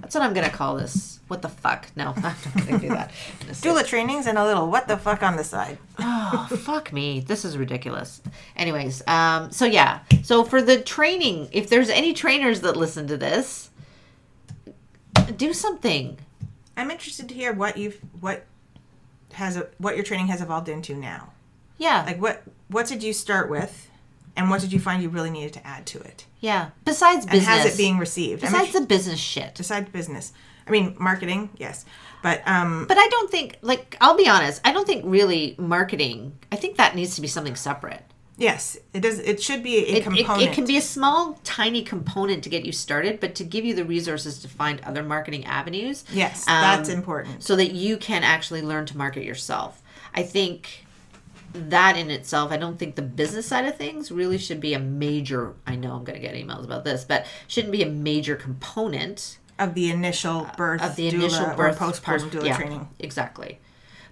That's 0.00 0.16
what 0.16 0.24
I'm 0.24 0.34
to 0.34 0.50
call 0.50 0.78
this. 0.78 1.19
What 1.30 1.42
the 1.42 1.48
fuck? 1.48 1.86
No, 1.94 2.12
I'm 2.16 2.22
not 2.22 2.36
going 2.66 2.66
to 2.66 2.78
do 2.78 2.88
that. 2.88 3.12
Doula 3.62 3.86
trainings 3.86 4.26
and 4.26 4.36
a 4.36 4.44
little 4.44 4.68
what 4.68 4.88
the 4.88 4.96
fuck 4.96 5.22
on 5.22 5.36
the 5.36 5.44
side. 5.44 5.78
oh 5.98 6.48
fuck 6.60 6.92
me 6.92 7.20
this 7.20 7.44
is 7.44 7.56
ridiculous 7.56 8.20
anyways 8.56 9.06
um 9.06 9.50
so 9.50 9.64
yeah 9.66 10.00
so 10.22 10.42
for 10.44 10.60
the 10.62 10.80
training 10.80 11.48
if 11.52 11.68
there's 11.68 11.90
any 11.90 12.12
trainers 12.14 12.62
that 12.62 12.76
listen 12.76 13.06
to 13.06 13.16
this 13.16 13.70
do 15.36 15.52
something 15.52 16.18
I'm 16.76 16.90
interested 16.90 17.28
to 17.28 17.34
hear 17.34 17.52
what 17.52 17.76
you've 17.76 17.98
what 18.20 18.44
has 19.32 19.62
what 19.78 19.94
your 19.96 20.04
training 20.04 20.28
has 20.28 20.40
evolved 20.40 20.68
into 20.68 20.94
now. 20.94 21.32
yeah 21.78 22.04
Like 22.06 22.20
what 22.20 22.42
what 22.68 22.86
did 22.86 23.02
you 23.02 23.12
start 23.12 23.50
with, 23.50 23.88
and 24.36 24.48
what 24.50 24.60
did 24.60 24.72
you 24.72 24.78
find 24.80 25.02
you 25.02 25.08
really 25.08 25.30
needed 25.30 25.52
to 25.54 25.66
add 25.66 25.86
to 25.86 26.00
it? 26.00 26.26
yeah 26.40 26.70
besides 26.84 27.26
business. 27.26 27.46
And 27.48 27.60
has 27.60 27.74
it 27.74 27.76
being 27.76 27.98
received? 27.98 28.42
I 28.44 28.48
mean, 28.48 28.52
besides 28.60 28.72
the 28.72 28.86
business 28.86 29.20
shit 29.20 29.54
besides 29.56 29.90
business, 29.90 30.32
I 30.70 30.72
mean 30.72 30.96
marketing, 30.98 31.50
yes, 31.56 31.84
but 32.22 32.46
um, 32.46 32.86
but 32.86 32.98
i 32.98 33.08
don't 33.08 33.30
think 33.30 33.58
like 33.62 33.96
i'll 34.00 34.16
be 34.16 34.28
honest 34.28 34.60
i 34.64 34.72
don't 34.72 34.86
think 34.86 35.04
really 35.06 35.54
marketing 35.58 36.38
i 36.52 36.56
think 36.56 36.76
that 36.76 36.94
needs 36.94 37.14
to 37.14 37.20
be 37.20 37.28
something 37.28 37.56
separate 37.56 38.02
yes, 38.36 38.78
it 38.94 39.00
does. 39.00 39.18
It 39.18 39.42
should 39.42 39.62
be 39.62 39.76
a 39.76 39.80
it, 39.80 39.96
it, 39.98 40.02
component. 40.02 40.42
it 40.42 40.54
can 40.54 40.64
be 40.64 40.78
a 40.78 40.80
small 40.80 41.38
tiny 41.44 41.82
component 41.82 42.42
to 42.44 42.48
get 42.48 42.64
you 42.64 42.72
started 42.72 43.20
but 43.20 43.34
to 43.34 43.44
give 43.44 43.66
you 43.66 43.74
the 43.74 43.84
resources 43.84 44.38
to 44.40 44.48
find 44.48 44.80
other 44.80 45.02
marketing 45.02 45.44
avenues 45.44 46.04
yes, 46.10 46.48
um, 46.48 46.62
that's 46.62 46.88
important. 46.88 47.42
so 47.42 47.54
that 47.56 47.72
you 47.72 47.98
can 47.98 48.22
actually 48.22 48.62
learn 48.62 48.86
to 48.86 48.96
market 48.96 49.24
yourself. 49.24 49.82
I 50.14 50.22
think 50.22 50.86
that 51.52 51.98
in 51.98 52.10
itself, 52.10 52.52
I 52.52 52.56
don't 52.56 52.78
think 52.78 52.94
the 52.94 53.02
business 53.02 53.44
side 53.44 53.66
of 53.66 53.76
things 53.76 54.10
really 54.10 54.38
should 54.38 54.60
be 54.60 54.72
a 54.72 54.78
major. 54.78 55.54
I 55.66 55.76
know 55.76 55.92
I'm 55.94 56.04
going 56.04 56.20
to 56.20 56.26
get 56.26 56.34
emails 56.34 56.64
about 56.64 56.84
this, 56.84 57.04
but 57.04 57.26
shouldn't 57.46 57.72
be 57.72 57.82
a 57.82 57.90
major 57.90 58.36
component 58.36 59.38
Of 59.60 59.74
the 59.74 59.90
initial 59.90 60.50
birth, 60.56 60.82
of 60.82 60.96
the 60.96 61.08
initial 61.08 61.46
or 61.46 61.54
birth 61.54 61.78
postpartum 61.78 62.02
post- 62.02 62.26
doula 62.30 62.46
yeah, 62.46 62.56
training. 62.56 62.88
Exactly. 62.98 63.60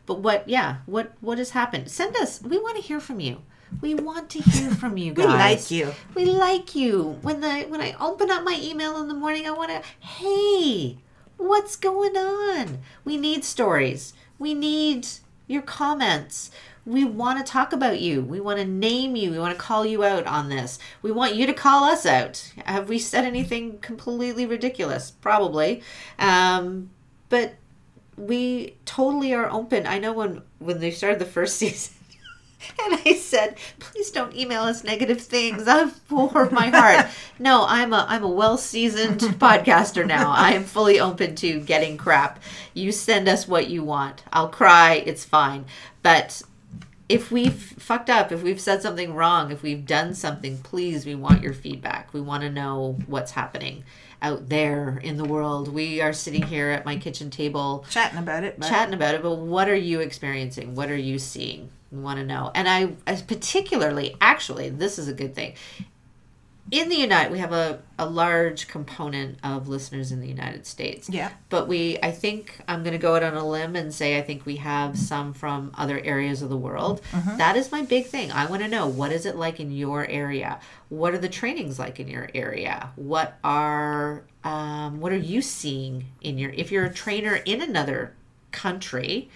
But 0.07 0.21
what? 0.21 0.49
Yeah. 0.49 0.77
What? 0.87 1.13
What 1.21 1.39
has 1.39 1.51
happened? 1.51 1.91
Send 1.91 2.17
us. 2.17 2.43
We 2.43 2.59
want 2.59 2.77
to 2.77 2.83
hear 2.83 3.01
from 3.01 3.21
you. 3.21 3.43
We 3.81 3.95
want 3.95 4.31
to 4.31 4.39
hear 4.39 4.71
from 4.71 4.97
you 4.97 5.13
We 5.17 5.25
like 5.25 5.71
you. 5.71 5.95
We 6.15 6.25
like 6.25 6.75
you. 6.75 7.19
When 7.23 7.41
the 7.41 7.67
when 7.69 7.81
I 7.81 7.95
open 8.01 8.31
up 8.31 8.45
my 8.45 8.59
email 8.63 9.01
in 9.01 9.09
the 9.09 9.15
morning, 9.15 9.47
I 9.47 9.51
want 9.51 9.71
to. 9.71 9.83
Hey, 9.99 10.99
what's 11.37 11.77
going 11.77 12.17
on? 12.17 12.79
We 13.05 13.17
need 13.17 13.45
stories. 13.45 14.15
We 14.39 14.55
need 14.55 15.07
your 15.49 15.63
comments. 15.63 16.53
We 16.87 17.05
want 17.05 17.45
to 17.45 17.51
talk 17.51 17.73
about 17.73 18.01
you. 18.01 18.23
We 18.23 18.41
want 18.41 18.61
to 18.61 18.65
name 18.65 19.17
you. 19.17 19.31
We 19.31 19.39
want 19.39 19.55
to 19.55 19.61
call 19.61 19.85
you 19.85 20.05
out 20.05 20.27
on 20.27 20.49
this. 20.49 20.79
We 21.03 21.11
want 21.11 21.35
you 21.35 21.47
to 21.47 21.53
call 21.53 21.85
us 21.85 22.07
out. 22.07 22.53
Have 22.65 22.89
we 22.89 22.99
said 22.99 23.25
anything 23.25 23.79
completely 23.79 24.47
ridiculous? 24.47 25.11
Probably. 25.11 25.83
Um, 26.19 26.91
but 27.29 27.55
we 28.17 28.77
totally 28.85 29.35
are 29.35 29.51
open. 29.51 29.87
I 29.87 29.99
know 29.99 30.13
when 30.13 30.43
when 30.59 30.81
they 30.81 30.91
started 30.91 31.19
the 31.19 31.25
first 31.25 31.57
season, 31.59 31.95
and 32.85 33.01
I 33.05 33.15
said, 33.15 33.57
"Please 33.79 34.11
don't 34.11 34.35
email 34.35 34.63
us 34.63 34.85
negative 34.85 35.21
things." 35.21 35.67
I 35.69 35.91
pour 36.09 36.51
my 36.51 36.69
heart. 36.69 37.07
No, 37.41 37.67
I'm 37.69 37.93
a 37.93 38.05
I'm 38.09 38.25
a 38.25 38.29
well 38.29 38.59
seasoned 38.59 39.21
podcaster 39.39 40.05
now. 40.05 40.33
I 40.33 40.55
am 40.55 40.65
fully 40.65 40.99
open 40.99 41.37
to 41.37 41.61
getting 41.61 41.97
crap. 41.97 42.43
You 42.75 42.91
send 42.91 43.29
us 43.29 43.47
what 43.47 43.69
you 43.71 43.85
want. 43.85 44.25
I'll 44.33 44.49
cry. 44.49 44.95
It's 45.07 45.25
fine. 45.25 45.67
But 46.03 46.43
if 47.09 47.31
we've 47.31 47.55
fucked 47.55 48.11
up, 48.11 48.33
if 48.33 48.43
we've 48.43 48.61
said 48.61 48.83
something 48.83 49.15
wrong, 49.15 49.53
if 49.53 49.63
we've 49.63 49.87
done 49.87 50.15
something, 50.15 50.59
please, 50.59 51.07
we 51.07 51.15
want 51.15 51.43
your 51.45 51.55
feedback. 51.55 52.13
We 52.13 52.21
want 52.21 52.43
to 52.43 52.51
know 52.51 52.99
what's 53.07 53.31
happening 53.31 53.85
out 54.21 54.49
there 54.49 54.99
in 55.03 55.17
the 55.17 55.25
world. 55.25 55.73
We 55.73 56.01
are 56.01 56.13
sitting 56.13 56.43
here 56.43 56.71
at 56.71 56.85
my 56.85 56.97
kitchen 56.97 57.31
table 57.31 57.85
Chatting 57.89 58.19
about 58.19 58.43
it, 58.43 58.59
but 58.59 58.69
chatting 58.69 58.95
about 58.95 59.15
it, 59.15 59.23
but 59.23 59.37
what 59.37 59.69
are 59.69 59.77
you 59.77 60.01
experiencing? 60.01 60.75
What 60.75 60.91
are 60.91 60.97
you 60.97 61.19
seeing? 61.21 61.71
Want 61.91 62.19
to 62.19 62.25
know. 62.25 62.51
And 62.55 62.69
I, 62.69 62.95
as 63.07 63.23
particularly, 63.23 64.17
actually, 64.21 64.69
this 64.69 64.99
is 64.99 65.09
a 65.09 65.15
good 65.15 65.35
thing. 65.35 65.55
In 66.71 66.91
the 66.91 66.97
United, 66.97 67.33
we 67.33 67.39
have 67.39 67.53
a, 67.53 67.81
a 67.99 68.05
large 68.05 68.69
component 68.69 69.39
of 69.43 69.69
listeners 69.69 70.13
in 70.13 70.21
the 70.21 70.29
United 70.29 70.67
States. 70.67 71.09
yeah, 71.09 71.31
But 71.49 71.67
we, 71.67 71.97
I 72.03 72.11
think, 72.11 72.61
I'm 72.69 72.83
going 72.83 72.93
to 72.93 72.99
go 72.99 73.17
out 73.17 73.23
on 73.23 73.33
a 73.33 73.49
limb 73.49 73.75
and 73.75 73.95
say 73.95 74.19
I 74.19 74.23
think 74.23 74.45
we 74.45 74.57
have 74.57 74.99
some 74.99 75.33
from 75.33 75.71
other 75.79 75.99
areas 75.99 76.43
of 76.43 76.51
the 76.51 76.59
world. 76.59 77.01
That 77.39 77.57
is 77.57 77.73
my 77.73 77.81
big 77.81 78.05
thing. 78.05 78.31
I 78.33 78.45
want 78.45 78.61
to 78.61 78.69
know 78.69 78.87
what 78.87 79.13
is 79.13 79.25
it 79.25 79.35
like 79.35 79.61
in 79.61 79.71
your 79.73 80.07
area? 80.09 80.61
What 80.91 81.15
are 81.15 81.19
the 81.19 81.31
trainings 81.31 81.79
like 81.79 82.01
in 82.01 82.07
your 82.07 82.29
area? 82.35 82.91
What 82.97 83.39
are 83.43 84.25
um, 84.45 85.01
what 85.01 85.11
are 85.13 85.17
you 85.17 85.41
seeing 85.41 86.05
in 86.21 86.37
your? 86.37 86.51
If 86.51 86.71
you're 86.71 86.85
a 86.85 86.93
trainer 86.93 87.37
in 87.37 87.63
another 87.63 88.15
country, 88.53 89.31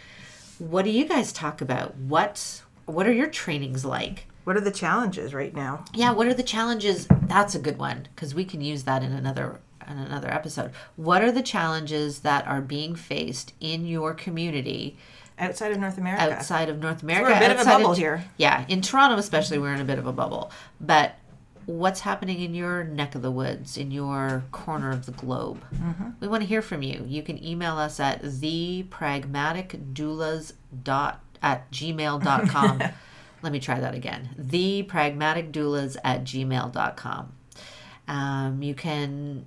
what 0.70 0.84
do 0.84 0.90
you 0.90 1.06
guys 1.06 1.32
talk 1.32 1.60
about? 1.60 1.96
What 1.96 2.62
what 2.86 3.06
are 3.06 3.12
your 3.12 3.28
trainings 3.28 3.84
like? 3.84 4.26
what 4.44 4.56
are 4.56 4.60
the 4.60 4.70
challenges 4.70 5.32
right 5.32 5.54
now? 5.54 5.84
Yeah, 5.94 6.12
what 6.12 6.26
are 6.26 6.34
the 6.34 6.42
challenges? 6.42 7.06
That's 7.26 7.54
a 7.54 7.58
good 7.58 7.78
one 7.78 8.08
because 8.14 8.34
we 8.34 8.44
can 8.44 8.60
use 8.60 8.84
that 8.84 9.02
in 9.02 9.12
another 9.12 9.60
in 9.88 9.98
another 9.98 10.32
episode. 10.32 10.72
What 10.96 11.22
are 11.22 11.32
the 11.32 11.42
challenges 11.42 12.20
that 12.20 12.46
are 12.46 12.60
being 12.60 12.94
faced 12.94 13.52
in 13.60 13.86
your 13.86 14.14
community 14.14 14.96
Outside 15.38 15.72
of 15.72 15.78
North 15.78 15.98
America, 15.98 16.34
outside 16.34 16.68
of 16.68 16.78
North 16.78 17.02
America? 17.02 17.30
we're 17.30 17.36
a 17.36 17.40
bit 17.40 17.50
of 17.50 17.60
a 17.60 17.64
bubble 17.64 17.94
here. 17.94 18.24
Yeah, 18.36 18.64
in 18.68 18.80
Toronto 18.80 19.16
especially, 19.16 19.58
we're 19.58 19.74
in 19.74 19.80
a 19.80 19.84
bit 19.84 19.98
of 19.98 20.06
a 20.06 20.12
bubble. 20.12 20.52
But 20.80 21.16
what's 21.66 22.00
happening 22.00 22.40
in 22.40 22.54
your 22.54 22.84
neck 22.84 23.14
of 23.14 23.20
the 23.22 23.30
woods, 23.30 23.76
in 23.76 23.90
your 23.90 24.44
corner 24.52 24.90
of 24.90 25.04
the 25.06 25.12
globe? 25.12 25.62
Mm-hmm. 25.74 26.10
We 26.20 26.28
want 26.28 26.42
to 26.42 26.46
hear 26.46 26.62
from 26.62 26.82
you. 26.82 27.04
You 27.06 27.22
can 27.22 27.42
email 27.44 27.78
us 27.78 28.00
at 28.00 28.22
thepragmaticdoulas 28.22 30.52
dot 30.82 31.20
at 31.42 31.70
gmail.com. 31.70 32.82
Let 33.42 33.52
me 33.52 33.58
try 33.58 33.80
that 33.80 33.94
again. 33.94 34.30
Thepragmaticdoulas 34.40 35.96
at 36.04 36.24
gmail.com. 36.24 37.32
Um, 38.08 38.62
you 38.62 38.74
can 38.74 39.46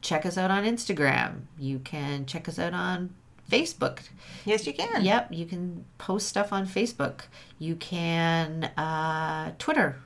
check 0.00 0.24
us 0.24 0.38
out 0.38 0.50
on 0.50 0.64
Instagram. 0.64 1.42
You 1.58 1.80
can 1.80 2.24
check 2.26 2.48
us 2.48 2.58
out 2.58 2.74
on 2.74 3.14
Facebook. 3.50 4.00
yes, 4.44 4.66
you 4.66 4.72
can. 4.72 5.04
Yep, 5.04 5.32
you 5.32 5.44
can 5.44 5.84
post 5.98 6.28
stuff 6.28 6.52
on 6.52 6.66
Facebook. 6.66 7.22
You 7.58 7.76
can 7.76 8.64
uh, 8.76 9.52
Twitter. 9.58 9.96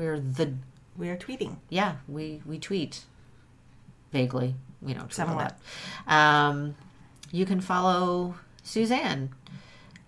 We're 0.00 0.18
the 0.18 0.54
We 0.96 1.10
are 1.10 1.16
tweeting. 1.18 1.56
yeah. 1.68 1.96
We 2.08 2.40
we 2.46 2.58
tweet 2.58 3.04
vaguely. 4.12 4.54
We 4.80 4.94
don't 4.94 5.02
tweet 5.04 5.12
Somewhat. 5.14 5.58
Um, 6.06 6.74
you 7.30 7.44
can 7.44 7.60
follow 7.60 8.36
Suzanne 8.62 9.28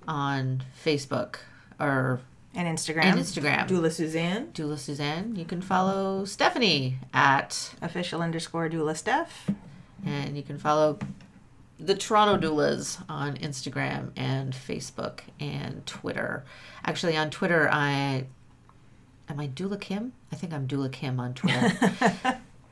on 0.09 0.62
Facebook 0.85 1.36
or 1.78 2.20
And 2.55 2.66
Instagram. 2.66 3.05
and 3.05 3.20
Instagram. 3.20 3.69
Doula 3.69 3.93
Suzanne. 3.93 4.47
Doula 4.55 4.78
Suzanne. 4.78 5.36
You 5.36 5.44
can 5.44 5.60
follow 5.60 6.24
Stephanie 6.24 6.98
at, 7.12 7.74
Official 7.82 8.23
underscore 8.23 8.70
doula 8.70 8.97
Steph. 8.97 9.51
and 10.06 10.36
you 10.39 10.43
can 10.43 10.56
follow 10.59 10.98
the 11.78 11.94
Toronto 11.94 12.36
Doulas 12.48 13.02
on 13.10 13.36
Instagram 13.36 14.10
and 14.16 14.52
Facebook 14.55 15.20
and 15.39 15.85
Twitter. 15.85 16.44
Actually, 16.85 17.16
on 17.16 17.28
Twitter, 17.31 17.69
I 17.70 18.24
am 19.28 19.40
I 19.40 19.49
Doula 19.49 19.81
Kim. 19.81 20.12
I 20.32 20.36
think 20.36 20.53
I'm 20.53 20.66
Doula 20.69 20.90
Kim 20.93 21.19
on 21.20 21.35
Twitter. 21.35 21.73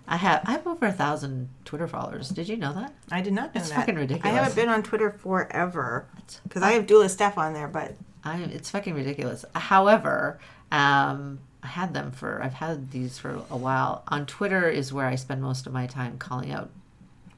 I 0.09 0.17
have 0.17 0.43
I 0.45 0.53
have 0.53 0.67
over 0.67 0.87
a 0.87 0.93
thousand 0.93 1.49
Twitter 1.65 1.87
followers. 1.87 2.31
Did 2.31 2.49
you 2.49 2.57
know 2.57 2.73
that? 2.75 2.93
I 3.13 3.21
did 3.21 3.33
not 3.33 3.55
know 3.55 3.61
It's 3.61 3.71
that. 3.71 3.77
fucking 3.77 3.95
ridiculous. 3.97 4.25
I 4.25 4.37
haven't 4.37 4.57
been 4.57 4.69
on 4.69 4.83
Twitter 4.83 5.11
forever 5.11 6.07
because 6.43 6.63
I 6.63 6.73
have 6.73 6.87
doula 6.87 7.09
Steph 7.09 7.39
on 7.39 7.53
there, 7.55 7.69
but 7.69 7.95
I 8.25 8.39
it's 8.43 8.71
fucking 8.71 8.95
ridiculous. 8.95 9.45
However, 9.55 10.39
um, 10.73 11.39
I 11.63 11.69
had 11.69 11.95
them 11.95 12.11
for 12.11 12.43
I've 12.43 12.55
had 12.55 12.91
these 12.91 13.19
for 13.19 13.41
a 13.51 13.57
while. 13.57 14.03
On 14.09 14.27
Twitter 14.27 14.69
is 14.69 14.93
where 14.93 15.07
I 15.07 15.15
spend 15.15 15.43
most 15.43 15.67
of 15.67 15.73
my 15.73 15.87
time 15.87 16.19
calling 16.19 16.51
out 16.51 16.71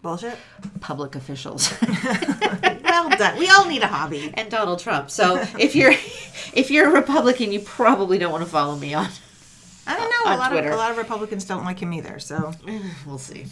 bullshit. 0.02 0.36
public 0.80 1.14
officials. 1.14 1.72
well 2.84 3.08
done. 3.10 3.38
We 3.38 3.48
all 3.48 3.66
need 3.66 3.82
a 3.82 3.86
hobby. 3.86 4.30
and 4.34 4.50
Donald 4.50 4.80
Trump. 4.80 5.10
So 5.10 5.42
if 5.58 5.74
you're 5.74 5.92
if 6.52 6.70
you're 6.70 6.88
a 6.88 6.92
Republican, 6.92 7.52
you 7.52 7.60
probably 7.60 8.18
don't 8.18 8.32
want 8.32 8.44
to 8.44 8.50
follow 8.50 8.76
me 8.76 8.94
on. 8.94 9.08
I 9.86 9.96
don't 9.96 10.10
know. 10.10 10.34
A 10.34 10.36
lot 10.36 10.50
Twitter. 10.50 10.68
of 10.68 10.74
a 10.74 10.76
lot 10.76 10.90
of 10.90 10.98
Republicans 10.98 11.44
don't 11.44 11.64
like 11.64 11.78
him 11.78 11.92
either. 11.92 12.18
So 12.18 12.52
We'll 13.06 13.18
see. 13.18 13.46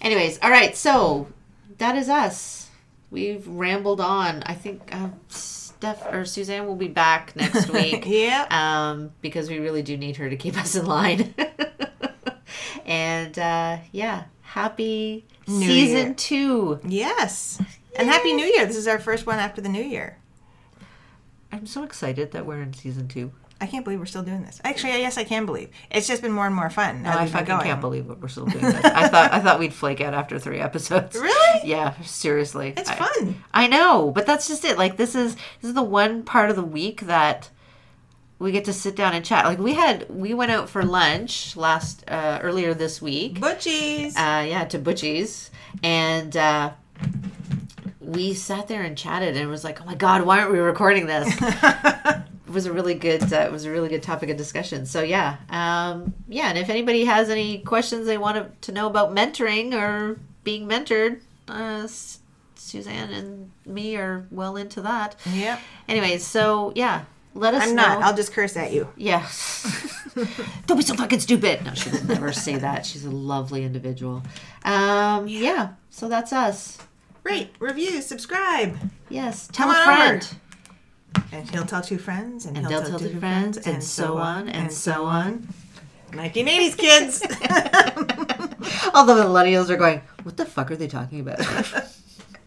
Anyways, 0.00 0.38
all 0.42 0.50
right. 0.50 0.76
So 0.76 1.28
that 1.78 1.96
is 1.96 2.08
us. 2.08 2.68
We've 3.10 3.46
rambled 3.46 4.00
on. 4.00 4.42
I 4.44 4.54
think 4.54 4.92
uh, 4.92 5.08
Steph 5.28 6.12
or 6.12 6.24
Suzanne 6.24 6.66
will 6.66 6.74
be 6.76 6.88
back 6.88 7.36
next 7.36 7.70
week. 7.70 8.04
yeah. 8.06 8.46
um, 8.50 9.12
because 9.20 9.48
we 9.48 9.58
really 9.60 9.82
do 9.82 9.96
need 9.96 10.16
her 10.16 10.28
to 10.28 10.36
keep 10.36 10.58
us 10.58 10.74
in 10.74 10.84
line. 10.86 11.32
and 12.84 13.38
uh, 13.38 13.78
yeah, 13.92 14.24
happy 14.42 15.26
New 15.46 15.66
season 15.66 16.06
Year. 16.06 16.14
two. 16.14 16.80
Yes. 16.86 17.60
And 17.96 18.08
happy 18.08 18.32
New 18.32 18.46
Year. 18.46 18.66
This 18.66 18.76
is 18.76 18.88
our 18.88 18.98
first 18.98 19.26
one 19.26 19.38
after 19.38 19.60
the 19.60 19.68
New 19.68 19.82
Year. 19.82 20.18
I'm 21.52 21.66
so 21.66 21.84
excited 21.84 22.32
that 22.32 22.46
we're 22.46 22.60
in 22.62 22.72
season 22.74 23.06
two. 23.08 23.32
I 23.60 23.66
can't 23.66 23.84
believe 23.84 24.00
we're 24.00 24.06
still 24.06 24.24
doing 24.24 24.42
this. 24.42 24.60
Actually, 24.64 24.98
yes, 24.98 25.16
I 25.16 25.22
can 25.24 25.46
believe. 25.46 25.70
It's 25.90 26.08
just 26.08 26.20
been 26.22 26.32
more 26.32 26.44
and 26.46 26.54
more 26.54 26.68
fun. 26.70 27.04
No, 27.04 27.10
I 27.10 27.26
fucking 27.26 27.58
can't 27.60 27.80
believe 27.80 28.06
what 28.08 28.20
we're 28.20 28.28
still 28.28 28.46
doing. 28.46 28.64
This. 28.64 28.84
I 28.84 29.08
thought 29.08 29.32
I 29.32 29.38
thought 29.40 29.60
we'd 29.60 29.72
flake 29.72 30.00
out 30.00 30.12
after 30.12 30.38
three 30.38 30.58
episodes. 30.60 31.14
Really? 31.16 31.40
Yeah, 31.64 31.94
seriously. 32.02 32.74
It's 32.76 32.90
I- 32.90 32.96
fun. 32.96 33.42
I 33.54 33.68
know, 33.68 34.10
but 34.14 34.26
that's 34.26 34.48
just 34.48 34.64
it. 34.64 34.76
Like 34.76 34.96
this 34.96 35.14
is 35.14 35.34
this 35.36 35.68
is 35.68 35.74
the 35.74 35.82
one 35.84 36.24
part 36.24 36.50
of 36.50 36.56
the 36.56 36.64
week 36.64 37.02
that 37.02 37.48
we 38.44 38.52
get 38.52 38.66
to 38.66 38.74
sit 38.74 38.94
down 38.94 39.14
and 39.14 39.24
chat. 39.24 39.46
Like 39.46 39.58
we 39.58 39.72
had 39.72 40.06
we 40.10 40.34
went 40.34 40.50
out 40.50 40.68
for 40.68 40.82
lunch 40.82 41.56
last 41.56 42.04
uh, 42.08 42.40
earlier 42.42 42.74
this 42.74 43.00
week. 43.00 43.40
Butchies. 43.40 44.14
uh, 44.18 44.44
yeah, 44.46 44.64
to 44.66 44.78
Butchie's, 44.78 45.50
and 45.82 46.36
uh, 46.36 46.72
we 48.00 48.34
sat 48.34 48.68
there 48.68 48.82
and 48.82 48.98
chatted, 48.98 49.30
and 49.30 49.38
it 49.38 49.46
was 49.46 49.64
like, 49.64 49.80
oh 49.80 49.86
my 49.86 49.94
god, 49.94 50.26
why 50.26 50.40
aren't 50.40 50.52
we 50.52 50.58
recording 50.58 51.06
this? 51.06 51.34
it 51.40 52.50
was 52.50 52.66
a 52.66 52.72
really 52.72 52.92
good, 52.92 53.32
uh, 53.32 53.38
it 53.38 53.50
was 53.50 53.64
a 53.64 53.70
really 53.70 53.88
good 53.88 54.02
topic 54.02 54.28
of 54.28 54.36
discussion. 54.36 54.84
So 54.84 55.00
yeah, 55.00 55.38
um, 55.48 56.12
yeah, 56.28 56.50
and 56.50 56.58
if 56.58 56.68
anybody 56.68 57.06
has 57.06 57.30
any 57.30 57.60
questions 57.60 58.04
they 58.04 58.18
want 58.18 58.60
to 58.60 58.72
know 58.72 58.86
about 58.86 59.14
mentoring 59.14 59.72
or 59.72 60.18
being 60.44 60.68
mentored, 60.68 61.22
uh, 61.48 61.88
Suzanne 62.56 63.10
and 63.10 63.50
me 63.64 63.96
are 63.96 64.26
well 64.30 64.58
into 64.58 64.82
that. 64.82 65.16
Yeah. 65.32 65.58
Anyways, 65.88 66.26
so 66.26 66.74
yeah. 66.74 67.04
Let 67.34 67.54
us 67.54 67.64
I'm 67.64 67.74
know. 67.74 67.82
not. 67.82 68.02
I'll 68.02 68.16
just 68.16 68.32
curse 68.32 68.56
at 68.56 68.72
you. 68.72 68.88
Yes. 68.96 69.90
Don't 70.66 70.76
be 70.76 70.84
so 70.84 70.94
fucking 70.94 71.20
stupid. 71.20 71.64
No, 71.64 71.74
she 71.74 71.90
would 71.90 72.08
never 72.08 72.32
say 72.32 72.56
that. 72.56 72.86
She's 72.86 73.04
a 73.04 73.10
lovely 73.10 73.64
individual. 73.64 74.22
Um, 74.64 75.26
yeah. 75.26 75.70
So 75.90 76.08
that's 76.08 76.32
us. 76.32 76.78
Rate, 77.24 77.50
review, 77.58 78.00
subscribe. 78.00 78.76
Yes. 79.08 79.48
Tell 79.52 79.66
Come 79.66 79.74
a 79.74 79.78
on 79.78 79.96
friend. 80.20 80.36
And 81.32 81.50
he'll 81.50 81.64
tell 81.64 81.82
two 81.82 81.98
friends, 81.98 82.44
and, 82.44 82.56
And 82.56 82.66
he'll 82.66 82.82
tell, 82.82 82.98
two 82.98 83.18
friends, 83.18 83.56
and 83.56 83.82
so 83.82 84.18
on, 84.18 84.48
and 84.48 84.72
so 84.72 85.04
on. 85.04 85.46
1980s 86.10 86.76
kids. 86.76 87.22
All 88.94 89.04
the 89.04 89.14
millennials 89.14 89.70
are 89.70 89.76
going, 89.76 90.02
what 90.22 90.36
the 90.36 90.44
fuck 90.44 90.70
are 90.70 90.76
they 90.76 90.88
talking 90.88 91.20
about? 91.20 91.40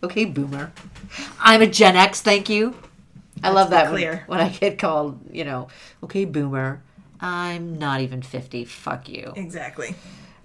okay, 0.04 0.26
boomer. 0.26 0.72
I'm 1.40 1.62
a 1.62 1.68
Gen 1.68 1.96
X, 1.96 2.22
thank 2.22 2.50
you. 2.50 2.76
I 3.44 3.52
love 3.52 3.70
that 3.72 3.90
clear. 3.90 4.24
When, 4.28 4.40
when 4.40 4.48
I 4.48 4.50
get 4.50 4.78
called, 4.80 5.20
you 5.32 5.46
know, 5.46 5.68
okay, 6.04 6.26
boomer, 6.26 6.82
I'm 7.20 7.78
not 7.78 8.02
even 8.02 8.22
50. 8.22 8.66
Fuck 8.66 9.10
you. 9.10 9.34
Exactly. 9.36 9.96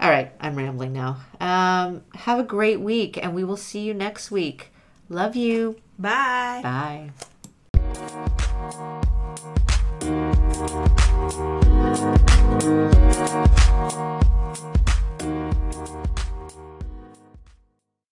All 0.00 0.10
right, 0.10 0.32
I'm 0.40 0.56
rambling 0.56 0.92
now. 0.92 1.18
Um, 1.40 2.02
have 2.14 2.38
a 2.38 2.42
great 2.42 2.80
week, 2.80 3.16
and 3.22 3.34
we 3.34 3.44
will 3.44 3.56
see 3.56 3.80
you 3.80 3.94
next 3.94 4.30
week. 4.30 4.72
Love 5.08 5.36
you. 5.36 5.76
Bye. 5.98 6.60
Bye. 6.62 7.10